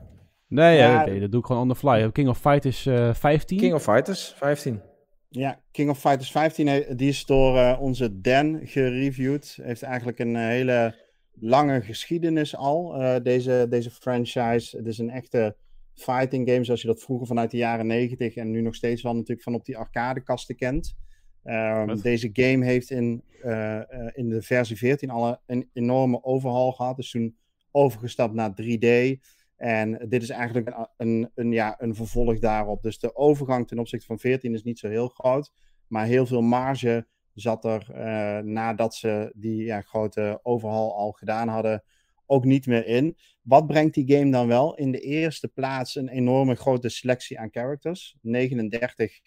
Nee, 0.51 0.77
ja, 0.77 0.93
Ja, 0.93 1.01
oké, 1.01 1.19
dat 1.19 1.31
doe 1.31 1.39
ik 1.39 1.45
gewoon 1.45 1.61
on 1.61 1.67
the 1.69 1.75
fly. 1.75 2.11
King 2.11 2.27
of 2.29 2.37
Fighters 2.37 2.85
eh 2.85 3.13
15. 3.13 3.57
King 3.57 3.73
of 3.73 3.83
Fighters, 3.83 4.33
15. 4.37 4.81
Ja, 5.29 5.61
King 5.71 5.89
of 5.89 5.99
Fighters 5.99 6.31
15, 6.31 6.67
he- 6.67 6.95
die 6.95 7.09
is 7.09 7.25
door 7.25 7.57
eh, 7.57 7.77
onze 7.81 8.21
Dan 8.21 8.59
gereviewd. 8.63 9.59
Heeft 9.61 9.81
eigenlijk 9.81 10.19
een 10.19 10.35
eh, 10.35 10.41
hele 10.45 10.95
lange 11.39 11.81
geschiedenis 11.81 12.55
al, 12.55 12.95
eh, 13.01 13.23
deze, 13.23 13.65
deze 13.69 13.91
franchise. 13.91 14.77
Het 14.77 14.87
is 14.87 14.97
een 14.97 15.09
echte 15.09 15.55
fighting 15.93 16.49
game, 16.49 16.63
zoals 16.63 16.81
je 16.81 16.87
dat 16.87 17.01
vroeger 17.01 17.27
vanuit 17.27 17.51
de 17.51 17.57
jaren 17.57 17.87
90 17.87 18.35
en 18.35 18.51
nu 18.51 18.61
nog 18.61 18.75
steeds 18.75 19.01
wel 19.01 19.13
natuurlijk 19.13 19.41
van 19.41 19.53
op 19.53 19.65
die 19.65 19.77
arcadekasten 19.77 20.55
kent. 20.55 20.95
Ehm, 21.43 21.85
deze 22.01 22.29
game 22.33 22.65
heeft 22.65 22.89
in, 22.89 23.23
eh, 23.41 23.77
eh, 23.77 23.83
in 24.13 24.29
de 24.29 24.41
versie 24.41 24.77
14 24.77 25.09
al 25.09 25.37
een 25.45 25.69
enorme 25.73 26.23
overhaul 26.23 26.71
gehad. 26.71 26.95
Dus 26.95 27.11
toen 27.11 27.35
overgestapt 27.71 28.33
naar 28.33 28.53
3D. 28.53 29.19
En 29.61 30.09
dit 30.09 30.23
is 30.23 30.29
eigenlijk 30.29 30.67
een, 30.67 30.87
een, 30.97 31.31
een, 31.35 31.51
ja, 31.51 31.75
een 31.77 31.95
vervolg 31.95 32.39
daarop. 32.39 32.81
Dus 32.81 32.99
de 32.99 33.15
overgang 33.15 33.67
ten 33.67 33.79
opzichte 33.79 34.05
van 34.05 34.19
14 34.19 34.53
is 34.53 34.63
niet 34.63 34.79
zo 34.79 34.87
heel 34.87 35.07
groot. 35.07 35.51
Maar 35.87 36.05
heel 36.05 36.25
veel 36.25 36.41
marge 36.41 37.07
zat 37.33 37.65
er 37.65 37.91
eh, 37.91 38.43
nadat 38.43 38.95
ze 38.95 39.31
die 39.35 39.63
ja, 39.63 39.81
grote 39.81 40.39
overhaul 40.43 40.95
al 40.95 41.11
gedaan 41.11 41.47
hadden, 41.47 41.83
ook 42.25 42.45
niet 42.45 42.65
meer 42.65 42.85
in. 42.85 43.17
Wat 43.41 43.67
brengt 43.67 43.93
die 43.93 44.17
game 44.17 44.31
dan 44.31 44.47
wel? 44.47 44.75
In 44.75 44.91
de 44.91 44.99
eerste 44.99 45.47
plaats 45.47 45.95
een 45.95 46.09
enorme 46.09 46.55
grote 46.55 46.89
selectie 46.89 47.39
aan 47.39 47.51
characters. 47.51 48.17
39 48.21 49.19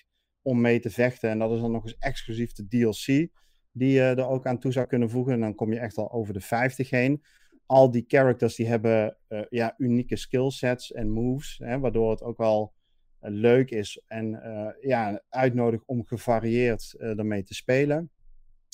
om 0.42 0.60
mee 0.60 0.80
te 0.80 0.90
vechten. 0.90 1.30
En 1.30 1.38
dat 1.38 1.52
is 1.52 1.60
dan 1.60 1.72
nog 1.72 1.84
eens 1.84 1.98
exclusief 1.98 2.52
de 2.52 2.66
DLC 2.66 3.30
die 3.72 3.92
je 3.92 4.00
er 4.00 4.28
ook 4.28 4.46
aan 4.46 4.58
toe 4.58 4.72
zou 4.72 4.86
kunnen 4.86 5.10
voegen. 5.10 5.32
En 5.32 5.40
dan 5.40 5.54
kom 5.54 5.72
je 5.72 5.78
echt 5.78 5.96
al 5.96 6.12
over 6.12 6.34
de 6.34 6.40
50 6.40 6.90
heen 6.90 7.22
al 7.66 7.90
die 7.90 8.04
characters 8.08 8.54
die 8.54 8.66
hebben 8.66 9.16
eh, 9.28 9.40
ja, 9.50 9.74
unieke 9.78 10.16
skillsets 10.16 10.92
en 10.92 11.10
moves, 11.10 11.58
hè, 11.62 11.78
waardoor 11.78 12.10
het 12.10 12.22
ook 12.22 12.38
wel 12.38 12.72
eh, 13.20 13.30
leuk 13.32 13.70
is 13.70 14.00
en 14.06 14.42
eh, 14.42 14.88
ja, 14.88 15.22
uitnodigt 15.28 15.84
om 15.86 16.04
gevarieerd 16.04 16.94
ermee 16.98 17.42
te 17.42 17.54
spelen. 17.54 18.10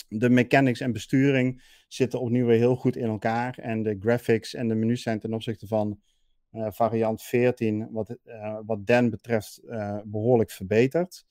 De 0.09 0.31
mechanics 0.31 0.81
en 0.81 0.93
besturing 0.93 1.63
zitten 1.89 2.21
opnieuw 2.21 2.47
weer 2.47 2.59
heel 2.59 2.77
goed 2.77 2.97
in 2.97 3.09
elkaar 3.09 3.59
en 3.59 3.83
de 3.83 3.97
graphics 4.01 4.55
en 4.55 4.69
de 4.69 4.75
menus 4.75 5.03
zijn 5.03 5.19
ten 5.19 5.35
opzichte 5.35 5.67
van 5.67 6.01
variant 6.53 7.23
14, 7.23 7.89
wat, 7.91 8.17
wat 8.67 8.87
Dan 8.87 9.11
betreft, 9.11 9.59
eh, 9.69 9.99
behoorlijk 10.05 10.51
verbeterd. 10.51 11.27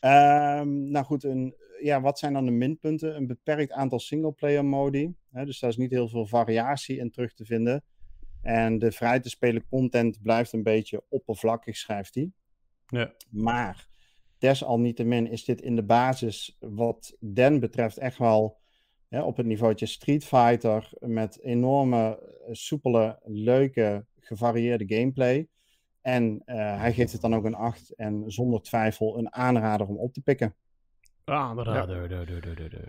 Ehm, 0.00 0.90
nou 0.90 1.04
goed, 1.04 1.24
een, 1.24 1.54
ja, 1.80 2.00
wat 2.00 2.18
zijn 2.18 2.32
dan 2.32 2.44
de 2.44 2.50
minpunten? 2.50 3.16
Een 3.16 3.26
beperkt 3.26 3.72
aantal 3.72 3.98
singleplayer 3.98 4.64
modi. 4.64 5.14
Hè, 5.30 5.44
dus 5.44 5.60
daar 5.60 5.70
is 5.70 5.76
niet 5.76 5.90
heel 5.90 6.08
veel 6.08 6.26
variatie 6.26 6.98
in 6.98 7.10
terug 7.10 7.34
te 7.34 7.44
vinden. 7.44 7.84
En 8.42 8.78
de 8.78 8.92
vrij 8.92 9.20
te 9.20 9.28
spelen 9.28 9.68
content 9.68 10.22
blijft 10.22 10.52
een 10.52 10.62
beetje 10.62 11.02
oppervlakkig, 11.08 11.76
schrijft 11.76 12.14
hij. 12.14 12.30
Ja. 12.86 13.14
Maar 13.30 13.88
desalniettemin 14.38 15.30
is 15.30 15.44
dit 15.44 15.60
in 15.60 15.76
de 15.76 15.84
basis, 15.84 16.56
wat 16.60 17.16
Den 17.20 17.60
betreft, 17.60 17.98
echt 17.98 18.18
wel 18.18 18.58
hè, 19.08 19.22
op 19.22 19.36
het 19.36 19.46
niveautje 19.46 19.86
Street 19.86 20.24
Fighter. 20.24 20.90
Met 20.98 21.40
enorme, 21.42 22.18
eh, 22.18 22.48
soepele, 22.52 23.20
leuke, 23.24 24.06
gevarieerde 24.20 24.94
gameplay. 24.96 25.48
En 26.00 26.42
eh, 26.44 26.80
hij 26.80 26.92
geeft 26.92 27.12
het 27.12 27.20
dan 27.20 27.34
ook 27.34 27.44
een 27.44 27.54
8 27.54 27.94
en 27.94 28.24
zonder 28.26 28.62
twijfel 28.62 29.18
een 29.18 29.32
aanrader 29.32 29.86
om 29.86 29.96
op 29.96 30.12
te 30.12 30.20
pikken. 30.20 30.54
Ah, 31.28 31.56
de- 31.56 31.62
de- 32.54 32.68
de. 32.68 32.80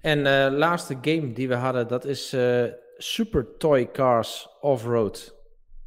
En 0.00 0.26
eh 0.26 0.52
laatste 0.58 0.98
game 1.00 1.32
die 1.32 1.48
we 1.48 1.54
hadden, 1.54 1.88
dat 1.88 2.04
is 2.04 2.32
eh, 2.32 2.64
Super 2.96 3.56
Toy 3.58 3.90
Cars 3.90 4.48
Off-Road. 4.60 5.34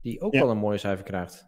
Die 0.01 0.21
ook 0.21 0.33
Ja. 0.33 0.39
wel 0.39 0.49
een 0.49 0.57
mooie 0.57 0.77
cijfer 0.77 1.05
krijgt. 1.05 1.47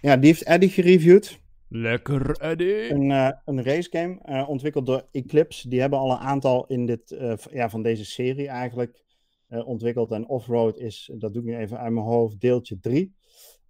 Ja, 0.00 0.16
die 0.16 0.26
heeft 0.26 0.42
Eddie 0.42 0.68
gereviewd. 0.68 1.38
Lekker, 1.68 2.30
Eddie. 2.40 2.90
Een, 2.90 3.10
eh, 3.10 3.30
een 3.44 3.62
racegame 3.62 4.18
eh, 4.22 4.48
ontwikkeld 4.48 4.86
door 4.86 5.06
Eclipse. 5.12 5.68
Die 5.68 5.80
hebben 5.80 5.98
al 5.98 6.10
een 6.10 6.18
aantal 6.18 6.66
in 6.66 6.86
dit, 6.86 7.10
eh, 7.12 7.34
ja, 7.50 7.68
van 7.70 7.82
deze 7.82 8.04
serie 8.04 8.48
eigenlijk 8.48 9.02
eh, 9.48 9.66
ontwikkeld. 9.68 10.10
En 10.10 10.28
Offroad 10.28 10.78
is, 10.78 11.10
dat 11.18 11.32
doe 11.32 11.42
ik 11.42 11.48
nu 11.48 11.56
even 11.56 11.78
uit 11.78 11.92
mijn 11.92 12.06
hoofd, 12.06 12.40
deeltje 12.40 12.78
3. 12.78 13.16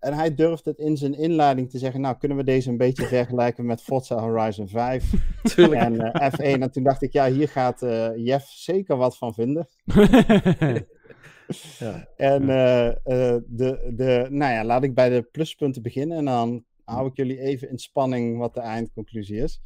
En 0.01 0.13
hij 0.13 0.35
durft 0.35 0.65
het 0.65 0.79
in 0.79 0.97
zijn 0.97 1.15
inleiding 1.15 1.71
te 1.71 1.79
zeggen, 1.79 2.01
nou 2.01 2.17
kunnen 2.19 2.37
we 2.37 2.45
deze 2.45 2.71
een 2.71 2.77
beetje 2.77 3.07
vergelijken 3.07 3.67
met 3.67 3.83
Forza 3.83 4.19
Horizon 4.19 4.69
5 4.69 5.13
Tuurlijk. 5.43 5.81
en 5.81 6.13
eh, 6.13 6.33
F1. 6.33 6.61
En 6.61 6.71
toen 6.71 6.83
dacht 6.83 7.03
ik, 7.03 7.13
ja, 7.13 7.31
hier 7.31 7.49
gaat 7.49 7.83
eh, 7.83 8.09
Jeff 8.17 8.47
zeker 8.47 8.97
wat 8.97 9.17
van 9.17 9.35
vinden. 9.35 9.69
Ja. 11.79 12.09
En 12.17 12.43
eh, 12.43 13.37
de, 13.47 13.93
de, 13.95 14.27
nou 14.31 14.53
ja, 14.53 14.65
laat 14.65 14.83
ik 14.83 14.95
bij 14.95 15.09
de 15.09 15.23
pluspunten 15.23 15.83
beginnen 15.83 16.19
en 16.19 16.25
dan 16.25 16.65
hou 16.85 17.07
ik 17.07 17.17
jullie 17.17 17.41
even 17.41 17.71
in 17.71 17.79
spanning 17.79 18.39
wat 18.39 18.55
de 18.55 18.61
eindconclusie 18.61 19.43
is. 19.43 19.61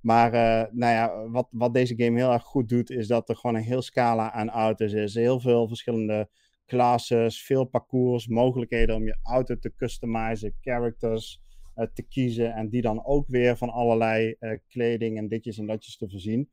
Maar 0.00 0.32
eh, 0.32 0.72
nou 0.72 0.92
ja, 0.92 1.28
wat, 1.28 1.48
wat 1.50 1.74
deze 1.74 1.94
game 1.96 2.18
heel 2.18 2.32
erg 2.32 2.42
goed 2.42 2.68
doet, 2.68 2.90
is 2.90 3.06
dat 3.06 3.28
er 3.28 3.36
gewoon 3.36 3.56
een 3.56 3.62
heel 3.62 3.82
scala 3.82 4.32
aan 4.32 4.50
auto's 4.50 4.92
is. 4.92 5.14
Heel 5.14 5.40
veel 5.40 5.68
verschillende 5.68 6.28
classes, 6.66 7.42
veel 7.42 7.64
parcours, 7.64 8.26
mogelijkheden 8.26 8.94
om 8.96 9.06
je 9.06 9.18
auto 9.22 9.58
te 9.58 9.74
customizen, 9.76 10.54
characters 10.60 11.42
eh, 11.74 11.86
te 11.94 12.02
kiezen 12.02 12.54
en 12.54 12.68
die 12.68 12.82
dan 12.82 13.04
ook 13.04 13.28
weer 13.28 13.56
van 13.56 13.70
allerlei 13.70 14.34
eh, 14.38 14.58
kleding 14.68 15.18
en 15.18 15.28
ditjes 15.28 15.58
en 15.58 15.66
datjes 15.66 15.96
te 15.96 16.08
voorzien. 16.08 16.50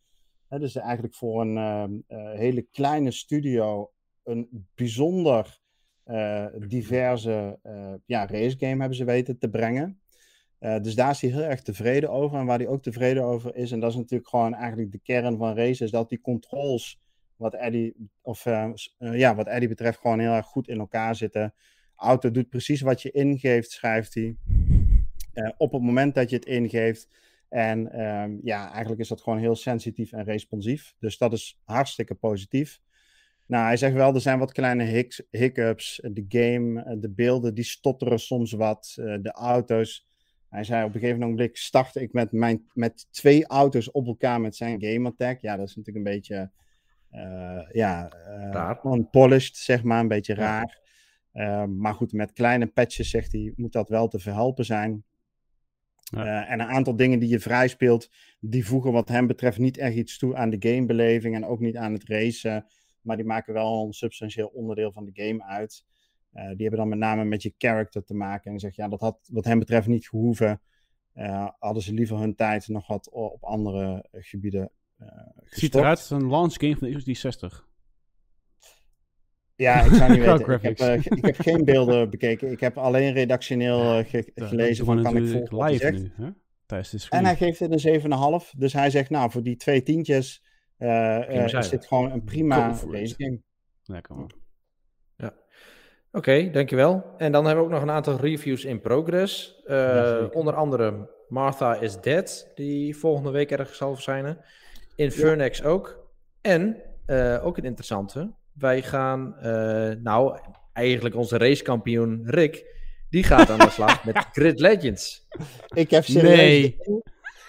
Dus 0.50 0.76
eigenlijk 0.76 1.16
voor 1.16 1.42
een 1.42 1.58
ehm, 1.58 1.94
eh, 2.08 2.32
hele 2.32 2.62
kleine 2.62 3.12
studio 3.12 3.92
een 4.24 4.68
bijzonder 4.76 5.60
diverse 6.68 7.60
ja, 8.06 8.26
racegame 8.26 8.80
hebben 8.80 8.98
ze 8.98 9.04
weten 9.04 9.38
te 9.38 9.50
brengen. 9.50 10.02
Dus 10.60 10.96
daar 10.96 11.10
is 11.10 11.22
hij 11.22 11.30
heel 11.30 11.44
erg 11.44 11.62
tevreden 11.62 12.10
over. 12.10 12.40
En 12.40 12.46
waar 12.46 12.58
hij 12.58 12.68
ook 12.68 12.82
tevreden 12.82 13.24
over 13.24 13.56
is, 13.56 13.72
en 13.72 13.80
dat 13.80 13.90
is 13.90 13.96
natuurlijk 13.96 14.30
gewoon 14.30 14.54
eigenlijk 14.54 14.92
de 14.92 15.00
kern 15.00 15.38
van 15.38 15.56
race, 15.56 15.84
is 15.84 15.92
dat 15.92 16.10
die 16.10 16.22
controls, 16.22 17.00
wat 17.40 17.54
Eddie, 17.54 17.96
of, 18.22 18.46
eh, 18.46 18.70
eh, 18.98 19.18
ja, 19.18 19.36
wat 19.36 19.48
Eddie 19.48 19.68
betreft, 19.68 20.00
gewoon 20.00 20.20
heel 20.20 20.32
erg 20.32 20.46
goed 20.46 20.68
in 20.68 20.80
elkaar 20.80 21.16
zitten. 21.16 21.54
Auto 21.96 22.32
doet 22.32 22.50
precies 22.50 22.82
wat 22.82 23.02
je 23.02 23.12
ingeeft, 23.12 23.72
schrijft 23.72 24.14
hij. 24.14 24.36
Eh, 25.34 25.50
op 25.58 25.72
het 25.72 25.82
moment 25.82 26.16
dat 26.16 26.30
je 26.30 26.36
het 26.36 26.46
ingeeft. 26.46 27.08
En 27.50 27.92
ehm, 27.92 28.38
ja, 28.44 28.72
eigenlijk 28.72 29.02
is 29.02 29.08
dat 29.08 29.22
gewoon 29.22 29.40
heel 29.40 29.56
sensitief 29.56 30.12
en 30.12 30.24
responsief. 30.24 30.96
Dus 31.00 31.18
dat 31.18 31.34
is 31.34 31.60
hartstikke 31.64 32.16
positief. 32.16 32.80
Nou, 33.46 33.66
hij 33.66 33.78
zegt 33.78 33.94
wel, 33.94 34.14
er 34.14 34.22
zijn 34.22 34.40
wat 34.40 34.52
kleine 34.52 34.84
hic- 34.84 35.26
hiccups. 35.32 36.02
De 36.04 36.26
game, 36.30 36.98
de 37.00 37.10
beelden, 37.10 37.54
die 37.54 37.64
stotteren 37.64 38.20
soms 38.20 38.52
wat. 38.52 38.92
De 38.96 39.32
auto's. 39.32 40.08
Hij 40.50 40.64
zei 40.64 40.86
op 40.86 40.94
een 40.94 41.00
gegeven 41.00 41.20
moment 41.20 41.58
startte 41.58 42.02
ik 42.02 42.14
met, 42.14 42.32
mijn, 42.32 42.70
met 42.74 43.08
twee 43.12 43.48
auto's 43.48 43.92
op 43.92 44.08
elkaar 44.08 44.42
met 44.42 44.56
zijn 44.56 44.82
gamertag. 44.84 45.42
Ja, 45.42 45.58
dat 45.58 45.68
is 45.68 45.76
natuurlijk 45.76 46.06
een 46.06 46.14
beetje 46.14 46.52
ja, 47.72 48.10
eh, 48.10 48.52
Raar. 48.52 48.86
unpolished, 48.86 49.58
zeg 49.58 49.84
maar, 49.84 50.00
een 50.00 50.08
beetje 50.08 50.36
Ja. 50.36 50.40
raar. 50.40 50.80
Eh, 51.32 51.66
maar 51.66 51.94
goed, 51.94 52.14
met 52.14 52.34
kleine 52.34 52.68
patches, 52.68 53.10
zegt 53.10 53.32
hij, 53.32 53.54
moet 53.56 53.72
dat 53.72 53.90
wel 53.90 54.08
te 54.08 54.20
verhelpen 54.20 54.66
zijn. 54.66 55.04
Ja. 56.04 56.44
Eh, 56.44 56.52
en 56.52 56.60
een 56.60 56.68
aantal 56.68 56.96
dingen 56.96 57.20
die 57.20 57.30
je 57.30 57.40
vrij 57.40 57.68
speelt, 57.68 58.10
die 58.40 58.66
voegen 58.66 58.92
wat 58.92 59.10
hem 59.10 59.28
betreft 59.28 59.58
niet 59.58 59.78
echt 59.78 59.96
iets 59.96 60.18
toe 60.18 60.36
aan 60.36 60.50
de 60.50 60.70
gamebeleving 60.70 61.36
en 61.36 61.46
ook 61.46 61.60
niet 61.60 61.76
aan 61.78 61.94
het 61.94 62.04
racen. 62.08 62.66
Maar 63.02 63.16
die 63.18 63.26
maken 63.26 63.54
wel 63.54 63.86
een 63.86 63.94
substantieel 63.94 64.48
onderdeel 64.48 64.92
van 64.92 65.06
de 65.06 65.24
game 65.24 65.44
uit. 65.44 65.86
Eh, 66.32 66.44
die 66.44 66.62
hebben 66.62 66.80
dan 66.80 66.90
met 66.90 66.98
name 66.98 67.24
met 67.24 67.44
je 67.44 67.54
character 67.58 68.04
te 68.04 68.14
maken. 68.14 68.52
En 68.52 68.60
zegt, 68.60 68.76
ja, 68.76 68.88
dat 68.88 69.00
had 69.00 69.20
wat 69.32 69.46
hem 69.46 69.60
betreft 69.60 69.88
niet 69.88 70.08
gehoeven. 70.08 70.62
Eh, 71.14 71.48
hadden 71.60 71.84
ze 71.84 71.94
liever 71.94 72.18
hun 72.18 72.36
tijd 72.36 72.68
nog 72.68 72.88
wat 72.88 73.10
op 73.10 73.44
andere 73.44 74.08
eh, 74.12 74.22
gebieden 74.24 74.62
eh 74.62 74.79
Ziet 75.00 75.50
gestopt. 75.50 75.76
eruit 75.76 75.98
als 75.98 76.10
een 76.10 76.30
launch 76.30 76.54
game 76.54 76.78
van 76.78 76.88
de 76.88 76.96
Xbox 76.98 77.04
360. 77.04 77.68
Ja, 79.56 79.82
ik 79.82 79.92
zou 79.94 80.12
niet 80.12 80.20
weten. 80.26 80.40
Ik 80.40 80.46
heb, 80.62 80.78
graphics. 80.80 80.82
eh, 80.82 81.18
ik 81.18 81.26
heb 81.26 81.36
geen 81.40 81.66
beelden 81.66 82.10
bekeken. 82.16 82.52
Ik 82.52 82.60
heb 82.60 82.78
alleen 82.78 83.14
redactioneel 83.14 83.80
eh, 84.00 84.06
ge- 84.10 84.32
Ja, 84.36 84.48
gelezen 84.48 84.86
van 84.86 85.04
kan 85.04 85.18
ik 85.18 85.28
volgen 85.32 85.56
wat 85.58 85.62
hij 85.62 85.72
live 85.72 85.84
zegt. 85.84 85.98
nu, 86.18 86.26
hè? 86.26 86.32
Tijdens 86.66 86.92
de 86.92 87.08
En 87.10 87.26
hij 87.26 87.36
geeft 87.36 87.60
het 87.60 87.86
een 87.86 88.02
7,5. 88.42 88.50
Dus 88.58 88.74
hij 88.74 88.90
zegt, 88.90 89.10
nou, 89.10 89.32
voor 89.32 89.44
die 89.44 89.56
twee 89.56 89.84
tientjes 89.84 90.44
eh, 90.78 91.18
eh, 91.18 91.26
Prima 91.28 91.60
is 91.60 91.70
dit 91.70 91.86
gewoon 91.88 92.12
een 92.12 92.24
prima 92.24 92.68
racegame. 92.92 93.42
Lekker 93.84 94.16
man. 94.16 94.32
Oké, 96.12 96.50
dankjewel. 96.52 97.14
En 97.18 97.32
dan 97.32 97.46
hebben 97.46 97.64
we 97.64 97.70
ook 97.70 97.76
nog 97.76 97.86
een 97.90 97.96
aantal 97.96 98.18
reviews 98.20 98.66
in 98.66 98.82
progress. 98.82 99.62
Eh, 99.66 100.26
onder 100.32 100.54
andere 100.56 101.10
Martha 101.28 101.76
is 101.80 102.02
Dead, 102.02 102.52
die 102.56 102.96
volgende 102.98 103.32
week 103.32 103.52
ergens 103.52 103.78
zal 103.78 103.94
verschijnen. 103.94 104.38
Infernex 105.00 105.64
ook. 105.64 106.10
En, 106.42 106.82
eh, 107.06 107.46
ook 107.46 107.58
een 107.58 107.64
interessante, 107.64 108.32
wij 108.54 108.82
gaan, 108.82 109.36
eh, 109.38 109.92
nou, 110.04 110.40
eigenlijk 110.74 111.16
onze 111.16 111.38
racekampioen 111.38 112.22
Rick, 112.26 112.66
die 113.10 113.24
gaat 113.24 113.50
aan 113.50 113.60
de 113.60 113.70
slag 113.70 114.06
met 114.06 114.18
Grid 114.34 114.60
Legends. 114.60 115.28
Ik 115.68 115.92
heb 115.92 116.04
serieus... 116.04 116.38
Nee. 116.38 116.78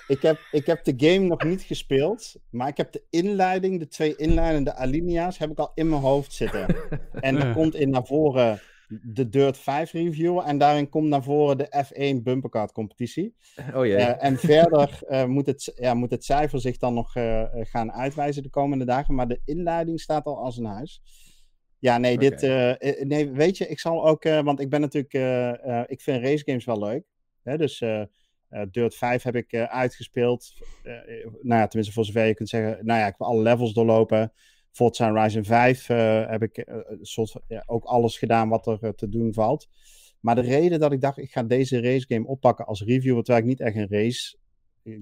Ik 0.07 0.23
heb, 0.23 0.39
ik 0.51 0.67
heb 0.67 0.85
de 0.85 0.95
game 0.97 1.27
nog 1.27 1.45
niet 1.45 1.63
gespeeld, 1.63 2.35
maar 2.51 2.69
ik 2.69 2.77
heb 2.77 2.93
de 2.93 3.03
inleiding, 3.11 3.79
de 3.79 3.89
twee 3.89 4.17
inleidende 4.17 4.75
alinea's, 4.75 5.39
heb 5.39 5.51
ik 5.51 5.59
al 5.59 5.73
in 5.75 5.89
mijn 5.89 6.03
hoofd 6.03 6.33
zitten. 6.33 6.77
En 7.13 7.37
er 7.37 7.53
komt 7.59 7.75
in 7.75 7.91
naar 7.91 8.07
voren 8.07 8.61
de 9.03 9.29
Dirt 9.29 9.59
5 9.59 9.93
review 9.93 10.39
en 10.39 10.59
daarin 10.59 10.89
komt 10.89 11.09
naar 11.09 11.23
voren 11.23 11.59
de 11.59 11.85
F1 11.87 12.23
bumpercard 12.23 12.73
competitie. 12.73 13.35
Oh 13.75 13.87
jee. 13.87 13.97
Eh, 13.97 14.25
en 14.25 14.39
verder 14.39 15.01
eh, 15.09 15.25
moet, 15.25 15.47
het, 15.47 15.73
ja, 15.75 15.95
moet 15.95 16.11
het 16.11 16.25
cijfer 16.25 16.61
zich 16.61 16.77
dan 16.77 16.95
nog 16.95 17.17
eh, 17.17 17.45
gaan 17.53 17.93
uitwijzen 17.93 18.43
de 18.43 18.51
komende 18.51 18.85
dagen. 18.85 19.15
Maar 19.15 19.29
de 19.29 19.41
inleiding 19.45 20.01
staat 20.01 20.25
al 20.25 20.39
als 20.39 20.57
een 20.57 20.65
huis. 20.65 21.03
Ja, 21.79 21.99
nee, 21.99 22.19
dit, 22.19 22.41
nee, 23.07 23.31
weet 23.31 23.57
je, 23.57 23.69
ik 23.69 23.81
zal 23.81 24.07
ook, 24.07 24.23
want 24.25 24.61
ik 24.61 24.71
ben 24.71 24.81
natuurlijk, 24.81 25.13
ik 25.91 26.01
vind 26.01 26.23
racegames 26.25 26.65
wel 26.65 26.79
leuk. 26.79 27.05
Hè, 27.43 27.57
dus 27.57 27.85
Dirt 28.71 28.95
5 28.95 29.23
heb 29.23 29.37
ik 29.37 29.55
uitgespeeld. 29.55 30.53
Nou 31.43 31.61
ja, 31.61 31.67
tenminste 31.67 31.95
voor 31.95 32.05
zover 32.05 32.27
je 32.27 32.35
kunt 32.35 32.49
zeggen, 32.49 32.87
nou 32.87 33.01
ja, 33.01 33.07
ik 33.07 33.15
heb 33.19 33.27
alle 33.29 33.43
levels 33.43 33.73
doorlopen. 33.73 34.33
Forza 34.71 35.13
Horizon 35.13 35.45
5 35.45 35.89
eh, 35.89 36.29
heb 36.29 36.43
ik 36.43 36.57
eh, 36.57 36.77
soort 37.01 37.35
ja, 37.49 37.63
ook 37.67 37.85
alles 37.85 38.19
gedaan 38.19 38.49
wat 38.49 38.67
er 38.67 38.79
eh, 38.81 38.91
te 38.91 39.09
doen 39.09 39.33
valt. 39.35 39.69
Maar 40.21 40.35
de 40.35 40.41
reden 40.41 40.81
dat 40.81 40.93
ik 40.93 41.01
dacht, 41.01 41.19
ik 41.19 41.31
ga 41.31 41.43
deze 41.43 41.81
racegame 41.81 42.27
oppakken 42.27 42.67
als 42.67 42.83
reviewer, 42.83 43.23
terwijl 43.23 43.45
ik 43.45 43.51
niet 43.51 43.61
echt 43.61 43.77
een 43.77 43.89
race 43.89 44.37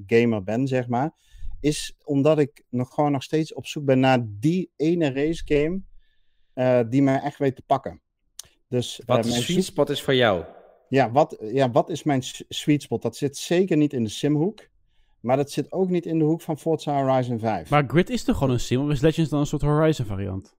gamer 0.07 0.43
ben, 0.43 0.67
zeg 0.67 0.89
maar, 0.89 1.15
is 1.61 1.97
omdat 2.05 2.39
ik 2.39 2.65
nog 2.69 2.95
gewoon 2.95 3.13
nog 3.13 3.23
steeds 3.23 3.55
op 3.55 3.67
zoek 3.67 3.85
ben 3.85 4.01
naar 4.01 4.27
die 4.29 4.71
ene 4.77 5.13
racegame 5.13 5.81
eh 6.55 6.81
die 6.89 7.03
mij 7.03 7.21
echt 7.21 7.39
weet 7.39 7.57
te 7.57 7.63
pakken. 7.63 8.03
Dus, 8.69 9.03
Wat 9.07 9.23
de 9.23 9.29
mijn 9.29 9.43
sweet 9.43 9.65
spot 9.65 9.91
is 9.91 10.03
voor 10.03 10.15
jou. 10.15 10.45
ja, 10.89 11.11
wat, 11.11 11.37
ja, 11.41 11.71
wat 11.71 11.91
is 11.91 12.03
mijn 12.03 12.23
sweet 12.49 12.83
spot? 12.83 13.03
Dat 13.03 13.17
zit 13.17 13.37
zeker 13.37 13.77
niet 13.77 13.93
in 13.93 14.05
de 14.05 14.11
simhoek, 14.11 14.69
maar 15.21 15.37
dat 15.37 15.51
zit 15.51 15.73
ook 15.73 15.89
niet 15.89 16.07
in 16.07 16.19
de 16.19 16.25
hoek 16.25 16.41
van 16.41 16.59
Forza 16.59 17.03
Horizon 17.05 17.39
5. 17.39 17.71
Maar 17.71 17.85
Grid 17.87 18.11
is 18.11 18.25
toch 18.25 18.37
gewoon 18.39 18.53
een 18.53 18.61
sim? 18.61 18.85
Of 18.85 18.91
is 18.91 19.01
Legends 19.01 19.31
dan 19.31 19.41
een 19.41 19.47
soort 19.47 19.63
Horizon 19.63 20.07
variant? 20.07 20.57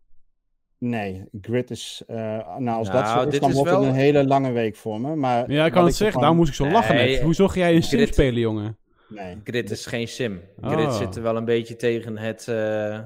Nee, 0.78 1.26
Grid 1.42 1.72
is, 1.72 2.04
eh, 2.08 2.16
nou 2.58 2.78
als 2.78 2.88
dat 2.92 3.04
Nou, 3.04 3.20
zo 3.20 3.26
is, 3.26 3.32
dit 3.32 3.42
dan 3.42 3.50
is 3.50 3.56
wordt 3.56 3.72
wel- 3.72 3.80
het 3.82 3.90
een 3.90 3.96
hele 3.96 4.28
lange 4.28 4.52
week 4.52 4.76
voor 4.76 5.02
me. 5.02 5.16
Maar 5.16 5.52
Ja, 5.52 5.66
ik 5.66 5.72
kan 5.72 5.86
het 5.86 5.96
zeggen. 5.96 6.20
Daarom 6.20 6.38
moest 6.38 6.50
ik 6.50 6.56
zo 6.56 6.70
lachen 6.70 6.96
Nee, 6.96 7.12
net. 7.14 7.22
Hoe 7.22 7.34
zag 7.36 7.56
jij 7.56 7.76
een 7.76 7.84
sim 7.84 7.98
Grid- 8.00 8.14
spelen, 8.14 8.40
jongen? 8.40 8.78
Nee. 9.10 9.38
Grid 9.44 9.72
is 9.72 9.86
geen 9.86 10.08
sim. 10.08 10.42
Grid 10.62 10.86
Oh. 10.86 10.98
zit 10.98 11.16
er 11.16 11.22
wel 11.22 11.36
een 11.38 11.46
beetje 11.46 11.76
tegen 11.76 12.18
het. 12.18 12.48
eh, 12.48 13.00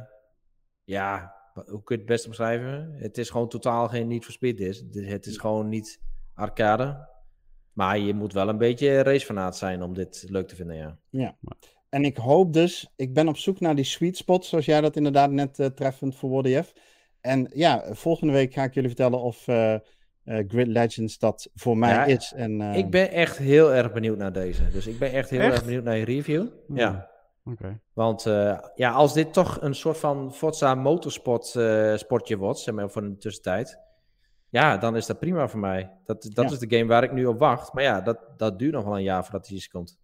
ja, 0.83 1.33
hoe 1.53 1.83
kun 1.83 1.95
je 1.95 2.01
het 2.01 2.05
best 2.05 2.25
omschrijven? 2.25 2.93
Het 2.97 3.17
is 3.17 3.29
gewoon 3.29 3.49
totaal 3.49 3.87
geen 3.87 4.07
niet 4.07 4.23
for 4.23 4.33
speed. 4.33 4.59
Is. 4.59 4.83
Het 4.91 5.25
is 5.25 5.37
gewoon 5.37 5.69
niet 5.69 6.01
arcade. 6.33 7.07
Maar 7.73 7.99
je 7.99 8.13
moet 8.13 8.33
wel 8.33 8.49
een 8.49 8.57
beetje 8.57 9.03
racefanaat 9.03 9.57
zijn 9.57 9.83
om 9.83 9.93
dit 9.93 10.25
leuk 10.29 10.47
te 10.47 10.55
vinden, 10.55 10.97
ja. 11.09 11.37
En 11.89 12.03
ik 12.05 12.17
hoop 12.17 12.53
dus, 12.53 12.91
ik 12.95 13.13
ben 13.13 13.27
op 13.27 13.37
zoek 13.37 13.59
naar 13.59 13.75
die 13.75 13.85
sweet 13.85 14.17
spot, 14.17 14.45
zoals 14.45 14.65
jij 14.65 14.81
dat 14.81 14.95
inderdaad 14.95 15.31
net 15.31 15.59
eh, 15.59 15.65
treffend 15.65 16.15
verwoordde, 16.15 16.49
Jeff. 16.49 16.73
En 17.21 17.49
ja, 17.53 17.83
volgende 17.91 18.33
week 18.33 18.53
ga 18.53 18.63
ik 18.63 18.73
jullie 18.73 18.89
vertellen 18.89 19.21
of 19.21 19.47
eh, 19.47 19.73
eh, 19.73 19.79
Grid 20.23 20.67
Legends 20.67 21.17
dat 21.17 21.49
voor 21.55 21.77
mij 21.77 21.93
Ja, 21.93 22.05
is. 22.05 22.33
En, 22.35 22.61
eh, 22.61 22.77
Ik 22.77 22.89
ben 22.89 23.11
echt 23.11 23.37
heel 23.37 23.73
erg 23.73 23.93
benieuwd 23.93 24.17
naar 24.17 24.33
deze. 24.33 24.69
Dus 24.69 24.87
ik 24.87 24.99
ben 24.99 25.11
echt 25.11 25.29
heel 25.29 25.39
Echt? 25.39 25.51
erg 25.53 25.63
benieuwd 25.63 25.83
naar 25.83 25.97
je 25.97 26.05
review. 26.05 26.47
Hmm. 26.67 26.77
Ja. 26.77 27.09
Oké. 27.45 27.79
Want 27.93 28.25
eh, 28.25 28.59
ja, 28.75 28.91
als 28.91 29.13
dit 29.13 29.33
toch 29.33 29.61
een 29.61 29.75
soort 29.75 29.97
van 29.97 30.33
Forza 30.33 30.75
Motorsport 30.75 31.55
eh, 31.55 31.95
sportje 31.95 32.37
wordt, 32.37 32.59
zeg 32.59 32.73
maar, 32.75 32.89
voor 32.89 33.01
een 33.03 33.17
tussentijd. 33.19 33.79
Ja, 34.53 34.77
dan 34.77 34.95
is 34.95 35.05
dat 35.05 35.19
prima 35.19 35.47
voor 35.47 35.59
mij. 35.59 35.91
Dat, 36.05 36.21
dat 36.33 36.45
Ja. 36.45 36.51
is 36.51 36.59
de 36.59 36.77
game 36.77 36.89
waar 36.89 37.03
ik 37.03 37.11
nu 37.11 37.25
op 37.25 37.39
wacht. 37.39 37.73
Maar 37.73 37.83
ja, 37.83 38.01
dat, 38.01 38.19
dat 38.37 38.59
duurt 38.59 38.73
nog 38.73 38.83
wel 38.83 38.95
een 38.97 39.03
jaar 39.03 39.23
voordat 39.23 39.47
hij 39.47 39.55
eens 39.55 39.67
komt. 39.67 39.97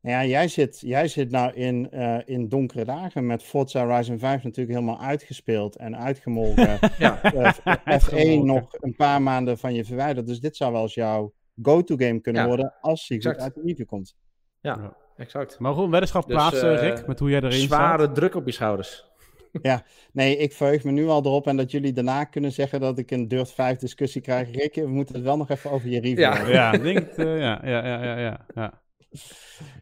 Nou 0.00 0.16
ja, 0.16 0.24
jij 0.24 0.48
zit, 0.48 0.80
jij 0.80 1.08
zit 1.08 1.30
nou 1.30 1.52
in, 1.52 1.90
eh, 1.90 2.18
in 2.24 2.48
donkere 2.48 2.84
dagen 2.84 3.26
met 3.26 3.42
Forza 3.42 3.86
Horizon 3.86 4.18
5 4.18 4.42
natuurlijk 4.42 4.78
helemaal 4.78 5.00
uitgespeeld 5.00 5.76
en 5.76 5.96
uitgemolken. 5.96 6.78
Ja, 6.98 7.22
Eh, 7.22 7.52
F1 7.52 7.82
Uitgemolken. 7.84 8.46
nog 8.46 8.72
een 8.80 8.94
paar 8.94 9.22
maanden 9.22 9.58
van 9.58 9.74
je 9.74 9.84
verwijderd. 9.84 10.26
Dus 10.26 10.40
dit 10.40 10.56
zou 10.56 10.72
wel 10.72 10.82
eens 10.82 10.94
jouw 10.94 11.32
go-to 11.62 11.96
game 11.96 12.20
kunnen 12.20 12.42
Ja, 12.42 12.48
worden 12.48 12.74
als 12.80 13.08
hij 13.08 13.36
uit 13.38 13.54
de 13.54 13.60
review 13.64 13.86
komt. 13.86 14.14
Ja, 14.60 14.76
Ja. 14.80 14.96
exact. 15.16 15.58
Maar 15.58 15.72
goed, 15.74 15.84
een 15.84 15.90
weddenschap 15.90 16.26
Dus, 16.26 16.34
plaatsen, 16.36 16.78
eh, 16.80 16.88
Rick, 16.88 17.06
met 17.06 17.18
hoe 17.18 17.30
jij 17.30 17.40
erin 17.40 17.52
Zware 17.60 18.02
staat. 18.02 18.14
druk 18.14 18.34
op 18.34 18.46
je 18.46 18.52
schouders. 18.52 19.10
Nee, 20.12 20.36
ik 20.36 20.52
verheug 20.52 20.84
me 20.84 20.90
nu 20.90 21.08
al 21.08 21.24
erop 21.24 21.46
en 21.46 21.56
dat 21.56 21.70
jullie 21.70 21.92
daarna 21.92 22.24
kunnen 22.24 22.52
zeggen 22.52 22.80
dat 22.80 22.98
ik 22.98 23.10
een 23.10 23.28
Dirt 23.28 23.52
5 23.52 23.78
discussie 23.78 24.20
krijg. 24.20 24.50
Rick, 24.52 24.74
we 24.74 24.86
moeten 24.86 25.14
het 25.14 25.24
wel 25.24 25.36
nog 25.36 25.48
even 25.48 25.70
over 25.70 25.88
je 25.88 26.00
review 26.00 26.18
Ja. 26.18 26.34
hebben. 26.36 26.54
Ja, 26.54 26.72
ik 26.72 26.82
denk 26.82 26.98
het, 26.98 27.18
eh, 27.18 27.38
ja, 27.38 27.60
ja, 27.64 27.86
ja, 27.86 28.04
ja, 28.04 28.18
ja, 28.18 28.46
ja. 28.54 28.80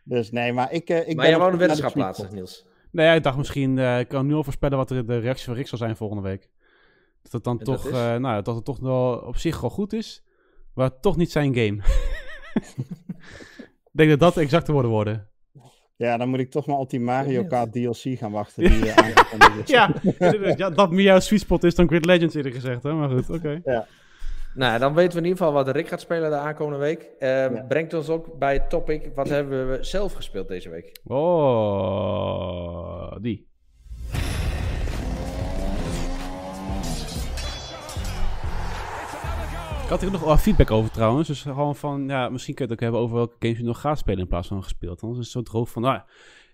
Dus 0.05 0.31
nee, 0.31 0.53
maar 0.53 0.73
ik, 0.73 0.89
eh, 0.89 0.99
ik 0.99 1.07
maar 1.07 1.14
ben 1.16 1.29
jij 1.29 1.39
wou 1.39 1.53
een 1.53 1.59
weddenschap 1.59 1.93
plaatsen. 1.93 2.35
Niels. 2.35 2.66
Nee, 2.91 3.07
ja, 3.07 3.12
ik 3.12 3.23
dacht 3.23 3.37
misschien, 3.37 3.79
eh, 3.79 3.99
ik 3.99 4.09
kan 4.09 4.27
nu 4.27 4.35
al 4.35 4.45
voorspellen 4.45 4.77
wat 4.79 4.91
er 4.91 5.07
de 5.07 5.18
reactie 5.18 5.45
van 5.45 5.55
Rick 5.55 5.66
zal 5.66 5.79
zijn 5.79 5.97
volgende 5.97 6.23
week. 6.23 6.49
Dat 7.23 7.33
het 7.33 7.45
dan 7.45 7.59
En 7.59 7.64
toch, 7.64 7.87
eh, 7.91 8.16
nou, 8.16 8.43
dat 8.43 8.55
het 8.55 8.64
toch 8.64 8.79
wel 8.79 9.18
op 9.18 9.37
zich 9.37 9.61
wel 9.61 9.71
goed 9.71 9.93
is, 9.93 10.25
maar 10.75 11.01
toch 11.01 11.16
niet 11.16 11.31
zijn 11.31 11.55
game. 11.55 11.83
ik 13.91 13.91
denk 13.93 14.11
dat 14.11 14.21
dat 14.21 14.37
exact 14.37 14.66
de 14.66 14.73
woorden 14.73 14.91
worden. 14.91 15.29
Ja, 16.01 16.16
dan 16.16 16.28
moet 16.28 16.38
ik 16.38 16.51
toch 16.51 16.66
maar 16.66 16.76
op 16.76 16.90
die 16.90 17.01
Mario. 17.01 17.44
Kart 17.44 17.72
DLC 17.72 18.18
gaan 18.18 18.32
wachten. 18.32 18.62
Die, 18.70 18.90
eh. 18.92 19.07
Ja, 19.64 19.90
ja, 20.57 20.70
dat 20.70 20.90
meer 20.90 21.05
jouw 21.05 21.20
sweet 21.20 21.40
spot 21.40 21.64
is 21.64 21.74
dan 21.74 21.88
Grid 21.88 22.05
Legends 22.05 22.34
eerder 22.34 22.53
gezegd, 22.53 22.82
hè? 22.82 22.92
maar 22.92 23.09
goed, 23.09 23.30
oké. 23.30 23.62
Nou, 24.55 24.78
dan 24.78 24.94
weten 24.94 25.12
we 25.12 25.18
in 25.18 25.24
ieder 25.24 25.38
geval 25.38 25.53
wat 25.53 25.68
Rick 25.68 25.88
gaat 25.88 26.01
spelen 26.01 26.30
de 26.30 26.36
aankomende 26.36 26.78
week. 26.78 27.09
Ehm, 27.18 27.55
Ja. 27.55 27.64
Brengt 27.68 27.94
ons 27.94 28.09
ook 28.09 28.38
bij 28.38 28.53
het 28.53 28.70
topic. 28.70 29.11
Wat 29.14 29.28
hebben 29.28 29.70
we 29.70 29.84
zelf 29.84 30.12
gespeeld 30.12 30.48
deze 30.48 30.70
week? 30.70 31.01
Oh, 31.05 33.12
die. 33.20 33.48
Had 39.91 40.01
hier 40.01 40.11
nog 40.11 40.24
wel 40.24 40.36
feedback 40.36 40.70
over 40.70 40.91
trouwens. 40.91 41.28
Dus 41.28 41.43
gewoon 41.43 41.76
van, 41.76 42.09
ja, 42.09 42.28
misschien 42.28 42.55
kun 42.55 42.64
je 42.64 42.70
het 42.70 42.80
ook 42.80 42.84
hebben 42.86 43.01
over 43.05 43.16
welke 43.16 43.36
games 43.38 43.59
je 43.59 43.64
nog 43.64 43.80
gaat 43.80 43.99
spelen 43.99 44.20
in 44.20 44.26
plaats 44.26 44.49
van 44.49 44.62
gespeeld. 44.62 45.03
Anders 45.03 45.20
is 45.20 45.34
het 45.34 45.47
zo 45.47 45.53
droog 45.53 45.70
van, 45.70 45.82
nou, 45.82 46.01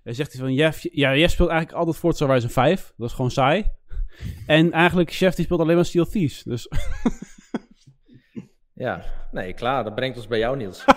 hij 0.02 0.12
zegt 0.12 0.32
hij 0.32 0.40
van, 0.40 0.54
Jeff, 0.54 0.86
ja, 0.92 1.16
jij 1.16 1.28
speelt 1.28 1.48
eigenlijk 1.48 1.78
altijd 1.78 1.96
Forza 1.96 2.26
Horizon 2.26 2.50
5. 2.50 2.92
Dat 2.96 3.08
is 3.08 3.14
gewoon 3.14 3.30
saai. 3.30 3.64
En 4.46 4.72
eigenlijk, 4.72 5.12
Chef 5.12 5.34
die 5.34 5.44
speelt 5.44 5.60
alleen 5.60 5.76
maar 5.76 5.84
Steel 5.84 6.06
Thieves. 6.06 6.42
Dus 6.42 6.68
Ja, 8.76 9.04
nee, 9.32 9.52
klaar. 9.52 9.84
Dat 9.84 9.94
brengt 9.94 10.16
ons 10.16 10.26
bij 10.26 10.38
jou, 10.38 10.56
Niels. 10.56 10.84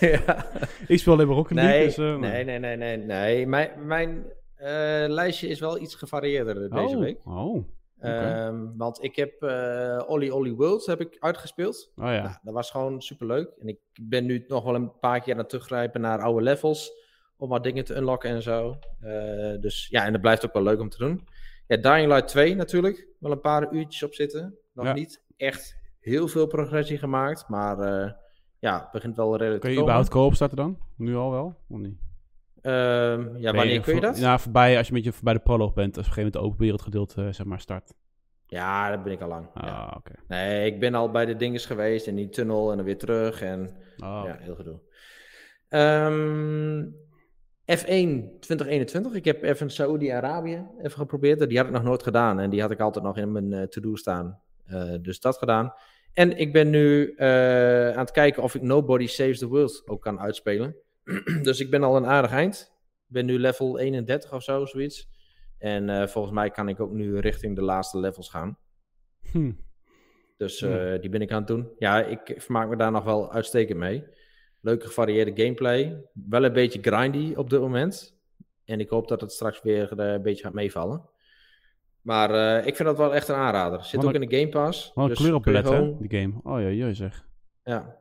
ja. 0.00 0.46
ik 0.86 0.98
speel 0.98 1.12
alleen 1.12 1.26
maar 1.26 1.36
Rocket 1.36 1.56
League. 1.56 1.76
Nee, 1.76 1.84
dus, 1.84 1.98
eh, 1.98 2.16
nee, 2.16 2.44
nee, 2.44 2.58
nee, 2.58 2.76
nee, 2.76 2.96
nee. 2.96 3.46
Mijn, 3.46 3.70
mijn 3.86 4.24
eh, 4.54 5.04
lijstje 5.08 5.48
is 5.48 5.60
wel 5.60 5.80
iets 5.80 5.94
gevarieerder 5.94 6.70
deze 6.70 6.96
oh, 6.96 6.98
week. 6.98 7.18
Oh, 7.24 7.64
Ehm, 8.00 8.66
want 8.76 9.02
ik 9.02 9.16
heb 9.16 9.42
eh 9.42 10.02
Olly 10.06 10.30
Olly 10.30 10.52
World 10.52 10.86
heb 10.86 11.00
ik 11.00 11.16
uitgespeeld. 11.18 11.90
oh 11.96 12.04
ja. 12.04 12.22
Nou, 12.22 12.34
dat 12.42 12.54
was 12.54 12.70
gewoon 12.70 13.00
superleuk. 13.02 13.48
En 13.58 13.68
ik 13.68 13.78
ben 14.00 14.26
nu 14.26 14.44
nog 14.48 14.64
wel 14.64 14.74
een 14.74 14.98
paar 14.98 15.20
keer 15.20 15.32
aan 15.32 15.38
het 15.38 15.48
teruggrijpen 15.48 16.00
naar 16.00 16.20
oude 16.22 16.42
levels. 16.42 16.92
Om 17.36 17.48
wat 17.48 17.62
dingen 17.62 17.84
te 17.84 17.96
unlocken 17.96 18.30
en 18.30 18.42
zo. 18.42 18.78
Eh, 19.00 19.60
dus 19.60 19.88
ja, 19.90 20.04
en 20.04 20.12
dat 20.12 20.20
blijft 20.20 20.44
ook 20.46 20.52
wel 20.52 20.62
leuk 20.62 20.80
om 20.80 20.88
te 20.88 20.98
doen. 20.98 21.28
Ja, 21.66 21.76
Dying 21.76 22.06
Light 22.12 22.28
2 22.28 22.54
natuurlijk. 22.54 23.06
Wel 23.18 23.32
een 23.32 23.40
paar 23.40 23.72
uurtjes 23.72 24.02
op 24.02 24.14
zitten. 24.14 24.58
Nog 24.72 24.84
Ja. 24.86 24.92
niet 24.92 25.22
echt 25.36 25.76
heel 26.00 26.28
veel 26.28 26.46
progressie 26.46 26.98
gemaakt. 26.98 27.48
Maar 27.48 27.78
eh, 27.78 28.12
ja, 28.58 28.80
het 28.80 28.90
begint 28.90 29.16
wel 29.16 29.36
redelijk 29.36 29.62
Kun 29.62 29.72
je 29.72 29.80
überhaupt 29.80 30.08
co-op 30.08 30.34
starten 30.34 30.56
dan? 30.56 30.78
Nu 30.96 31.16
al 31.16 31.30
wel? 31.30 31.56
Of 31.68 31.78
niet? 31.78 31.98
Ehm, 32.68 33.36
ja, 33.36 33.52
wanneer 33.52 33.80
kun 33.80 33.94
je 33.94 34.00
dat? 34.00 34.18
Ja, 34.18 34.38
voorbij, 34.38 34.76
als 34.76 34.86
je 34.86 34.92
een 34.92 34.98
beetje 34.98 35.12
voorbij 35.12 35.32
de 35.32 35.40
proloog 35.40 35.74
bent, 35.74 35.96
als 35.96 36.06
op 36.06 36.12
een 36.12 36.14
gegeven 36.14 36.22
moment 36.22 36.32
de 36.32 36.40
open 36.40 36.60
wereldgedeelte 36.60 37.22
eh, 37.26 37.32
zeg 37.32 37.46
maar 37.46 37.60
start. 37.60 37.94
Ja, 38.46 38.90
dat 38.90 39.02
ben 39.02 39.12
ik 39.12 39.20
al 39.20 39.28
lang. 39.28 39.46
Ah, 39.54 39.66
Ja. 39.66 40.00
Nee, 40.28 40.66
ik 40.66 40.80
ben 40.80 40.94
al 40.94 41.10
bij 41.10 41.26
de 41.26 41.36
dinges 41.36 41.66
geweest. 41.66 42.06
In 42.06 42.16
die 42.16 42.28
tunnel 42.28 42.70
en 42.70 42.76
dan 42.76 42.86
weer 42.86 42.98
terug. 42.98 43.42
En 43.42 43.70
Oh, 43.96 44.22
Ja, 44.26 44.36
heel 44.40 44.54
gedoe. 44.54 44.78
Ehm, 45.68 46.84
F1 47.78 48.38
2021. 48.40 49.12
Ik 49.12 49.24
heb 49.24 49.42
even 49.42 49.70
Saoedi-Arabië 49.70 50.66
even 50.78 50.98
geprobeerd. 50.98 51.48
Die 51.48 51.58
had 51.58 51.66
ik 51.66 51.72
nog 51.72 51.82
nooit 51.82 52.02
gedaan. 52.02 52.40
En 52.40 52.50
die 52.50 52.60
had 52.60 52.70
ik 52.70 52.80
altijd 52.80 53.04
nog 53.04 53.16
in 53.16 53.32
mijn 53.32 53.52
eh, 53.52 53.62
to-do 53.62 53.96
staan. 53.96 54.40
Eh, 54.64 54.94
dus 55.00 55.20
dat 55.20 55.36
gedaan. 55.38 55.72
En 56.12 56.36
ik 56.38 56.52
ben 56.52 56.70
nu 56.70 57.14
aan 57.18 57.98
het 57.98 58.10
kijken 58.10 58.42
of 58.42 58.54
ik 58.54 58.62
Nobody 58.62 59.06
Saves 59.06 59.38
the 59.38 59.46
World 59.48 59.82
ook 59.86 60.02
kan 60.02 60.20
uitspelen. 60.20 60.76
dus 61.42 61.60
ik 61.60 61.70
ben 61.70 61.82
al 61.82 61.96
een 61.96 62.06
aardig 62.06 62.30
eind. 62.30 62.72
Ik 63.08 63.14
ben 63.14 63.26
nu 63.26 63.38
level 63.38 63.78
31 63.78 64.32
of 64.32 64.42
zo, 64.42 64.64
zoiets. 64.64 65.08
En 65.58 65.88
eh, 65.88 66.06
volgens 66.06 66.34
mij 66.34 66.50
kan 66.50 66.68
ik 66.68 66.80
ook 66.80 66.92
nu 66.92 67.18
richting 67.18 67.56
de 67.56 67.62
laatste 67.62 67.98
levels 67.98 68.30
gaan. 68.30 68.58
Hm. 69.30 69.52
Dus 70.36 70.62
eh, 70.62 71.00
die 71.00 71.10
ben 71.10 71.20
ik 71.20 71.30
aan 71.30 71.38
het 71.38 71.46
doen. 71.46 71.68
Ja, 71.78 72.02
ik 72.02 72.34
vermaak 72.36 72.68
me 72.68 72.76
daar 72.76 72.90
nog 72.90 73.04
wel 73.04 73.32
uitstekend 73.32 73.78
mee. 73.78 74.04
Leuke 74.60 74.86
gevarieerde 74.86 75.42
gameplay. 75.42 76.04
Wel 76.12 76.44
een 76.44 76.52
beetje 76.52 76.82
grindy 76.82 77.32
op 77.36 77.50
dit 77.50 77.60
moment. 77.60 78.16
En 78.64 78.80
ik 78.80 78.88
hoop 78.88 79.08
dat 79.08 79.20
het 79.20 79.32
straks 79.32 79.62
weer 79.62 79.98
eh, 79.98 80.12
een 80.12 80.22
beetje 80.22 80.42
gaat 80.42 80.52
meevallen. 80.52 81.08
Maar 82.00 82.66
ik 82.66 82.76
vind 82.76 82.88
dat 82.88 82.98
wel 82.98 83.14
echt 83.14 83.28
een 83.28 83.34
aanrader. 83.34 83.84
Zit 83.84 84.02
Wat 84.02 84.04
ook 84.04 84.20
in 84.20 84.28
de 84.28 84.36
Game 84.36 84.48
Pass. 84.48 84.92
Wat 84.94 85.04
een 85.04 85.10
dus 85.10 85.18
kleurenpalet, 85.18 85.68
hè, 85.68 85.96
die 85.98 86.20
game. 86.20 86.40
Oh 86.42 86.60
ja, 86.60 86.68
jee 86.68 86.94
zeg. 86.94 87.26
Ja. 87.64 87.97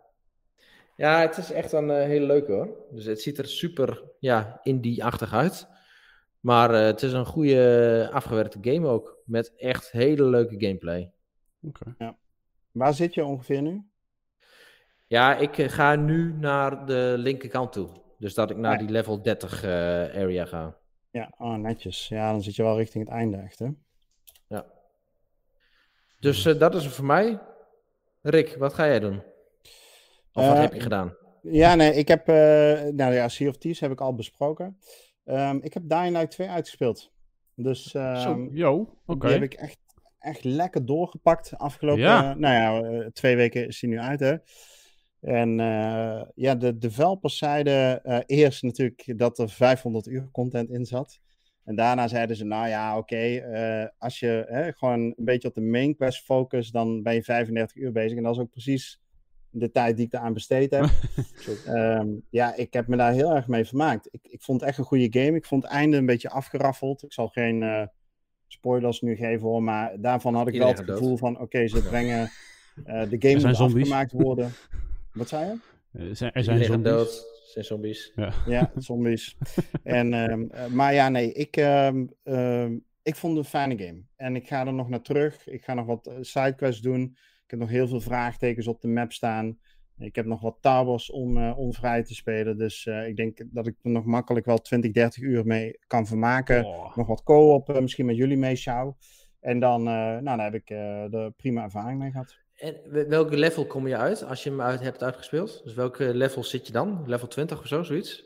Ja, 0.98 1.22
het 1.22 1.38
is 1.38 1.52
echt 1.52 1.72
een 1.72 1.90
eh, 1.90 2.04
hele 2.06 2.26
leuke 2.26 2.52
hoor. 2.52 2.70
Dus 2.92 3.06
het 3.06 3.22
ziet 3.22 3.38
er 3.38 3.48
super 3.48 4.04
ja, 4.20 4.60
indie-achtig 4.64 5.34
uit. 5.34 5.68
Maar 6.40 6.74
eh, 6.74 6.86
het 6.86 7.02
is 7.02 7.14
een 7.14 7.26
goede 7.26 8.10
afgewerkte 8.12 8.58
game 8.62 8.88
ook. 8.88 9.18
Met 9.26 9.56
echt 9.56 9.92
hele 9.92 10.24
leuke 10.24 10.56
gameplay. 10.60 11.12
Oké. 11.62 12.16
Waar 12.72 12.94
zit 12.94 13.14
je 13.14 13.26
ongeveer 13.26 13.62
nu? 13.62 13.86
Ja, 15.08 15.36
ik 15.38 15.58
eh, 15.58 15.70
ga 15.70 15.96
nu 15.96 16.34
naar 16.34 16.86
de 16.86 17.14
linkerkant 17.18 17.72
toe. 17.72 17.90
Dus 18.18 18.34
dat 18.34 18.50
ik 18.50 18.58
naar 18.58 18.72
Ja. 18.72 18.78
die 18.78 18.90
level 18.90 19.22
30 19.22 19.64
eh, 19.64 19.70
area 20.22 20.46
ga. 20.46 20.78
Ja, 21.12 21.34
oh, 21.38 21.56
netjes. 21.56 22.08
Ja, 22.08 22.32
dan 22.32 22.42
zit 22.42 22.56
je 22.56 22.64
wel 22.64 22.78
richting 22.78 23.06
het 23.06 23.14
einde 23.14 23.38
echt, 23.38 23.60
hè? 23.60 23.68
Ja. 24.48 24.66
Dus 26.20 26.46
eh, 26.46 26.60
dat 26.60 26.76
is 26.76 26.84
het 26.86 26.94
voor 26.94 27.06
mij. 27.06 27.40
Rick, 28.22 28.56
wat 28.58 28.74
ga 28.74 28.86
jij 28.86 29.00
doen? 29.00 29.24
Of 30.38 30.46
wat 30.48 30.56
Eh, 30.56 30.62
heb 30.62 30.74
je 30.74 30.80
gedaan? 30.80 31.16
Ja, 31.42 31.76
nee, 31.76 31.94
ik 31.94 32.08
heb... 32.08 32.28
eh, 32.28 32.36
nou 32.94 33.14
ja, 33.14 33.28
Sea 33.28 33.50
of 33.50 33.58
Thieves 33.58 33.80
heb 33.80 33.92
ik 33.92 34.02
al 34.02 34.14
besproken. 34.16 34.78
Ehm, 35.26 35.58
ik 35.62 35.74
heb 35.74 35.84
Dying 35.86 36.12
Light 36.16 36.32
2 36.32 36.50
uitgespeeld. 36.50 37.12
Dus 37.56 37.84
Zo, 37.84 38.00
ehm, 38.00 38.48
yo, 38.56 38.98
oké. 39.06 39.26
die 39.28 39.36
heb 39.36 39.44
ik 39.44 39.54
echt, 39.54 39.78
echt 40.20 40.44
lekker 40.44 40.86
doorgepakt. 40.86 41.58
Afgelopen, 41.58 42.02
Ja. 42.04 42.32
eh, 42.32 42.38
nou 42.38 42.54
ja, 42.94 43.10
twee 43.14 43.36
weken 43.36 43.68
is 43.68 43.80
die 43.80 43.90
nu 43.90 44.00
uit, 44.00 44.20
hè. 44.20 44.36
En 45.22 45.60
eh, 45.60 46.22
ja, 46.36 46.56
de 46.56 46.78
developers 46.78 47.38
zeiden 47.38 48.04
eh, 48.04 48.20
eerst 48.26 48.64
natuurlijk 48.64 49.14
dat 49.18 49.40
er 49.40 49.50
500 49.50 50.08
uur 50.08 50.30
content 50.32 50.70
in 50.70 50.86
zat. 50.86 51.20
En 51.64 51.76
daarna 51.76 52.08
zeiden 52.08 52.36
ze, 52.36 52.44
nou 52.46 52.68
ja, 52.68 52.98
oké, 52.98 53.16
eh, 53.36 53.86
als 53.98 54.20
je 54.20 54.46
hè, 54.48 54.72
gewoon 54.74 55.00
een 55.00 55.14
beetje 55.18 55.48
op 55.48 55.54
de 55.56 55.62
main 55.62 55.96
quest 55.96 56.24
focust, 56.24 56.74
dan 56.74 57.04
ben 57.04 57.14
je 57.14 57.24
35 57.24 57.76
uur 57.76 57.92
bezig. 57.92 58.18
En 58.18 58.24
dat 58.24 58.36
is 58.36 58.42
ook 58.42 58.52
precies 58.52 59.00
de 59.60 59.72
tijd 59.72 59.98
die 59.98 60.06
ik 60.06 60.14
eraan 60.14 60.34
besteed 60.34 60.72
heb. 60.72 60.86
Ehm, 61.66 62.08
ja, 62.30 62.56
ik 62.56 62.74
heb 62.74 62.88
me 62.88 62.98
daar 62.98 63.14
heel 63.14 63.36
erg 63.36 63.48
mee 63.48 63.66
vermaakt. 63.66 64.08
Ik, 64.12 64.28
ik 64.28 64.42
vond 64.42 64.60
het 64.60 64.70
echt 64.70 64.78
een 64.78 64.84
goede 64.84 65.20
game. 65.20 65.38
Ik 65.38 65.46
vond 65.46 65.64
het 65.64 65.72
einde 65.72 65.98
een 65.98 66.06
beetje 66.06 66.30
afgeraffeld. 66.30 67.04
Ik 67.04 67.14
zal 67.14 67.28
geen 67.28 67.64
eh, 67.64 67.84
spoilers 68.48 69.02
nu 69.02 69.16
geven 69.16 69.48
hoor, 69.48 69.64
maar 69.64 70.02
daarvan 70.02 70.36
had 70.36 70.48
ik 70.48 70.54
Iedereen 70.54 70.76
wel 70.76 70.86
het 70.86 70.94
gevoel 70.96 71.18
van, 71.18 71.40
oké, 71.40 71.68
ze 71.68 71.82
brengen 71.82 72.30
eh, 72.86 73.10
de 73.10 73.16
game 73.20 73.48
moet 73.48 73.60
afgemaakt 73.60 74.12
worden. 74.12 74.52
Wat 75.14 75.28
zei 75.28 75.46
je? 75.46 75.60
Er 75.92 76.16
zijn, 76.16 76.34
er 76.34 76.44
zombies. 76.44 76.92
dood. 76.92 77.36
Zijn 77.46 77.66
zombies. 77.66 78.14
Ja, 78.46 78.72
zombies. 78.76 79.38
en, 79.84 80.14
ehm, 80.14 80.46
eh, 80.50 80.66
maar 80.66 80.94
ja, 80.94 81.10
nee, 81.10 81.34
ik, 81.34 81.58
ehm, 81.58 82.06
ehm, 82.24 82.78
ik 83.04 83.16
vond 83.16 83.38
het 83.38 83.46
een 83.46 83.50
fijne 83.50 83.78
game. 83.86 84.02
En 84.16 84.36
ik 84.36 84.48
ga 84.48 84.66
er 84.66 84.74
nog 84.74 84.90
naar 84.90 85.02
terug. 85.02 85.48
Ik 85.48 85.64
ga 85.64 85.74
nog 85.74 85.86
wat 85.86 86.12
sidequests 86.22 86.82
doen. 86.82 87.18
Ik 87.48 87.54
heb 87.54 87.60
nog 87.60 87.70
heel 87.70 87.88
veel 87.88 88.02
vraagtekens 88.02 88.68
op 88.68 88.82
de 88.82 88.88
map 88.88 89.12
staan. 89.12 89.60
Ik 89.98 90.16
heb 90.16 90.26
nog 90.26 90.42
wat 90.42 90.58
towers 90.62 91.12
om, 91.12 91.38
eh, 91.38 91.58
om 91.58 91.74
vrij 91.74 92.04
te 92.04 92.16
spelen. 92.16 92.58
Dus 92.58 92.86
eh, 92.86 93.08
ik 93.08 93.16
denk 93.16 93.42
dat 93.46 93.68
ik 93.68 93.76
er 93.84 93.90
nog 93.90 94.06
makkelijk 94.06 94.46
wel 94.46 94.58
20, 94.58 94.92
30 94.92 95.24
uur 95.24 95.46
mee 95.46 95.80
kan 95.88 96.08
vermaken. 96.08 96.66
Oh. 96.66 96.96
Nog 96.98 97.08
wat 97.08 97.24
co-op, 97.24 97.70
eh, 97.70 97.82
misschien 97.82 98.06
met 98.06 98.16
jullie 98.16 98.38
mee, 98.38 98.56
Sjouw. 98.56 98.98
En 99.40 99.60
dan, 99.60 99.80
eh, 99.80 99.94
nou, 99.94 100.24
dan 100.24 100.40
heb 100.40 100.54
ik 100.54 100.70
eh 100.70 101.14
er 101.14 101.32
prima 101.32 101.64
ervaring 101.64 102.00
mee 102.00 102.12
gehad. 102.12 102.38
En 102.56 102.76
we- 102.86 103.08
welke 103.08 103.38
level 103.38 103.66
kom 103.66 103.88
je 103.88 103.98
uit 103.98 104.24
als 104.24 104.44
je 104.44 104.50
hem 104.50 104.62
uit 104.62 104.80
hebt 104.80 105.04
uitgespeeld? 105.04 105.62
Dus 105.64 105.74
welke 105.74 106.14
level 106.16 106.44
zit 106.44 106.68
je 106.68 106.74
dan? 106.74 107.04
Level 107.06 107.28
20 107.28 107.60
of 107.60 107.68
zo, 107.68 107.84
zoiets? 107.84 108.26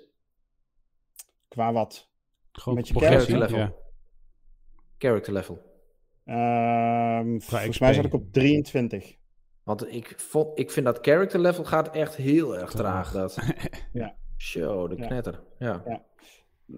Qua 1.48 1.74
wat? 1.74 2.10
Gewoon 2.52 2.78
Met 2.78 2.88
je 2.88 2.94
character 3.00 3.38
level. 3.38 3.58
ja. 3.58 3.74
Character 4.98 5.34
level. 5.34 5.70
Ehm, 6.26 7.40
volgens 7.40 7.70
XP. 7.70 7.80
mij 7.82 7.94
zat 7.94 8.06
ik 8.06 8.14
op 8.14 8.32
23. 8.34 9.16
Want 9.64 9.94
ik, 9.94 10.14
vond, 10.18 10.60
ik 10.60 10.72
vind 10.72 10.86
dat 10.86 11.00
character 11.02 11.40
level 11.40 11.64
gaat 11.64 11.90
echt 11.96 12.16
heel 12.16 12.58
erg 12.58 12.72
traag. 12.72 13.12
Dat. 13.12 13.38
Ja. 13.94 14.16
Show, 14.38 14.90
de 14.90 14.96
Ja. 14.98 15.08
knetter. 15.08 15.44
Ja. 15.60 15.84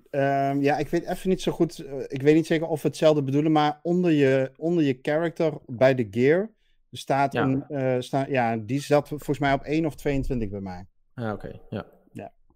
Ehm, 0.10 0.62
ja, 0.62 0.78
ik 0.78 0.88
weet 0.88 1.06
even 1.08 1.30
niet 1.30 1.42
zo 1.42 1.52
goed. 1.52 1.80
eh, 1.80 2.00
ik 2.08 2.22
weet 2.22 2.36
niet 2.36 2.46
zeker 2.46 2.68
of 2.68 2.82
we 2.82 2.88
hetzelfde 2.88 3.24
bedoelen, 3.24 3.52
maar 3.52 3.80
onder 3.82 4.12
je, 4.12 4.52
onder 4.58 4.84
je 4.84 5.00
character 5.02 5.54
bij 5.66 5.96
de 5.96 6.08
gear 6.12 6.50
staat 6.92 7.34
Ja. 7.34 7.42
een. 7.44 7.64
eh, 7.68 7.96
sta, 8.00 8.26
ja, 8.30 8.58
die 8.58 8.82
zat 8.82 9.08
volgens 9.08 9.40
mij 9.40 9.54
op 9.54 9.62
1 9.64 9.86
of 9.86 9.96
22 9.96 10.50
bij 10.50 10.60
mij. 10.62 10.86
Ja, 11.16 11.34
oké. 11.34 11.60
Ja. 11.70 11.86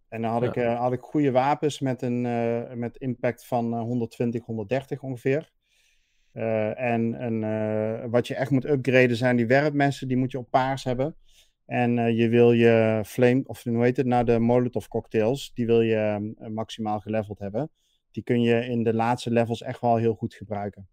En 0.09 0.21
dan 0.21 0.31
had, 0.31 0.41
Ja. 0.41 0.47
ik, 0.47 0.55
eh, 0.55 0.79
had 0.79 0.91
ik 0.93 0.99
goede 1.01 1.31
wapens 1.31 1.79
met 1.79 2.01
een 2.01 2.25
eh, 2.25 2.73
met 2.73 2.97
impact 2.97 3.45
van 3.45 3.73
eh, 3.73 3.79
120, 3.79 4.45
130 4.45 5.01
ongeveer. 5.01 5.51
Eh, 6.37 6.79
en 6.79 7.23
een, 7.23 7.43
eh, 7.43 8.09
wat 8.09 8.27
je 8.27 8.35
echt 8.35 8.51
moet 8.51 8.65
upgraden 8.65 9.15
zijn 9.15 9.35
die 9.35 9.47
werpmessen, 9.47 10.07
die 10.07 10.17
moet 10.17 10.31
je 10.31 10.37
op 10.37 10.49
paars 10.49 10.83
hebben. 10.83 11.15
En 11.65 11.97
eh, 11.97 12.17
je 12.17 12.29
wil 12.29 12.51
je 12.51 13.01
flame, 13.05 13.43
of 13.45 13.63
hoe 13.63 13.83
heet 13.83 13.97
het 13.97 14.05
nou, 14.05 14.25
de 14.25 14.39
molotov 14.39 14.87
cocktails, 14.87 15.53
die 15.53 15.65
wil 15.65 15.81
je 15.81 15.95
eh, 15.95 16.47
maximaal 16.49 16.99
geleveld 16.99 17.39
hebben. 17.39 17.69
Die 18.11 18.23
kun 18.23 18.41
je 18.41 18.65
in 18.65 18.83
de 18.83 18.93
laatste 18.93 19.31
levels 19.31 19.61
echt 19.61 19.81
wel 19.81 19.95
heel 19.95 20.13
goed 20.13 20.33
gebruiken. 20.33 20.87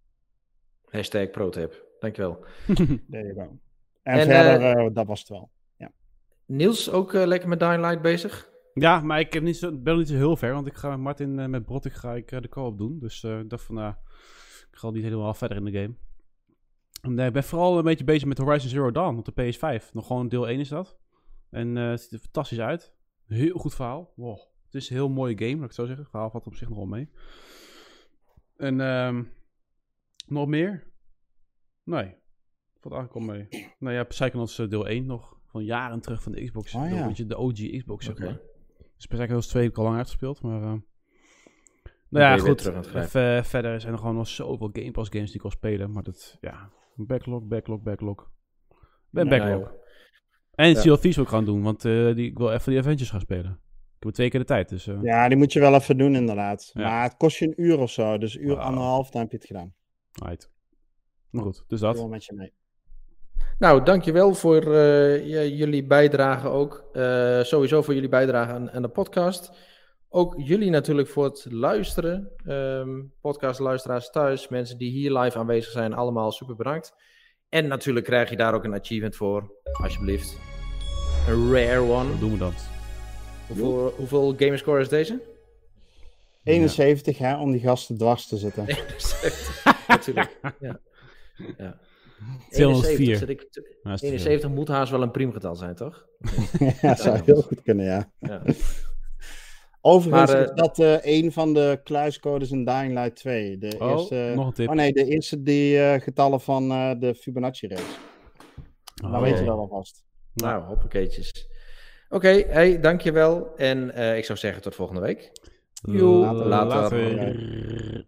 Hashtag 0.84 1.30
ProTip. 1.30 1.86
Dankjewel. 1.98 2.44
There 3.10 3.26
you 3.26 3.34
go. 3.34 3.58
En, 4.02 4.18
En, 4.18 4.26
verder, 4.26 4.92
dat 4.92 5.06
was 5.06 5.18
het 5.18 5.28
wel. 5.28 5.50
Niels 6.46 6.90
ook 6.90 7.14
eh, 7.14 7.26
lekker 7.26 7.48
met 7.48 7.60
Dying 7.60 7.80
Light 7.80 8.02
bezig? 8.02 8.52
Ja, 8.74 9.00
maar 9.00 9.20
ik 9.20 9.32
heb 9.32 9.42
niet 9.42 9.56
zo, 9.56 9.70
ben 9.70 9.82
nog 9.84 9.96
niet 9.96 10.08
zo 10.08 10.14
heel 10.14 10.36
ver, 10.36 10.52
want 10.52 10.66
ik 10.66 10.74
ga 10.74 10.88
met 10.88 10.98
Martin 10.98 11.38
eh, 11.38 11.46
met 11.46 11.64
Brottik 11.64 11.92
ga 11.92 12.14
ik 12.14 12.28
de 12.28 12.48
co-op 12.48 12.78
doen. 12.78 12.98
Dus 12.98 13.24
eh, 13.24 13.38
ik 13.38 13.50
dacht 13.50 13.64
van, 13.64 13.74
nou, 13.74 13.94
ik 14.74 14.80
ga 14.80 14.86
al 14.86 14.92
niet 14.92 15.02
helemaal 15.02 15.34
verder 15.34 15.56
in 15.56 15.64
de 15.64 15.72
game. 15.72 15.94
En, 17.00 17.26
ik 17.26 17.32
ben 17.32 17.44
vooral 17.44 17.78
een 17.78 17.84
beetje 17.84 18.04
bezig 18.04 18.28
met 18.28 18.38
Horizon 18.38 18.68
Zero 18.68 18.90
Dawn 18.90 19.18
op 19.18 19.24
de 19.24 19.54
PS5. 19.54 19.92
Nog 19.92 20.06
gewoon 20.06 20.28
deel 20.28 20.48
1 20.48 20.60
is 20.60 20.68
dat. 20.68 20.98
En 21.50 21.76
eh, 21.76 21.88
het 21.88 22.00
ziet 22.00 22.12
er 22.12 22.18
fantastisch 22.18 22.60
uit. 22.60 22.94
Heel 23.26 23.58
goed 23.58 23.74
verhaal. 23.74 24.12
Wow. 24.16 24.38
Het 24.64 24.74
is 24.74 24.90
een 24.90 24.96
heel 24.96 25.08
mooie 25.08 25.38
game, 25.38 25.50
laat 25.50 25.60
ik 25.60 25.66
het 25.66 25.74
zo 25.74 25.84
zeggen. 25.84 26.02
Het 26.02 26.10
verhaal 26.10 26.30
valt 26.30 26.46
op 26.46 26.54
zich 26.54 26.68
nog 26.68 26.76
wel 26.76 26.86
mee. 26.86 27.10
En 28.56 28.80
ehm, 28.80 29.22
nog 30.26 30.46
meer? 30.46 30.92
Nee. 31.82 32.14
Valt 32.80 32.94
eigenlijk 32.94 33.26
wel 33.26 33.36
mee. 33.36 33.72
Nou 33.78 33.94
ja, 33.94 34.04
Psychonauts 34.04 34.58
eh, 34.58 34.68
deel 34.68 34.88
1 34.88 35.06
nog. 35.06 35.38
Van 35.46 35.64
jaren 35.64 36.00
terug 36.00 36.22
van 36.22 36.32
de 36.32 36.44
Xbox. 36.44 36.74
Oh, 36.74 36.88
ja. 36.88 37.06
weet 37.06 37.16
je, 37.16 37.26
de 37.26 37.36
OG 37.36 37.78
Xbox, 37.78 38.04
zeg 38.04 38.18
maar. 38.18 38.40
Dus 38.96 39.06
Psychonauts 39.06 39.46
2 39.46 39.62
heb 39.62 39.72
ik 39.72 39.78
al 39.78 39.84
lang 39.84 39.96
uitgespeeld, 39.96 40.42
maar... 40.42 40.62
eh, 40.62 40.68
ben 40.68 40.84
nou 42.20 42.36
ja, 42.36 42.38
goed. 42.44 42.72
Even, 42.94 43.36
eh, 43.36 43.42
verder 43.44 43.80
zijn 43.80 43.92
er 43.92 43.98
gewoon 43.98 44.14
nog 44.14 44.28
zoveel 44.28 44.70
Game 44.72 44.90
Pass 44.90 45.10
games 45.10 45.26
die 45.26 45.34
ik 45.36 45.42
wil 45.42 45.50
spelen. 45.50 45.92
Maar 45.92 46.02
dat, 46.02 46.38
ja, 46.40 46.70
backlog, 46.94 47.42
backlog, 47.42 47.80
backlog. 47.82 48.30
Ik 48.70 48.76
ben 49.10 49.24
Ja, 49.24 49.30
backlog. 49.38 49.60
joh. 49.68 49.78
en 50.54 50.68
Ja. 50.68 50.80
Sea 50.80 50.92
of 50.92 51.00
Thieves 51.00 51.16
wil 51.16 51.24
ik 51.24 51.30
gaan 51.30 51.44
doen, 51.44 51.62
want 51.62 51.84
eh, 51.84 52.14
die, 52.14 52.30
ik 52.30 52.38
wil 52.38 52.52
even 52.52 52.70
die 52.70 52.80
Avengers 52.80 53.10
gaan 53.10 53.20
spelen. 53.20 53.60
Ik 53.96 54.02
heb 54.02 54.12
twee 54.12 54.30
keer 54.30 54.40
de 54.40 54.46
tijd, 54.46 54.68
dus... 54.68 54.86
eh, 54.86 55.02
Ja, 55.02 55.28
die 55.28 55.36
moet 55.36 55.52
je 55.52 55.60
wel 55.60 55.74
even 55.74 55.98
doen 55.98 56.14
inderdaad. 56.14 56.70
Ja. 56.74 56.82
Maar 56.88 57.02
het 57.02 57.16
kost 57.16 57.36
je 57.38 57.46
een 57.46 57.62
uur 57.62 57.78
of 57.78 57.90
zo. 57.90 58.18
Dus 58.18 58.34
een 58.36 58.44
uur, 58.46 58.56
anderhalf, 58.58 59.10
dan 59.10 59.20
heb 59.22 59.30
je 59.30 59.36
het 59.36 59.46
gedaan. 59.46 59.74
right. 60.24 60.50
Maar 61.30 61.42
goed, 61.42 61.64
dus 61.68 61.80
Ik 61.80 61.86
dat. 61.86 61.94
wil 61.96 62.08
met 62.08 62.24
je 62.24 62.34
mee. 62.34 62.52
Nou, 63.58 63.84
dankjewel 63.84 64.34
voor 64.34 64.74
eh, 64.74 65.26
jullie 65.58 65.86
bijdrage 65.86 66.48
ook. 66.48 66.84
Eh, 66.92 67.40
sowieso 67.42 67.82
voor 67.82 67.94
jullie 67.94 68.08
bijdrage 68.08 68.52
aan, 68.52 68.70
aan 68.70 68.82
de 68.82 68.88
podcast. 68.88 69.52
Ook 70.16 70.34
jullie 70.36 70.70
natuurlijk 70.70 71.08
voor 71.08 71.24
het 71.24 71.46
luisteren. 71.50 72.30
Ehm 72.46 73.00
podcastluisteraars 73.20 74.10
thuis, 74.10 74.48
mensen 74.48 74.78
die 74.78 74.90
hier 74.90 75.18
live 75.18 75.38
aanwezig 75.38 75.72
zijn, 75.72 75.94
allemaal 75.94 76.32
super 76.32 76.56
bedankt. 76.56 76.94
En 77.48 77.66
natuurlijk 77.66 78.06
krijg 78.06 78.30
je 78.30 78.36
daar 78.36 78.54
ook 78.54 78.64
een 78.64 78.74
achievement 78.74 79.16
voor, 79.16 79.52
alsjeblieft. 79.82 80.38
Een 81.28 81.52
rare 81.52 81.80
one. 81.80 82.08
Hoe 82.10 82.18
doen 82.18 82.30
we 82.32 82.38
dat? 82.38 82.68
Hoeveel, 83.46 83.92
hoeveel 83.96 84.34
gamerscore 84.36 84.80
is 84.80 84.88
deze? 84.88 85.20
71 86.42 87.18
hè, 87.18 87.40
om 87.40 87.52
die 87.52 87.60
gasten 87.60 87.96
dwars 87.98 88.26
te 88.26 88.36
zitten. 88.36 88.66
natuurlijk. 89.88 90.38
Ja. 90.60 90.80
ja. 91.58 91.78
204. 92.50 92.98
71, 92.98 93.18
zit 93.18 93.28
ik- 93.28 93.76
Nou, 93.82 93.94
is 93.94 94.00
te 94.00 94.06
veel. 94.06 94.16
71 94.16 94.50
moet 94.50 94.68
haast 94.68 94.90
wel 94.90 95.02
een 95.02 95.10
priemgetal 95.10 95.56
zijn, 95.56 95.74
toch? 95.74 96.06
ja, 96.82 96.94
zou 96.96 97.20
heel 97.24 97.42
goed 97.42 97.62
kunnen, 97.62 97.84
ja. 97.84 98.10
Ja. 98.18 98.42
Overigens 99.86 100.30
Maar, 100.32 100.40
eh, 100.40 100.48
is 100.48 100.54
dat 100.54 100.78
eh, 100.78 100.96
een 101.02 101.32
van 101.32 101.54
de 101.54 101.80
kluiscodes 101.84 102.50
in 102.50 102.64
Dying 102.64 102.92
Light 102.92 103.16
2. 103.16 103.58
De 103.58 103.76
Oh, 103.78 103.90
eerste, 103.90 104.32
nog 104.34 104.46
een 104.46 104.52
tip. 104.52 104.68
Oh 104.68 104.74
nee, 104.74 104.92
de 104.92 105.04
eerste 105.04 105.42
die 105.42 105.78
eh, 105.78 106.00
getallen 106.00 106.40
van 106.40 106.70
eh, 106.70 106.90
de 106.98 107.14
Fibonacci-race. 107.14 107.98
Dan 108.94 109.14
Oh. 109.14 109.20
weet 109.20 109.38
je 109.38 109.44
wel 109.44 109.58
alvast. 109.58 110.04
Nou, 110.34 110.62
hoppakeetjes. 110.62 111.48
Oké, 112.08 112.28
hey, 112.28 112.80
dankjewel. 112.80 113.56
En 113.56 113.94
eh, 113.94 114.16
ik 114.16 114.24
zou 114.24 114.38
zeggen 114.38 114.62
tot 114.62 114.74
volgende 114.74 115.00
week. 115.00 115.32
Later. 115.82 116.46
later. 116.46 117.14
later. 117.14 118.06